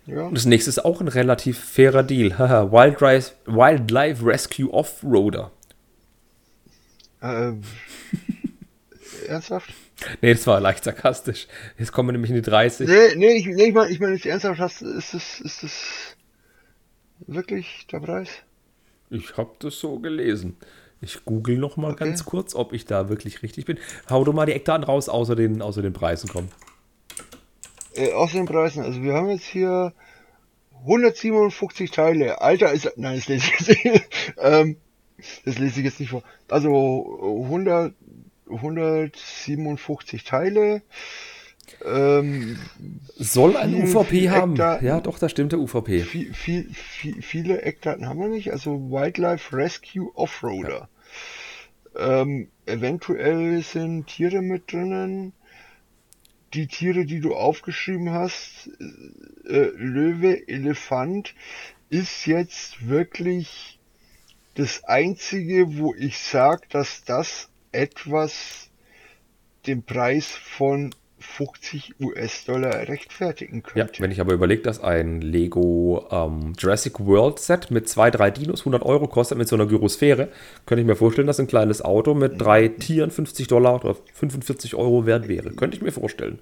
ja. 0.07 0.31
Das 0.31 0.47
nächste 0.47 0.71
ist 0.71 0.85
auch 0.85 1.01
ein 1.01 1.09
relativ 1.09 1.59
fairer 1.59 2.03
Deal. 2.03 2.31
Wildlife, 2.39 3.33
Wildlife 3.47 4.27
Rescue 4.27 4.73
Offroader. 4.73 5.53
Ähm, 7.23 7.63
ernsthaft? 9.29 9.73
Nee, 10.21 10.35
das 10.35 10.47
war 10.47 10.61
leicht 10.61 10.85
sarkastisch. 10.85 11.47
Jetzt 11.79 11.93
kommen 11.93 12.09
wir 12.09 12.13
nämlich 12.13 12.31
in 12.31 12.37
die 12.37 12.43
30. 12.43 12.89
Nee, 12.89 13.15
nee, 13.17 13.37
ich, 13.37 13.47
nee, 13.47 13.69
ich 13.69 13.75
meine, 13.75 13.91
ich 13.91 14.01
mein, 14.01 14.13
jetzt 14.13 14.27
ernsthaft, 14.27 14.61
hast, 14.61 14.83
ist 14.83 15.15
das, 15.15 15.41
ist 15.41 15.63
das 15.63 16.17
wirklich 17.27 17.87
der 17.91 18.01
Preis? 18.01 18.29
Ich 19.09 19.37
habe 19.37 19.53
das 19.61 19.79
so 19.79 19.99
gelesen. 19.99 20.57
Ich 21.01 21.25
google 21.25 21.59
noch 21.59 21.77
mal 21.77 21.93
okay. 21.93 22.05
ganz 22.05 22.25
kurz, 22.25 22.55
ob 22.55 22.73
ich 22.73 22.87
da 22.87 23.09
wirklich 23.09 23.43
richtig 23.43 23.67
bin. 23.67 23.79
Hau 24.09 24.25
du 24.25 24.33
mal 24.33 24.47
die 24.47 24.53
Eckdaten 24.53 24.85
raus, 24.85 25.09
außer 25.09 25.37
den, 25.37 25.61
außer 25.61 25.83
den 25.83 25.93
Preisen 25.93 26.29
kommen. 26.29 26.51
Äh, 27.95 28.13
außer 28.13 28.35
den 28.35 28.47
Preisen. 28.47 28.83
Also 28.83 29.03
wir 29.03 29.15
haben 29.15 29.29
jetzt 29.29 29.45
hier 29.45 29.93
157 30.81 31.91
Teile. 31.91 32.41
Alter 32.41 32.73
ist... 32.73 32.93
Nein, 32.97 33.17
das 33.17 33.29
lese 33.29 33.47
ich 33.47 33.85
jetzt, 33.85 34.05
ähm, 34.39 34.77
das 35.45 35.59
lese 35.59 35.81
ich 35.81 35.87
jetzt 35.87 36.01
nicht 36.01 36.11
vor. 36.11 36.23
Also 36.49 37.45
100, 37.45 37.95
157 38.49 40.25
Teile. 40.25 40.83
Ähm, 41.85 42.59
Soll 43.17 43.57
ein 43.57 43.75
UVP 43.75 44.31
haben. 44.31 44.53
Eckdaten, 44.53 44.87
ja, 44.87 45.01
doch, 45.01 45.19
da 45.19 45.29
stimmt 45.29 45.53
der 45.53 45.61
UVP. 45.61 46.01
Viel, 46.01 46.33
viel, 46.33 46.69
viel, 46.73 47.23
viele 47.23 47.63
Eckdaten 47.63 48.09
haben 48.09 48.21
wir 48.21 48.29
nicht. 48.29 48.53
Also 48.53 48.91
Wildlife 48.91 49.57
Rescue 49.57 50.11
Offroader. 50.15 50.89
Ja. 51.95 52.23
Ähm, 52.23 52.49
eventuell 52.67 53.63
sind 53.63 54.07
Tiere 54.07 54.43
mit 54.43 54.73
drinnen. 54.73 55.33
Die 56.55 56.69
Tiere, 56.69 57.05
die 57.05 57.21
du 57.21 57.35
aufgeschrieben 57.35 58.11
hast, 58.11 58.71
äh, 59.47 59.71
Löwe, 59.77 60.47
Elefant, 60.49 61.35
ist 61.89 62.27
jetzt 62.27 62.89
wirklich 62.89 63.79
das 64.55 64.85
Einzige, 64.85 65.79
wo 65.79 65.95
ich 65.95 66.19
sage, 66.19 66.63
dass 66.71 67.05
das 67.05 67.51
etwas 67.73 68.71
den 69.67 69.83
Preis 69.83 70.31
von 70.31 70.95
50 71.27 72.01
US-Dollar 72.01 72.89
rechtfertigen 72.89 73.63
Ja, 73.75 73.85
könnte. 73.85 74.03
wenn 74.03 74.11
ich 74.11 74.21
aber 74.21 74.33
überlege, 74.33 74.63
dass 74.63 74.83
ein 74.83 75.21
Lego 75.21 76.07
ähm, 76.11 76.55
Jurassic 76.59 77.01
World 77.01 77.39
Set 77.39 77.71
mit 77.71 77.89
zwei, 77.89 78.11
drei 78.11 78.31
Dinos 78.31 78.61
100 78.61 78.83
Euro 78.83 79.07
kostet 79.09 79.37
mit 79.37 79.49
so 79.49 79.57
einer 79.57 79.67
Gyrosphäre, 79.67 80.29
könnte 80.65 80.81
ich 80.81 80.87
mir 80.87 80.97
vorstellen, 80.97 81.27
dass 81.27 81.39
ein 81.41 81.47
kleines 81.47 81.83
Auto 81.83 82.15
mit 82.15 82.41
drei 82.41 82.69
Tieren 82.69 83.11
50 83.11 83.49
Dollar 83.49 83.85
oder 83.85 83.97
45 84.15 84.75
Euro 84.77 85.05
wert 85.05 85.29
wäre. 85.29 85.51
Könnte 85.51 85.77
ich 85.77 85.83
mir 85.83 85.93
vorstellen. 85.93 86.39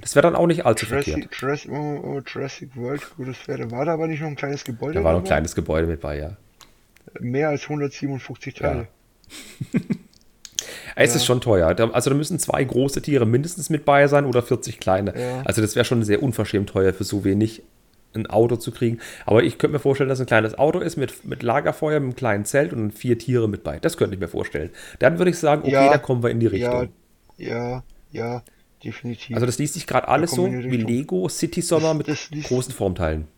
Das 0.00 0.16
wäre 0.16 0.22
dann 0.22 0.34
auch 0.34 0.46
nicht 0.46 0.66
allzu 0.66 0.86
verkehrt. 0.86 1.28
Jurassic, 1.38 1.68
Jurassic, 1.68 1.70
oh, 1.72 2.00
oh, 2.02 2.20
Jurassic 2.26 2.76
World, 2.76 3.02
wäre, 3.46 3.70
war 3.70 3.84
da 3.84 3.92
aber 3.94 4.08
nicht 4.08 4.20
noch 4.20 4.28
ein 4.28 4.36
kleines 4.36 4.64
Gebäude? 4.64 4.94
Da 4.94 5.04
war 5.04 5.12
noch 5.12 5.20
ein 5.20 5.24
kleines 5.24 5.54
Gebäude 5.54 5.86
mit 5.86 6.00
bei, 6.00 6.18
ja. 6.18 6.36
Mehr 7.20 7.50
als 7.50 7.64
157 7.64 8.54
Teile. 8.54 8.88
Es 10.96 11.14
ist 11.14 11.24
schon 11.24 11.40
teuer. 11.40 11.74
Also 11.92 12.10
da 12.10 12.16
müssen 12.16 12.38
zwei 12.38 12.62
große 12.64 13.02
Tiere 13.02 13.26
mindestens 13.26 13.70
mit 13.70 13.84
bei 13.84 14.06
sein 14.08 14.24
oder 14.26 14.42
40 14.42 14.80
kleine. 14.80 15.18
Ja. 15.18 15.42
Also 15.44 15.62
das 15.62 15.74
wäre 15.76 15.84
schon 15.84 16.02
sehr 16.02 16.22
unverschämt 16.22 16.68
teuer 16.70 16.92
für 16.92 17.04
so 17.04 17.24
wenig 17.24 17.62
ein 18.14 18.26
Auto 18.26 18.56
zu 18.56 18.72
kriegen. 18.72 18.98
Aber 19.24 19.42
ich 19.42 19.56
könnte 19.56 19.72
mir 19.72 19.78
vorstellen, 19.78 20.10
dass 20.10 20.20
ein 20.20 20.26
kleines 20.26 20.58
Auto 20.58 20.80
ist 20.80 20.96
mit, 20.96 21.24
mit 21.24 21.42
Lagerfeuer, 21.42 21.98
mit 22.00 22.08
einem 22.08 22.14
kleinen 22.16 22.44
Zelt 22.44 22.72
und 22.74 22.90
vier 22.92 23.18
Tiere 23.18 23.48
mit 23.48 23.62
bei. 23.64 23.78
Das 23.78 23.96
könnte 23.96 24.14
ich 24.14 24.20
mir 24.20 24.28
vorstellen. 24.28 24.70
Dann 24.98 25.18
würde 25.18 25.30
ich 25.30 25.38
sagen, 25.38 25.62
okay, 25.62 25.72
Ja. 25.72 25.90
da 25.90 25.98
kommen 25.98 26.22
wir 26.22 26.28
in 26.30 26.38
die 26.40 26.46
Richtung. 26.46 26.90
Ja, 27.38 27.48
ja, 27.48 27.82
ja, 28.10 28.42
definitiv. 28.84 29.34
Also 29.34 29.46
das 29.46 29.58
liest 29.58 29.74
sich 29.74 29.86
gerade 29.86 30.08
alles 30.08 30.32
so 30.32 30.46
wie. 30.46 30.76
Lego 30.76 31.26
City 31.30 31.62
Sommer 31.62 31.94
mit 31.94 32.08
das 32.08 32.28
großen 32.44 32.74
Formteilen. 32.74 33.28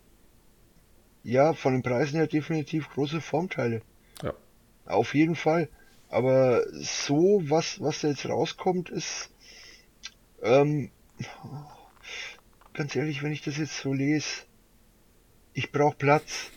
ja, 1.22 1.52
von 1.54 1.72
den 1.74 1.82
Preisen 1.82 2.16
her 2.16 2.26
definitiv 2.26 2.90
große 2.90 3.20
Formteile. 3.20 3.80
Ja. 4.22 4.32
Auf 4.86 5.14
jeden 5.14 5.36
Fall. 5.36 5.68
Aber 6.14 6.62
so, 6.74 7.42
was, 7.46 7.80
was 7.80 8.02
da 8.02 8.08
jetzt 8.08 8.28
rauskommt, 8.28 8.88
ist, 8.88 9.30
ähm, 10.44 10.90
ganz 12.72 12.94
ehrlich, 12.94 13.24
wenn 13.24 13.32
ich 13.32 13.42
das 13.42 13.56
jetzt 13.56 13.78
so 13.78 13.92
lese, 13.92 14.42
ich 15.54 15.72
brauche 15.72 15.96
Platz. 15.96 16.50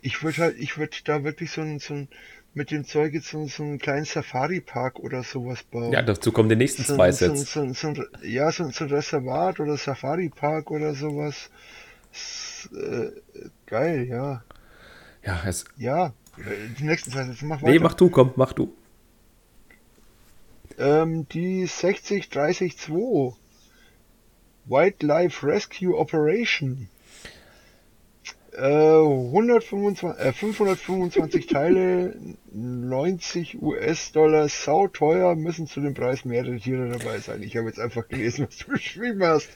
Ich 0.00 0.24
würde 0.24 0.38
halt, 0.38 0.58
ich 0.58 0.78
würde 0.78 0.96
da 1.04 1.22
wirklich 1.22 1.52
so 1.52 1.60
ein, 1.60 1.78
so 1.78 1.94
ein, 1.94 2.08
mit 2.54 2.72
dem 2.72 2.84
Zeug 2.84 3.14
jetzt 3.14 3.28
so, 3.28 3.46
so 3.46 3.62
einen 3.62 3.78
kleinen 3.78 4.04
Safari-Park 4.04 4.98
oder 4.98 5.22
sowas 5.22 5.62
bauen. 5.62 5.92
Ja, 5.92 6.02
dazu 6.02 6.32
kommen 6.32 6.48
die 6.48 6.56
nächsten 6.56 6.82
so, 6.82 6.96
zwei 6.96 7.12
Sets. 7.12 7.52
so, 7.52 7.72
so, 7.72 7.94
ja, 8.20 8.50
so, 8.50 8.64
ein 8.64 8.70
Reservat 8.70 9.60
oder 9.60 9.76
Safari-Park 9.76 10.72
oder 10.72 10.92
sowas. 10.96 11.50
S 12.12 12.68
äh, 12.74 13.12
geil, 13.66 14.08
ja. 14.08 14.42
Ja, 15.24 15.40
es, 15.46 15.66
Ja, 15.76 16.08
äh, 16.36 16.68
die 16.76 16.82
nächsten 16.82 17.12
zwei 17.12 17.26
Sätze, 17.26 17.44
mach 17.46 17.62
weiter. 17.62 17.72
nee, 17.72 17.78
mach 17.78 17.94
du, 17.94 18.10
komm, 18.10 18.32
mach 18.34 18.52
du. 18.52 18.74
Ähm, 20.78 21.28
die 21.28 21.66
60362 21.66 23.38
Wildlife 24.66 25.46
Rescue 25.46 25.96
Operation. 25.96 26.88
Äh, 28.56 28.60
125, 28.60 30.18
äh, 30.18 30.32
525 30.32 31.46
Teile, 31.48 32.16
90 32.52 33.60
US-Dollar, 33.60 34.48
sauteuer, 34.48 35.34
müssen 35.34 35.66
zu 35.66 35.80
dem 35.80 35.94
Preis 35.94 36.24
mehrere 36.24 36.56
Tiere 36.58 36.88
dabei 36.88 37.18
sein. 37.18 37.42
Ich 37.42 37.56
habe 37.56 37.66
jetzt 37.66 37.80
einfach 37.80 38.06
gelesen, 38.06 38.46
was 38.46 38.58
du 38.58 38.72
geschrieben 38.72 39.24
hast. 39.24 39.50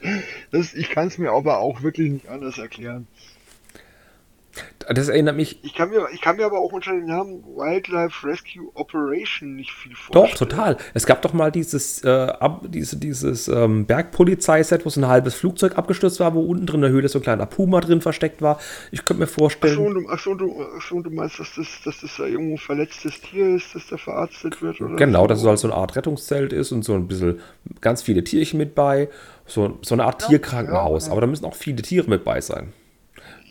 Das, 0.51 0.73
ich 0.73 0.89
kann 0.89 1.07
es 1.07 1.17
mir 1.17 1.31
aber 1.31 1.59
auch 1.59 1.81
wirklich 1.81 2.11
nicht 2.11 2.27
anders 2.27 2.57
erklären. 2.57 3.07
Das 4.91 5.07
erinnert 5.07 5.35
mich 5.35 5.63
Ich 5.63 5.75
kann 5.75 5.91
mir, 5.91 6.07
ich 6.13 6.21
kann 6.21 6.37
mir 6.37 6.45
aber 6.45 6.59
auch 6.59 6.71
unter 6.71 6.91
dem 6.91 7.05
Namen 7.05 7.43
Wildlife 7.43 8.25
Rescue 8.25 8.69
Operation 8.73 9.55
nicht 9.55 9.71
viel 9.71 9.91
Doch, 10.11 10.27
vorstellen. 10.27 10.49
total. 10.49 10.77
Es 10.95 11.05
gab 11.05 11.21
doch 11.21 11.33
mal 11.33 11.51
dieses, 11.51 12.03
äh, 12.03 12.09
ab, 12.09 12.63
diese, 12.67 12.97
dieses 12.97 13.47
ähm, 13.47 13.85
Bergpolizeiset, 13.85 14.85
wo 14.85 14.89
so 14.89 14.99
ein 15.01 15.07
halbes 15.07 15.35
Flugzeug 15.35 15.77
abgestürzt 15.77 16.19
war, 16.19 16.33
wo 16.33 16.41
unten 16.41 16.65
drin 16.65 16.79
in 16.79 16.81
der 16.83 16.91
Höhle 16.91 17.07
so 17.07 17.19
ein 17.19 17.21
kleiner 17.21 17.45
Puma 17.45 17.81
drin 17.81 18.01
versteckt 18.01 18.41
war. 18.41 18.59
Ich 18.91 19.05
könnte 19.05 19.19
mir 19.21 19.25
Ach 19.25 19.29
so, 19.29 19.35
vorstellen, 19.35 19.77
und 19.77 19.93
du, 19.93 20.09
ach 20.09 20.19
so, 20.19 20.33
du, 20.33 20.65
ach 20.77 20.81
so, 20.81 21.01
du 21.01 21.09
meinst, 21.11 21.39
dass 21.39 21.53
das, 21.55 21.67
dass 21.85 22.01
das 22.01 22.17
da 22.17 22.25
irgendwo 22.25 22.55
ein 22.55 22.57
verletztes 22.57 23.21
Tier 23.21 23.55
ist, 23.55 23.75
das 23.75 23.85
da 23.87 23.97
verarztet 23.97 24.61
wird? 24.61 24.81
Oder 24.81 24.95
genau, 24.95 25.21
so? 25.21 25.27
dass 25.27 25.39
es 25.41 25.45
halt 25.45 25.59
so 25.59 25.67
eine 25.67 25.75
Art 25.75 25.95
Rettungszelt 25.95 26.51
ist 26.51 26.71
und 26.71 26.83
so 26.83 26.95
ein 26.95 27.07
bisschen 27.07 27.39
ganz 27.81 28.01
viele 28.01 28.23
Tierchen 28.23 28.57
mit 28.57 28.73
bei. 28.73 29.09
So, 29.45 29.77
so 29.81 29.95
eine 29.95 30.05
Art 30.05 30.27
Tierkrankenhaus. 30.27 31.03
ja, 31.03 31.07
ja. 31.07 31.11
Aber 31.11 31.21
da 31.21 31.27
müssen 31.27 31.45
auch 31.45 31.55
viele 31.55 31.81
Tiere 31.81 32.09
mit 32.09 32.23
bei 32.23 32.39
sein. 32.41 32.73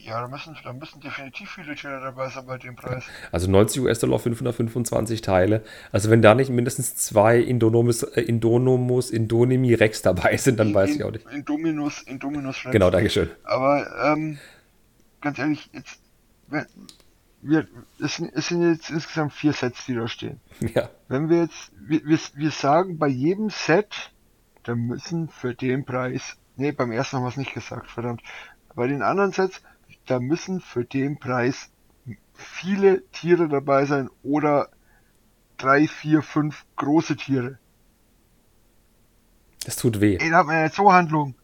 Ja, 0.08 0.20
da 0.22 0.28
müssen, 0.28 0.56
da 0.64 0.72
müssen 0.72 1.00
definitiv 1.00 1.50
viele 1.50 1.74
Tiere 1.74 2.00
dabei 2.00 2.28
sein 2.30 2.46
bei 2.46 2.56
dem 2.58 2.76
Preis. 2.76 3.04
Also 3.30 3.50
90 3.50 3.82
US-Dollar, 3.82 4.18
525 4.18 5.20
Teile. 5.20 5.62
Also 5.92 6.08
wenn 6.10 6.22
da 6.22 6.34
nicht 6.34 6.50
mindestens 6.50 6.96
zwei 6.96 7.38
Indonomus, 7.38 8.02
äh, 8.02 8.22
Indonomus, 8.22 9.10
Indonimi 9.10 9.74
Rex 9.74 10.00
dabei 10.02 10.36
sind, 10.38 10.58
dann 10.58 10.72
weiß 10.72 10.90
in, 10.90 10.96
ich 10.96 11.04
auch 11.04 11.10
nicht. 11.10 11.26
In 11.30 11.44
Dominus, 11.44 12.02
in 12.02 12.18
Dominus 12.18 12.64
Rex. 12.64 12.72
Genau, 12.72 12.90
Dankeschön. 12.90 13.28
Aber, 13.44 13.86
ähm, 14.02 14.38
ganz 15.20 15.38
ehrlich, 15.38 15.68
jetzt, 15.72 16.00
wenn, 16.48 16.64
wir, 17.42 17.66
es, 18.02 18.16
sind- 18.16 18.32
es 18.34 18.48
sind 18.48 18.62
jetzt 18.72 18.90
insgesamt 18.90 19.32
vier 19.32 19.52
Sets, 19.52 19.84
die 19.86 19.94
da 19.94 20.08
stehen. 20.08 20.40
Ja. 20.74 20.88
Wenn 21.08 21.28
wir 21.28 21.42
jetzt, 21.42 21.70
wir, 21.78 22.04
wir, 22.04 22.18
wir 22.34 22.50
sagen 22.50 22.98
bei 22.98 23.08
jedem 23.08 23.50
Set, 23.50 24.10
da 24.64 24.74
müssen 24.74 25.28
für 25.28 25.54
den 25.54 25.84
Preis, 25.84 26.36
nee, 26.56 26.72
beim 26.72 26.92
ersten 26.92 27.16
haben 27.16 27.24
wir 27.24 27.28
es 27.28 27.36
nicht 27.36 27.54
gesagt, 27.54 27.90
verdammt. 27.90 28.22
Bei 28.74 28.86
den 28.86 29.02
anderen 29.02 29.32
Sets, 29.32 29.60
da 30.08 30.20
müssen 30.20 30.60
für 30.60 30.84
den 30.84 31.18
Preis 31.18 31.70
viele 32.34 33.02
Tiere 33.12 33.48
dabei 33.48 33.84
sein 33.84 34.08
oder 34.22 34.68
drei, 35.56 35.86
vier, 35.88 36.22
fünf 36.22 36.64
große 36.76 37.16
Tiere. 37.16 37.58
Das 39.64 39.76
tut 39.76 40.00
weh. 40.00 40.16
Ey, 40.20 40.30
da 40.30 40.36
haben 40.38 40.48
wir 40.48 40.60
ja 40.60 40.70
Zoohandlung. 40.70 41.34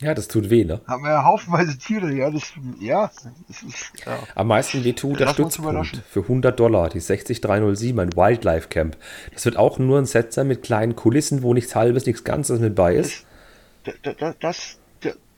Ja, 0.00 0.14
das 0.14 0.28
tut 0.28 0.48
weh, 0.48 0.64
ne? 0.64 0.80
Da 0.86 0.92
haben 0.92 1.02
wir 1.02 1.10
ja 1.10 1.24
haufenweise 1.24 1.76
Tiere, 1.76 2.12
ja, 2.14 2.30
das, 2.30 2.52
ja, 2.78 3.10
das 3.48 3.62
ist, 3.64 3.92
ja. 4.06 4.16
Am 4.36 4.46
meisten 4.46 4.84
wehtut 4.84 5.18
der 5.18 5.26
Lass 5.26 5.38
uns 5.40 5.54
Stützpunkt 5.54 5.96
für 6.08 6.20
100 6.20 6.60
Dollar, 6.60 6.88
die 6.88 7.00
60307, 7.00 7.98
ein 7.98 8.12
Wildlife 8.14 8.68
Camp. 8.68 8.96
Das 9.32 9.44
wird 9.44 9.56
auch 9.56 9.80
nur 9.80 9.98
ein 9.98 10.06
Set 10.06 10.32
sein 10.32 10.46
mit 10.46 10.62
kleinen 10.62 10.94
Kulissen, 10.94 11.42
wo 11.42 11.52
nichts 11.52 11.74
Halbes, 11.74 12.06
nichts 12.06 12.22
Ganzes 12.22 12.60
mit 12.60 12.76
bei 12.76 12.94
ist. 12.94 13.26
Da- 13.82 13.92
da- 14.04 14.12
da- 14.12 14.34
das, 14.38 14.78
da- 14.87 14.87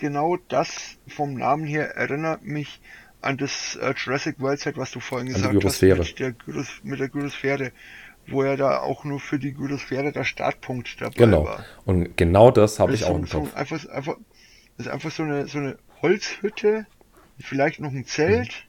genau 0.00 0.36
das 0.48 0.98
vom 1.06 1.34
Namen 1.34 1.64
her 1.66 1.94
erinnert 1.96 2.42
mich 2.44 2.80
an 3.20 3.36
das 3.36 3.76
äh, 3.76 3.94
Jurassic 3.96 4.40
World 4.40 4.60
Set, 4.60 4.76
was 4.76 4.90
du 4.92 5.00
vorhin 5.00 5.28
die 5.28 5.34
gesagt 5.34 5.54
hast, 5.54 5.80
Gyrosphäre. 5.80 5.98
mit 6.00 6.18
der, 6.18 6.32
Gyros, 6.32 6.68
mit 6.82 6.98
der 7.00 7.08
Gyrosphäre, 7.08 7.72
wo 8.26 8.42
ja 8.44 8.56
da 8.56 8.78
auch 8.80 9.04
nur 9.04 9.20
für 9.20 9.38
die 9.38 9.52
Gyrosphäre 9.52 10.10
der 10.12 10.24
Startpunkt 10.24 11.00
dabei 11.00 11.14
Genau. 11.16 11.44
war. 11.44 11.64
Und 11.84 12.16
genau 12.16 12.50
das 12.50 12.78
habe 12.80 12.94
ich 12.94 13.02
ist 13.02 13.06
auch 13.06 13.12
so, 13.12 13.18
im 13.18 13.26
so 13.26 13.40
Kopf. 13.40 13.54
einfach, 13.54 13.86
einfach, 13.90 14.16
das 14.78 14.86
ist 14.86 14.92
einfach 14.92 15.10
so 15.10 15.22
eine, 15.22 15.46
so 15.46 15.58
eine 15.58 15.78
Holzhütte, 16.02 16.86
vielleicht 17.38 17.80
noch 17.80 17.90
ein 17.92 18.04
Zelt 18.06 18.66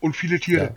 und 0.00 0.16
viele 0.16 0.38
Tiere. 0.40 0.64
Ja. 0.64 0.76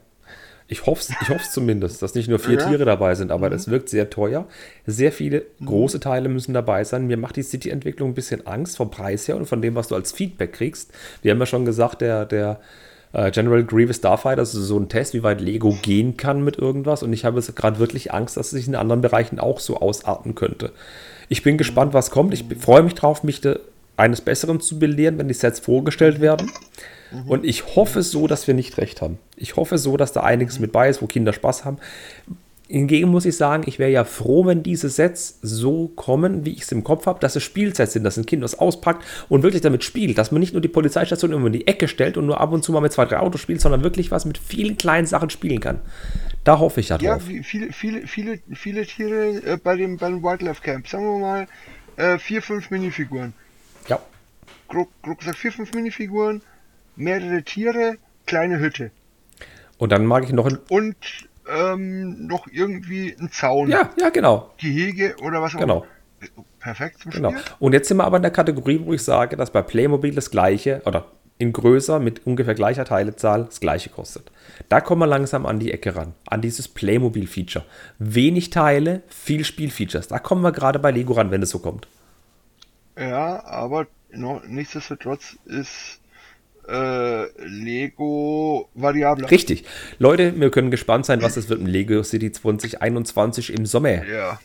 Ich 0.71 0.85
hoffe 0.85 1.01
es 1.01 1.09
ich 1.21 1.29
hoff's 1.29 1.51
zumindest, 1.51 2.01
dass 2.01 2.13
nicht 2.13 2.29
nur 2.29 2.37
vier 2.39 2.59
Ja. 2.59 2.67
Tiere 2.67 2.85
dabei 2.85 3.15
sind, 3.15 3.31
aber 3.31 3.49
das 3.49 3.69
wirkt 3.69 3.89
sehr 3.89 4.09
teuer. 4.09 4.45
Sehr 4.85 5.11
viele 5.11 5.43
Mhm. 5.59 5.65
große 5.65 5.99
Teile 5.99 6.29
müssen 6.29 6.53
dabei 6.53 6.83
sein. 6.83 7.07
Mir 7.07 7.17
macht 7.17 7.35
die 7.37 7.43
City-Entwicklung 7.43 8.11
ein 8.11 8.13
bisschen 8.13 8.45
Angst 8.45 8.77
vom 8.77 8.91
Preis 8.91 9.27
her 9.27 9.35
und 9.35 9.47
von 9.47 9.61
dem, 9.61 9.73
was 9.75 9.87
du 9.87 9.95
als 9.95 10.11
Feedback 10.11 10.53
kriegst. 10.53 10.91
Wir 11.23 11.31
haben 11.31 11.39
ja 11.39 11.47
schon 11.47 11.65
gesagt, 11.65 12.01
der, 12.01 12.25
der 12.25 12.59
äh, 13.13 13.31
General 13.31 13.63
Grievous 13.63 13.95
Starfighter 13.97 14.43
ist 14.43 14.51
so 14.51 14.77
ein 14.77 14.87
Test, 14.89 15.15
wie 15.15 15.23
weit 15.23 15.41
Lego 15.41 15.75
gehen 15.81 16.15
kann 16.17 16.43
mit 16.43 16.57
irgendwas. 16.59 17.01
Und 17.01 17.11
ich 17.13 17.25
habe 17.25 17.39
jetzt 17.39 17.55
gerade 17.55 17.79
wirklich 17.79 18.13
Angst, 18.13 18.37
dass 18.37 18.47
es 18.47 18.51
sich 18.51 18.67
in 18.67 18.75
anderen 18.75 19.01
Bereichen 19.01 19.39
auch 19.39 19.59
so 19.59 19.77
ausarten 19.79 20.35
könnte. 20.35 20.71
Ich 21.29 21.41
bin 21.41 21.57
gespannt, 21.57 21.93
was 21.93 22.11
kommt. 22.11 22.33
Ich 22.35 22.45
freue 22.59 22.83
mich 22.83 22.93
drauf, 22.93 23.23
mich 23.23 23.41
de, 23.41 23.57
eines 23.97 24.21
Besseren 24.21 24.61
zu 24.61 24.77
belehren, 24.77 25.17
wenn 25.17 25.27
die 25.27 25.33
Sets 25.33 25.59
vorgestellt 25.59 26.21
werden. 26.21 26.51
Und 27.27 27.45
ich 27.45 27.75
hoffe 27.75 28.03
so, 28.03 28.27
dass 28.27 28.47
wir 28.47 28.53
nicht 28.53 28.77
recht 28.77 29.01
haben. 29.01 29.17
Ich 29.35 29.55
hoffe 29.55 29.77
so, 29.77 29.97
dass 29.97 30.13
da 30.13 30.21
einiges 30.21 30.59
mit 30.59 30.71
bei 30.71 30.89
ist, 30.89 31.01
wo 31.01 31.07
Kinder 31.07 31.33
Spaß 31.33 31.65
haben. 31.65 31.77
Hingegen 32.67 33.09
muss 33.09 33.25
ich 33.25 33.35
sagen, 33.35 33.63
ich 33.65 33.79
wäre 33.79 33.89
ja 33.89 34.03
froh, 34.03 34.45
wenn 34.45 34.61
diese 34.61 34.89
Sets 34.89 35.39
so 35.41 35.87
kommen, 35.87 36.45
wie 36.45 36.51
ich 36.51 36.61
es 36.61 36.71
im 36.71 36.83
Kopf 36.83 37.07
habe, 37.07 37.19
dass 37.19 37.35
es 37.35 37.41
Spielsets 37.41 37.93
sind, 37.93 38.03
dass 38.03 38.17
ein 38.17 38.27
Kind 38.27 38.43
was 38.43 38.59
auspackt 38.59 39.03
und 39.27 39.41
wirklich 39.41 39.63
damit 39.63 39.83
spielt, 39.83 40.19
dass 40.19 40.31
man 40.31 40.39
nicht 40.39 40.53
nur 40.53 40.61
die 40.61 40.67
Polizeistation 40.67 41.31
immer 41.31 41.47
in 41.47 41.53
die 41.53 41.65
Ecke 41.65 41.87
stellt 41.87 42.15
und 42.15 42.27
nur 42.27 42.39
ab 42.39 42.51
und 42.51 42.63
zu 42.63 42.71
mal 42.71 42.81
mit 42.81 42.93
zwei, 42.93 43.05
drei 43.05 43.17
Autos 43.17 43.41
spielt, 43.41 43.59
sondern 43.59 43.83
wirklich 43.83 44.11
was 44.11 44.25
mit 44.25 44.37
vielen 44.37 44.77
kleinen 44.77 45.07
Sachen 45.07 45.31
spielen 45.31 45.61
kann. 45.61 45.79
Da 46.43 46.59
hoffe 46.59 46.79
ich 46.81 46.89
ja 46.89 46.99
Ja, 46.99 47.17
viele, 47.17 47.73
viele, 47.73 48.05
viele, 48.05 48.39
viele 48.53 48.85
Tiere 48.85 49.41
äh, 49.43 49.57
bei 49.57 49.75
dem, 49.75 49.97
beim 49.97 50.21
Wildlife 50.21 50.61
Camp. 50.61 50.87
Sagen 50.87 51.05
wir 51.05 51.17
mal, 51.17 51.47
äh, 51.97 52.19
vier, 52.19 52.43
fünf 52.43 52.69
Minifiguren. 52.69 53.33
Ja, 53.87 53.99
Grob, 54.69 54.89
grob 55.01 55.17
gesagt, 55.17 55.37
vier, 55.39 55.51
fünf 55.51 55.73
Minifiguren, 55.73 56.43
mehrere 56.99 57.41
Tiere, 57.43 57.97
kleine 58.27 58.59
Hütte. 58.59 58.91
und 59.79 59.91
dann 59.91 60.05
mag 60.05 60.23
ich 60.25 60.31
noch 60.33 60.45
ein. 60.45 60.57
Und 60.69 60.95
ähm, 61.51 62.27
noch 62.27 62.45
irgendwie 62.51 63.15
ein 63.19 63.31
Zaun. 63.31 63.69
Ja, 63.69 63.89
ja, 63.99 64.09
genau. 64.09 64.53
Gehege 64.57 65.15
oder 65.23 65.41
was 65.41 65.55
auch 65.55 65.59
Genau. 65.59 65.85
immer. 66.21 66.29
Perfekt 66.59 66.99
zum 67.01 67.11
Genau. 67.11 67.31
Spiel. 67.31 67.41
Und 67.59 67.73
jetzt 67.73 67.87
sind 67.87 67.97
wir 67.97 68.03
aber 68.03 68.17
in 68.17 68.23
der 68.23 68.31
Kategorie, 68.31 68.81
wo 68.83 68.93
ich 68.93 69.01
sage, 69.03 69.35
dass 69.37 69.51
bei 69.51 69.61
Playmobil 69.61 70.13
das 70.13 70.29
gleiche, 70.29 70.81
oder 70.85 71.05
in 71.37 71.53
größer 71.53 71.99
mit 71.99 72.27
ungefähr 72.27 72.53
gleicher 72.53 72.83
Teilezahl 72.83 73.45
das 73.45 73.61
gleiche 73.61 73.89
kostet. 73.89 74.29
Da 74.67 74.81
kommen 74.81 75.01
wir 75.01 75.07
langsam 75.07 75.45
an 75.45 75.57
die 75.59 75.71
Ecke 75.71 75.95
ran, 75.95 76.13
an 76.27 76.41
dieses 76.41 76.67
Playmobil-Feature. 76.67 77.63
Wenig 77.97 78.49
Teile, 78.49 79.01
viel 79.07 79.45
Spielfeatures. 79.45 80.09
Da 80.09 80.19
kommen 80.19 80.41
wir 80.43 80.51
gerade 80.51 80.77
bei 80.79 80.91
Lego 80.91 81.13
ran, 81.13 81.31
wenn 81.31 81.41
es 81.41 81.49
so 81.51 81.59
kommt. 81.59 81.87
Ja, 82.97 83.43
aber 83.45 83.87
noch, 84.11 84.43
nichtsdestotrotz 84.45 85.37
ist 85.45 86.01
äh, 86.69 87.27
Lego 87.45 88.69
variabler. 88.73 89.29
Richtig. 89.31 89.65
Leute, 89.97 90.39
wir 90.39 90.51
können 90.51 90.71
gespannt 90.71 91.05
sein, 91.05 91.21
was 91.21 91.37
es 91.37 91.49
wird 91.49 91.59
im 91.59 91.65
Lego 91.65 92.03
City 92.03 92.31
2021 92.31 93.53
im 93.53 93.65
Sommer. 93.65 94.05
Ja. 94.05 94.39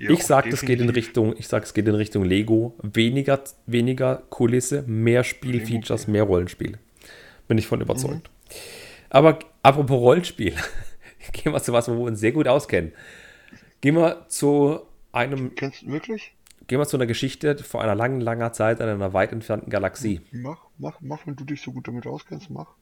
Ja, 0.00 0.10
ich 0.10 0.22
sag, 0.24 0.48
das 0.48 0.62
geht 0.62 0.80
in 0.80 0.88
Richtung, 0.88 1.34
ich 1.36 1.46
sag, 1.46 1.62
es 1.62 1.74
geht 1.74 1.86
in 1.86 1.94
Richtung 1.94 2.24
Lego. 2.24 2.74
Weniger, 2.82 3.44
weniger 3.66 4.22
Kulisse, 4.30 4.82
mehr 4.86 5.24
Spielfeatures, 5.24 6.08
mehr 6.08 6.22
Rollenspiel. 6.22 6.78
Bin 7.48 7.58
ich 7.58 7.66
von 7.66 7.82
überzeugt. 7.82 8.30
Mhm. 8.30 8.54
Aber 9.10 9.38
apropos 9.62 10.00
Rollenspiel, 10.00 10.54
gehen 11.32 11.52
wir 11.52 11.62
zu 11.62 11.74
was, 11.74 11.88
wo 11.88 11.92
wir 11.92 12.04
uns 12.04 12.18
sehr 12.18 12.32
gut 12.32 12.48
auskennen. 12.48 12.92
Gehen 13.82 13.96
wir 13.96 14.24
zu 14.28 14.80
einem. 15.12 15.54
Kennst 15.54 15.82
du 15.82 15.88
wirklich? 15.88 16.32
Gehen 16.70 16.78
wir 16.78 16.86
zu 16.86 16.96
einer 16.96 17.06
Geschichte 17.06 17.58
vor 17.58 17.82
einer 17.82 17.96
langen, 17.96 18.20
langer 18.20 18.52
Zeit 18.52 18.78
in 18.78 18.86
einer 18.86 19.12
weit 19.12 19.32
entfernten 19.32 19.70
Galaxie. 19.70 20.20
Mach, 20.30 20.68
mach, 20.78 21.00
mach, 21.00 21.26
wenn 21.26 21.34
du 21.34 21.44
dich 21.44 21.60
so 21.62 21.72
gut 21.72 21.88
damit 21.88 22.06
auskennst, 22.06 22.48
mach. 22.48 22.76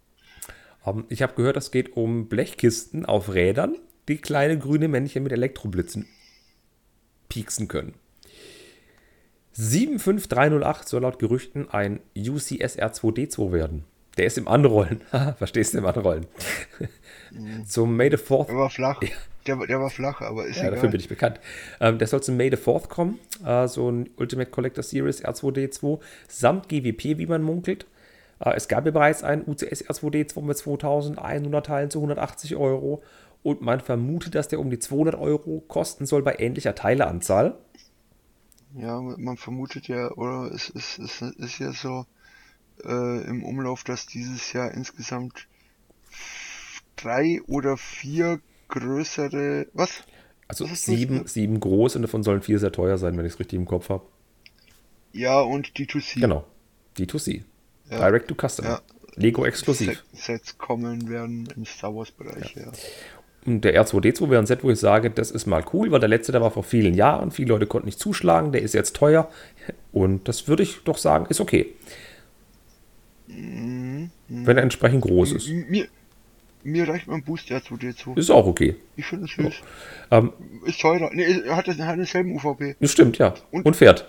Um, 0.85 0.99
ähm, 0.99 1.05
ich 1.09 1.23
habe 1.23 1.33
gehört, 1.33 1.57
es 1.57 1.71
geht 1.71 1.97
um 1.97 2.29
Blechkisten 2.29 3.07
auf 3.07 3.33
Rädern, 3.33 3.79
die 4.09 4.19
kleine 4.19 4.59
grüne 4.59 4.89
Männchen 4.89 5.23
mit 5.23 5.33
Elektroblitzen 5.33 6.07
pieksen 7.31 7.67
können. 7.67 7.95
75308 9.53 10.87
soll 10.87 11.01
laut 11.01 11.19
Gerüchten 11.19 11.71
ein 11.71 12.01
UCS 12.15 12.79
R2D2 12.79 13.53
werden. 13.53 13.87
Der 14.19 14.27
ist 14.27 14.37
im 14.37 14.49
Anrollen. 14.49 15.01
Verstehst 15.39 15.75
du 15.75 15.79
im 15.79 15.87
Anrollen? 15.87 16.27
zum 17.67 17.97
May 17.97 18.11
the 18.11 18.17
4th. 18.17 18.49
Der 18.49 18.57
war 18.57 18.71
flach. 18.71 19.03
Ja. 19.03 19.09
Der, 19.47 19.67
der, 19.67 19.81
war 19.81 19.91
flach, 19.91 20.21
aber 20.21 20.47
ist 20.47 20.57
ja, 20.57 20.65
egal. 20.65 20.75
dafür 20.75 20.91
bin 20.91 21.01
ich 21.01 21.09
bekannt. 21.09 21.41
Ähm, 21.81 21.99
der 21.99 22.07
soll 22.07 22.23
zum 22.23 22.37
May 22.37 22.51
the 22.51 22.57
4th 22.57 22.89
kommen. 22.89 23.19
Äh, 23.45 23.69
so 23.69 23.91
ein 23.91 24.11
Ultimate 24.17 24.51
Collector 24.51 24.83
Series 24.83 25.25
R2D2 25.25 26.01
samt 26.27 26.69
GWP, 26.69 27.19
wie 27.19 27.27
man 27.27 27.43
munkelt. 27.43 27.87
Äh, 28.41 28.55
es 28.57 28.69
gab 28.69 28.85
ja 28.85 28.91
bereits 28.91 29.23
einen 29.23 29.45
UCS 29.47 29.89
R2D2 29.89 30.43
mit 30.43 30.59
2100 30.59 31.65
Teilen 31.65 31.91
zu 31.91 31.99
180 31.99 32.57
Euro 32.57 33.03
und 33.43 33.63
man 33.63 33.81
vermutet, 33.81 34.35
dass 34.35 34.49
der 34.49 34.61
um 34.61 34.69
die 34.69 34.79
200 34.79 35.15
Euro 35.15 35.63
kosten 35.69 36.05
soll 36.07 36.23
bei 36.23 36.37
ähnlicher 36.39 36.75
Teileanzahl. 36.75 37.55
Ja, 38.75 39.01
man 39.01 39.37
vermutet 39.37 39.89
ja, 39.89 40.11
oder 40.13 40.51
es 40.53 40.69
ist, 40.69 40.99
es 40.99 41.23
ist 41.23 41.59
ja 41.59 41.73
so 41.73 42.05
äh, 42.85 43.25
im 43.27 43.45
Umlauf, 43.45 43.85
dass 43.85 44.07
dieses 44.07 44.53
Jahr 44.53 44.73
insgesamt 44.73 45.47
drei 46.97 47.41
oder 47.47 47.77
vier 47.77 48.41
größere, 48.69 49.67
was? 49.73 50.03
Also 50.47 50.71
was 50.71 50.85
sieben, 50.85 51.27
sieben 51.27 51.61
groß 51.61 51.97
und 51.97 52.03
davon 52.03 52.23
sollen 52.23 52.43
vier 52.43 52.59
sehr 52.59 52.73
teuer 52.73 52.99
sein, 52.99 53.17
wenn 53.17 53.27
ich 53.27 53.35
es 53.35 53.41
richtig 53.41 53.59
im 53.59 53.67
Kopf 53.67 53.89
habe. 53.89 54.05
Ja, 55.13 55.41
und 55.41 55.79
die 55.79 55.87
2C. 55.87 56.21
Genau, 56.21 56.45
die 56.97 57.07
2C. 57.07 57.43
Ja. 57.91 57.99
Direct 57.99 58.29
to 58.29 58.35
Customer. 58.35 58.69
Ja. 58.69 58.81
Lego 59.17 59.45
exklusiv. 59.45 60.05
Sets 60.13 60.59
kommen 60.59 61.09
werden 61.09 61.49
im 61.57 61.65
Star 61.65 61.95
Wars 61.95 62.11
Bereich, 62.11 62.55
ja. 62.55 62.63
ja. 62.63 62.73
Und 63.47 63.63
der 63.65 63.83
R2D2 63.83 64.31
wäre 64.31 64.43
ein 64.43 64.47
Set, 64.47 64.63
wo 64.63 64.71
ich 64.71 64.79
sage, 64.79 65.11
das 65.11 65.31
ist 65.31 65.47
mal 65.47 65.65
cool, 65.73 65.91
weil 65.91 66.01
der 66.01 66.09
letzte, 66.09 66.33
der 66.33 66.41
war 66.41 66.51
vor 66.51 66.65
vielen 66.65 66.95
Jahren. 66.95 67.31
Viele 67.31 67.49
Leute 67.49 67.67
konnten 67.67 67.87
nicht 67.87 67.99
zuschlagen, 67.99 68.53
der 68.53 68.63
ist 68.63 68.75
jetzt 68.75 68.95
teuer. 68.95 69.31
Und 69.93 70.29
das 70.29 70.49
würde 70.49 70.63
ich 70.63 70.81
doch 70.85 70.99
sagen, 70.99 71.27
ist 71.31 71.41
okay. 71.41 71.75
Mhm. 73.29 74.11
Wenn 74.29 74.57
er 74.57 74.63
entsprechend 74.63 75.03
groß 75.03 75.33
ist. 75.33 75.49
Mir, 75.49 75.87
mir 76.63 76.89
reicht 76.89 77.07
mein 77.07 77.23
Boost 77.23 77.51
R2D2. 77.51 78.19
Ist 78.19 78.31
auch 78.31 78.47
okay. 78.47 78.77
Ich 78.97 79.07
finde 79.07 79.27
es 79.27 79.33
süß. 79.33 79.63
Ähm, 80.11 80.33
ist 80.67 80.81
teurer. 80.81 81.11
Nee, 81.13 81.41
er 81.47 81.57
hat, 81.57 81.69
hat 81.69 81.99
denselben 81.99 82.35
UVP. 82.35 82.77
Das 82.81 82.93
stimmt, 82.93 83.19
ja. 83.19 83.35
Und, 83.51 83.65
und 83.65 83.77
fährt 83.77 84.09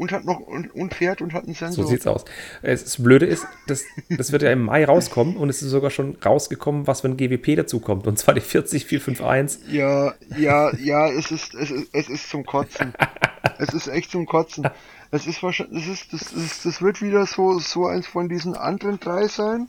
und 0.00 0.12
hat 0.12 0.24
noch 0.24 0.40
und, 0.40 0.74
und 0.74 0.94
fährt 0.94 1.20
und 1.20 1.34
hat 1.34 1.44
einen 1.44 1.54
Sensor. 1.54 1.84
So 1.84 1.90
sieht's 1.90 2.06
aus. 2.06 2.24
Das 2.62 3.02
Blöde 3.02 3.26
ist, 3.26 3.46
das, 3.66 3.84
das 4.08 4.32
wird 4.32 4.40
ja 4.40 4.50
im 4.50 4.64
Mai 4.64 4.86
rauskommen 4.86 5.36
und 5.36 5.50
es 5.50 5.60
ist 5.60 5.68
sogar 5.68 5.90
schon 5.90 6.16
rausgekommen, 6.24 6.86
was 6.86 7.04
ein 7.04 7.18
GWP 7.18 7.56
dazu 7.56 7.80
kommt. 7.80 8.06
Und 8.06 8.18
zwar 8.18 8.32
die 8.32 8.40
40451. 8.40 9.70
Ja, 9.70 10.14
ja, 10.38 10.74
ja, 10.78 11.10
es 11.10 11.30
ist, 11.30 11.54
es 11.54 11.70
ist, 11.70 11.90
es 11.92 12.08
ist 12.08 12.30
zum 12.30 12.46
Kotzen. 12.46 12.94
es 13.58 13.74
ist 13.74 13.88
echt 13.88 14.10
zum 14.10 14.24
Kotzen. 14.24 14.70
Es 15.10 15.26
ist 15.26 15.42
wahrscheinlich, 15.42 15.86
das 15.86 15.92
ist, 15.92 16.12
das 16.12 16.32
ist, 16.32 16.64
das 16.66 16.82
wird 16.82 17.02
wieder 17.02 17.26
so, 17.26 17.58
so 17.58 17.86
eins 17.86 18.06
von 18.06 18.28
diesen 18.28 18.54
anderen 18.54 19.00
drei 19.00 19.26
sein. 19.26 19.68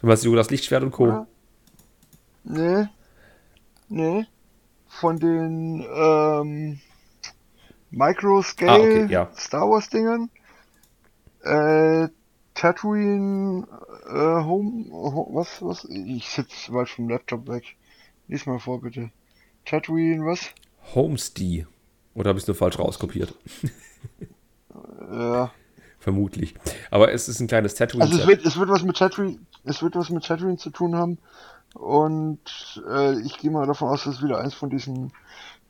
Du 0.00 0.06
meinst 0.06 0.24
das 0.26 0.50
Lichtschwert 0.50 0.82
und 0.82 0.90
Co. 0.90 1.06
Ja. 1.06 1.26
Nee. 2.44 2.86
Nee. 3.88 4.26
Von 4.88 5.18
den, 5.18 5.86
ähm, 5.94 6.80
Microscale 7.92 8.72
ah, 8.72 8.76
okay, 8.76 9.06
ja. 9.12 9.30
Star 9.36 9.68
Wars 9.68 9.90
Dingern. 9.90 10.30
Äh, 11.42 12.08
Tatooine 12.54 13.66
äh, 14.06 14.44
Home, 14.44 14.86
was, 15.32 15.60
was? 15.62 15.84
Ich 15.84 16.28
sitze 16.28 16.72
weit 16.72 16.88
vom 16.88 17.08
Laptop 17.08 17.48
weg. 17.48 17.76
Lies 18.28 18.46
mal 18.46 18.58
vor, 18.58 18.80
bitte. 18.80 19.10
Tatooine, 19.66 20.24
was? 20.24 20.50
Homestead. 20.94 21.66
Oder 22.14 22.30
habe 22.30 22.38
ich 22.38 22.44
es 22.44 22.48
nur 22.48 22.56
falsch 22.56 22.78
rauskopiert? 22.78 23.34
ja. 25.10 25.50
Vermutlich. 25.98 26.54
Aber 26.90 27.12
es 27.12 27.28
ist 27.28 27.40
ein 27.40 27.46
kleines 27.46 27.74
Tatooine. 27.74 28.04
Also 28.04 28.18
es 28.18 28.26
wird, 28.26 28.44
es 28.44 28.58
wird 28.58 28.68
was 28.68 28.82
mit 28.82 28.96
Tatooine, 28.96 29.38
es 29.64 29.82
wird 29.82 29.94
was 29.94 30.10
mit 30.10 30.24
Tatooine 30.24 30.56
zu 30.56 30.70
tun 30.70 30.96
haben. 30.96 31.18
Und 31.74 32.40
äh, 32.90 33.20
ich 33.20 33.38
gehe 33.38 33.50
mal 33.50 33.66
davon 33.66 33.88
aus, 33.88 34.04
dass 34.04 34.16
es 34.16 34.22
wieder 34.22 34.38
eins 34.38 34.54
von 34.54 34.68
diesen 34.68 35.12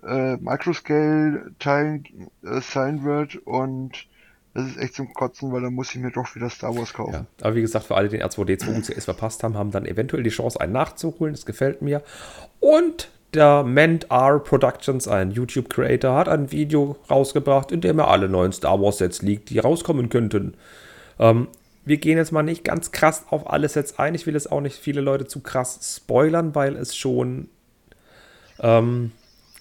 äh, 0.03 0.37
Microscale-Teilen 0.37 2.05
äh, 2.45 2.61
sein 2.61 3.05
wird 3.05 3.37
und 3.45 4.07
das 4.55 4.67
ist 4.67 4.77
echt 4.79 4.95
zum 4.95 5.15
Kotzen, 5.15 5.51
weil 5.53 5.63
dann 5.63 5.73
muss 5.73 5.95
ich 5.95 6.01
mir 6.01 6.11
doch 6.11 6.35
wieder 6.35 6.51
Star 6.51 6.77
Wars 6.77 6.93
kaufen. 6.93 7.13
Ja, 7.13 7.27
aber 7.41 7.55
wie 7.55 7.63
gesagt, 7.63 7.87
für 7.87 7.97
alle, 7.97 8.09
die 8.09 8.19
den 8.19 8.27
R2D2 8.27 8.79
UCS 8.79 9.07
verpasst 9.07 9.43
haben, 9.43 9.57
haben 9.57 9.71
dann 9.71 9.87
eventuell 9.87 10.23
die 10.23 10.31
Chance, 10.31 10.61
einen 10.61 10.75
nachzuholen. 10.75 11.33
Das 11.33 11.47
gefällt 11.47 11.81
mir. 11.81 12.03
Und 12.61 13.09
der 13.35 13.63
Ment 13.63 14.11
R 14.11 14.39
Productions, 14.41 15.09
ein 15.09 15.31
YouTube-Creator, 15.31 16.15
hat 16.15 16.29
ein 16.29 16.53
Video 16.53 16.97
rausgebracht, 17.11 17.73
in 17.73 17.81
dem 17.81 17.99
er 17.99 18.09
alle 18.09 18.29
neuen 18.29 18.53
Star 18.53 18.81
Wars-Sets 18.81 19.23
liegt, 19.23 19.51
die 19.51 19.59
rauskommen 19.59 20.09
könnten. 20.09 20.55
Ähm, 21.19 21.49
wir 21.85 21.97
gehen 21.97 22.19
jetzt 22.19 22.33
mal 22.33 22.43
nicht 22.43 22.65
ganz 22.65 22.93
krass 22.93 23.25
auf 23.31 23.51
alle 23.51 23.69
Sets 23.69 23.99
ein. 23.99 24.15
Ich 24.15 24.27
will 24.27 24.35
jetzt 24.35 24.53
auch 24.53 24.61
nicht 24.61 24.77
viele 24.77 25.01
Leute 25.01 25.27
zu 25.27 25.41
krass 25.41 25.97
spoilern, 25.97 26.55
weil 26.55 26.77
es 26.77 26.95
schon 26.95 27.49
ähm, 28.61 29.13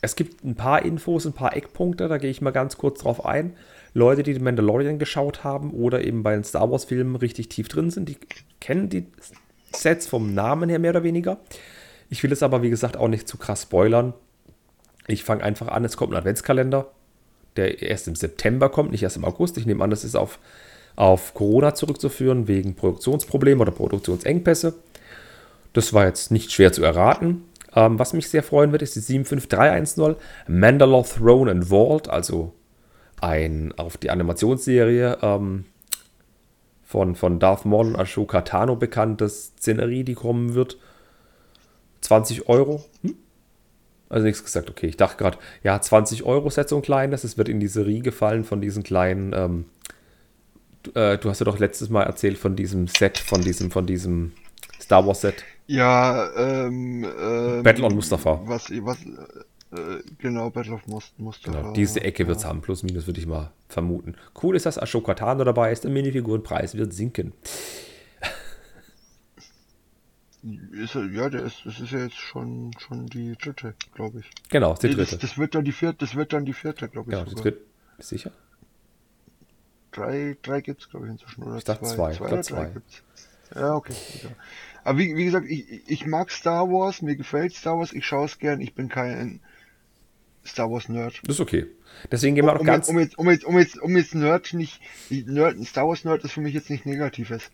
es 0.02 0.16
gibt 0.16 0.44
ein 0.44 0.56
paar 0.56 0.84
Infos, 0.84 1.26
ein 1.26 1.34
paar 1.34 1.56
Eckpunkte, 1.56 2.08
da 2.08 2.18
gehe 2.18 2.32
ich 2.32 2.42
mal 2.42 2.52
ganz 2.52 2.78
kurz 2.78 3.02
drauf 3.02 3.26
ein. 3.26 3.54
Leute, 3.94 4.24
die 4.24 4.34
den 4.34 4.44
Mandalorian 4.44 5.00
geschaut 5.00 5.44
haben 5.44 5.72
oder 5.72 6.04
eben 6.04 6.24
bei 6.24 6.34
den 6.34 6.44
Star 6.44 6.72
Wars-Filmen 6.72 7.16
richtig 7.18 7.50
tief 7.50 7.68
drin 7.68 7.92
sind, 7.92 8.10
die 8.10 8.18
kennen 8.60 8.90
die 8.90 9.06
Sets 9.74 10.08
vom 10.08 10.34
Namen 10.34 10.70
her 10.70 10.80
mehr 10.80 10.92
oder 10.92 11.04
weniger. 11.04 11.38
Ich 12.12 12.22
will 12.24 12.32
es 12.34 12.44
aber, 12.44 12.62
wie 12.62 12.70
gesagt, 12.70 12.98
auch 12.98 13.08
nicht 13.08 13.26
zu 13.26 13.38
krass 13.38 13.64
spoilern. 13.64 14.14
Ich 15.08 15.24
fange 15.24 15.46
einfach 15.46 15.70
an, 15.70 15.86
es 15.86 15.96
kommt 15.96 16.12
ein 16.12 16.18
Adventskalender, 16.18 16.92
der 17.56 17.82
erst 17.82 18.10
im 18.10 18.16
September 18.16 18.68
kommt, 18.68 18.92
nicht 18.92 19.02
erst 19.02 19.16
im 19.16 19.24
August. 19.24 19.58
Ich 19.58 19.66
nehme 19.66 19.82
an, 19.82 19.90
das 19.90 20.04
ist 20.04 20.16
auf, 20.16 20.38
auf 20.98 21.34
Corona 21.34 21.74
zurückzuführen, 21.74 22.50
wegen 22.50 22.76
Produktionsproblemen 22.76 23.62
oder 23.62 23.72
Produktionsengpässe. 23.72 24.74
Das 25.72 25.94
war 25.94 26.06
jetzt 26.06 26.32
nicht 26.32 26.52
schwer 26.52 26.74
zu 26.74 26.84
erraten. 26.84 27.46
Ähm, 27.74 27.98
was 27.98 28.12
mich 28.12 28.28
sehr 28.28 28.44
freuen 28.44 28.74
wird, 28.74 28.82
ist 28.82 28.98
die 28.98 29.00
75310 29.00 30.18
Mandalore 30.48 31.08
Throne 31.08 31.50
and 31.50 31.70
Vault, 31.70 32.10
also 32.10 32.54
ein 33.22 33.74
auf 33.78 33.96
die 33.96 34.10
Animationsserie 34.10 35.18
ähm, 35.22 35.64
von, 36.84 37.16
von 37.16 37.40
Darth 37.40 37.64
Maul 37.64 37.88
und 37.88 37.96
Ashoka 37.96 38.42
Tano 38.42 38.76
bekannte 38.76 39.30
Szenerie, 39.30 40.04
die 40.04 40.16
kommen 40.16 40.56
wird. 40.56 40.78
20 42.02 42.50
Euro. 42.50 42.84
Hm? 43.02 43.16
Also 44.10 44.26
nichts 44.26 44.44
gesagt, 44.44 44.70
okay. 44.70 44.88
Ich 44.88 44.98
dachte 44.98 45.18
gerade, 45.18 45.38
ja, 45.64 45.80
20 45.80 46.24
Euro 46.24 46.50
Set 46.50 46.68
so 46.68 46.76
ein 46.76 46.82
kleines. 46.82 47.24
Es 47.24 47.38
wird 47.38 47.48
in 47.48 47.60
diese 47.60 47.86
Riege 47.86 48.12
fallen 48.12 48.44
von 48.44 48.60
diesen 48.60 48.84
kleinen. 48.84 49.34
Ähm, 49.34 49.66
du, 50.84 50.92
äh, 51.00 51.18
du 51.18 51.30
hast 51.30 51.40
ja 51.40 51.46
doch 51.46 51.60
letztes 51.60 51.90
Mal 51.90 52.04
erzählt 52.04 52.38
von 52.38 52.56
diesem 52.56 52.88
Set, 52.88 53.18
von 53.18 53.42
diesem, 53.42 53.72
von 53.72 53.86
diesem 53.86 54.34
Star 54.82 55.08
Wars 55.08 55.22
Set. 55.22 55.46
Ja, 55.68 56.30
ähm, 56.36 57.06
ähm, 57.06 57.64
Battle 57.64 57.86
on 57.86 57.96
Mustafa. 57.96 58.42
Was, 58.44 58.70
was, 58.70 58.98
äh, 59.72 60.04
genau, 60.18 60.50
Battle 60.50 60.74
of 60.74 60.82
Mustafa. 61.18 61.62
Genau, 61.62 61.74
diese 61.74 62.02
Ecke 62.02 62.28
wird 62.28 62.40
es 62.40 62.46
haben, 62.46 62.62
plus 62.62 62.84
minus 62.84 63.08
würde 63.08 63.22
ich 63.22 63.28
mal 63.28 63.52
vermuten. 63.70 64.16
Cool 64.42 64.58
ist, 64.58 64.66
dass 64.66 64.78
Ashoka 64.78 65.14
Tano 65.14 65.46
dabei 65.46 65.72
ist, 65.72 65.86
der 65.86 65.92
Minifigurenpreis 65.92 66.76
wird 66.76 66.94
sinken. 66.94 67.32
Ist, 70.82 70.96
ja, 70.96 71.30
der 71.30 71.44
ist, 71.44 71.62
das 71.66 71.80
ist 71.80 71.92
ja 71.92 72.00
jetzt 72.00 72.18
schon, 72.18 72.72
schon 72.80 73.08
die 73.08 73.36
dritte, 73.36 73.76
glaube 73.94 74.20
ich. 74.20 74.30
Genau, 74.50 74.74
die 74.74 74.88
dritte. 74.90 75.12
Das, 75.12 75.20
das, 75.20 75.38
wird 75.38 75.56
dann 75.56 75.64
die 75.64 75.72
vierte, 75.72 75.98
das 76.00 76.16
wird 76.16 76.34
dann 76.34 76.46
die 76.46 76.54
vierte, 76.54 76.90
glaube 76.90 77.12
ich. 77.12 77.18
Genau, 77.18 77.30
die 77.30 77.36
dritte. 77.36 77.62
Sicher? 78.00 78.32
drei, 79.92 80.38
drei 80.42 80.62
gibt's 80.62 80.90
glaube 80.90 81.06
ich 81.06 81.12
inzwischen 81.12 81.44
oder 81.44 81.58
Ich 81.58 81.64
dachte 81.64 81.86
zwei, 81.86 82.14
zwei, 82.14 82.30
drei 82.30 82.42
zwei. 82.42 82.66
gibt's. 82.66 83.04
Ja, 83.54 83.76
okay. 83.76 83.94
Ja. 84.24 84.30
Aber 84.84 84.98
wie, 84.98 85.16
wie 85.16 85.26
gesagt, 85.26 85.46
ich, 85.48 85.84
ich 85.88 86.06
mag 86.06 86.32
Star 86.32 86.70
Wars, 86.70 87.02
mir 87.02 87.16
gefällt 87.16 87.54
Star 87.54 87.78
Wars, 87.78 87.94
ich 87.94 88.06
schaue 88.06 88.26
es 88.26 88.40
gern, 88.40 88.62
ich 88.62 88.74
bin 88.74 88.88
kein 88.88 89.42
Star 90.46 90.72
Wars 90.72 90.90
Nerd. 90.90 91.20
Das 91.24 91.36
ist 91.36 91.42
okay. 91.42 91.68
Deswegen 92.10 92.36
gehen 92.36 92.46
wir 92.46 92.56
auch 92.56 92.60
Um, 92.60 92.66
ganz. 92.66 92.88
jetzt, 92.88 92.96
um, 92.96 93.00
jetzt, 93.00 93.18
um, 93.18 93.30
jetzt, 93.30 93.46
um, 93.46 93.60
jetzt, 93.60 93.82
um 93.82 93.98
jetzt 93.98 94.16
Nerd 94.16 94.54
nicht, 94.54 94.80
Nerd, 95.10 95.64
Star 95.66 95.88
Wars 95.88 96.06
Nerd 96.06 96.24
ist 96.24 96.32
für 96.32 96.42
mich 96.42 96.54
jetzt 96.54 96.70
nicht 96.70 96.86
negatives. 96.86 97.52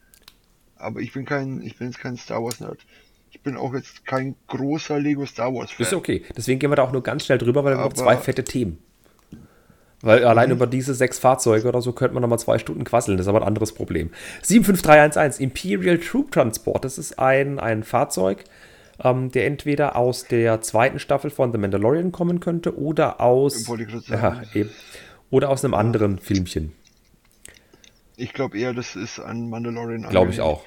Aber 0.75 0.99
ich 0.99 1.11
bin 1.11 1.25
kein, 1.25 1.61
ich 1.63 1.75
bin 1.77 1.87
jetzt 1.87 1.99
kein 1.99 2.15
Star 2.15 2.43
Wars 2.43 2.59
Nerd. 2.59 2.85
Ich 3.31 3.41
bin 3.41 3.57
auch 3.57 3.73
jetzt 3.73 4.05
kein 4.05 4.35
großer 4.47 4.99
Lego 4.99 5.25
Star 5.25 5.53
Wars 5.53 5.71
Fan. 5.71 5.85
Ist 5.85 5.93
okay. 5.93 6.23
Deswegen 6.35 6.59
gehen 6.59 6.71
wir 6.71 6.75
da 6.75 6.83
auch 6.83 6.91
nur 6.91 7.03
ganz 7.03 7.25
schnell 7.25 7.37
drüber, 7.37 7.63
weil 7.63 7.73
wir 7.73 7.79
haben 7.79 7.89
noch 7.89 7.93
zwei 7.93 8.17
fette 8.17 8.43
Themen. 8.43 8.79
Weil 10.01 10.25
allein 10.25 10.51
über 10.51 10.67
diese 10.67 10.93
sechs 10.93 11.17
Fahrzeuge 11.17 11.67
oder 11.67 11.81
so 11.81 11.91
könnte 11.91 12.13
man 12.13 12.21
noch 12.21 12.29
mal 12.29 12.37
zwei 12.37 12.59
Stunden 12.59 12.83
quasseln. 12.83 13.17
Das 13.17 13.25
ist 13.25 13.29
aber 13.29 13.41
ein 13.41 13.47
anderes 13.47 13.73
Problem. 13.73 14.11
75311 14.43 15.39
Imperial 15.39 15.97
Troop 15.97 16.31
Transport. 16.31 16.85
Das 16.85 16.99
ist 16.99 17.17
ein, 17.17 17.59
ein 17.59 17.83
Fahrzeug, 17.83 18.43
ähm, 19.03 19.31
der 19.31 19.47
entweder 19.47 19.95
aus 19.95 20.25
der 20.25 20.61
zweiten 20.61 20.99
Staffel 20.99 21.31
von 21.31 21.51
The 21.51 21.57
Mandalorian 21.57 22.11
kommen 22.11 22.39
könnte 22.39 22.77
oder 22.77 23.21
aus, 23.21 23.67
ja, 24.07 24.41
eben, 24.53 24.69
oder 25.31 25.49
aus 25.49 25.65
einem 25.65 25.73
anderen 25.73 26.19
Filmchen. 26.19 26.73
Ich 28.17 28.33
glaube 28.33 28.57
eher, 28.57 28.73
das 28.73 28.95
ist 28.95 29.19
an 29.19 29.49
Mandalorian. 29.49 30.03
Glaube 30.09 30.31
ich 30.31 30.41
auch. 30.41 30.63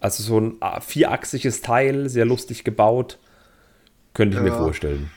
Also 0.00 0.22
so 0.22 0.38
ein 0.40 0.54
vierachsiges 0.82 1.62
Teil, 1.62 2.08
sehr 2.08 2.24
lustig 2.24 2.64
gebaut. 2.64 3.18
Könnte 4.14 4.36
ich 4.36 4.42
mir 4.42 4.50
Ja. 4.50 4.56
vorstellen. 4.56 5.10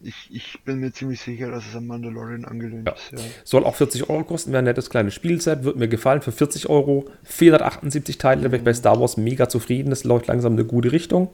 Ich, 0.00 0.28
ich 0.30 0.58
bin 0.64 0.80
mir 0.80 0.92
ziemlich 0.92 1.20
sicher, 1.20 1.50
dass 1.50 1.64
es 1.66 1.74
an 1.74 1.86
Mandalorian 1.86 2.44
angelehnt 2.44 2.86
Ja. 2.86 2.92
ist. 2.94 3.12
Ja. 3.12 3.18
Soll 3.44 3.64
auch 3.64 3.74
40 3.74 4.10
Euro 4.10 4.22
kosten, 4.24 4.50
wäre 4.52 4.58
ein 4.60 4.64
nettes 4.66 4.90
kleines 4.90 5.14
Spielset, 5.14 5.64
wird 5.64 5.76
mir 5.76 5.88
gefallen. 5.88 6.20
Für 6.20 6.32
40 6.32 6.68
Euro, 6.68 7.06
478 7.24 8.18
Teile, 8.18 8.42
da 8.42 8.50
wäre 8.50 8.58
ich 8.58 8.64
bei 8.64 8.74
Star 8.74 9.00
Wars 9.00 9.16
mega 9.16 9.48
zufrieden. 9.48 9.90
Das 9.90 10.04
läuft 10.04 10.26
langsam 10.26 10.52
in 10.54 10.58
eine 10.60 10.68
gute 10.68 10.92
Richtung. 10.92 11.30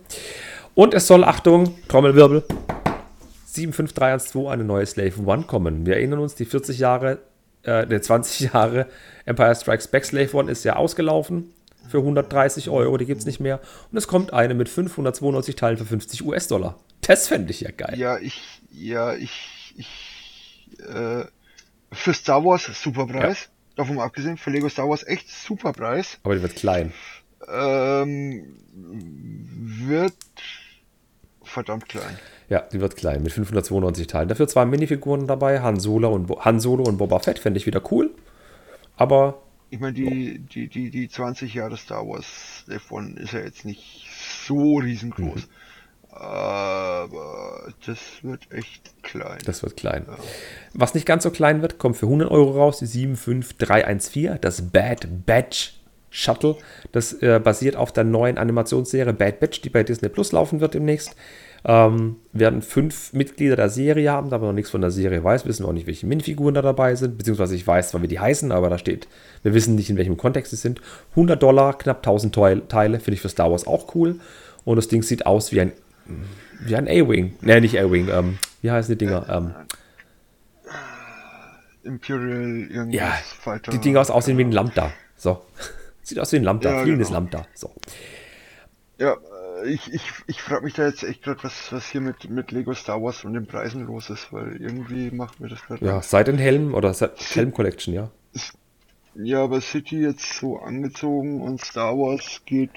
Und 0.75 0.95
es 0.95 1.09
soll, 1.09 1.25
Achtung, 1.25 1.75
Trommelwirbel, 1.89 2.45
75312, 3.47 4.47
eine 4.49 4.65
neue 4.65 4.87
Slave 4.87 5.13
One 5.27 5.43
kommen. 5.43 5.85
Wir 5.87 5.95
erinnern 5.97 6.21
uns, 6.21 6.35
die 6.37 6.45
40 6.45 6.79
Jahre, 6.79 7.19
äh, 7.65 7.87
der 7.87 8.01
20 8.03 8.53
Jahre 8.53 8.87
Empire 9.25 9.55
Strikes 9.55 9.89
Back 9.89 10.05
Slave 10.05 10.33
One 10.37 10.51
ist 10.51 10.65
ja 10.65 10.77
ausgelaufen 10.77 11.53
für 11.89 11.99
130 11.99 12.71
Euro, 12.71 12.97
die 12.97 13.07
gibt 13.07 13.21
es 13.21 13.27
nicht 13.27 13.41
mehr. 13.41 13.61
Und 13.91 13.99
es 13.99 14.07
kommt 14.07 14.33
eine 14.33 14.55
mit 14.55 14.69
592 14.69 15.57
Teilen 15.57 15.77
für 15.79 15.85
50 15.85 16.25
US-Dollar. 16.25 16.79
Das 17.03 17.29
fände 17.29 17.51
ich 17.51 17.61
ja 17.61 17.71
geil. 17.71 17.99
Ja, 17.99 18.19
ich, 18.19 18.41
ja, 18.73 19.15
ich, 19.15 19.75
ich, 19.77 20.69
äh, 20.81 21.25
für 21.93 22.15
Star 22.15 22.45
Wars 22.45 22.71
super 22.83 23.07
Preis. 23.07 23.49
Davon 23.77 23.97
mal 23.97 24.05
abgesehen, 24.05 24.37
für 24.37 24.51
Lego 24.51 24.69
Star 24.69 24.89
Wars 24.89 25.07
echt 25.07 25.29
super 25.31 25.73
Preis. 25.73 26.19
Aber 26.23 26.35
die 26.35 26.43
wird 26.43 26.57
klein. 26.57 26.93
Ähm, 27.49 28.57
wird 28.73 30.15
verdammt 31.43 31.89
klein. 31.89 32.19
Ja, 32.49 32.61
die 32.61 32.81
wird 32.81 32.97
klein 32.97 33.23
mit 33.23 33.33
592 33.33 34.07
Teilen. 34.07 34.29
Dafür 34.29 34.49
zwei 34.49 34.65
Minifiguren 34.67 35.27
dabei, 35.27 35.61
Han 35.61 35.79
Solo 35.79 36.13
und, 36.13 36.27
Bo 36.27 36.45
Han 36.45 36.61
Solo 36.61 36.85
und 36.85 36.99
Boba 36.99 37.21
Fett, 37.21 37.39
fände 37.39 37.59
ich 37.59 37.67
wieder 37.67 37.81
cool. 37.93 38.11
Aber 38.97 39.43
Ich 39.71 39.79
meine, 39.79 39.93
die, 39.93 40.41
die, 40.41 40.69
die, 40.69 40.91
die 40.91 41.09
20 41.09 41.55
Jahre 41.55 41.77
Star 41.77 42.07
Wars 42.07 42.65
davon 42.67 43.17
ist 43.17 43.33
ja 43.33 43.41
jetzt 43.41 43.65
nicht 43.65 44.09
so 44.45 44.79
riesengroß. 44.79 45.49
Aber 46.11 47.73
das 47.87 47.99
wird 48.23 48.51
echt 48.51 48.93
klein. 49.03 49.39
das 49.45 49.63
wird 49.63 49.77
klein. 49.77 50.07
Was 50.75 50.95
nicht 50.95 51.07
ganz 51.07 51.23
so 51.23 51.31
klein 51.31 51.63
wird, 51.63 51.79
kommt 51.79 51.97
für 51.97 52.07
100 52.07 52.31
Euro 52.31 52.51
raus, 52.51 52.81
die 52.81 52.87
75314, 52.87 54.39
das 54.41 54.71
Bad 54.71 55.07
Batch 55.25 55.75
Shuttle. 56.11 56.57
Das 56.91 57.13
äh, 57.23 57.41
basiert 57.43 57.77
auf 57.77 57.93
der 57.93 58.03
neuen 58.03 58.39
Animationsserie 58.39 59.13
Bad 59.13 59.39
Batch, 59.39 59.63
die 59.63 59.71
bei 59.71 59.85
Disney 59.85 60.09
Plus 60.09 60.33
laufen 60.33 60.61
wird 60.61 60.75
demnächst. 60.75 61.15
Ähm, 61.65 62.17
werden 62.33 62.63
fünf 62.63 63.13
Mitglieder 63.13 63.55
der 63.57 63.69
Serie 63.69 64.11
haben, 64.11 64.31
da 64.31 64.39
man 64.39 64.49
noch 64.49 64.55
nichts 64.55 64.71
von 64.71 64.81
der 64.81 64.91
Serie 64.91 65.23
weiß, 65.23 65.45
wissen 65.45 65.65
wir 65.65 65.69
auch 65.69 65.73
nicht, 65.75 65.87
welche 65.87 66.07
Minifiguren 66.07 66.55
da 66.55 66.63
dabei 66.63 66.95
sind, 66.95 67.19
beziehungsweise 67.19 67.55
ich 67.55 67.67
weiß 67.67 67.91
zwar, 67.91 68.01
wie 68.01 68.09
die 68.09 68.19
heißen, 68.19 68.51
aber 68.51 68.71
da 68.71 68.79
steht, 68.79 69.09
wir 69.43 69.53
wissen 69.53 69.75
nicht, 69.75 69.91
in 69.91 69.99
welchem 69.99 70.17
Kontext 70.17 70.51
sie 70.53 70.57
sind. 70.57 70.81
100 71.11 71.43
Dollar, 71.43 71.77
knapp 71.77 71.99
1000 71.99 72.35
Teil- 72.35 72.63
Teile, 72.69 72.99
finde 72.99 73.17
ich 73.17 73.21
für 73.21 73.29
Star 73.29 73.51
Wars 73.51 73.67
auch 73.67 73.95
cool. 73.95 74.21
Und 74.65 74.77
das 74.77 74.89
Ding 74.89 75.03
sieht 75.03 75.27
aus 75.27 75.53
wie 75.53 75.61
ein, 75.61 75.73
wie 76.65 76.77
ein 76.77 76.89
A-Wing. 76.89 77.35
Ne, 77.43 77.61
nicht 77.61 77.79
A-Wing, 77.79 78.09
ähm, 78.11 78.39
wie 78.63 78.71
heißen 78.71 78.97
die 78.97 79.05
Dinger? 79.05 79.27
Ähm, 79.29 79.55
Imperial 81.83 82.69
irgendwas 82.71 82.95
ja, 82.95 83.13
Fighter. 83.41 83.71
die 83.73 83.79
Dinger 83.79 84.01
aus- 84.01 84.11
aussehen 84.11 84.37
wie 84.39 84.45
ein 84.45 84.53
Lambda. 84.53 84.93
So. 85.17 85.43
Sieht 86.03 86.19
aus 86.19 86.33
wie 86.33 86.37
ein 86.37 86.45
Lambda, 86.45 86.71
Ja, 86.73 86.83
fliegendes 86.83 87.09
genau. 87.09 87.21
Lambda. 87.21 87.47
So. 87.55 87.71
Ja, 88.99 89.17
ich, 89.65 89.93
ich, 89.93 90.03
ich 90.27 90.43
frage 90.43 90.65
mich 90.65 90.75
da 90.75 90.87
jetzt 90.87 91.03
echt 91.03 91.23
gerade, 91.23 91.43
was, 91.43 91.73
was 91.73 91.87
hier 91.87 92.01
mit, 92.01 92.29
mit 92.29 92.53
Lego 92.53 92.75
Star 92.75 93.03
Wars 93.03 93.25
und 93.25 93.35
den 93.35 93.47
Preisen 93.47 93.87
los 93.87 94.11
ist, 94.11 94.33
weil 94.33 94.57
irgendwie 94.57 95.11
macht 95.11 95.41
mir 95.41 95.49
das 95.49 95.63
gerade. 95.63 95.85
Ja, 95.85 96.03
den 96.25 96.39
Helm 96.39 96.75
oder 96.75 96.95
Helm 97.33 97.53
Collection, 97.53 97.95
ja. 97.95 98.11
Ja, 99.17 99.43
aber 99.43 99.61
City 99.61 100.01
jetzt 100.01 100.35
so 100.39 100.59
angezogen 100.59 101.41
und 101.43 101.61
Star 101.61 101.97
Wars 101.99 102.43
geht 102.47 102.71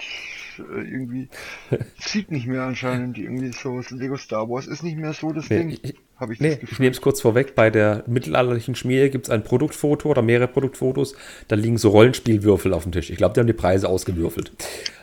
äh, 0.57 0.61
irgendwie, 0.81 1.29
zieht 1.99 2.31
nicht 2.31 2.47
mehr 2.47 2.63
anscheinend 2.63 3.17
irgendwie 3.17 3.51
so. 3.51 3.81
Lego 3.91 4.17
Star 4.17 4.49
Wars 4.49 4.65
ist 4.67 4.83
nicht 4.83 4.97
mehr 4.97 5.13
so 5.13 5.31
das 5.31 5.49
Nee, 5.49 5.57
Ding, 5.59 5.69
ich- 5.69 5.83
ich 5.83 6.39
Nee, 6.39 6.57
ich 6.61 6.79
nehme 6.79 6.91
es 6.91 7.01
kurz 7.01 7.19
vorweg. 7.19 7.53
Bei 7.53 7.69
der 7.69 8.03
mittelalterlichen 8.07 8.75
Schmiede 8.75 9.09
gibt 9.09 9.25
es 9.25 9.29
ein 9.29 9.43
Produktfoto 9.43 10.07
oder 10.09 10.21
mehrere 10.21 10.47
Produktfotos. 10.47 11.15
Da 11.49 11.55
liegen 11.57 11.77
so 11.77 11.89
Rollenspielwürfel 11.89 12.73
auf 12.73 12.83
dem 12.83 12.93
Tisch. 12.93 13.09
Ich 13.09 13.17
glaube, 13.17 13.33
die 13.33 13.41
haben 13.41 13.47
die 13.47 13.51
Preise 13.53 13.89
ausgewürfelt. 13.89 14.53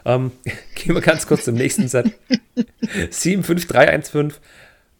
Ähm, 0.06 0.32
gehen 0.74 0.94
wir 0.94 1.02
ganz 1.02 1.26
kurz 1.26 1.44
zum 1.44 1.56
nächsten 1.56 1.88
Set. 1.88 2.12
75315. 3.10 4.32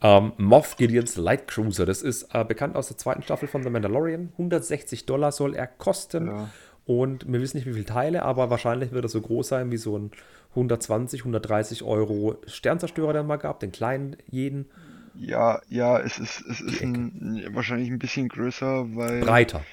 Ähm, 0.03 0.33
Moff 0.39 0.77
Gideons 0.77 1.17
Light 1.17 1.47
Cruiser. 1.47 1.87
Das 1.87 2.03
ist 2.03 2.35
äh, 2.35 2.45
bekannt 2.45 2.77
aus 2.77 2.89
der 2.89 2.97
zweiten 2.97 3.23
Staffel 3.23 3.49
von 3.49 3.63
The 3.63 3.71
Mandalorian. 3.71 4.31
160 4.33 5.07
Dollar 5.07 5.33
soll 5.33 5.55
er 5.55 5.67
kosten. 5.67 6.29
Ja. 6.29 6.51
Und 6.87 7.31
wir 7.31 7.41
wissen 7.41 7.59
nicht, 7.59 7.67
wie 7.67 7.73
viele 7.75 7.85
Teile, 7.85 8.23
aber 8.23 8.51
wahrscheinlich 8.51 8.93
wird 8.93 9.05
er 9.05 9.09
so 9.09 9.21
groß 9.21 9.49
sein 9.49 9.71
wie 9.71 9.77
so 9.77 9.97
ein 9.99 10.11
120, 10.51 11.21
130 11.21 11.83
Euro 11.85 12.39
Sternzerstörer, 12.47 13.13
den 13.13 13.27
man 13.27 13.39
gab, 13.39 13.61
den 13.61 13.71
kleinen 13.71 14.17
jeden. 14.29 14.67
Ja, 15.15 15.61
ja, 15.69 15.99
es 16.01 16.19
ist, 16.19 16.41
es 16.41 16.61
ist 16.61 16.83
ein, 16.83 17.47
wahrscheinlich 17.51 17.91
ein 17.91 17.99
bisschen 17.99 18.29
größer, 18.29 18.97
weil 18.97 19.21
Breiter. 19.21 19.65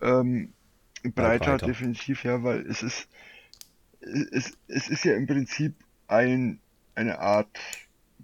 ähm, 0.00 0.52
breiter, 1.02 1.52
breiter. 1.52 1.66
definitiv, 1.66 2.24
ja, 2.24 2.42
weil 2.42 2.60
es 2.66 2.82
ist, 2.82 3.08
es, 4.00 4.56
es 4.68 4.88
ist 4.88 5.04
ja 5.04 5.14
im 5.14 5.26
Prinzip 5.26 5.74
ein, 6.06 6.60
eine 6.94 7.18
Art, 7.18 7.48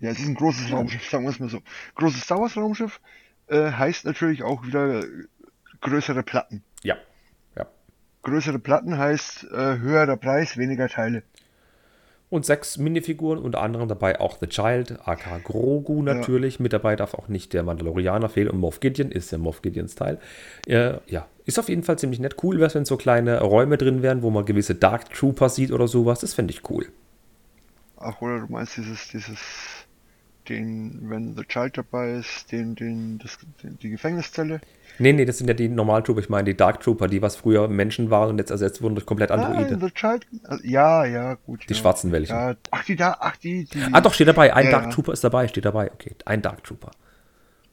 ja, 0.01 0.11
es 0.11 0.19
ist 0.19 0.29
ein 0.29 0.35
großes 0.35 0.73
Raumschiff, 0.73 1.09
sagen 1.09 1.25
wir 1.25 1.31
es 1.31 1.41
mal 1.41 1.49
so. 1.49 1.61
Großes 1.95 2.23
Star 2.23 2.41
Wars 2.41 2.57
Raumschiff 2.57 3.01
äh, 3.49 3.71
heißt 3.71 4.05
natürlich 4.05 4.43
auch 4.43 4.67
wieder 4.67 5.05
größere 5.81 6.23
Platten. 6.23 6.63
Ja. 6.83 6.97
Ja. 7.57 7.67
Größere 8.23 8.59
Platten 8.59 8.99
heißt 8.99 9.45
äh, 9.45 9.79
höherer 9.79 10.17
Preis, 10.17 10.57
weniger 10.57 10.89
Teile. 10.89 11.23
Und 12.29 12.45
sechs 12.45 12.77
Minifiguren, 12.77 13.39
unter 13.39 13.63
anderem 13.63 13.87
dabei 13.87 14.21
auch 14.21 14.39
The 14.41 14.49
Child, 14.49 15.07
aka 15.07 15.39
Grogu 15.39 16.03
natürlich. 16.03 16.59
Mit 16.59 16.73
dabei 16.73 16.97
darf 16.97 17.15
auch 17.15 17.29
nicht 17.29 17.53
der 17.53 17.63
Mandalorianer 17.63 18.29
fehlen 18.29 18.51
und 18.51 18.59
Moff 18.59 18.81
Gideon 18.81 19.13
ist 19.13 19.31
ja 19.31 19.39
Moff 19.39 19.63
Gideons 19.63 19.95
Teil. 19.95 20.19
Äh, 20.67 20.95
ja, 21.07 21.29
ist 21.45 21.61
auf 21.61 21.69
jeden 21.69 21.85
Fall 21.85 22.01
ziemlich 22.01 22.19
nett. 22.19 22.43
Cool 22.43 22.57
wäre 22.57 22.67
es, 22.67 22.75
wenn 22.75 22.85
so 22.85 22.97
kleine 22.97 23.41
Räume 23.43 23.79
drin 23.79 24.03
wären, 24.03 24.23
wo 24.23 24.31
man 24.31 24.45
gewisse 24.45 24.75
Dark 24.75 25.13
Trooper 25.15 25.49
sieht 25.49 25.71
oder 25.71 25.87
sowas. 25.87 26.19
Das 26.19 26.35
fände 26.35 26.53
ich 26.53 26.69
cool. 26.69 26.89
Ach, 27.97 28.21
oder 28.21 28.41
du 28.41 28.47
meinst 28.53 28.77
dieses, 28.77 29.09
dieses, 29.09 29.39
den, 30.49 31.11
wenn 31.11 31.35
The 31.37 31.45
Child 31.45 31.79
dabei 31.79 32.13
ist, 32.13 32.51
den, 32.53 32.75
den, 32.75 33.19
das, 33.19 33.39
den, 33.63 33.79
die 33.79 33.91
Gefängniszelle? 33.91 34.61
Nee, 34.99 35.13
nee, 35.13 35.25
das 35.25 35.39
sind 35.39 35.49
ja 35.49 35.55
die 35.55 35.69
Normaltrooper. 35.69 36.21
Ich 36.21 36.29
meine 36.29 36.45
die 36.45 36.57
Dark 36.57 36.81
Trooper, 36.81 37.09
die 37.09 37.21
was 37.21 37.37
früher 37.37 37.69
Menschen 37.69 38.11
waren 38.11 38.31
und 38.31 38.39
jetzt 38.39 38.51
ersetzt 38.51 38.83
wurden 38.83 38.95
durch 38.95 39.07
komplett 39.07 39.31
Androide. 39.31 39.77
Nein, 39.77 39.81
The 39.81 39.91
Child, 39.91 40.27
also, 40.45 40.65
ja, 40.65 41.05
ja, 41.05 41.35
gut. 41.35 41.65
Die 41.69 41.75
ja. 41.75 41.79
schwarzen 41.79 42.13
welchen. 42.13 42.33
Ja, 42.33 42.55
ach, 42.71 42.85
die 42.85 42.97
da, 42.97 43.17
ach, 43.21 43.37
die, 43.37 43.65
die. 43.65 43.83
Ah, 43.93 44.01
doch, 44.01 44.15
steht 44.15 44.29
dabei. 44.29 44.55
Ein 44.55 44.67
Ja, 44.67 44.71
Dark. 44.71 44.91
Trooper 44.91 45.13
ist 45.13 45.23
dabei, 45.23 45.49
steht 45.49 45.65
dabei. 45.65 45.91
Okay, 45.93 46.15
ein 46.25 46.43
Dark 46.43 46.65
Trooper. 46.65 46.91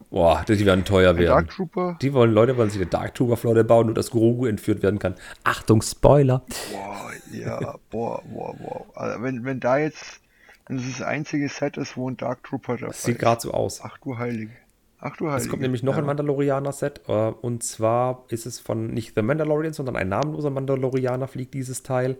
Boah, 0.10 0.46
die 0.48 0.64
werden 0.66 0.86
teuer 0.86 1.18
werden. 1.18 1.28
Dark 1.28 1.50
Trooper. 1.50 1.98
Die 2.02 2.14
wollen, 2.14 2.34
Leute 2.34 2.56
wollen 2.56 2.70
sich 2.70 2.80
eine 2.80 2.90
Dark 2.90 3.16
Trooper 3.16 3.36
Flotte 3.36 3.64
bauen, 3.64 3.88
nur 3.88 3.96
dass 3.96 4.12
Grogu 4.12 4.46
entführt 4.46 4.84
werden 4.84 5.00
kann. 5.00 5.16
Achtung, 5.44 5.82
Spoiler. 5.82 6.44
Boah, 6.72 7.12
ja, 7.32 7.76
boah, 7.90 8.22
boah, 8.32 8.56
boah. 8.56 8.86
Also 8.94 9.24
wenn, 9.24 9.44
wenn 9.44 9.60
da 9.60 9.78
jetzt, 9.78 10.22
das 10.68 10.82
das 10.88 11.02
einzige 11.02 11.50
Set 11.50 11.78
ist, 11.78 11.98
wo 11.98 12.10
ein 12.10 12.18
Dark 12.18 12.44
Trooper 12.44 12.78
dabei 12.78 12.94
Sieht 12.94 13.16
ist. 13.16 13.22
gerade 13.22 13.42
so 13.42 13.52
aus. 13.52 13.82
Ach 13.84 13.98
du 13.98 14.18
Heilige. 14.18 14.54
Ach 15.00 15.18
du 15.18 15.28
Heilige. 15.28 15.44
Es 15.44 15.50
kommt 15.50 15.62
nämlich 15.62 15.84
noch 15.84 15.94
ja. 15.94 16.00
ein 16.00 16.06
Mandalorianer-Set. 16.06 17.02
Äh, 17.08 17.12
und 17.12 17.64
zwar 17.64 18.26
ist 18.30 18.46
es 18.46 18.60
von 18.60 18.88
nicht 18.88 19.14
The 19.16 19.22
Mandalorian, 19.22 19.74
sondern 19.74 19.96
ein 19.96 20.10
namenloser 20.10 20.50
Mandalorianer 20.50 21.28
fliegt 21.28 21.54
dieses 21.54 21.84
Teil. 21.84 22.18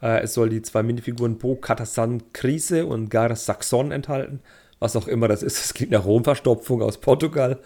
Äh, 0.00 0.20
es 0.22 0.34
soll 0.34 0.48
die 0.48 0.62
zwei 0.62 0.82
Minifiguren 0.82 1.38
Bo 1.38 1.56
Katasan 1.56 2.32
Krise 2.32 2.86
und 2.86 3.10
Gar 3.10 3.34
Saxon 3.34 3.90
enthalten. 3.90 4.40
Was 4.78 4.96
auch 4.96 5.08
immer 5.08 5.28
das 5.28 5.42
ist. 5.42 5.62
Es 5.62 5.74
klingt 5.74 5.92
nach 5.92 6.04
Romverstopfung 6.04 6.82
aus 6.82 6.98
Portugal. 6.98 7.58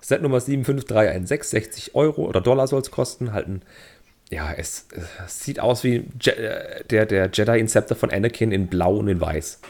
Set 0.00 0.22
Nummer 0.22 0.40
75316, 0.40 1.46
60 1.46 1.94
Euro 1.94 2.26
oder 2.26 2.40
Dollar 2.40 2.66
soll 2.66 2.82
es 2.82 2.90
kosten. 2.90 3.32
Halt 3.32 3.48
ein, 3.48 3.62
ja, 4.34 4.52
es, 4.52 4.88
es, 5.24 5.44
sieht 5.44 5.60
aus 5.60 5.84
wie 5.84 6.08
Je 6.20 6.32
äh, 6.32 6.84
der, 6.84 7.06
der 7.06 7.30
Jedi 7.32 7.58
Inceptor 7.58 7.96
von 7.96 8.10
Anakin 8.10 8.50
in 8.50 8.66
Blau 8.66 8.96
und 8.96 9.08
in 9.08 9.20
Weiß. 9.20 9.60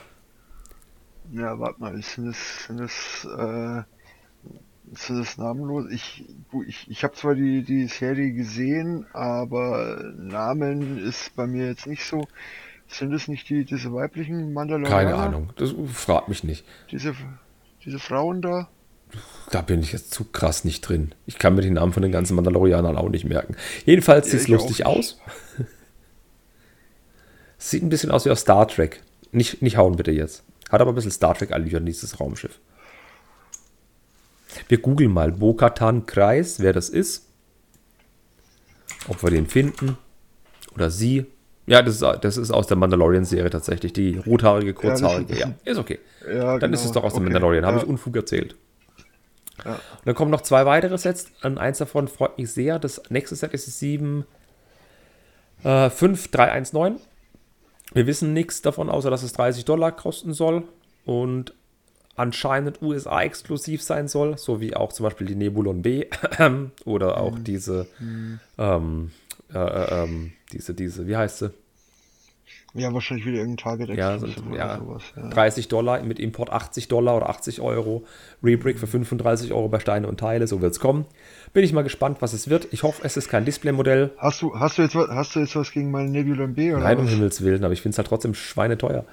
Ja, 1.32 1.58
warte 1.58 1.80
mal, 1.80 2.00
sind 2.02 2.28
das, 2.28 2.66
sind 2.66 2.80
das, 2.80 3.24
äh, 3.24 3.82
sind 4.94 5.18
das 5.18 5.36
namenlos? 5.36 5.90
Ich, 5.90 6.24
ich, 6.66 6.90
ich 6.90 7.04
habe 7.04 7.14
zwar 7.14 7.34
die, 7.34 7.62
die 7.62 7.86
Serie 7.86 8.32
gesehen, 8.32 9.06
aber 9.12 10.12
Namen 10.16 10.98
ist 10.98 11.36
bei 11.36 11.46
mir 11.46 11.66
jetzt 11.66 11.86
nicht 11.86 12.04
so. 12.04 12.26
Sind 12.86 13.12
es 13.12 13.28
nicht 13.28 13.48
die, 13.48 13.64
diese 13.64 13.92
weiblichen 13.92 14.52
Mandalorianer? 14.52 15.10
Keine 15.10 15.14
Ahnung, 15.14 15.50
das 15.56 15.74
fragt 15.92 16.28
mich 16.28 16.44
nicht. 16.44 16.64
Diese, 16.90 17.14
diese 17.84 17.98
Frauen 17.98 18.42
da? 18.42 18.68
Da 19.50 19.60
bin 19.60 19.80
ich 19.80 19.92
jetzt 19.92 20.12
zu 20.12 20.24
krass 20.24 20.64
nicht 20.64 20.80
drin. 20.80 21.12
Ich 21.26 21.38
kann 21.38 21.54
mir 21.54 21.62
die 21.62 21.70
Namen 21.70 21.92
von 21.92 22.02
den 22.02 22.12
ganzen 22.12 22.34
Mandalorianern 22.34 22.96
auch 22.96 23.08
nicht 23.08 23.24
merken. 23.24 23.56
Jedenfalls 23.84 24.30
sieht 24.30 24.40
es 24.40 24.48
lustig 24.48 24.86
aus. 24.86 25.18
Sieht 27.58 27.82
ein 27.82 27.88
bisschen 27.88 28.10
aus 28.10 28.26
wie 28.26 28.30
aus 28.30 28.40
Star 28.40 28.68
Trek. 28.68 29.00
Nicht, 29.32 29.62
nicht 29.62 29.78
hauen 29.78 29.96
bitte 29.96 30.10
jetzt. 30.10 30.42
Hat 30.70 30.80
aber 30.80 30.92
ein 30.92 30.94
bisschen 30.94 31.10
Star 31.10 31.34
Trek-Allüren, 31.34 31.86
dieses 31.86 32.20
Raumschiff. 32.20 32.58
Wir 34.68 34.78
googeln 34.78 35.12
mal 35.12 35.32
Bokatan 35.32 36.04
Kreis, 36.04 36.60
wer 36.60 36.72
das 36.72 36.88
ist. 36.88 37.26
Ob 39.08 39.22
wir 39.22 39.30
den 39.30 39.46
finden. 39.46 39.96
Oder 40.74 40.90
sie. 40.90 41.26
Ja, 41.66 41.80
das 41.80 41.94
ist, 41.94 42.02
das 42.22 42.36
ist 42.36 42.50
aus 42.50 42.66
der 42.66 42.76
Mandalorian-Serie 42.76 43.50
tatsächlich. 43.50 43.92
Die 43.92 44.18
rothaarige, 44.18 44.74
kurzhaarige. 44.74 45.38
Ja, 45.38 45.54
ist, 45.64 45.78
okay. 45.78 45.98
Ja, 46.26 46.58
Dann 46.58 46.70
genau. 46.70 46.74
ist 46.74 46.84
es 46.84 46.92
doch 46.92 47.04
aus 47.04 47.12
okay. 47.12 47.20
der 47.20 47.32
Mandalorian. 47.32 47.64
Habe 47.64 47.78
ja. 47.78 47.82
ich 47.82 47.88
Unfug 47.88 48.16
erzählt. 48.16 48.56
Ja. 49.64 49.72
Und 49.74 50.06
dann 50.06 50.14
kommen 50.14 50.30
noch 50.30 50.42
zwei 50.42 50.66
weitere 50.66 50.98
Sets. 50.98 51.28
An 51.42 51.58
eins 51.58 51.78
davon 51.78 52.08
freut 52.08 52.38
mich 52.38 52.52
sehr. 52.52 52.78
Das 52.78 53.02
nächste 53.08 53.36
Set 53.36 53.52
ist 53.52 53.66
7 53.78 54.24
äh, 55.62 55.90
5319. 55.90 57.00
Wir 57.92 58.06
wissen 58.06 58.32
nichts 58.32 58.62
davon, 58.62 58.90
außer 58.90 59.10
dass 59.10 59.22
es 59.22 59.32
30 59.34 59.64
Dollar 59.64 59.92
kosten 59.92 60.32
soll 60.32 60.64
und 61.04 61.54
anscheinend 62.16 62.82
USA-exklusiv 62.82 63.82
sein 63.82 64.08
soll, 64.08 64.38
so 64.38 64.60
wie 64.60 64.74
auch 64.74 64.92
zum 64.92 65.04
Beispiel 65.04 65.26
die 65.26 65.34
Nebulon 65.34 65.82
B 65.82 66.06
oder 66.84 67.18
auch 67.18 67.38
mhm. 67.38 67.44
diese, 67.44 67.86
mhm. 67.98 68.40
Ähm, 68.58 69.10
äh, 69.52 69.58
äh, 69.58 70.04
ähm, 70.04 70.32
diese, 70.52 70.74
diese, 70.74 71.06
wie 71.06 71.16
heißt 71.16 71.38
sie? 71.38 71.50
Ja, 72.76 72.92
wahrscheinlich 72.92 73.24
wieder 73.24 73.38
irgendein 73.38 73.58
Target 73.58 73.96
ja, 73.96 74.18
sind, 74.18 74.34
ja, 74.52 74.78
sowas, 74.78 75.04
ja. 75.14 75.28
30 75.28 75.68
Dollar 75.68 76.02
mit 76.02 76.18
Import 76.18 76.50
80 76.50 76.88
Dollar 76.88 77.16
oder 77.16 77.28
80 77.28 77.60
Euro. 77.60 78.04
Rebrick 78.42 78.80
für 78.80 78.88
35 78.88 79.52
Euro 79.52 79.68
bei 79.68 79.78
Steine 79.78 80.08
und 80.08 80.18
Teile, 80.18 80.48
so 80.48 80.60
wird 80.60 80.72
es 80.72 80.80
kommen. 80.80 81.06
Bin 81.52 81.62
ich 81.62 81.72
mal 81.72 81.82
gespannt, 81.82 82.16
was 82.18 82.32
es 82.32 82.50
wird. 82.50 82.66
Ich 82.72 82.82
hoffe, 82.82 83.02
es 83.04 83.16
ist 83.16 83.28
kein 83.28 83.44
Display-Modell. 83.44 84.10
Hast 84.18 84.42
du, 84.42 84.58
hast, 84.58 84.78
du 84.78 84.82
jetzt, 84.82 84.96
hast 84.96 85.36
du 85.36 85.40
jetzt 85.40 85.54
was 85.54 85.70
gegen 85.70 85.92
meine 85.92 86.10
Nebula 86.10 86.46
B? 86.46 86.72
Oder 86.72 86.82
Nein, 86.82 86.98
um 86.98 87.06
Himmels 87.06 87.44
Willen, 87.44 87.62
aber 87.62 87.72
ich 87.72 87.80
finde 87.80 87.94
es 87.94 87.98
halt 87.98 88.08
trotzdem 88.08 88.34
schweineteuer. 88.34 89.04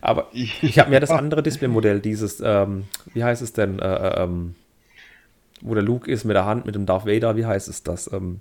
Aber 0.00 0.28
ich, 0.32 0.62
ich 0.62 0.78
habe 0.78 0.88
mir 0.88 0.98
das 0.98 1.10
andere 1.10 1.42
Display-Modell, 1.42 2.00
dieses, 2.00 2.40
ähm, 2.42 2.84
wie 3.12 3.22
heißt 3.22 3.42
es 3.42 3.52
denn, 3.52 3.78
äh, 3.78 3.94
äh, 3.94 4.22
ähm, 4.22 4.54
wo 5.60 5.74
der 5.74 5.82
Luke 5.82 6.10
ist 6.10 6.24
mit 6.24 6.34
der 6.34 6.46
Hand, 6.46 6.64
mit 6.64 6.74
dem 6.74 6.86
Darth 6.86 7.04
Vader, 7.04 7.36
wie 7.36 7.44
heißt 7.44 7.68
es 7.68 7.82
das? 7.82 8.10
Ähm, 8.10 8.40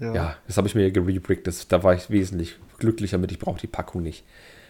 ja. 0.00 0.14
ja. 0.14 0.36
das 0.46 0.56
habe 0.56 0.68
ich 0.68 0.74
mir 0.74 0.90
gerebrickt. 0.90 1.46
Das, 1.46 1.68
da 1.68 1.82
war 1.82 1.94
ich 1.94 2.10
wesentlich 2.10 2.56
glücklicher 2.78 3.18
mit. 3.18 3.32
Ich 3.32 3.38
brauche 3.38 3.60
die 3.60 3.66
Packung 3.66 4.02
nicht. 4.02 4.24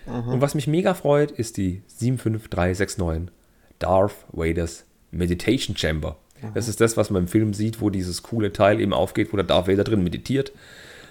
Mhm. 0.06 0.32
Und 0.32 0.40
was 0.40 0.54
mich 0.54 0.66
mega 0.66 0.94
freut, 0.94 1.30
ist 1.30 1.56
die 1.56 1.82
75369 1.86 3.32
Darth 3.78 4.14
Vader's 4.32 4.84
Meditation 5.10 5.76
Chamber. 5.76 6.16
Mhm. 6.42 6.54
Das 6.54 6.68
ist 6.68 6.80
das, 6.80 6.96
was 6.96 7.10
man 7.10 7.22
im 7.22 7.28
Film 7.28 7.54
sieht, 7.54 7.80
wo 7.80 7.90
dieses 7.90 8.22
coole 8.22 8.52
Teil 8.52 8.80
eben 8.80 8.92
aufgeht, 8.92 9.32
wo 9.32 9.36
der 9.36 9.46
Darth 9.46 9.68
Vader 9.68 9.84
drin 9.84 10.02
meditiert. 10.02 10.52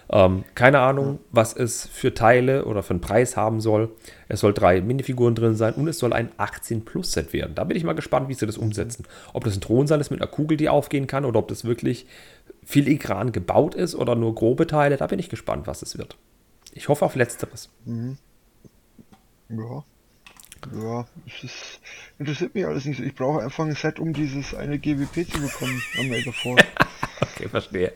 Ähm, 0.09 0.45
keine 0.55 0.79
Ahnung, 0.79 1.19
was 1.31 1.53
es 1.53 1.85
für 1.85 2.13
Teile 2.13 2.65
oder 2.65 2.81
für 2.81 2.91
einen 2.91 3.01
Preis 3.01 3.35
haben 3.35 3.59
soll. 3.59 3.91
Es 4.29 4.39
soll 4.39 4.53
drei 4.53 4.79
Minifiguren 4.79 5.35
drin 5.35 5.55
sein 5.55 5.73
und 5.73 5.87
es 5.87 5.99
soll 5.99 6.13
ein 6.13 6.29
18-Plus-Set 6.37 7.33
werden. 7.33 7.55
Da 7.55 7.65
bin 7.65 7.75
ich 7.75 7.83
mal 7.83 7.93
gespannt, 7.93 8.29
wie 8.29 8.33
sie 8.33 8.45
das 8.45 8.57
umsetzen. 8.57 9.05
Ob 9.33 9.43
das 9.43 9.57
ein 9.57 9.61
Thronsaal 9.61 9.99
ist 9.99 10.09
mit 10.09 10.21
einer 10.21 10.31
Kugel, 10.31 10.55
die 10.55 10.69
aufgehen 10.69 11.07
kann, 11.07 11.25
oder 11.25 11.39
ob 11.39 11.49
das 11.49 11.65
wirklich 11.65 12.05
filigran 12.67 13.31
gebaut 13.31 13.75
ist 13.75 13.95
oder 13.95 14.15
nur 14.15 14.35
grobe 14.35 14.67
Teile. 14.67 14.97
Da 14.97 15.07
bin 15.07 15.19
ich 15.19 15.29
gespannt, 15.29 15.67
was 15.67 15.81
es 15.81 15.97
wird. 15.97 16.17
Ich 16.73 16.89
hoffe 16.89 17.05
auf 17.05 17.15
Letzteres. 17.15 17.69
Mhm. 17.85 18.17
Ja. 19.49 19.83
Ja, 20.73 21.05
es 21.25 21.79
interessiert 22.19 22.53
mich 22.55 22.65
alles 22.65 22.83
nicht 22.83 22.97
so. 22.97 23.03
Ich 23.03 23.15
brauche 23.15 23.41
einfach 23.41 23.63
ein 23.63 23.73
Set, 23.73 23.99
um 23.99 24.11
dieses 24.11 24.53
eine 24.53 24.79
GWP 24.79 25.31
zu 25.31 25.39
bekommen 25.39 25.81
am 25.97 26.09
Megafon. 26.09 26.57
okay, 27.21 27.47
verstehe. 27.47 27.93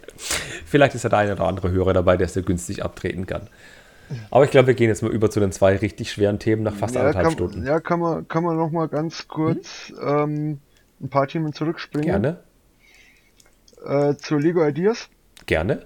Vielleicht 0.66 0.96
ist 0.96 1.04
ja 1.04 1.10
der 1.10 1.20
eine 1.20 1.34
oder 1.34 1.48
andere 1.48 1.72
Hörer 1.72 1.92
dabei, 1.92 2.16
der 2.16 2.28
es 2.28 2.34
sehr 2.34 2.44
günstig 2.44 2.82
abtreten 2.82 3.26
kann. 3.26 3.50
Aber 4.30 4.46
ich 4.46 4.52
glaube, 4.52 4.68
wir 4.68 4.74
gehen 4.74 4.88
jetzt 4.88 5.02
mal 5.02 5.12
über 5.12 5.30
zu 5.30 5.40
den 5.42 5.52
zwei 5.52 5.76
richtig 5.76 6.12
schweren 6.12 6.40
Themen 6.40 6.64
nach 6.64 6.76
fast 6.76 6.96
ja, 6.96 7.02
anderthalb 7.02 7.26
kann, 7.26 7.34
Stunden. 7.34 7.66
Ja, 7.66 7.80
kann 7.82 8.00
man, 8.00 8.28
kann 8.28 8.44
man 8.44 8.56
noch 8.56 8.72
mal 8.72 8.88
ganz 8.88 9.28
kurz 9.28 9.90
hm? 9.90 10.08
ähm, 10.08 10.60
ein 11.02 11.10
paar 11.10 11.28
Themen 11.28 11.52
zurückspringen. 11.52 12.08
Gerne. 12.08 12.40
Äh, 13.86 14.16
zu 14.16 14.38
Lego 14.38 14.66
Ideas. 14.66 15.10
Gerne. 15.46 15.86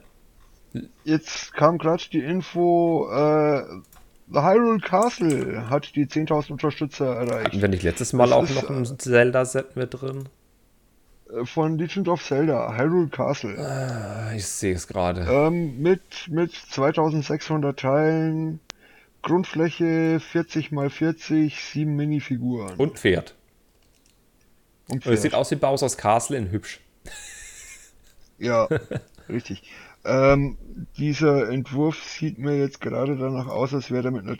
Jetzt 1.03 1.53
kam 1.53 1.77
gerade 1.77 2.03
die 2.11 2.19
Info, 2.19 3.09
äh, 3.09 3.63
The 4.27 4.39
Hyrule 4.39 4.80
Castle 4.80 5.69
hat 5.69 5.95
die 5.95 6.07
10.000 6.07 6.53
Unterstützer 6.53 7.05
erreicht. 7.05 7.47
Hatten 7.47 7.61
wir 7.61 7.67
nicht 7.69 7.84
letztes 7.84 8.11
Mal 8.11 8.27
das 8.27 8.34
auch 8.34 8.63
noch 8.63 8.69
ein 8.69 8.84
äh, 8.84 8.97
Zelda-Set 8.97 9.76
mit 9.76 9.93
drin? 9.93 10.27
Äh, 11.31 11.45
von 11.45 11.77
Legend 11.77 12.07
of 12.07 12.23
Zelda, 12.23 12.76
Hyrule 12.76 13.09
Castle. 13.09 13.57
Ah, 13.57 14.34
ich 14.35 14.45
sehe 14.45 14.73
es 14.73 14.88
gerade. 14.88 15.27
Ähm, 15.30 15.80
mit, 15.80 16.01
mit 16.27 16.53
2600 16.53 17.80
Teilen, 17.80 18.59
Grundfläche 19.22 20.19
40 20.19 20.72
x 20.72 20.93
40, 20.95 21.63
7 21.63 21.95
Minifiguren. 21.95 22.76
Und 22.77 22.97
Pferd. 22.97 23.35
Und 24.89 25.03
Pferd. 25.03 25.15
Es 25.15 25.22
sieht 25.22 25.35
aus 25.35 25.51
wie 25.51 25.55
Bowser's 25.55 25.97
Castle 25.97 26.38
in 26.38 26.49
hübsch. 26.49 26.80
Ja, 28.37 28.67
richtig. 29.29 29.63
Ähm, 30.03 30.57
dieser 30.97 31.49
Entwurf 31.49 32.03
sieht 32.03 32.37
mir 32.37 32.57
jetzt 32.57 32.79
gerade 32.81 33.17
danach 33.17 33.47
aus, 33.47 33.73
als 33.73 33.91
wäre 33.91 34.05
er 34.05 34.11
mit 34.11 34.23
einer 34.23 34.37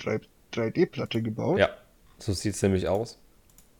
3D-Platte 0.54 1.22
gebaut. 1.22 1.58
Ja, 1.58 1.70
so 2.20 2.34
sieht 2.34 2.54
es 2.54 2.62
nämlich 2.62 2.88
aus. 2.88 3.20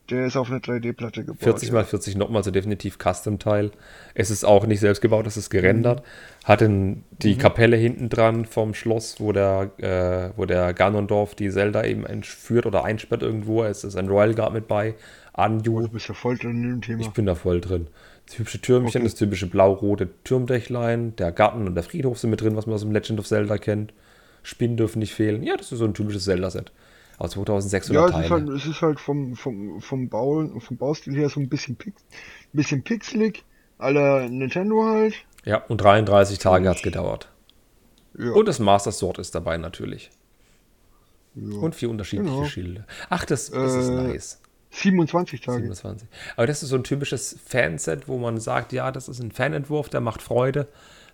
Der 0.10 0.28
ist 0.28 0.38
auf 0.38 0.52
eine 0.52 0.60
3D-Platte 0.60 1.24
gebaut. 1.24 1.42
40 1.42 1.72
mal 1.72 1.84
40 1.84 2.16
nochmal, 2.16 2.44
so 2.44 2.52
definitiv 2.52 2.98
Custom-Teil. 3.00 3.72
Es 4.14 4.30
ist 4.30 4.44
auch 4.46 4.68
nicht 4.68 4.80
selbst 4.80 5.02
gebaut, 5.02 5.26
es 5.26 5.36
ist 5.36 5.50
gerendert. 5.50 6.02
Mhm. 6.02 6.48
Hat 6.48 6.62
in 6.62 7.04
die 7.24 7.34
mhm. 7.34 7.40
Kapelle 7.40 7.76
hinten 7.76 8.10
dran 8.10 8.46
vom 8.46 8.76
Schloss, 8.76 9.20
wo 9.20 9.32
der, 9.32 9.72
äh, 9.78 10.38
wo 10.38 10.46
der 10.46 10.74
Ganondorf 10.76 11.34
die 11.34 11.50
Zelda 11.50 11.84
eben 11.84 12.06
entführt 12.06 12.68
oder 12.68 12.84
einsperrt 12.84 13.24
irgendwo. 13.24 13.64
Es 13.64 13.84
ist 13.84 13.96
ein 13.96 14.08
Royal 14.08 14.36
Guard 14.36 14.54
mit 14.54 14.68
bei. 14.68 14.94
Anju. 15.34 15.80
Oh, 15.80 15.82
du 15.82 15.90
bist 15.90 16.08
ja 16.08 16.14
voll 16.14 16.38
drin 16.38 16.64
im 16.64 16.82
Thema. 16.82 17.02
Ich 17.02 17.10
bin 17.10 17.26
da 17.26 17.34
voll 17.34 17.60
drin. 17.60 17.88
Das 18.28 18.40
hübsche 18.40 18.60
Türmchen, 18.60 19.02
okay. 19.02 19.04
das 19.04 19.16
typische 19.16 19.48
blau-rote 19.48 20.10
Türmdächlein, 20.24 21.16
der 21.16 21.32
Garten 21.32 21.68
und 21.68 21.76
der 21.76 21.84
Friedhof 21.84 22.18
sind 22.18 22.32
mit 22.32 22.42
drin, 22.42 22.56
was 22.56 22.66
man 22.66 22.76
aus 22.76 22.82
dem 22.82 22.92
Legend 22.92 23.20
of 23.20 23.28
Zelda 23.28 23.58
kennt. 23.58 23.94
Spinnen 24.42 24.78
dürfen 24.78 25.00
nicht 25.00 25.14
fehlen. 25.14 25.44
Ja, 25.44 25.58
das 25.58 25.72
ist 25.72 25.80
so 25.80 25.86
ein 25.86 25.94
typisches 25.94 26.26
Zelda-Set. 26.26 26.72
Aus 27.18 27.32
2600 27.32 28.12
ja, 28.12 28.20
es. 28.20 28.26
Ist 28.26 28.32
halt, 28.32 28.50
es 28.50 28.66
ist 28.66 28.82
halt 28.82 29.00
vom, 29.00 29.36
vom, 29.36 29.82
vom, 29.82 30.10
Bau, 30.10 30.48
vom 30.60 30.78
Baustil 30.78 31.16
her 31.16 31.30
so 31.30 31.40
ein 31.40 31.50
bisschen, 31.50 31.76
pix, 31.76 32.04
bisschen 32.52 32.84
pixelig, 32.84 33.44
aller 33.78 34.28
Nintendo 34.28 34.84
halt. 34.84 35.16
Ja, 35.46 35.64
und 35.66 35.82
33 35.82 36.40
Tage 36.40 36.68
hat 36.70 36.78
es 36.78 36.84
gedauert. 36.84 37.30
Ja. 38.18 38.32
Und 38.32 38.48
das 38.48 38.60
Master 38.60 38.92
Sword 38.92 39.20
ist 39.20 39.36
dabei 39.36 39.58
natürlich. 39.58 40.10
Ja. 41.36 41.58
Und 41.58 41.76
vier 41.76 41.90
unterschiedliche 41.90 42.32
genau. 42.32 42.46
Schilde. 42.46 42.86
Ach, 43.10 43.26
das, 43.26 43.52
das 43.52 43.76
äh, 43.76 43.80
ist 43.80 43.90
nice. 43.90 44.42
27 44.76 45.42
Tage. 45.42 45.58
27. 45.58 46.08
Aber 46.36 46.48
das 46.48 46.64
ist 46.64 46.70
so 46.70 46.76
ein 46.76 46.84
typisches 46.84 47.38
Fanset, 47.46 48.08
wo 48.08 48.18
man 48.18 48.40
sagt, 48.40 48.74
ja, 48.74 48.92
das 48.92 49.08
ist 49.08 49.22
ein 49.22 49.32
Fanentwurf, 49.32 49.90
der 49.90 50.02
macht 50.02 50.22
Freude. 50.22 50.68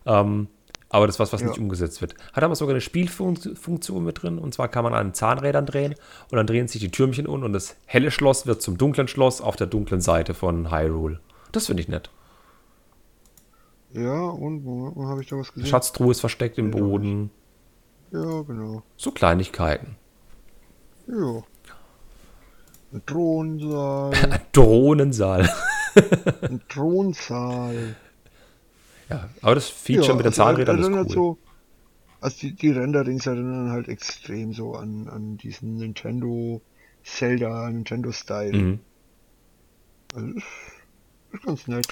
Ähm, 0.05 0.47
aber 0.89 1.07
das 1.07 1.15
ist 1.15 1.19
was, 1.19 1.31
was 1.31 1.41
ja. 1.41 1.47
nicht 1.47 1.59
umgesetzt 1.59 2.01
wird. 2.01 2.15
Hat 2.33 2.43
aber 2.43 2.55
sogar 2.55 2.73
eine 2.73 2.81
Spielfunktion 2.81 4.03
mit 4.03 4.21
drin. 4.21 4.39
Und 4.39 4.53
zwar 4.53 4.67
kann 4.67 4.83
man 4.83 4.93
an 4.93 5.13
Zahnrädern 5.13 5.65
drehen 5.65 5.95
und 6.29 6.35
dann 6.35 6.47
drehen 6.47 6.67
sich 6.67 6.81
die 6.81 6.91
Türmchen 6.91 7.27
um 7.27 7.43
und 7.43 7.53
das 7.53 7.77
helle 7.85 8.11
Schloss 8.11 8.45
wird 8.45 8.61
zum 8.61 8.77
dunklen 8.77 9.07
Schloss 9.07 9.39
auf 9.39 9.55
der 9.55 9.67
dunklen 9.67 10.01
Seite 10.01 10.33
von 10.33 10.69
Hyrule. 10.69 11.19
Das 11.51 11.67
finde 11.67 11.81
ich 11.81 11.88
nett. 11.88 12.09
Ja, 13.93 14.21
und 14.21 14.65
wo, 14.65 14.91
wo 14.95 15.07
habe 15.07 15.21
ich 15.21 15.29
da 15.29 15.38
was 15.38 15.53
gesehen? 15.53 15.67
Schatztruhe 15.69 16.11
ist 16.11 16.19
versteckt 16.19 16.57
im 16.57 16.71
Boden. 16.71 17.29
Ja, 18.11 18.41
genau. 18.41 18.83
So 18.97 19.11
Kleinigkeiten. 19.11 19.95
Ja. 21.07 21.43
Ein 22.93 23.05
Thronsaal. 23.05 24.11
Drohnensaal. 24.51 25.49
ein 26.41 26.61
Thronsaal. 26.68 27.95
Ja, 29.09 29.30
aber 29.41 29.55
das 29.55 29.69
Feature 29.69 30.07
ja, 30.07 30.13
mit 30.15 30.26
den 30.26 30.27
also 30.27 30.43
Zahnrädern 30.43 30.80
ist 30.80 30.89
cool. 30.89 31.09
So, 31.09 31.38
also 32.22 32.38
die, 32.41 32.53
die 32.53 32.72
Renderings 32.72 33.26
erinnern 33.26 33.72
halt 33.72 33.88
extrem 33.88 34.53
so 34.53 34.76
an, 34.76 35.07
an 35.09 35.38
diesen 35.38 35.77
Nintendo 35.77 36.61
Zelda, 37.03 37.69
Nintendo 37.69 38.11
Style. 38.11 38.57
Mhm. 38.57 38.80
Also, 40.13 40.27
ist 41.31 41.43
ganz 41.45 41.68
nett. 41.68 41.88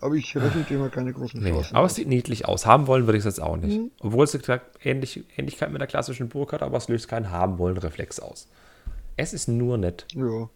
Aber 0.00 0.14
ich 0.16 0.36
rechne 0.36 0.64
dir 0.64 0.78
mal 0.78 0.90
keine 0.90 1.14
großen 1.14 1.42
Nee, 1.42 1.50
Chancen. 1.50 1.76
aber 1.76 1.86
es 1.86 1.94
sieht 1.94 2.08
niedlich 2.08 2.46
aus. 2.46 2.66
Haben 2.66 2.86
wollen 2.86 3.06
würde 3.06 3.16
ich 3.16 3.24
es 3.24 3.36
jetzt 3.36 3.40
auch 3.40 3.56
nicht. 3.56 3.80
Obwohl 4.00 4.24
es 4.24 4.32
gesagt, 4.32 4.78
ähnlich, 4.84 5.24
Ähnlichkeit 5.36 5.70
mit 5.72 5.80
der 5.80 5.88
klassischen 5.88 6.28
Burg 6.28 6.52
hat, 6.52 6.62
aber 6.62 6.76
es 6.76 6.88
löst 6.88 7.08
keinen 7.08 7.30
haben 7.30 7.58
wollen 7.58 7.78
Reflex 7.78 8.20
aus. 8.20 8.48
Es 9.16 9.32
ist 9.32 9.48
nur 9.48 9.78
nett. 9.78 10.06
Ja. 10.14 10.48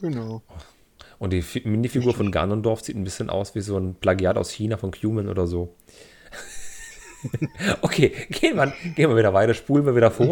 Genau. 0.00 0.42
Und 1.18 1.32
die 1.32 1.40
Fi- 1.42 1.62
Minifigur 1.66 2.12
von 2.14 2.30
Ganondorf 2.30 2.82
sieht 2.82 2.96
ein 2.96 3.04
bisschen 3.04 3.30
aus 3.30 3.54
wie 3.54 3.60
so 3.62 3.78
ein 3.78 3.94
Plagiat 3.94 4.36
aus 4.36 4.50
China 4.50 4.76
von 4.76 4.90
Cuman 4.90 5.28
oder 5.28 5.46
so. 5.46 5.74
okay, 7.80 8.12
gehen 8.28 8.56
wir, 8.56 8.72
gehen 8.94 9.08
wir 9.10 9.16
wieder 9.16 9.32
weiter, 9.32 9.54
spulen 9.54 9.86
wir 9.86 9.96
wieder 9.96 10.10
vor. 10.10 10.26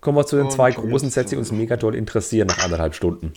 Kommen 0.00 0.16
wir 0.16 0.26
zu 0.26 0.36
den 0.36 0.50
zwei 0.50 0.70
großen 0.70 1.10
Sets, 1.10 1.30
die 1.30 1.36
uns 1.36 1.50
mega 1.52 1.76
doll 1.76 1.94
interessieren 1.96 2.46
nach 2.46 2.58
anderthalb 2.64 2.94
Stunden. 2.94 3.32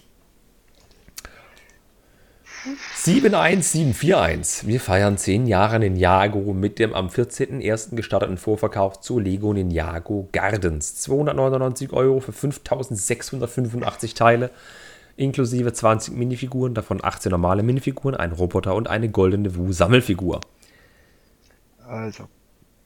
71741. 3.06 4.66
Wir 4.66 4.80
feiern 4.80 5.16
10 5.16 5.46
Jahre 5.46 5.78
Ninjago 5.78 6.54
mit 6.54 6.80
dem 6.80 6.96
am 6.96 7.10
14.01. 7.10 7.96
gestarteten 7.96 8.40
Vorverkauf 8.40 9.00
zu 9.00 9.20
Lego 9.20 9.54
Ninjago 9.54 10.28
Gardens. 10.32 10.96
299 11.02 11.94
Euro 11.94 12.20
für 12.20 12.32
5685 12.32 14.16
Teile, 14.16 14.50
inklusive 15.18 15.72
20 15.72 16.16
Minifiguren, 16.16 16.74
davon 16.74 17.00
18 17.04 17.30
normale 17.30 17.62
Minifiguren, 17.62 18.18
ein 18.18 18.32
Roboter 18.32 18.74
und 18.74 18.88
eine 18.88 19.08
goldene 19.10 19.56
Wu-Sammelfigur. 19.56 20.42
Also, 21.88 22.28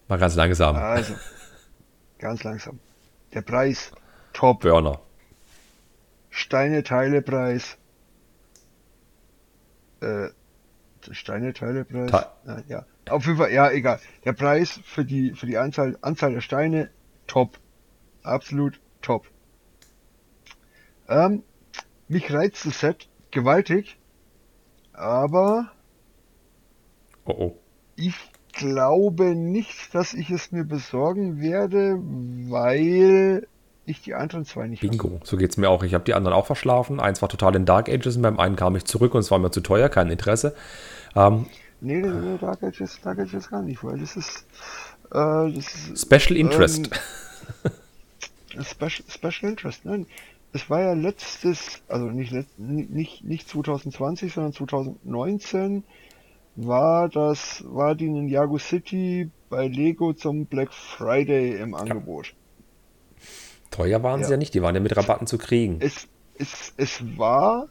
Mal 0.10 0.20
ganz 0.20 0.36
langsam. 0.36 0.76
also. 0.76 1.14
Ganz 2.18 2.44
langsam. 2.44 2.80
Der 3.34 3.42
Preis. 3.42 3.94
Top. 4.34 4.60
Burner. 4.60 5.00
Steine-Teile-Preis. 6.30 7.79
Äh, 10.02 10.30
Steine-Teile-Preis? 11.12 12.12
Ta- 12.12 12.34
Nein, 12.46 12.64
ja. 12.68 12.86
Auf 13.10 13.26
jeden 13.26 13.38
Fall, 13.38 13.52
ja, 13.52 13.72
egal. 13.72 14.00
Der 14.26 14.34
Preis 14.34 14.80
für 14.84 15.06
die, 15.06 15.34
für 15.34 15.46
die 15.46 15.58
Anzahl, 15.58 15.98
Anzahl 16.02 16.34
der 16.34 16.42
Steine, 16.42 16.90
top. 17.28 17.58
Absolut 18.24 18.80
top. 19.02 19.28
Ähm, 21.08 21.44
mich 22.08 22.32
reizt 22.32 22.66
das 22.66 22.80
Set 22.80 23.10
gewaltig, 23.32 23.98
aber 24.94 25.72
Oh 27.26 27.32
oh. 27.38 27.60
ich 27.96 28.16
glaube 28.54 29.36
nicht, 29.36 29.94
dass 29.96 30.14
ich 30.14 30.30
es 30.30 30.52
mir 30.52 30.64
besorgen 30.66 31.40
werde, 31.40 31.98
weil 32.50 33.48
ich 33.90 34.02
die 34.02 34.14
anderen 34.14 34.46
zwei 34.46 34.68
nicht. 34.68 34.82
Bingo, 34.82 35.20
so 35.24 35.38
geht 35.38 35.52
es 35.52 35.58
mir 35.58 35.70
auch. 35.70 35.84
Ich 35.84 35.94
habe 35.94 36.04
die 36.04 36.14
anderen 36.14 36.36
auch 36.36 36.46
verschlafen. 36.46 37.00
Eins 37.00 37.22
war 37.22 37.30
total 37.30 37.56
in 37.56 37.66
Dark 37.66 37.90
Ages 37.90 38.16
und 38.16 38.22
beim 38.22 38.40
einen 38.40 38.56
kam 38.56 38.76
ich 38.76 38.86
zurück 38.86 39.14
und 39.14 39.22
es 39.22 39.32
war 39.32 39.40
mir 39.40 39.52
zu 39.52 39.62
teuer, 39.62 39.90
kein 39.90 40.10
Interesse. 40.10 40.56
Ähm, 41.16 41.46
Nee, 41.82 42.02
nee, 42.02 42.38
Dark 42.40 42.62
Ages, 42.64 43.00
Dark 43.02 43.20
Ages 43.20 43.50
gar 43.50 43.62
nicht, 43.62 43.84
weil 43.84 43.98
das 44.00 44.18
ist, 44.18 44.46
äh, 45.12 45.52
das 45.54 45.56
ist 45.94 46.02
Special 46.02 46.38
Interest. 46.38 46.90
Ähm, 48.56 48.64
Special, 48.64 49.04
Special 49.08 49.52
Interest, 49.52 49.86
nein. 49.86 50.08
Es 50.54 50.70
war 50.70 50.82
ja 50.82 50.94
letztes, 50.94 51.82
also 51.88 52.08
nicht, 52.08 52.34
nicht, 52.58 53.24
nicht 53.24 53.48
2020, 53.48 54.34
sondern 54.34 54.54
2019 54.54 55.84
war 56.56 57.10
das, 57.10 57.64
war 57.68 57.94
die 57.94 58.10
Ninjago 58.10 58.58
City 58.58 59.30
bei 59.50 59.68
Lego 59.68 60.14
zum 60.14 60.48
Black 60.48 60.74
Friday 60.74 61.62
im 61.62 61.76
Angebot. 61.76 62.34
Teuer 63.72 64.04
waren 64.04 64.20
sie 64.20 64.30
Ja. 64.30 64.32
ja 64.32 64.38
nicht, 64.38 64.54
die 64.54 64.62
waren 64.62 64.76
ja 64.76 64.82
mit 64.82 64.96
Rabatten 64.96 65.28
zu 65.28 65.38
kriegen. 65.38 65.78
Es, 65.80 66.08
es, 66.38 66.74
es 66.78 67.18
war 67.18 67.68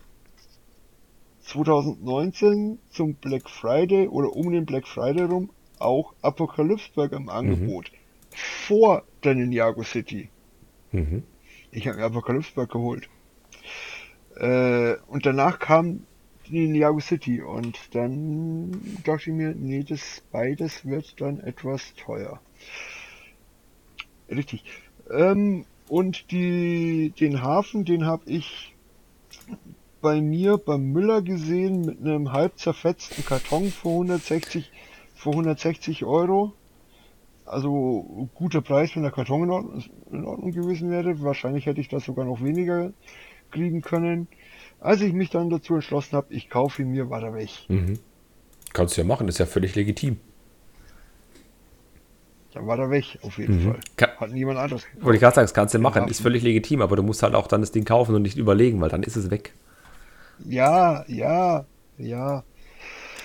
2019 1.41 2.79
zum 2.91 3.15
Black 3.15 3.49
Friday 3.49 4.09
oder 4.09 4.35
um 4.35 4.53
den 4.53 4.67
Black 4.67 4.87
Friday 4.87 5.25
rum 5.25 5.51
auch 5.79 6.13
Apokalypseberg 6.23 7.13
im 7.13 7.29
Angebot. 7.29 7.91
Vor 8.31 9.05
der 9.25 9.35
Ninjago 9.35 9.83
City. 9.83 10.29
Mhm. 10.93 11.23
Ich 11.71 11.87
habe 11.89 11.99
mir 11.99 12.05
Apokalypseberg 12.05 12.71
geholt. 12.71 13.09
Äh, 14.37 14.97
und 15.07 15.27
danach 15.27 15.59
kam 15.59 16.05
die 16.49 16.67
Ninjago 16.67 17.01
City 17.01 17.43
und 17.43 17.95
dann 17.95 18.73
dachte 19.05 19.31
ich 19.31 19.37
mir, 19.37 19.55
nee, 19.55 19.83
das 19.83 20.23
beides 20.33 20.85
wird 20.85 21.21
dann 21.21 21.41
etwas 21.41 21.95
teuer. 21.95 22.41
Richtig. 24.31 24.65
Ähm, 25.11 25.65
und 25.89 26.31
die, 26.31 27.13
den 27.19 27.43
Hafen, 27.43 27.85
den 27.85 28.07
habe 28.07 28.23
ich 28.27 28.75
bei 30.01 30.21
mir 30.21 30.59
beim 30.59 30.93
Müller 30.93 31.23
gesehen 31.23 31.83
mit 31.83 32.01
einem 32.01 32.33
halb 32.33 32.59
zerfetzten 32.59 33.25
Karton 33.25 33.71
für 33.71 33.89
160, 33.89 34.71
für 35.15 35.31
160 35.31 36.05
Euro. 36.05 36.53
Also 37.45 38.29
guter 38.35 38.61
Preis, 38.61 38.95
wenn 38.95 39.03
der 39.03 39.11
Karton 39.11 39.45
in 39.45 39.51
Ordnung, 39.51 39.85
in 40.13 40.25
Ordnung 40.25 40.53
gewesen 40.53 40.91
wäre. 40.91 41.21
Wahrscheinlich 41.23 41.67
hätte 41.67 41.81
ich 41.81 41.89
das 41.89 42.05
sogar 42.05 42.25
noch 42.25 42.43
weniger 42.43 42.93
kriegen 43.51 43.81
können. 43.81 44.29
Als 44.81 45.01
ich 45.01 45.13
mich 45.13 45.31
dann 45.31 45.51
dazu 45.51 45.75
entschlossen 45.75 46.13
habe, 46.13 46.33
ich 46.33 46.51
kaufe 46.51 46.83
ihn 46.83 46.91
mir, 46.91 47.11
war 47.11 47.23
er 47.23 47.35
weg. 47.35 47.51
Mhm. 47.69 47.99
Kannst 48.73 48.97
du 48.97 49.01
ja 49.01 49.07
machen, 49.07 49.27
ist 49.29 49.39
ja 49.39 49.47
völlig 49.47 49.75
legitim. 49.75 50.19
Dann 52.59 52.67
war 52.67 52.77
er 52.77 52.91
weg, 52.91 53.19
auf 53.23 53.39
jeden 53.39 53.65
Mhm. 53.67 53.75
Fall. 53.97 54.09
Hat 54.17 54.31
niemand 54.33 54.59
anderes 54.59 54.83
gekauft. 54.85 55.05
Wollte 55.05 55.15
ich 55.17 55.21
gerade 55.21 55.35
sagen, 55.37 55.45
das 55.45 55.55
kannst 55.55 55.75
du 55.75 55.79
machen, 55.79 56.01
Hafen. 56.03 56.11
ist 56.11 56.21
völlig 56.21 56.43
legitim, 56.43 56.83
aber 56.83 56.97
du 56.97 57.05
musst 57.05 57.23
halt 57.23 57.37
auch 57.37 57.47
dann 57.47 57.61
das 57.61 57.71
Ding 57.71 57.85
kaufen 57.85 58.17
und 58.17 58.23
nicht 58.23 58.37
überlegen, 58.37 58.81
weil 58.81 58.89
dann 58.89 59.05
ist 59.05 59.15
es 59.15 59.31
weg. 59.31 59.53
Ja, 60.45 61.05
ja, 61.07 61.67
ja. 61.99 62.43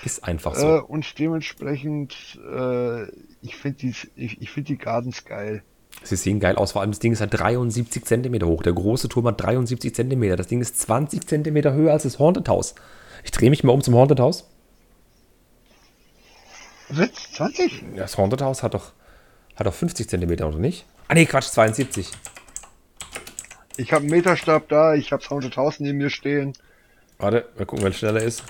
Ist 0.06 0.24
einfach 0.24 0.56
Äh, 0.56 0.60
so. 0.60 0.86
und 0.88 1.18
dementsprechend, 1.18 2.40
äh, 2.48 3.04
ich 3.42 3.56
finde 3.56 3.78
die, 3.80 3.96
ich, 4.16 4.40
ich 4.40 4.52
find 4.52 4.68
die 4.70 4.78
Gardens 4.78 5.26
geil. 5.26 5.64
Sie 6.04 6.16
sehen 6.16 6.40
geil 6.40 6.58
aus, 6.58 6.74
vor 6.74 6.82
allem 6.82 6.92
das 6.92 7.00
Ding 7.00 7.14
ist 7.14 7.22
halt 7.22 7.34
73 7.34 8.06
Zentimeter 8.06 8.46
hoch. 8.46 8.62
Der 8.62 8.74
große 8.74 9.10
Turm 9.10 9.26
hat 9.28 9.42
73 9.42 9.96
Zentimeter. 9.96 10.36
Das 10.36 10.46
Ding 10.48 10.62
ist 10.62 10.80
20 10.80 11.26
Zentimeter 11.28 11.74
höher 11.74 11.92
als 11.94 12.04
das 12.04 12.20
Haunted 12.20 12.48
House. 12.50 12.76
Ich 13.24 13.32
drehe 13.32 13.50
mich 13.50 13.64
mal 13.64 13.72
um 13.72 13.82
zum 13.82 13.96
Haunted 13.96 14.20
House. 14.20 14.48
Witz, 16.90 17.32
20? 17.34 17.84
Das 17.96 18.18
Haunted 18.18 18.42
House 18.42 18.62
hat 18.62 18.74
doch, 18.76 18.92
hat 19.56 19.68
doch 19.68 19.74
50 19.74 20.10
Zentimeter, 20.10 20.48
oder 20.48 20.58
nicht? 20.58 20.86
Ah 21.08 21.14
nee, 21.14 21.26
Quatsch, 21.26 21.50
72. 21.50 22.12
Ich 23.78 23.92
habe 23.92 24.02
einen 24.02 24.12
Meterstab 24.12 24.70
da, 24.70 24.94
ich 24.94 25.12
habe 25.12 25.24
Haunted 25.30 25.58
House 25.58 25.80
neben 25.80 25.98
mir 25.98 26.10
stehen. 26.10 26.54
Warte, 27.18 27.46
mal 27.58 27.66
gucken, 27.66 27.84
wer 27.86 27.92
schneller 27.92 28.22
ist. 28.22 28.44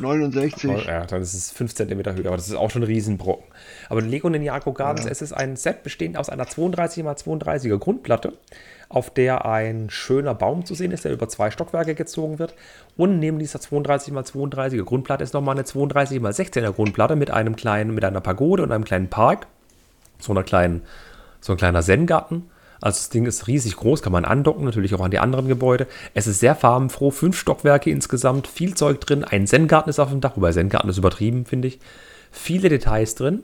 69. 0.00 0.70
Oh, 0.70 0.78
ja, 0.78 1.06
dann 1.06 1.22
ist 1.22 1.34
es 1.34 1.50
5 1.52 1.74
cm 1.74 2.04
höher, 2.16 2.26
aber 2.26 2.36
das 2.36 2.48
ist 2.48 2.54
auch 2.54 2.70
schon 2.70 2.82
ein 2.82 2.86
Riesenbrocken. 2.86 3.46
Aber 3.88 4.02
Lego 4.02 4.28
Ninjago 4.28 4.72
Gardens, 4.72 5.06
Ja. 5.06 5.12
es 5.12 5.22
ist 5.22 5.32
ein 5.32 5.56
Set 5.56 5.82
bestehend 5.82 6.16
aus 6.16 6.28
einer 6.28 6.44
32x32er 6.46 7.78
Grundplatte, 7.78 8.32
auf 8.88 9.10
der 9.10 9.44
ein 9.44 9.90
schöner 9.90 10.34
Baum 10.34 10.64
zu 10.64 10.74
sehen 10.74 10.92
ist, 10.92 11.04
der 11.04 11.12
über 11.12 11.28
zwei 11.28 11.50
Stockwerke 11.50 11.94
gezogen 11.94 12.38
wird. 12.38 12.54
Und 12.96 13.18
neben 13.18 13.38
dieser 13.38 13.58
32x32er 13.58 14.84
Grundplatte 14.84 15.24
ist 15.24 15.34
nochmal 15.34 15.56
eine 15.56 15.64
32x16er 15.64 16.72
Grundplatte 16.72 17.16
mit 17.16 17.30
einem 17.30 17.56
kleinen, 17.56 17.94
mit 17.94 18.04
einer 18.04 18.20
Pagode 18.20 18.62
und 18.62 18.72
einem 18.72 18.84
kleinen 18.84 19.08
Park. 19.08 19.46
So 20.18 20.32
einer 20.32 20.42
kleinen, 20.44 20.82
so 21.40 21.52
ein 21.52 21.58
kleiner 21.58 21.82
Zen-Garten. 21.82 22.48
Also 22.80 22.98
das 22.98 23.08
Ding 23.08 23.24
ist 23.24 23.46
riesig 23.46 23.76
groß, 23.76 24.02
kann 24.02 24.12
man 24.12 24.24
andocken, 24.26 24.64
natürlich 24.64 24.94
auch 24.94 25.00
an 25.00 25.10
die 25.10 25.18
anderen 25.18 25.48
Gebäude. 25.48 25.86
Es 26.12 26.26
ist 26.26 26.40
sehr 26.40 26.54
farbenfroh, 26.54 27.10
fünf 27.10 27.38
Stockwerke 27.38 27.90
insgesamt, 27.90 28.46
viel 28.46 28.74
Zeug 28.74 29.00
drin. 29.00 29.24
Ein 29.24 29.46
Zen-Garten 29.46 29.88
ist 29.88 29.98
auf 29.98 30.10
dem 30.10 30.20
Dach, 30.20 30.32
wobei 30.36 30.52
Zen-Garten 30.52 30.88
ist 30.90 30.98
übertrieben, 30.98 31.46
finde 31.46 31.68
ich. 31.68 31.78
Viele 32.30 32.68
Details 32.68 33.14
drin. 33.14 33.42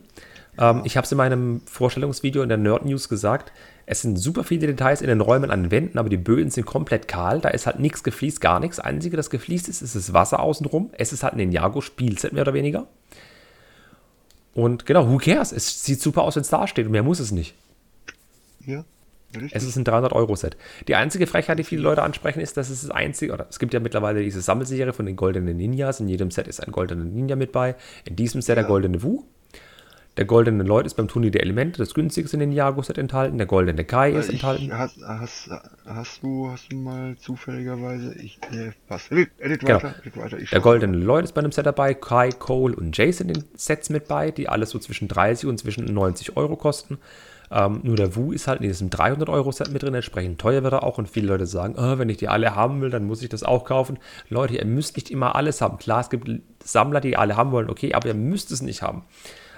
Ähm, 0.61 0.83
ich 0.85 0.97
habe 0.97 1.05
es 1.05 1.11
in 1.13 1.19
meinem 1.19 1.63
Vorstellungsvideo 1.67 2.43
in 2.43 2.49
der 2.49 2.59
Nerd 2.59 2.85
News 2.85 3.09
gesagt. 3.09 3.53
Es 3.87 4.03
sind 4.03 4.17
super 4.19 4.45
viele 4.45 4.69
Details 4.69 5.01
in 5.01 5.09
den 5.09 5.21
Räumen 5.21 5.51
an 5.51 5.65
den 5.65 5.71
Wänden, 5.73 5.99
aber 5.99 6.09
die 6.09 6.17
Böden 6.17 6.51
sind 6.51 6.65
komplett 6.67 7.09
kahl. 7.09 7.41
Da 7.41 7.49
ist 7.49 7.67
halt 7.67 7.81
nichts 7.81 8.05
gefliest, 8.05 8.41
gar 8.41 8.61
nichts. 8.61 8.79
Einzige, 8.79 9.17
das 9.17 9.31
gefliest 9.31 9.69
ist, 9.69 9.83
ist 9.83 9.97
das 9.97 10.13
Wasser 10.13 10.39
außenrum. 10.41 10.91
Es 10.93 11.13
ist 11.13 11.25
halt 11.25 11.33
ein 11.35 11.39
Ninjago-Spielset 11.39 12.33
mehr 12.33 12.43
oder 12.43 12.55
weniger. 12.55 12.87
Und 14.55 14.87
genau, 14.87 15.09
who 15.09 15.17
cares? 15.19 15.53
Es 15.53 15.85
sieht 15.85 16.01
super 16.01 16.23
aus, 16.23 16.37
wenn 16.37 16.43
es 16.43 16.49
da 16.49 16.67
steht 16.67 16.87
und 16.87 16.93
mehr 16.93 17.03
muss 17.03 17.21
es 17.21 17.33
nicht. 17.33 17.55
Ja, 18.67 18.85
richtig. 19.35 19.55
Es 19.55 19.65
ist 19.65 19.77
ein 19.77 19.85
300-Euro-Set. 19.85 20.57
Die 20.89 20.95
einzige 20.97 21.27
Frechheit, 21.27 21.59
die 21.59 21.65
viele 21.65 21.83
Leute 21.83 22.03
ansprechen, 22.03 22.41
ist, 22.41 22.57
dass 22.57 22.69
es 22.69 22.83
das 22.83 22.91
einzige, 22.91 23.33
oder 23.33 23.47
es 23.49 23.59
gibt 23.59 23.73
ja 23.75 23.81
mittlerweile 23.81 24.23
diese 24.23 24.41
Sammelserie 24.41 24.93
von 24.93 25.07
den 25.07 25.17
goldenen 25.17 25.57
Ninjas. 25.57 26.01
In 26.01 26.09
jedem 26.09 26.31
Set 26.31 26.47
ist 26.49 26.61
ein 26.65 26.73
goldener 26.73 27.05
Ninja 27.05 27.37
mit 27.37 27.53
bei. 27.53 27.77
In 28.05 28.17
diesem 28.17 28.43
Set 28.43 28.57
der 28.57 28.65
Ja. 28.65 28.69
goldene 28.69 29.03
Wu. 29.03 29.23
Der 30.17 30.25
goldene 30.25 30.65
Lloyd 30.65 30.87
ist 30.87 30.95
beim 30.95 31.07
Turnier 31.09 31.31
der 31.31 31.43
Elemente, 31.43 31.79
das 31.79 31.95
günstigste 31.95 32.37
in 32.37 32.41
den 32.41 32.49
Ninjago-Set 32.51 32.99
enthalten. 32.99 33.39
Der 33.39 33.47
goldene 33.47 33.85
Kai 33.85 34.11
ist 34.11 34.29
Ich, 34.29 34.35
enthalten. 34.35 34.77
hast, 34.77 34.99
hast, 35.07 35.51
hast, 35.87 36.23
du, 36.23 36.51
hast 36.51 36.71
du 36.73 36.77
mal 36.77 37.17
zufälligerweise. 37.17 38.15
Ich, 38.19 38.39
nee, 38.51 38.73
passt. 38.89 39.11
Edit, 39.13 39.31
edit 39.39 39.61
Genau. 39.61 39.77
weiter, 39.77 39.95
edit 40.03 40.17
weiter. 40.17 40.37
Der 40.39 40.61
goldene 40.61 40.97
Lloyd 40.97 41.25
ist 41.25 41.33
bei 41.33 41.41
einem 41.41 41.53
Set 41.53 41.65
dabei. 41.65 41.95
Kai, 41.95 42.31
Cole 42.31 42.75
und 42.75 42.97
Jace 42.97 43.21
in 43.21 43.29
den 43.29 43.45
Sets 43.55 43.89
mit 43.89 44.09
bei, 44.09 44.31
die 44.31 44.49
alles 44.49 44.71
so 44.71 44.79
zwischen 44.81 45.07
30 45.09 45.49
und 45.49 45.59
zwischen 45.59 45.85
90 45.87 46.37
Euro 46.37 46.57
kosten. 46.57 46.99
Ähm, 47.53 47.81
nur 47.83 47.97
der 47.97 48.15
Wu 48.15 48.33
ist 48.33 48.47
halt 48.47 48.61
in 48.61 48.69
diesem 48.69 48.91
300-Euro-Set 48.91 49.73
mit 49.73 49.83
drin, 49.83 49.95
entsprechend 49.95 50.41
teuer 50.41 50.63
wird 50.63 50.73
er 50.73 50.83
auch. 50.83 50.99
Und 50.99 51.09
viele 51.09 51.29
Leute 51.29 51.47
sagen, 51.47 51.75
"Ah, 51.79 51.99
wenn 51.99 52.09
ich 52.09 52.17
die 52.19 52.29
alle 52.29 52.55
haben 52.55 52.81
will, 52.81 52.91
dann 52.91 53.05
muss 53.05 53.23
ich 53.23 53.29
das 53.29 53.43
auch 53.43 53.65
kaufen. 53.65 53.99
Leute, 54.29 54.57
ihr 54.57 54.65
müsst 54.67 54.97
nicht 54.97 55.11
immer 55.11 55.35
alles 55.35 55.61
haben. 55.61 55.79
Klar, 55.79 56.01
es 56.01 56.11
gibt 56.11 56.29
Sammler, 56.63 57.01
die 57.01 57.17
alle 57.17 57.37
haben 57.37 57.53
wollen, 57.53 57.71
okay, 57.71 57.95
aber 57.95 58.09
ihr 58.09 58.15
müsst 58.15 58.51
es 58.53 58.61
nicht 58.63 58.83
haben. 58.83 59.05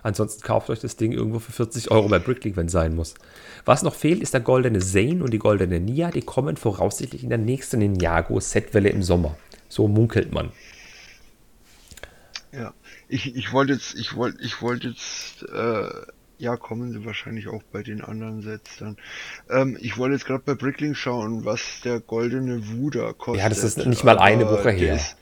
Ansonsten 0.02 0.42
kauft 0.42 0.68
euch 0.70 0.80
das 0.80 0.96
Ding 0.96 1.12
irgendwo 1.12 1.38
für 1.38 1.52
40 1.52 1.90
Euro 1.90 2.08
bei 2.08 2.18
Bricklink, 2.18 2.56
wenn 2.56 2.66
es 2.66 2.72
sein 2.72 2.94
muss. 2.94 3.14
Was 3.64 3.82
noch 3.82 3.94
fehlt, 3.94 4.20
ist 4.20 4.34
der 4.34 4.40
goldene 4.40 4.80
Zane 4.80 5.22
und 5.22 5.32
die 5.32 5.38
goldene 5.38 5.78
Nia. 5.78 6.10
Die 6.10 6.22
kommen 6.22 6.56
voraussichtlich 6.56 7.22
in 7.22 7.28
der 7.28 7.38
nächsten 7.38 7.78
Ninjago-Setwelle 7.78 8.88
im 8.88 9.02
Sommer. 9.02 9.36
So 9.68 9.86
munkelt 9.86 10.32
man. 10.32 10.50
Ja. 12.52 12.74
Ich, 13.08 13.34
ich 13.36 13.52
wollte 13.52 13.74
jetzt, 13.74 13.94
ich 13.94 14.16
wollte, 14.16 14.42
ich 14.42 14.60
wollte 14.60 14.88
jetzt, 14.88 15.42
äh, 15.52 15.88
ja, 16.38 16.56
kommen 16.56 16.92
sie 16.92 17.04
wahrscheinlich 17.04 17.46
auch 17.48 17.62
bei 17.70 17.82
den 17.82 18.02
anderen 18.02 18.42
Sets 18.42 18.78
dann. 18.78 18.96
Ähm, 19.48 19.78
ich 19.80 19.96
wollte 19.96 20.14
jetzt 20.14 20.26
gerade 20.26 20.42
bei 20.44 20.54
Bricklink 20.54 20.96
schauen, 20.96 21.44
was 21.44 21.80
der 21.84 22.00
goldene 22.00 22.68
Wuda 22.68 23.12
kostet. 23.12 23.42
Ja, 23.42 23.48
das 23.48 23.62
ist 23.62 23.78
nicht 23.86 24.02
mal 24.02 24.18
eine 24.18 24.48
Woche 24.50 24.70
her. 24.70 24.96
Ist, 24.96 25.16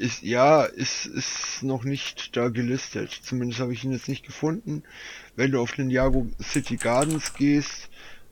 ist, 0.00 0.22
ja, 0.22 0.64
ist, 0.64 1.06
ist 1.06 1.62
noch 1.62 1.84
nicht 1.84 2.36
da 2.36 2.48
gelistet. 2.48 3.10
Zumindest 3.22 3.60
habe 3.60 3.72
ich 3.72 3.84
ihn 3.84 3.92
jetzt 3.92 4.08
nicht 4.08 4.24
gefunden. 4.24 4.82
Wenn 5.36 5.52
du 5.52 5.60
auf 5.60 5.76
Ninjago 5.76 6.26
City 6.42 6.76
Gardens 6.76 7.34
gehst, 7.34 7.88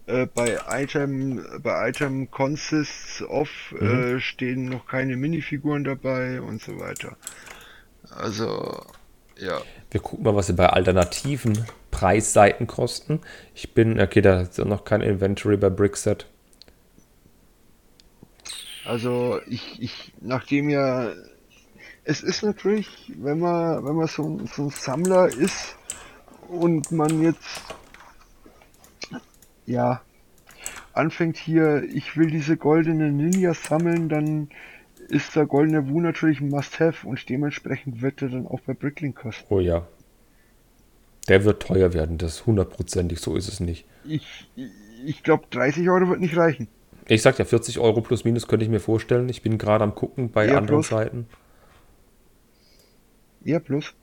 äh, 0.06 0.26
bei 0.26 0.58
Item, 0.70 1.44
bei 1.62 1.90
Item 1.90 2.30
Consists 2.30 3.22
of 3.22 3.50
Mhm. 3.78 4.16
äh, 4.16 4.20
stehen 4.20 4.64
noch 4.64 4.86
keine 4.86 5.16
Minifiguren 5.16 5.84
dabei 5.84 6.40
und 6.40 6.62
so 6.62 6.78
weiter. 6.78 7.16
Also, 8.10 8.84
ja. 9.36 9.60
Wir 9.90 10.00
gucken 10.00 10.24
mal, 10.24 10.34
was 10.34 10.46
sie 10.46 10.54
bei 10.54 10.68
alternativen 10.68 11.66
Preisseiten 11.90 12.66
kosten. 12.66 13.20
Ich 13.54 13.74
bin, 13.74 14.00
okay, 14.00 14.22
da 14.22 14.40
ist 14.42 14.58
noch 14.58 14.84
kein 14.84 15.02
Inventory 15.02 15.56
bei 15.58 15.70
Brickset. 15.70 16.26
Also 18.84 19.40
ich, 19.46 19.82
ich, 19.82 20.12
nachdem 20.20 20.70
ja, 20.70 21.12
es 22.08 22.22
ist 22.22 22.42
natürlich, 22.42 23.12
wenn 23.18 23.38
man, 23.38 23.84
wenn 23.84 23.94
man 23.94 24.06
so, 24.06 24.22
ein- 24.24 24.46
so 24.46 24.62
ein 24.62 24.70
Sammler 24.70 25.26
ist 25.28 25.76
und 26.48 26.90
man 26.90 27.20
jetzt, 27.22 27.60
ja, 29.66 30.00
anfängt 30.94 31.36
hier, 31.36 31.84
ich 31.84 32.16
will 32.16 32.30
diese 32.30 32.56
goldenen 32.56 33.18
Ninjas 33.18 33.62
sammeln, 33.62 34.08
dann 34.08 34.48
ist 35.10 35.36
der 35.36 35.44
goldene 35.44 35.86
Wu 35.90 36.00
natürlich 36.00 36.40
ein 36.40 36.48
Must-Have 36.48 37.06
und 37.06 37.28
dementsprechend 37.28 38.00
wird 38.00 38.22
er 38.22 38.30
dann 38.30 38.46
auch 38.46 38.60
bei 38.60 38.72
Bricklink 38.72 39.16
kosten. 39.16 39.44
Oh 39.50 39.60
ja. 39.60 39.86
Der 41.28 41.44
wird 41.44 41.62
teuer 41.62 41.92
werden, 41.92 42.16
das 42.16 42.36
ist 42.36 42.46
hundertprozentig, 42.46 43.20
so 43.20 43.36
ist 43.36 43.48
es 43.48 43.60
nicht. 43.60 43.84
Ich, 44.06 44.48
ich 45.04 45.22
glaube 45.22 45.44
30 45.50 45.90
Euro 45.90 46.08
wird 46.08 46.20
nicht 46.20 46.38
reichen. 46.38 46.68
Ich 47.06 47.20
sag 47.20 47.38
ja, 47.38 47.44
40 47.44 47.78
Euro 47.78 48.00
plus 48.00 48.24
minus 48.24 48.48
könnte 48.48 48.64
ich 48.64 48.70
mir 48.70 48.80
vorstellen. 48.80 49.28
Ich 49.28 49.42
bin 49.42 49.58
gerade 49.58 49.84
am 49.84 49.94
gucken 49.94 50.30
bei 50.30 50.46
Ja, 50.46 50.56
anderen 50.56 50.80
plus. 50.80 50.88
Seiten. 50.88 51.26
Ja, 53.48 53.60
plus. 53.60 53.94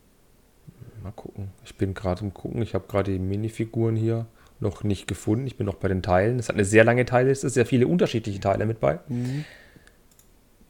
Mal 1.03 1.11
gucken. 1.11 1.51
Ich 1.63 1.75
bin 1.75 1.93
gerade 1.93 2.21
am 2.21 2.33
gucken. 2.33 2.63
Ich 2.63 2.73
habe 2.73 2.87
gerade 2.87 3.11
die 3.11 3.19
Minifiguren 3.19 3.95
hier 3.95 4.25
noch 4.59 4.83
nicht 4.83 5.07
gefunden. 5.07 5.45
Ich 5.45 5.55
bin 5.55 5.67
noch 5.67 5.75
bei 5.75 5.87
den 5.87 6.01
Teilen. 6.01 6.39
Es 6.39 6.49
hat 6.49 6.55
eine 6.55 6.65
sehr 6.65 6.83
lange 6.83 7.05
Teilliste, 7.05 7.47
sehr 7.51 7.67
viele 7.67 7.85
unterschiedliche 7.85 8.39
Teile 8.39 8.65
mit 8.65 8.79
bei. 8.79 9.01
Mhm. 9.07 9.45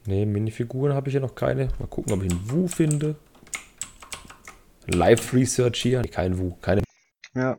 Ne, 0.04 0.26
Minifiguren 0.26 0.92
habe 0.92 1.08
ich 1.08 1.12
hier 1.12 1.22
noch 1.22 1.34
keine. 1.34 1.68
Mal 1.78 1.88
gucken, 1.88 2.12
ob 2.12 2.22
ich 2.22 2.30
einen 2.30 2.50
Wu 2.50 2.68
finde. 2.68 3.16
Live 4.88 5.32
Research 5.32 5.80
hier. 5.80 6.02
Nee, 6.02 6.08
Kein 6.08 6.36
Wu, 6.36 6.54
keine. 6.60 6.82
Ja. 7.34 7.58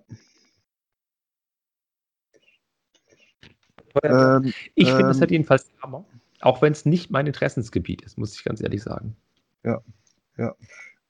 Ähm, 4.04 4.54
ich 4.76 4.90
finde 4.90 5.10
es 5.10 5.18
ähm, 5.18 5.22
halt 5.22 5.32
jedenfalls 5.32 5.72
Hammer. 5.82 6.06
Auch 6.42 6.62
wenn 6.62 6.74
es 6.74 6.86
nicht 6.86 7.10
mein 7.10 7.26
Interessensgebiet 7.26 8.04
ist, 8.04 8.20
muss 8.20 8.36
ich 8.36 8.44
ganz 8.44 8.62
ehrlich 8.62 8.84
sagen. 8.84 9.18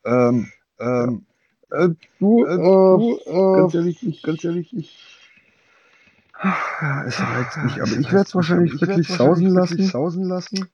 Ähm, 0.06 0.48
ähm, 0.80 1.26
äh, 1.72 1.90
du, 2.20 2.46
äh, 2.46 2.58
du, 2.58 3.20
äh, 3.26 3.58
ganz 3.62 3.74
ehrlich, 3.76 4.08
ich, 4.08 4.22
ganz 4.24 4.44
ehrlich, 4.44 4.76
ich. 4.76 4.98
Es 7.08 7.20
reizt 7.20 7.58
mich, 7.64 7.82
aber 7.82 7.92
ich 8.00 8.12
werde 8.12 8.28
es 8.28 8.36
wahrscheinlich 8.36 8.80
wirklich 8.80 9.08
sausen 9.08 9.50
lassen. 9.50 9.82
Sausen 9.82 10.24
lassen. 10.26 10.68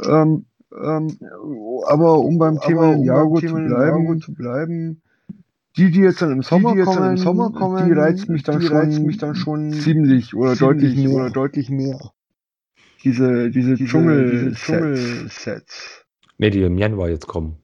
Ähm, 0.00 0.44
ähm, 0.72 1.18
aber 1.86 2.18
um 2.20 2.38
beim 2.38 2.60
Thema 2.60 2.94
Ninjago 2.94 3.40
zu 3.40 3.54
bleiben, 3.54 4.20
zu 4.20 4.34
bleiben, 4.34 5.02
die, 5.76 5.90
die 5.90 6.00
jetzt 6.00 6.22
dann 6.22 6.32
im 6.32 6.42
Sommer, 6.42 6.76
jetzt 6.76 6.86
dann 6.86 6.96
kommen, 6.96 7.10
im 7.10 7.16
Sommer 7.16 7.50
kommen, 7.52 7.86
die 7.86 7.92
reizt 7.92 8.28
mich 8.28 8.44
dann 8.44 8.60
die 8.60 8.66
schon, 8.66 8.76
reizt 8.76 9.00
mich 9.00 9.18
dann 9.18 9.34
schon 9.34 9.72
ziemlich 9.72 10.34
oder 10.34 10.54
ziemlich 10.54 10.94
deutlich 10.94 11.06
mehr. 11.06 11.16
oder 11.16 11.30
deutlich 11.30 11.70
mehr. 11.70 12.12
Diese, 13.02 13.50
diese, 13.50 13.74
Diese- 13.74 13.84
Dschungel, 13.90 14.54
Dschungelsets. 14.54 16.04
Ne, 16.38 16.50
die 16.50 16.62
im 16.62 16.78
Januar 16.78 17.08
jetzt 17.08 17.26
kommen. 17.26 17.59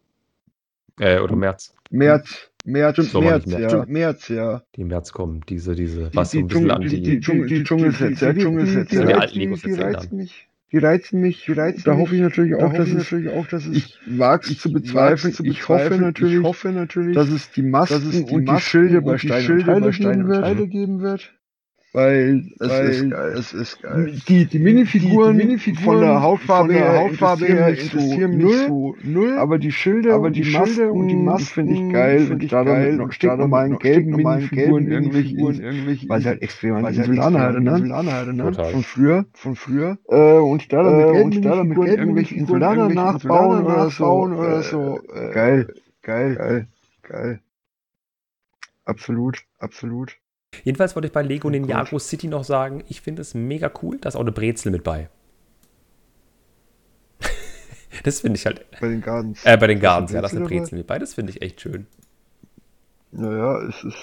Äh, 0.98 1.18
oder 1.20 1.36
März. 1.36 1.74
März, 1.90 2.50
März, 2.64 2.96
Sommer 3.12 3.30
März, 3.30 3.46
nicht 3.46 3.58
ja. 3.58 3.76
März. 3.76 3.88
März, 3.88 4.28
ja. 4.28 4.62
Die 4.74 4.80
im 4.80 4.88
März 4.88 5.12
kommen. 5.12 5.42
Diese, 5.48 5.74
diese, 5.74 6.10
Die- 6.10 6.16
was 6.16 6.30
so 6.30 6.38
die 6.38 6.44
ein 6.44 6.48
bisschen 6.48 6.66
Dschungel- 6.68 6.74
anti. 6.74 6.88
die- 6.88 7.02
die- 7.02 7.20
Dschungel- 7.20 7.46
die 7.46 7.62
Dschungelsets, 7.64 8.20
ja, 8.20 8.32
die 8.32 8.38
Die 8.40 8.46
alten 8.46 9.12
reizen 9.12 9.28
mich, 9.28 9.34
Lego-Sets 9.34 9.74
die 9.76 9.82
reizen 9.82 10.16
mich. 10.16 10.48
Die 10.72 10.78
reizen 10.78 11.20
mich, 11.20 11.44
die 11.44 11.52
reizen 11.52 11.82
Da 11.84 11.96
hoffe 11.96 12.16
ich 12.16 12.20
natürlich 12.22 12.54
auch, 12.56 12.72
dass 12.72 12.88
es, 12.88 12.94
natürlich 12.94 13.30
auch, 13.30 13.46
dass 13.46 13.66
es 13.66 13.76
ich 13.76 13.98
wage 14.18 14.50
es 14.50 14.58
zu 14.58 14.72
bezweifeln, 14.72 15.32
zu 15.32 15.44
ich 15.44 15.68
hoffe 15.68 15.78
bezweifeln, 15.78 16.00
natürlich, 16.00 16.38
ich 16.38 16.42
hoffe 16.42 16.68
natürlich, 16.72 17.14
dass 17.14 17.28
es 17.30 17.50
die 17.52 17.62
Masken 17.62 17.94
dass 17.94 18.04
es 18.04 18.24
die 18.26 18.34
und 18.34 18.46
die 18.48 18.58
Schilde 18.58 18.98
und 18.98 19.04
bei 19.04 19.12
die 19.16 19.18
Stein 19.28 19.38
und 19.38 19.44
Schilde 19.44 19.64
Teile 20.40 20.66
geben 20.66 20.94
und 20.96 21.02
wird. 21.02 21.32
Weil 21.96 22.44
es 22.60 22.68
Weil 22.68 22.88
ist 22.90 23.10
geil. 23.10 23.32
es 23.38 23.52
ist 23.54 23.82
geil. 23.82 24.12
Die, 24.28 24.44
die 24.44 24.58
Minifiguren, 24.58 25.32
Die- 25.32 25.40
die 25.40 25.46
Minifiguren 25.46 25.84
von 25.84 26.00
der 26.02 26.20
Hautfarbe 26.20 26.74
von 26.74 26.76
der 26.82 26.92
her 26.92 27.00
Hautfarbe 27.00 27.46
interessieren 27.46 27.56
her 27.56 27.70
mich 27.70 27.90
so 27.90 27.96
interessieren 27.98 28.36
mich 28.36 28.44
null. 28.44 28.66
so 28.66 28.96
null. 29.02 29.38
Aber 29.38 29.58
die 29.58 29.72
Schilde, 29.72 30.12
Aber 30.12 30.26
und 30.26 30.32
die 30.36 30.42
die 30.42 30.50
Schilde 30.50 30.60
Masken 30.66 30.90
und 30.90 31.08
die 31.08 31.16
Masken 31.16 31.46
finde 31.54 31.72
ich 31.72 31.92
geil. 31.94 32.18
finde 32.18 32.32
Und 32.34 32.42
ich 32.42 32.50
da 32.50 32.64
geil. 32.64 32.96
damit 32.96 32.98
noch 32.98 33.14
damit 33.48 33.70
noch 33.72 33.78
gelben 33.78 34.10
Minifiguren 34.10 34.84
gelben 34.84 34.92
irgendwelche, 34.92 35.34
Minifiguren 35.36 35.60
irgendwelche- 35.62 36.08
weil 36.10 36.20
sie 36.20 36.28
halt 36.28 36.42
extrem 36.42 36.74
an 36.74 36.82
weil 36.82 36.96
halt 36.98 37.08
Insulaner 37.08 37.38
extrem 37.38 37.40
an 37.40 37.40
die 37.40 37.56
erinnern. 37.56 37.76
Insulaner 37.78 38.12
erinnern. 38.12 38.52
Total. 38.52 38.72
Von 38.72 38.82
früher. 38.82 39.24
Von 39.32 39.56
früher. 39.56 39.98
Äh, 40.10 40.38
und 40.38 40.72
da 40.74 40.82
damit 40.82 41.06
Äh, 41.08 41.12
gelben 41.12 41.24
und 41.36 41.44
da 41.46 41.56
damit 41.56 41.78
irgendwelche 41.78 42.34
Insulaner 42.34 42.82
irgendwelche 42.82 43.06
nachbauen 43.06 43.58
Insulaner 43.60 43.64
oder 43.64 43.90
so. 43.90 44.04
nachbauen 44.04 44.32
oder 44.34 44.58
äh, 44.58 44.62
so. 44.62 45.00
äh, 45.14 45.32
Geil. 45.32 45.74
Geil, 46.02 46.34
geil, 46.36 46.66
geil. 47.08 47.40
Absolut, 48.84 49.38
absolut. 49.58 50.18
Jedenfalls 50.64 50.94
wollte 50.94 51.06
ich 51.06 51.12
bei 51.12 51.22
Lego. 51.22 51.50
Ninjago 51.50 51.98
City 51.98 52.28
noch 52.28 52.44
sagen, 52.44 52.84
ich 52.88 53.00
finde 53.00 53.22
es 53.22 53.34
mega 53.34 53.70
cool, 53.82 53.98
da 54.00 54.08
ist 54.08 54.16
auch 54.16 54.20
eine 54.20 54.32
Brezel 54.32 54.72
mit 54.72 54.84
bei. 54.84 55.08
das 58.04 58.20
finde 58.20 58.38
ich 58.38 58.46
halt, 58.46 58.64
Bei 58.80 58.88
den 58.88 59.00
Gardens. 59.00 59.44
äh, 59.44 59.56
bei 59.56 59.66
den 59.66 59.80
Gardens, 59.80 60.12
ja, 60.12 60.20
da 60.20 60.26
ist 60.28 60.36
eine 60.36 60.44
Brezel 60.46 60.78
mit 60.78 60.86
bei, 60.86 60.98
das 60.98 61.14
finde 61.14 61.32
ich 61.32 61.42
echt 61.42 61.60
schön. 61.60 61.86
Naja, 63.12 63.60
es 63.68 63.82
ist, 63.84 63.96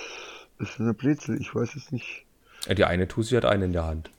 es 0.60 0.70
ist 0.72 0.80
eine 0.80 0.94
Brezel, 0.94 1.40
ich 1.40 1.54
weiß 1.54 1.76
es 1.76 1.92
nicht. 1.92 2.26
Die 2.70 2.86
eine 2.86 3.08
Tusi 3.08 3.36
hat 3.36 3.46
eine 3.46 3.66
in 3.66 3.74
der 3.74 3.86
Hand. 3.86 4.10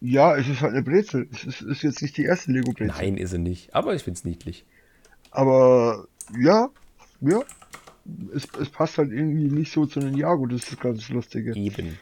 Ja, 0.00 0.36
es 0.36 0.48
ist 0.48 0.60
halt 0.60 0.72
eine 0.72 0.82
Brezel. 0.82 1.28
Es 1.32 1.44
ist, 1.44 1.60
ist 1.60 1.82
jetzt 1.82 2.02
nicht 2.02 2.16
die 2.16 2.24
erste 2.24 2.52
Lego-Brezel. 2.52 2.94
Nein, 2.96 3.16
ist 3.16 3.30
sie 3.30 3.38
nicht, 3.38 3.74
aber 3.74 3.94
ich 3.94 4.04
finde 4.04 4.18
es 4.18 4.24
niedlich. 4.24 4.64
Aber 5.30 6.06
ja, 6.38 6.70
ja. 7.20 7.40
Es, 8.34 8.48
es 8.60 8.70
passt 8.70 8.98
halt 8.98 9.10
irgendwie 9.12 9.48
nicht 9.50 9.72
so 9.72 9.84
zu 9.86 10.00
einem 10.00 10.16
Jago, 10.16 10.46
das 10.46 10.68
ist 10.68 10.80
ganz 10.80 11.08
Lustige. 11.10 11.54
Eben. 11.54 11.98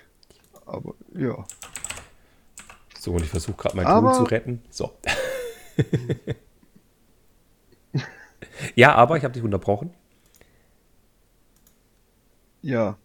Aber 0.65 0.95
ja. 1.15 1.45
So, 2.99 3.13
und 3.13 3.23
ich 3.23 3.29
versuche 3.29 3.57
gerade 3.57 3.77
meinen 3.77 3.87
Aber- 3.87 4.13
Ton 4.13 4.25
zu 4.27 4.31
retten. 4.31 4.63
So. 4.71 4.93
ja, 8.75 8.95
aber 8.95 9.17
ich 9.17 9.25
habe 9.25 9.35
dich 9.35 9.43
unterbrochen. 9.43 9.91
Ja. 12.63 12.97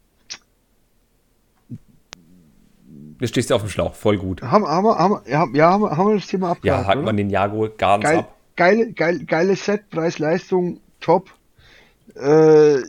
Du 3.20 3.28
stehst 3.28 3.50
ja 3.52 3.56
auf 3.56 3.62
dem 3.62 3.70
Schlauch, 3.70 3.94
voll 3.94 4.18
gut. 4.18 4.42
Haben, 4.42 4.66
haben, 4.66 4.86
wir- 4.86 4.98
haben, 4.98 5.22
ja, 5.28 5.40
haben, 5.40 5.56
ja, 5.56 5.70
haben, 5.72 5.82
wir- 5.84 5.96
haben 5.98 6.08
wir 6.10 6.16
das 6.16 6.28
Thema 6.28 6.48
Ja, 6.48 6.52
abgehakt, 6.54 6.88
hakt 6.88 6.98
oder? 6.98 7.06
man 7.06 7.18
den 7.18 7.30
Jago 7.30 7.70
ganz 7.78 8.04
Geil, 8.04 8.18
ab. 8.20 8.36
geile, 8.56 8.94
geil, 8.94 9.26
geile 9.26 9.56
Set, 9.56 9.90
Preis, 9.92 10.18
Leistung, 10.18 10.80
top. 11.00 11.30
Äh, 12.16 12.82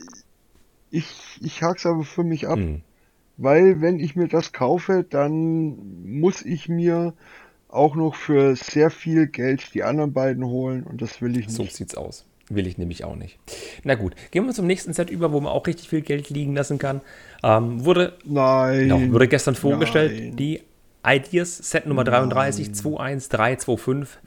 ich, 0.91 1.05
ich 1.41 1.61
hak's 1.63 1.85
aber 1.85 2.03
für 2.03 2.23
mich 2.23 2.47
ab, 2.47 2.57
Hm. 2.59 2.81
weil 3.37 3.81
wenn 3.81 3.99
ich 3.99 4.15
mir 4.15 4.27
das 4.27 4.53
kaufe, 4.53 5.05
dann 5.09 5.77
muss 6.05 6.43
ich 6.43 6.69
mir 6.69 7.13
auch 7.69 7.95
noch 7.95 8.13
für 8.15 8.55
sehr 8.55 8.91
viel 8.91 9.25
Geld 9.27 9.73
die 9.73 9.83
anderen 9.83 10.13
beiden 10.13 10.45
holen 10.45 10.83
und 10.83 11.01
das 11.01 11.21
will 11.21 11.31
ich 11.37 11.47
nicht. 11.47 11.55
So 11.55 11.63
sieht's 11.65 11.95
aus. 11.95 12.25
Will 12.49 12.67
ich 12.67 12.77
nämlich 12.77 13.03
auch 13.05 13.15
nicht. 13.15 13.39
Na 13.83 13.95
gut, 13.95 14.13
gehen 14.31 14.45
wir 14.45 14.53
zum 14.53 14.67
nächsten 14.67 14.93
Set 14.93 15.09
über, 15.09 15.31
wo 15.31 15.39
man 15.39 15.51
auch 15.51 15.65
richtig 15.65 15.89
viel 15.89 16.01
Geld 16.01 16.29
liegen 16.29 16.53
lassen 16.53 16.77
kann. 16.77 17.01
Ähm, 17.41 17.83
wurde, 17.85 18.17
Nein. 18.25 18.89
ja, 18.89 19.11
wurde 19.11 19.27
gestern 19.27 19.55
vorgestellt, 19.55 20.11
Nein. 20.13 20.35
die 20.35 20.61
Ideas 21.05 21.57
Set 21.57 21.87
Nummer 21.87 22.03
33 22.03 22.73
21325. 22.75 24.19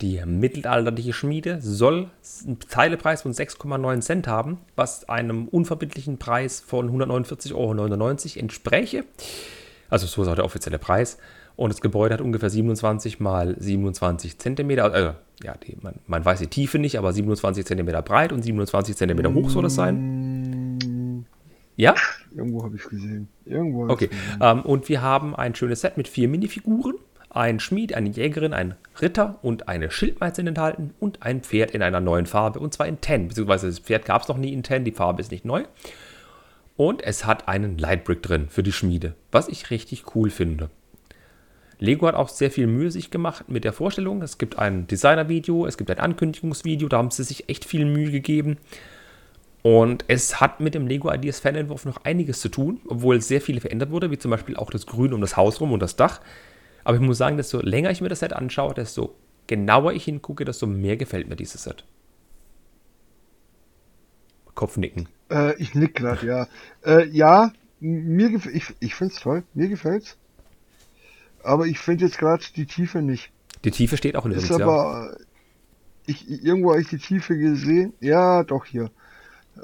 Die 0.00 0.20
mittelalterliche 0.24 1.12
Schmiede 1.12 1.60
soll 1.60 2.10
einen 2.44 2.58
Teilepreis 2.58 3.22
von 3.22 3.32
6,9 3.32 4.00
Cent 4.00 4.26
haben, 4.26 4.58
was 4.74 5.08
einem 5.08 5.48
unverbindlichen 5.48 6.18
Preis 6.18 6.60
von 6.60 6.90
149,99 6.90 7.54
Euro 7.54 8.40
entspräche. 8.40 9.04
Also 9.90 10.06
so 10.06 10.22
ist 10.22 10.28
auch 10.28 10.34
der 10.34 10.44
offizielle 10.44 10.78
Preis. 10.78 11.18
Und 11.54 11.72
das 11.72 11.80
Gebäude 11.80 12.14
hat 12.14 12.20
ungefähr 12.20 12.50
27 12.50 13.20
mal 13.20 13.54
27 13.58 14.38
Zentimeter. 14.38 14.92
Also, 14.92 15.14
ja, 15.42 15.54
die, 15.56 15.76
man, 15.82 15.96
man 16.06 16.24
weiß 16.24 16.38
die 16.38 16.46
Tiefe 16.46 16.78
nicht, 16.78 16.98
aber 16.98 17.12
27 17.12 17.66
Zentimeter 17.66 18.00
breit 18.02 18.32
und 18.32 18.42
27 18.42 18.96
Zentimeter 18.96 19.32
hoch 19.34 19.50
soll 19.50 19.66
es 19.66 19.74
sein. 19.74 21.26
Ja? 21.76 21.94
Irgendwo 22.34 22.64
habe 22.64 22.76
ich 22.76 22.82
es 22.82 22.88
gesehen. 22.88 23.28
Irgendwo 23.44 23.88
Okay. 23.88 24.08
Ähm, 24.40 24.62
und 24.62 24.88
wir 24.88 25.02
haben 25.02 25.34
ein 25.36 25.54
schönes 25.54 25.82
Set 25.82 25.96
mit 25.96 26.08
vier 26.08 26.28
Minifiguren. 26.28 26.96
Ein 27.34 27.60
Schmied, 27.60 27.94
eine 27.94 28.10
Jägerin, 28.10 28.52
ein 28.52 28.74
Ritter 29.00 29.38
und 29.40 29.66
eine 29.66 29.90
Schildmeisterin 29.90 30.48
enthalten 30.48 30.92
und 31.00 31.22
ein 31.22 31.40
Pferd 31.40 31.70
in 31.70 31.82
einer 31.82 32.00
neuen 32.00 32.26
Farbe 32.26 32.60
und 32.60 32.74
zwar 32.74 32.86
in 32.86 33.00
Ten. 33.00 33.28
Beziehungsweise 33.28 33.68
das 33.68 33.78
Pferd 33.78 34.04
gab 34.04 34.20
es 34.20 34.28
noch 34.28 34.36
nie 34.36 34.52
in 34.52 34.62
Ten, 34.62 34.84
die 34.84 34.92
Farbe 34.92 35.22
ist 35.22 35.30
nicht 35.30 35.46
neu. 35.46 35.64
Und 36.76 37.02
es 37.02 37.24
hat 37.24 37.48
einen 37.48 37.78
Lightbrick 37.78 38.22
drin 38.22 38.48
für 38.50 38.62
die 38.62 38.72
Schmiede, 38.72 39.14
was 39.30 39.48
ich 39.48 39.70
richtig 39.70 40.14
cool 40.14 40.28
finde. 40.28 40.68
Lego 41.78 42.06
hat 42.06 42.14
auch 42.14 42.28
sehr 42.28 42.50
viel 42.50 42.66
Mühe 42.66 42.90
sich 42.90 43.10
gemacht 43.10 43.48
mit 43.48 43.64
der 43.64 43.72
Vorstellung. 43.72 44.20
Es 44.20 44.36
gibt 44.36 44.58
ein 44.58 44.86
Designer-Video, 44.86 45.66
es 45.66 45.78
gibt 45.78 45.90
ein 45.90 45.98
Ankündigungsvideo, 45.98 46.88
da 46.88 46.98
haben 46.98 47.10
sie 47.10 47.24
sich 47.24 47.48
echt 47.48 47.64
viel 47.64 47.86
Mühe 47.86 48.10
gegeben. 48.10 48.58
Und 49.62 50.04
es 50.06 50.38
hat 50.38 50.60
mit 50.60 50.74
dem 50.74 50.86
Lego 50.86 51.10
Ideas 51.10 51.40
Fanentwurf 51.40 51.86
noch 51.86 52.04
einiges 52.04 52.40
zu 52.40 52.50
tun, 52.50 52.80
obwohl 52.88 53.22
sehr 53.22 53.40
viel 53.40 53.60
verändert 53.60 53.90
wurde, 53.90 54.10
wie 54.10 54.18
zum 54.18 54.30
Beispiel 54.30 54.56
auch 54.56 54.70
das 54.70 54.86
Grün 54.86 55.14
um 55.14 55.20
das 55.20 55.36
Haus 55.36 55.60
rum 55.60 55.72
und 55.72 55.80
das 55.80 55.96
Dach. 55.96 56.20
Aber 56.84 56.96
ich 56.96 57.02
muss 57.02 57.18
sagen, 57.18 57.36
desto 57.36 57.60
länger 57.60 57.90
ich 57.90 58.00
mir 58.00 58.08
das 58.08 58.20
Set 58.20 58.32
anschaue, 58.32 58.74
desto 58.74 59.14
genauer 59.46 59.92
ich 59.92 60.04
hingucke, 60.04 60.44
desto 60.44 60.66
mehr 60.66 60.96
gefällt 60.96 61.28
mir 61.28 61.36
dieses 61.36 61.62
Set. 61.64 61.84
Kopfnicken. 64.54 65.08
Äh, 65.30 65.54
ich 65.56 65.74
nick 65.74 65.94
gerade, 65.94 66.26
ja. 66.26 66.46
Äh, 66.84 67.08
ja, 67.08 67.52
mir 67.80 68.30
ich, 68.52 68.64
ich 68.80 68.94
find's 68.94 69.20
toll. 69.20 69.44
Mir 69.54 69.68
gefällt's. 69.68 70.16
Aber 71.42 71.66
ich 71.66 71.78
finde 71.78 72.04
jetzt 72.04 72.18
gerade 72.18 72.44
die 72.54 72.66
Tiefe 72.66 73.02
nicht. 73.02 73.30
Die 73.64 73.70
Tiefe 73.70 73.96
steht 73.96 74.16
auch 74.16 74.26
Ist 74.26 74.32
nirgends, 74.42 74.58
ja. 74.58 74.64
aber. 74.64 75.16
Ich, 76.06 76.28
irgendwo 76.28 76.70
habe 76.72 76.80
ich 76.82 76.88
die 76.88 76.98
Tiefe 76.98 77.36
gesehen. 77.38 77.92
Ja, 78.00 78.42
doch 78.42 78.64
hier. 78.64 78.90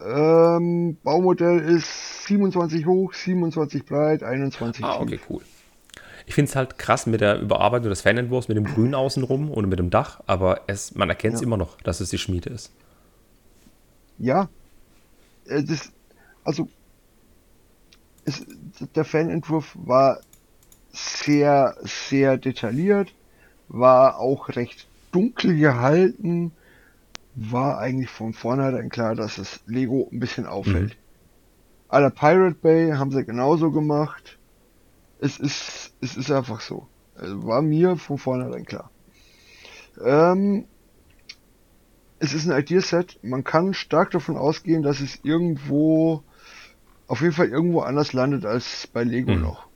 Ähm, 0.00 0.96
Baumodell 1.02 1.58
ist 1.60 2.26
27 2.26 2.86
hoch, 2.86 3.12
27 3.12 3.84
breit, 3.84 4.22
21 4.22 4.84
Ah, 4.84 4.92
tief. 4.92 5.00
okay, 5.02 5.20
cool. 5.28 5.42
Ich 6.28 6.34
finde 6.34 6.50
es 6.50 6.56
halt 6.56 6.78
krass 6.78 7.06
mit 7.06 7.22
der 7.22 7.40
Überarbeitung 7.40 7.88
des 7.88 8.02
Fanentwurfs, 8.02 8.48
mit 8.48 8.56
dem 8.58 8.66
Grün 8.74 8.94
außenrum 8.94 9.50
und 9.50 9.66
mit 9.68 9.78
dem 9.78 9.88
Dach, 9.88 10.20
aber 10.26 10.60
es, 10.66 10.94
man 10.94 11.08
erkennt 11.08 11.36
es 11.36 11.40
Ja. 11.40 11.46
immer 11.46 11.56
noch, 11.56 11.80
dass 11.80 12.00
es 12.00 12.10
die 12.10 12.18
Schmiede 12.18 12.50
ist. 12.50 12.70
Ja. 14.18 14.48
Äh, 15.46 15.64
Das, 15.64 15.92
also, 16.44 16.68
es, 18.24 18.44
der 18.94 19.04
Fanentwurf 19.04 19.72
war 19.74 20.20
sehr, 20.92 21.76
sehr 21.82 22.38
detailliert, 22.38 23.14
war 23.68 24.18
auch 24.18 24.50
recht 24.50 24.90
dunkel 25.12 25.56
gehalten, 25.56 26.56
war 27.34 27.78
eigentlich 27.78 28.10
von 28.10 28.34
vornherein 28.34 28.90
klar, 28.90 29.14
dass 29.16 29.38
es 29.38 29.62
Lego 29.66 30.08
ein 30.12 30.20
bisschen 30.20 30.46
auffällt. 30.46 30.96
À 31.88 32.00
la 32.00 32.10
Pirate 32.10 32.56
Bay 32.60 32.92
haben 32.92 33.12
sie 33.12 33.24
genauso 33.24 33.72
gemacht. 33.72 34.37
Es 35.20 35.38
ist, 35.38 35.92
es 36.00 36.16
ist 36.16 36.30
einfach 36.30 36.60
so. 36.60 36.86
Also 37.16 37.44
war 37.46 37.62
mir 37.62 37.96
von 37.96 38.18
vornherein 38.18 38.64
klar. 38.64 38.90
Ähm, 40.04 40.66
es 42.20 42.34
ist 42.34 42.48
ein 42.48 42.58
Ideaset. 42.58 43.18
Man 43.22 43.44
kann 43.44 43.74
stark 43.74 44.10
davon 44.12 44.36
ausgehen, 44.36 44.82
dass 44.82 45.00
es 45.00 45.18
irgendwo, 45.22 46.22
auf 47.06 47.20
jeden 47.20 47.32
Fall 47.32 47.48
irgendwo 47.48 47.80
anders 47.80 48.12
landet 48.12 48.44
als 48.44 48.86
bei 48.92 49.04
Lego 49.04 49.32
Mhm. 49.32 49.42
noch. 49.42 49.66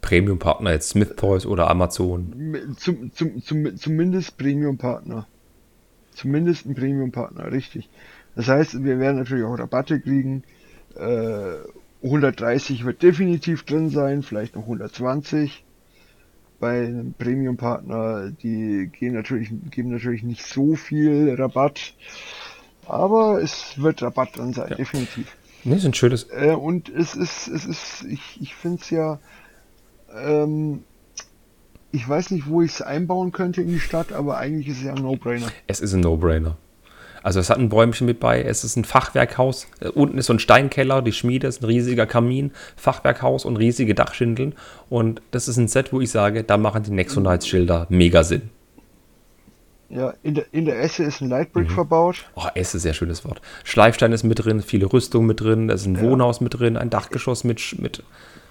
Premium-Partner 0.00 0.72
jetzt 0.72 0.90
Smith 0.90 1.14
Toys 1.16 1.46
oder 1.46 1.68
Amazon. 1.70 2.56
Zum, 2.78 3.12
zum, 3.14 3.42
zum, 3.42 3.76
zumindest 3.76 4.38
Premium-Partner. 4.38 5.26
Zumindest 6.12 6.66
ein 6.66 6.74
Premium-Partner, 6.74 7.52
richtig. 7.52 7.88
Das 8.34 8.48
heißt, 8.48 8.82
wir 8.82 8.98
werden 8.98 9.18
natürlich 9.18 9.44
auch 9.44 9.58
Rabatte 9.58 10.00
kriegen. 10.00 10.42
Äh, 10.96 11.56
130 12.02 12.84
wird 12.84 13.02
definitiv 13.02 13.64
drin 13.64 13.90
sein, 13.90 14.22
vielleicht 14.22 14.56
noch 14.56 14.62
120. 14.62 15.64
Bei 16.58 16.84
einem 16.86 17.14
Premium-Partner, 17.14 18.30
die 18.30 18.90
gehen 18.98 19.14
natürlich, 19.14 19.50
geben 19.70 19.90
natürlich 19.90 20.22
nicht 20.22 20.44
so 20.44 20.74
viel 20.76 21.34
Rabatt. 21.38 21.94
Aber 22.86 23.40
es 23.42 23.80
wird 23.80 24.02
Rabatt 24.02 24.36
drin 24.36 24.52
sein, 24.52 24.68
Ja. 24.70 24.76
definitiv. 24.76 25.36
Ne, 25.64 25.76
ist 25.76 25.84
ein 25.84 25.94
schönes. 25.94 26.26
Äh, 26.30 26.52
und 26.54 26.88
es 26.88 27.14
ist, 27.14 27.48
es 27.48 27.66
ist, 27.66 28.04
ich, 28.08 28.38
ich 28.40 28.54
finde 28.54 28.80
es 28.82 28.90
ja, 28.90 29.18
ähm, 30.14 30.84
ich 31.92 32.08
weiß 32.08 32.30
nicht, 32.30 32.46
wo 32.48 32.62
ich 32.62 32.72
es 32.72 32.82
einbauen 32.82 33.32
könnte 33.32 33.60
in 33.62 33.68
die 33.68 33.80
Stadt, 33.80 34.12
aber 34.12 34.38
eigentlich 34.38 34.68
ist 34.68 34.78
es 34.78 34.84
ja 34.84 34.94
ein 34.94 35.02
No-Brainer. 35.02 35.48
Es 35.66 35.80
ist 35.80 35.92
ein 35.92 36.00
No-Brainer. 36.00 36.56
Also 37.22 37.40
es 37.40 37.50
hat 37.50 37.58
ein 37.58 37.68
Bäumchen 37.68 38.06
mit 38.06 38.20
bei, 38.20 38.42
es 38.42 38.64
ist 38.64 38.76
ein 38.76 38.84
Fachwerkhaus. 38.84 39.66
Unten 39.94 40.18
ist 40.18 40.26
so 40.26 40.32
ein 40.32 40.38
Steinkeller, 40.38 41.02
die 41.02 41.12
Schmiede 41.12 41.46
ist 41.46 41.62
ein 41.62 41.66
riesiger 41.66 42.06
Kamin, 42.06 42.52
Fachwerkhaus 42.76 43.44
und 43.44 43.56
riesige 43.56 43.94
Dachschindeln. 43.94 44.54
Und 44.88 45.22
das 45.30 45.48
ist 45.48 45.56
ein 45.56 45.68
Set, 45.68 45.92
wo 45.92 46.00
ich 46.00 46.10
sage, 46.10 46.44
da 46.44 46.56
machen 46.56 46.82
die 46.82 46.90
Nexonites-Schilder 46.90 47.86
mega 47.90 48.22
Sinn. 48.22 48.50
Ja, 49.90 50.14
in 50.22 50.34
der, 50.34 50.44
in 50.52 50.66
der 50.66 50.80
Esse 50.80 51.02
ist 51.02 51.20
ein 51.20 51.28
Lightbrick 51.28 51.70
verbaut. 51.72 52.24
Oh, 52.36 52.46
es 52.54 52.68
ist 52.68 52.74
ein 52.74 52.80
sehr 52.80 52.94
schönes 52.94 53.24
Wort. 53.24 53.42
Schleifstein 53.64 54.12
ist 54.12 54.22
mit 54.22 54.44
drin, 54.44 54.62
viele 54.62 54.86
Rüstung 54.86 55.26
mit 55.26 55.40
drin, 55.40 55.66
da 55.66 55.74
ist 55.74 55.84
ein 55.84 56.00
Wohnhaus 56.00 56.40
mit 56.40 56.58
drin, 56.58 56.76
ein 56.76 56.90
Dachgeschoss 56.90 57.42
mit, 57.42 57.76
mit 57.80 58.04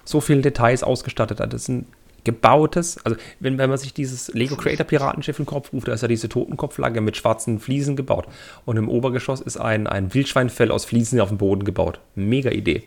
so 0.04 0.20
vielen 0.20 0.42
Details 0.42 0.82
ausgestattet. 0.82 1.40
Das 1.40 1.62
ist 1.62 1.68
ein 1.68 1.86
gebautes, 2.24 3.04
also 3.04 3.16
wenn, 3.38 3.58
wenn 3.58 3.70
man 3.70 3.78
sich 3.78 3.94
dieses 3.94 4.32
Lego 4.34 4.56
Creator 4.56 4.86
Piratenschiff 4.86 5.38
in 5.38 5.44
den 5.44 5.50
Kopf 5.50 5.72
ruft, 5.72 5.88
da 5.88 5.92
ist 5.92 6.02
ja 6.02 6.08
diese 6.08 6.28
Totenkopflagge 6.28 7.00
mit 7.00 7.16
schwarzen 7.16 7.58
Fliesen 7.58 7.96
gebaut. 7.96 8.26
Und 8.64 8.76
im 8.76 8.88
Obergeschoss 8.88 9.40
ist 9.40 9.56
ein, 9.56 9.86
ein 9.86 10.12
Wildschweinfell 10.14 10.70
aus 10.70 10.84
Fliesen 10.84 11.20
auf 11.20 11.28
dem 11.28 11.38
Boden 11.38 11.64
gebaut. 11.64 12.00
Mega 12.14 12.50
Idee. 12.50 12.84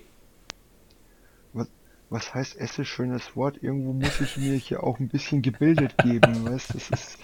Was, 1.54 1.68
was 2.10 2.34
heißt 2.34 2.58
Esse, 2.58 2.86
schönes 2.86 3.36
Wort? 3.36 3.58
Irgendwo 3.62 3.94
muss 3.94 4.22
ich 4.22 4.38
mir 4.38 4.56
hier 4.56 4.84
auch 4.84 5.00
ein 5.00 5.10
bisschen 5.10 5.42
gebildet 5.42 5.98
geben, 5.98 6.46
weißt 6.50 6.76
Das 6.76 6.90
ist 6.90 7.18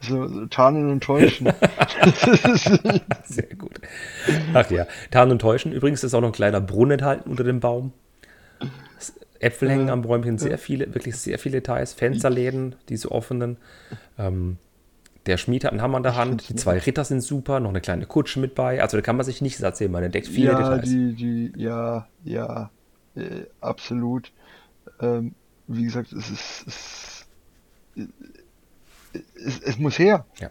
so, 0.00 0.26
so 0.26 0.46
tarnen 0.46 0.90
und 0.90 1.02
täuschen. 1.02 1.48
Sehr 3.24 3.54
gut. 3.56 3.80
Ach 4.52 4.68
ja, 4.70 4.86
Tarn 5.10 5.30
und 5.30 5.38
Täuschen. 5.38 5.72
Übrigens 5.72 6.02
ist 6.02 6.12
auch 6.12 6.20
noch 6.20 6.30
ein 6.30 6.34
kleiner 6.34 6.60
Brunnen 6.60 6.92
enthalten 6.92 7.30
unter 7.30 7.44
dem 7.44 7.60
Baum. 7.60 7.92
Äpfel 9.42 9.70
hängen 9.70 9.90
am 9.90 10.02
Bäumchen, 10.02 10.38
sehr 10.38 10.58
viele, 10.58 10.94
wirklich 10.94 11.16
sehr 11.16 11.38
viele 11.38 11.60
Details. 11.60 11.92
Fensterläden, 11.92 12.76
diese 12.88 13.10
offenen. 13.10 13.56
Ähm, 14.18 14.58
der 15.26 15.36
Schmied 15.36 15.64
hat 15.64 15.72
einen 15.72 15.82
Hammer 15.82 15.98
in 15.98 16.02
der 16.02 16.16
Hand. 16.16 16.48
Die 16.48 16.56
zwei 16.56 16.78
Ritter 16.78 17.04
sind 17.04 17.20
super. 17.20 17.60
Noch 17.60 17.70
eine 17.70 17.80
kleine 17.80 18.06
Kutsche 18.06 18.40
mit 18.40 18.54
bei. 18.54 18.82
Also 18.82 18.96
da 18.96 19.02
kann 19.02 19.16
man 19.16 19.24
sich 19.24 19.40
nichts 19.40 19.60
erzählen. 19.60 19.90
Man 19.90 20.02
entdeckt 20.02 20.26
viele 20.26 20.52
ja, 20.52 20.58
Details. 20.58 20.88
die, 20.88 21.14
die, 21.14 21.52
ja, 21.56 22.08
ja, 22.24 22.70
äh, 23.14 23.44
absolut. 23.60 24.32
Ähm, 25.00 25.34
wie 25.68 25.84
gesagt, 25.84 26.12
es 26.12 26.30
ist, 26.30 26.64
es, 26.66 27.26
es, 29.34 29.60
es 29.60 29.78
muss 29.78 29.98
her. 29.98 30.26
Ja. 30.40 30.50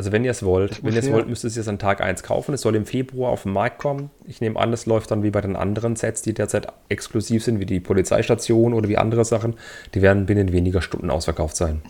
Also 0.00 0.12
wenn 0.12 0.24
ihr 0.24 0.30
es 0.30 0.42
wollt, 0.42 0.82
wenn 0.82 0.94
ihr 0.94 1.00
es 1.00 1.12
wollt, 1.12 1.28
müsst 1.28 1.44
ihr 1.44 1.48
es 1.48 1.56
jetzt 1.56 1.68
an 1.68 1.78
Tag 1.78 2.00
1 2.00 2.22
kaufen. 2.22 2.54
Es 2.54 2.62
soll 2.62 2.74
im 2.74 2.86
Februar 2.86 3.30
auf 3.32 3.42
den 3.42 3.52
Markt 3.52 3.76
kommen. 3.76 4.08
Ich 4.24 4.40
nehme 4.40 4.58
an, 4.58 4.72
es 4.72 4.86
läuft 4.86 5.10
dann 5.10 5.22
wie 5.22 5.28
bei 5.30 5.42
den 5.42 5.56
anderen 5.56 5.94
Sets, 5.94 6.22
die 6.22 6.32
derzeit 6.32 6.72
exklusiv 6.88 7.44
sind, 7.44 7.60
wie 7.60 7.66
die 7.66 7.80
Polizeistation 7.80 8.72
oder 8.72 8.88
wie 8.88 8.96
andere 8.96 9.26
Sachen. 9.26 9.58
Die 9.92 10.00
werden 10.00 10.24
binnen 10.24 10.52
weniger 10.52 10.80
Stunden 10.80 11.10
ausverkauft 11.10 11.54
sein. 11.54 11.82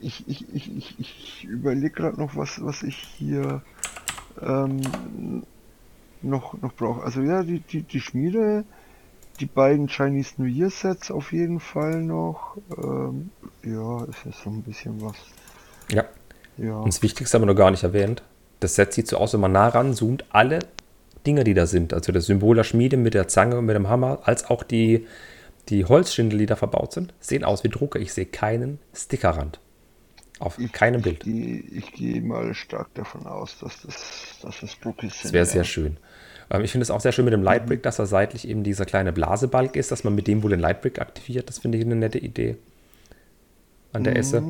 Ich, 0.00 0.26
ich, 0.26 0.46
ich, 0.54 0.98
ich, 0.98 1.44
überlege 1.44 1.90
gerade 1.90 2.18
noch, 2.18 2.34
was, 2.34 2.64
was 2.64 2.82
ich 2.82 2.96
hier 2.96 3.60
ähm, 4.40 4.80
noch, 6.22 6.62
noch 6.62 6.72
brauche. 6.72 7.02
Also 7.02 7.20
ja, 7.20 7.42
die, 7.42 7.58
die, 7.58 7.82
die 7.82 8.00
Schmiede, 8.00 8.64
die 9.38 9.44
beiden 9.44 9.86
Chinese 9.86 10.32
New 10.38 10.48
Year 10.48 10.70
Sets 10.70 11.10
auf 11.10 11.30
jeden 11.34 11.60
Fall 11.60 12.00
noch. 12.00 12.56
Ähm, 12.82 13.28
ja, 13.64 14.02
ist 14.04 14.24
ja 14.24 14.32
so 14.32 14.48
ein 14.48 14.62
bisschen 14.62 15.02
was. 15.02 15.16
Ja. 15.92 16.06
Ja. 16.56 16.78
Und 16.78 16.88
das 16.88 17.02
Wichtigste 17.02 17.36
haben 17.36 17.42
wir 17.42 17.46
noch 17.52 17.58
gar 17.58 17.70
nicht 17.70 17.82
erwähnt. 17.82 18.22
Das 18.60 18.74
Set 18.74 18.92
sieht 18.92 19.08
so 19.08 19.16
aus, 19.16 19.32
wenn 19.32 19.40
man 19.40 19.52
nah 19.52 19.68
ranzoomt, 19.68 20.24
alle 20.30 20.60
Dinge, 21.26 21.44
die 21.44 21.54
da 21.54 21.66
sind, 21.66 21.92
also 21.92 22.12
das 22.12 22.26
Symbol 22.26 22.56
der 22.56 22.64
Schmiede 22.64 22.96
mit 22.96 23.14
der 23.14 23.28
Zange 23.28 23.58
und 23.58 23.66
mit 23.66 23.76
dem 23.76 23.88
Hammer, 23.88 24.20
als 24.24 24.48
auch 24.48 24.62
die, 24.62 25.06
die 25.68 25.84
Holzschindel, 25.84 26.38
die 26.38 26.46
da 26.46 26.56
verbaut 26.56 26.92
sind, 26.92 27.14
sehen 27.20 27.44
aus 27.44 27.64
wie 27.64 27.68
Drucker. 27.68 27.98
Ich 27.98 28.12
sehe 28.12 28.26
keinen 28.26 28.78
Stickerrand. 28.94 29.60
Auf 30.38 30.58
keinem 30.72 31.02
Bild. 31.02 31.26
Ich 31.26 31.92
gehe, 31.92 32.16
ich 32.16 32.22
mal 32.22 32.54
stark 32.54 32.94
davon 32.94 33.26
aus, 33.26 33.58
dass 33.58 33.82
das, 33.82 34.38
dass 34.42 34.60
das 34.60 34.74
Brookies 34.76 35.20
Das 35.22 35.34
wäre 35.34 35.44
sehr 35.44 35.64
schön. 35.64 35.98
Ähm, 36.50 36.64
ich 36.64 36.72
finde 36.72 36.82
es 36.82 36.90
auch 36.90 37.00
sehr 37.00 37.12
schön 37.12 37.26
mit 37.26 37.34
dem 37.34 37.42
Lightbrick, 37.42 37.82
dass 37.82 37.98
er 37.98 38.06
seitlich 38.06 38.48
eben 38.48 38.64
dieser 38.64 38.86
kleine 38.86 39.12
Blasebalg 39.12 39.76
ist, 39.76 39.90
dass 39.90 40.02
man 40.02 40.14
mit 40.14 40.26
dem 40.26 40.42
wohl 40.42 40.50
den 40.50 40.60
Lightbrick 40.60 40.98
aktiviert. 40.98 41.50
Das 41.50 41.58
finde 41.58 41.76
ich 41.76 41.84
eine 41.84 41.96
nette 41.96 42.18
Idee 42.18 42.56
an 43.92 44.04
der 44.04 44.16
Esse. 44.16 44.42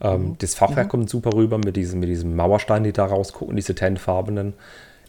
Ähm, 0.00 0.36
das 0.38 0.54
Fachwerk 0.54 0.88
kommt 0.88 1.08
super 1.10 1.34
rüber 1.34 1.58
mit 1.58 1.76
diesem, 1.76 2.00
mit 2.00 2.08
diesem 2.08 2.34
Mauerstein, 2.36 2.84
die 2.84 2.92
da 2.92 3.04
rausgucken, 3.04 3.56
diese 3.56 3.74
tennfarbenen. 3.74 4.54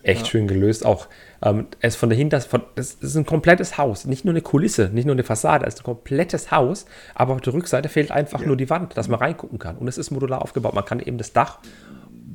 Echt 0.04 0.28
schön 0.28 0.48
gelöst. 0.48 0.86
Auch 0.86 1.08
ähm, 1.42 1.68
es 1.80 1.96
von 1.96 2.10
dahinter, 2.10 2.42
von, 2.42 2.62
es 2.76 2.96
ist 2.96 3.16
ein 3.16 3.26
komplettes 3.26 3.78
Haus, 3.78 4.04
nicht 4.06 4.26
nur 4.26 4.34
eine 4.34 4.42
Kulisse, 4.42 4.90
nicht 4.94 5.06
nur 5.06 5.16
eine 5.16 5.24
Fassade, 5.24 5.66
es 5.66 5.76
ist 5.76 5.80
ein 5.80 5.86
komplettes 5.86 6.52
Haus, 6.52 6.86
aber 7.16 7.34
auf 7.34 7.40
der 7.42 7.54
Rückseite 7.54 7.88
fehlt 7.88 8.12
einfach 8.12 8.42
Ja. 8.42 8.48
nur 8.48 8.58
die 8.58 8.70
Wand, 8.70 8.98
dass 8.98 9.08
man 9.08 9.20
reingucken 9.20 9.60
kann. 9.60 9.78
Und 9.78 9.88
es 9.88 9.98
ist 9.98 10.12
modular 10.12 10.42
aufgebaut. 10.42 10.74
Man 10.74 10.84
kann 10.84 11.00
eben 11.00 11.18
das 11.18 11.32
Dach, 11.32 11.60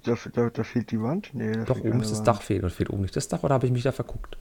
Da, 0.03 0.15
da, 0.33 0.49
da 0.49 0.63
fehlt 0.65 0.91
die 0.93 1.03
Wand? 1.03 1.31
Nee, 1.35 1.53
doch 1.67 1.81
oben 1.81 2.01
ist 2.01 2.11
das 2.11 2.19
Wand. 2.21 2.29
Dach 2.29 2.41
fehlt. 2.43 2.61
Oder 2.63 2.71
fehlt 2.71 2.89
oben 2.89 3.03
nicht 3.03 3.15
das 3.17 3.29
Dach 3.29 3.43
oder 3.43 3.53
habe 3.55 3.67
ich 3.67 3.73
mich 3.73 3.83
da 3.83 3.93
verguckt? 3.93 4.39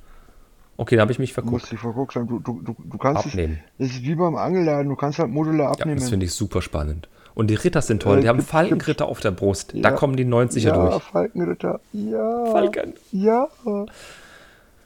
Okay, 0.78 0.96
da 0.96 1.02
habe 1.02 1.12
ich 1.12 1.20
mich 1.20 1.34
Du 1.34 1.42
musst 1.42 1.66
verguckt. 1.68 1.72
dich 1.72 1.80
verguckt 1.80 2.16
haben. 2.16 2.28
Du, 2.28 2.40
du, 2.40 2.62
du, 2.62 2.76
du 2.84 2.98
kannst 2.98 3.26
Abnehmen. 3.26 3.60
Es, 3.80 3.88
das 3.88 3.98
ist 3.98 4.04
wie 4.04 4.16
beim 4.16 4.36
Angelladen, 4.36 4.90
du 4.90 4.96
kannst 4.96 5.18
halt 5.20 5.30
modular 5.32 5.66
Ja, 5.68 5.72
abnehmen. 5.72 6.00
das 6.00 6.10
finde 6.10 6.26
ich 6.28 6.34
super 6.34 6.62
spannend. 6.62 7.10
Und 7.34 7.50
die 7.50 7.56
Ritter 7.56 7.82
sind 7.82 8.02
toll. 8.04 8.20
Äh, 8.20 8.22
die 8.22 8.30
haben 8.30 8.42
Falkenritter 8.42 9.08
auf 9.08 9.20
der 9.20 9.32
Brust. 9.32 9.74
Da 9.74 9.90
Ja. 9.90 9.92
kommen 9.92 10.16
die 10.18 10.26
90er 10.26 10.60
ja, 10.60 10.74
durch. 10.92 11.04
Falkenritter. 11.04 11.80
Ja. 11.94 12.46
Falken. 12.52 12.94
Ja. 13.12 13.48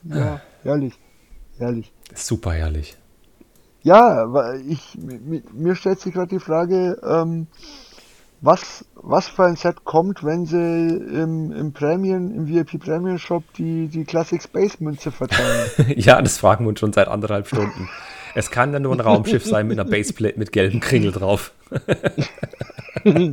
Ja, 0.04 0.40
herrlich. 0.62 0.94
Herrlich. 1.58 1.92
Super 2.14 2.52
herrlich. 2.52 2.96
Ja, 3.82 4.54
ich, 4.66 4.96
mi- 4.98 5.42
mir 5.52 5.74
stellt 5.74 6.00
sich 6.00 6.12
gerade 6.14 6.28
die 6.28 6.38
Frage, 6.40 7.00
ähm, 7.04 7.46
was, 8.42 8.84
was 8.96 9.28
für 9.28 9.44
ein 9.44 9.56
Set 9.56 9.84
kommt, 9.84 10.24
wenn 10.24 10.46
sie 10.46 10.56
im, 10.56 11.52
im 11.52 11.72
Premium, 11.72 12.34
im 12.34 12.48
VIP 12.48 12.80
Premium 12.80 13.18
Shop 13.18 13.44
die, 13.56 13.86
die 13.86 14.04
Classic 14.04 14.42
Space 14.42 14.80
Münze 14.80 15.12
verteilen? 15.12 15.70
ja, 15.96 16.20
das 16.20 16.38
fragen 16.38 16.64
wir 16.64 16.70
uns 16.70 16.80
schon 16.80 16.92
seit 16.92 17.08
anderthalb 17.08 17.46
Stunden. 17.46 17.88
Es 18.34 18.50
kann 18.50 18.72
ja 18.72 18.80
nur 18.80 18.92
ein 18.94 19.00
Raumschiff 19.00 19.44
sein 19.44 19.68
mit 19.68 19.78
einer 19.78 19.88
Baseplate 19.88 20.38
mit 20.38 20.52
gelben 20.52 20.80
Kringel 20.80 21.12
drauf. 21.12 21.52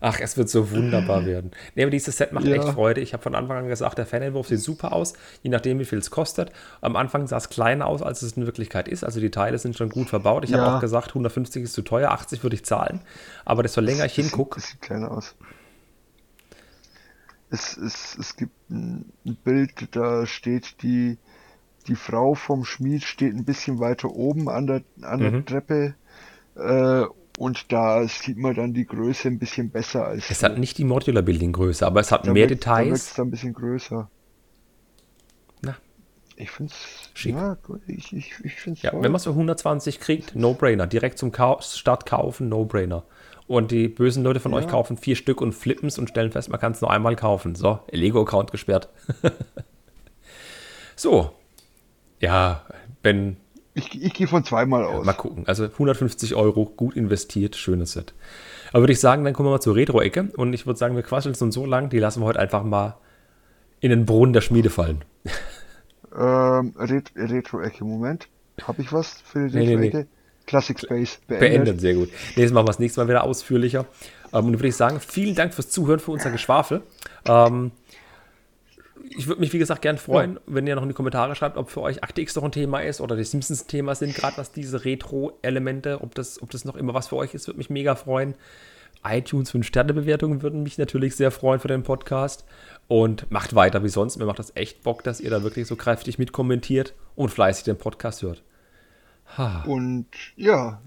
Ach, 0.00 0.18
es 0.18 0.36
wird 0.38 0.48
so 0.48 0.70
wunderbar 0.70 1.26
werden. 1.26 1.50
Nee, 1.74 1.82
aber 1.82 1.90
dieses 1.90 2.16
Set 2.16 2.32
macht 2.32 2.46
Ja. 2.46 2.56
echt 2.56 2.68
Freude. 2.70 3.00
Ich 3.02 3.12
habe 3.12 3.22
von 3.22 3.34
Anfang 3.34 3.58
an 3.58 3.68
gesagt, 3.68 3.98
der 3.98 4.06
Fanentwurf 4.06 4.48
sieht 4.48 4.60
super 4.60 4.92
aus, 4.92 5.12
je 5.42 5.50
nachdem, 5.50 5.78
wie 5.78 5.84
viel 5.84 5.98
es 5.98 6.10
kostet. 6.10 6.52
Am 6.80 6.96
Anfang 6.96 7.26
sah 7.26 7.36
es 7.36 7.50
kleiner 7.50 7.86
aus, 7.86 8.00
als 8.02 8.22
es 8.22 8.32
in 8.32 8.46
Wirklichkeit 8.46 8.88
ist. 8.88 9.04
Also 9.04 9.20
die 9.20 9.30
Teile 9.30 9.58
sind 9.58 9.76
schon 9.76 9.90
gut 9.90 10.08
verbaut. 10.08 10.44
Ich 10.44 10.50
Ja. 10.50 10.58
habe 10.58 10.76
auch 10.76 10.80
gesagt, 10.80 11.14
150 11.14 11.64
ist 11.64 11.74
zu 11.74 11.82
teuer, 11.82 12.10
80 12.12 12.42
würde 12.42 12.56
ich 12.56 12.64
zahlen. 12.64 13.00
Aber 13.44 13.62
desto 13.62 13.80
länger 13.82 14.06
ich 14.06 14.14
hingucke, 14.14 14.58
Das 14.60 14.70
sieht 14.70 14.80
kleiner 14.80 15.10
aus. 15.10 15.34
Es, 17.50 17.76
es, 17.76 18.16
es 18.18 18.36
gibt 18.36 18.52
ein 18.70 19.04
ein 19.26 19.36
Bild, 19.44 19.72
da 19.96 20.24
steht 20.24 20.82
die, 20.82 21.18
die 21.88 21.96
Frau 21.96 22.34
vom 22.34 22.64
Schmied 22.64 23.02
steht 23.02 23.34
ein 23.34 23.44
bisschen 23.44 23.80
weiter 23.80 24.08
oben 24.10 24.48
an 24.48 24.66
der, 24.66 24.82
an 25.02 25.20
der 25.20 25.32
Mhm. 25.32 25.46
Treppe. 25.46 25.94
Äh, 26.56 27.04
und 27.40 27.72
da 27.72 28.06
sieht 28.06 28.36
man 28.36 28.54
dann 28.54 28.74
die 28.74 28.84
Größe 28.84 29.28
ein 29.28 29.38
bisschen 29.38 29.70
besser 29.70 30.04
als 30.06 30.30
es 30.30 30.42
hat 30.42 30.58
nicht 30.58 30.76
die 30.76 30.84
Modular 30.84 31.22
Building 31.22 31.52
Größe, 31.52 31.86
aber 31.86 32.00
es 32.00 32.12
hat 32.12 32.26
da 32.26 32.32
mehr 32.34 32.44
Da 32.46 32.50
wirkt 32.50 32.64
Details. 32.66 33.12
es 33.12 33.18
ein 33.18 33.30
bisschen 33.30 33.54
größer. 33.54 34.10
Na. 35.62 35.74
Ich 36.36 36.50
finde 36.50 36.72
es 36.72 37.10
Schick. 37.14 37.34
ja, 37.34 37.56
ich, 37.86 38.12
ich, 38.12 38.32
ich 38.44 38.54
find's 38.56 38.82
Ja, 38.82 38.90
toll. 38.90 39.02
wenn 39.02 39.10
man 39.12 39.16
es 39.16 39.24
für 39.24 39.30
120 39.30 40.00
kriegt, 40.00 40.36
No-Brainer. 40.36 40.86
Direkt 40.86 41.16
zum 41.18 41.32
Kau 41.32 41.58
Start 41.62 42.04
kaufen, 42.04 42.50
No-Brainer. 42.50 43.04
Und 43.46 43.70
die 43.70 43.88
bösen 43.88 44.22
Leute 44.22 44.38
von 44.40 44.52
Ja. 44.52 44.58
euch 44.58 44.68
kaufen 44.68 44.98
vier 44.98 45.16
Stück 45.16 45.40
und 45.40 45.54
flippen 45.54 45.88
es 45.88 45.98
und 45.98 46.08
stellen 46.10 46.30
fest, 46.32 46.50
man 46.50 46.60
kann 46.60 46.72
es 46.72 46.82
nur 46.82 46.90
einmal 46.90 47.16
kaufen. 47.16 47.54
So, 47.54 47.80
Lego-Account 47.90 48.52
gesperrt. 48.52 48.90
so. 50.96 51.32
Ja, 52.20 52.66
Ben, 53.02 53.38
ich, 53.74 54.02
ich 54.02 54.14
gehe 54.14 54.26
von 54.26 54.44
zweimal 54.44 54.84
aus. 54.84 55.04
mal 55.04 55.12
gucken. 55.12 55.44
Also 55.46 55.64
150 55.64 56.34
Euro, 56.34 56.66
gut 56.66 56.96
investiert, 56.96 57.56
schönes 57.56 57.92
Set. 57.92 58.14
Aber 58.72 58.82
würde 58.82 58.92
ich 58.92 59.00
sagen, 59.00 59.24
dann 59.24 59.34
kommen 59.34 59.48
wir 59.48 59.52
mal 59.52 59.60
zur 59.60 59.76
Retro-Ecke. 59.76 60.30
Und 60.36 60.52
ich 60.52 60.66
würde 60.66 60.78
sagen, 60.78 60.96
wir 60.96 61.02
quasseln 61.02 61.34
es 61.34 61.42
uns 61.42 61.54
so 61.54 61.66
lang, 61.66 61.90
die 61.90 61.98
lassen 61.98 62.20
wir 62.20 62.26
heute 62.26 62.40
einfach 62.40 62.64
mal 62.64 62.96
in 63.80 63.90
den 63.90 64.06
Brunnen 64.06 64.32
der 64.32 64.40
Schmiede 64.40 64.70
fallen. 64.70 65.04
Ähm, 66.16 66.74
Ret 66.76 67.12
Retro-Ecke, 67.16 67.84
Moment. 67.84 68.28
Habe 68.62 68.82
ich 68.82 68.92
was 68.92 69.22
für 69.24 69.48
die 69.48 69.56
Nee, 69.56 69.66
nee, 69.66 69.76
nee. 69.76 69.86
Retro-Ecke? 69.86 70.08
Classic 70.46 70.78
Space 70.80 71.20
beendet. 71.28 71.50
Beendet, 71.52 71.80
sehr 71.80 71.94
gut. 71.94 72.08
Nächstes 72.34 72.50
Mal 72.50 72.54
machen 72.60 72.66
wir 72.66 72.72
das 72.72 72.78
nächste 72.80 73.00
Mal 73.00 73.08
wieder 73.08 73.22
ausführlicher. 73.22 73.86
Ähm, 74.32 74.46
und 74.46 74.52
dann 74.52 74.54
würde 74.54 74.68
ich 74.68 74.76
sagen, 74.76 74.98
vielen 75.00 75.36
Dank 75.36 75.54
fürs 75.54 75.70
Zuhören, 75.70 76.00
für 76.00 76.10
unser 76.10 76.30
Geschwafel. 76.32 76.82
Ähm, 77.24 77.70
ich 79.12 79.26
würde 79.26 79.40
mich, 79.40 79.52
wie 79.52 79.58
gesagt, 79.58 79.82
gern 79.82 79.98
freuen, 79.98 80.38
wenn 80.46 80.66
ihr 80.66 80.76
noch 80.76 80.82
in 80.84 80.88
die 80.88 80.94
Kommentare 80.94 81.34
schreibt, 81.34 81.56
ob 81.56 81.68
für 81.68 81.80
euch 81.80 82.04
Akte 82.04 82.20
X 82.20 82.36
noch 82.36 82.44
ein 82.44 82.52
Thema 82.52 82.80
ist 82.80 83.00
oder 83.00 83.16
die 83.16 83.24
Simpsons 83.24 83.64
ein 83.64 83.68
Thema 83.68 83.94
sind, 83.94 84.14
gerade 84.14 84.36
was 84.36 84.52
diese 84.52 84.84
Retro-Elemente, 84.84 86.00
ob 86.00 86.14
das, 86.14 86.40
ob 86.40 86.50
das 86.50 86.64
noch 86.64 86.76
immer 86.76 86.94
was 86.94 87.08
für 87.08 87.16
euch 87.16 87.34
ist, 87.34 87.48
würde 87.48 87.58
mich 87.58 87.70
mega 87.70 87.96
freuen. 87.96 88.34
iTunes 89.04 89.52
5-Sterne-Bewertungen 89.52 90.42
würden 90.42 90.62
mich 90.62 90.78
natürlich 90.78 91.16
sehr 91.16 91.32
freuen 91.32 91.58
für 91.58 91.68
den 91.68 91.82
Podcast. 91.82 92.44
Und 92.86 93.30
macht 93.30 93.54
weiter 93.54 93.82
wie 93.82 93.88
sonst. 93.88 94.16
Mir 94.16 94.26
macht 94.26 94.38
das 94.38 94.54
echt 94.56 94.82
Bock, 94.82 95.02
dass 95.02 95.20
ihr 95.20 95.30
da 95.30 95.42
wirklich 95.42 95.66
so 95.66 95.76
kräftig 95.76 96.18
mitkommentiert 96.18 96.94
und 97.16 97.30
fleißig 97.30 97.64
den 97.64 97.78
Podcast 97.78 98.22
hört. 98.22 98.42
Und 99.66 100.06
ja, 100.36 100.80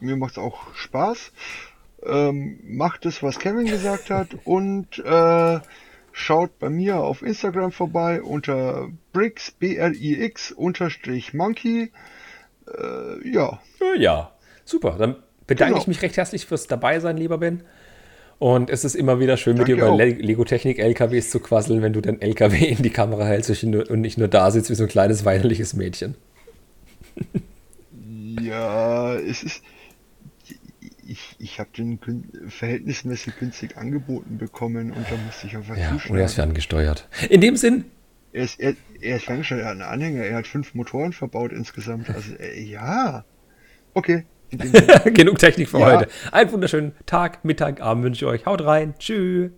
mir 0.00 0.16
macht's 0.16 0.38
auch 0.38 0.74
Spaß. 0.74 1.32
Ähm, 2.04 2.58
macht 2.62 3.06
es, 3.06 3.22
was 3.22 3.38
Kevin 3.38 3.66
gesagt 3.66 4.10
hat 4.10 4.28
und 4.44 4.98
äh, 4.98 5.60
schaut 6.18 6.58
bei 6.58 6.70
mir 6.70 6.96
auf 7.00 7.20
Instagram 7.20 7.72
vorbei 7.72 8.22
unter 8.22 8.88
Brix, 9.12 9.50
B-R-I-X, 9.50 10.50
unterstrich 10.50 11.34
Monkey. 11.34 11.92
Äh, 12.66 13.28
ja, 13.30 13.60
Ja, 13.98 14.32
super. 14.64 14.96
Dann 14.98 15.16
bedanke 15.46 15.74
Genau. 15.74 15.82
ich 15.82 15.86
mich 15.88 16.00
recht 16.00 16.16
herzlich 16.16 16.46
fürs 16.46 16.66
Dabeisein, 16.68 17.18
lieber 17.18 17.36
Ben. 17.36 17.62
Und 18.38 18.70
es 18.70 18.84
ist 18.84 18.94
immer 18.94 19.20
wieder 19.20 19.36
schön, 19.36 19.58
mit 19.58 19.68
dir 19.68 19.76
Danke 19.76 19.94
über. 19.94 20.04
Le 20.04 20.10
Lego-Technik-LKWs 20.26 21.28
zu 21.30 21.38
quasseln, 21.40 21.82
wenn 21.82 21.92
du 21.92 22.00
den 22.00 22.20
LKW 22.22 22.64
in 22.64 22.82
die 22.82 22.90
Kamera 22.90 23.26
hältst 23.26 23.50
und 23.50 23.54
nicht 23.54 23.64
nur- 23.64 23.90
und 23.90 24.00
nicht 24.00 24.16
nur 24.16 24.28
da 24.28 24.50
sitzt 24.50 24.70
wie 24.70 24.74
so 24.74 24.84
ein 24.84 24.88
kleines 24.88 25.26
weinerliches 25.26 25.74
Mädchen. 25.74 26.14
ja, 28.40 29.14
es 29.16 29.42
ist. 29.42 29.62
Ich, 31.08 31.36
ich 31.38 31.58
habe 31.60 31.70
den 31.76 32.00
gün- 32.00 32.28
verhältnismäßig 32.48 33.38
günstig 33.38 33.76
angeboten 33.76 34.38
bekommen 34.38 34.90
und 34.92 35.06
da 35.10 35.16
musste 35.24 35.46
ich 35.46 35.56
einfach 35.56 35.76
Ja, 35.76 35.90
zuschlagen. 35.90 36.12
und 36.14 36.18
er 36.18 36.24
ist 36.26 36.34
ferngesteuert. 36.34 37.08
In 37.30 37.40
dem 37.40 37.56
Sinn, 37.56 37.84
Er 38.32 38.44
ist, 38.44 38.58
er, 38.58 38.74
er 39.00 39.16
ist 39.16 39.24
ferngesteuert, 39.24 39.62
er 39.62 39.66
hat 39.66 39.72
einen 39.72 39.82
Anhänger, 39.82 40.24
er 40.24 40.36
hat 40.36 40.46
fünf 40.46 40.74
Motoren 40.74 41.12
verbaut 41.12 41.52
insgesamt. 41.52 42.10
Also, 42.10 42.34
äh, 42.34 42.60
ja. 42.60 43.24
Okay. 43.94 44.24
Genug 45.12 45.38
Technik 45.38 45.68
für 45.68 45.78
Ja. 45.80 45.86
heute. 45.98 46.08
Einen 46.32 46.52
wunderschönen 46.52 46.92
Tag, 47.06 47.44
Mittag, 47.44 47.80
Abend 47.80 48.04
wünsche 48.04 48.24
ich 48.24 48.30
euch. 48.30 48.46
Haut 48.46 48.64
rein. 48.64 48.94
Tschüss. 48.98 49.50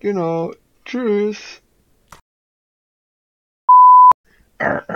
genau. 0.00 0.52
Tschüss. 0.84 1.62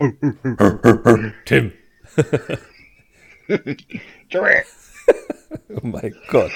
Tim. 1.44 1.72
Oh 5.68 5.80
mein 5.82 6.14
Gott. 6.28 6.52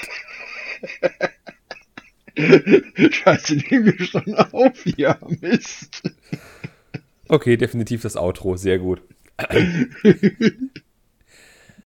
Scheiße, 2.37 3.55
nehmen 3.55 3.85
wir 3.85 4.05
schon 4.05 4.33
auf, 4.35 4.85
ja, 4.97 5.17
Mist. 5.41 6.03
Okay, 7.27 7.57
definitiv 7.57 8.01
das 8.01 8.15
Outro. 8.15 8.55
Sehr 8.55 8.79
gut. 8.79 9.01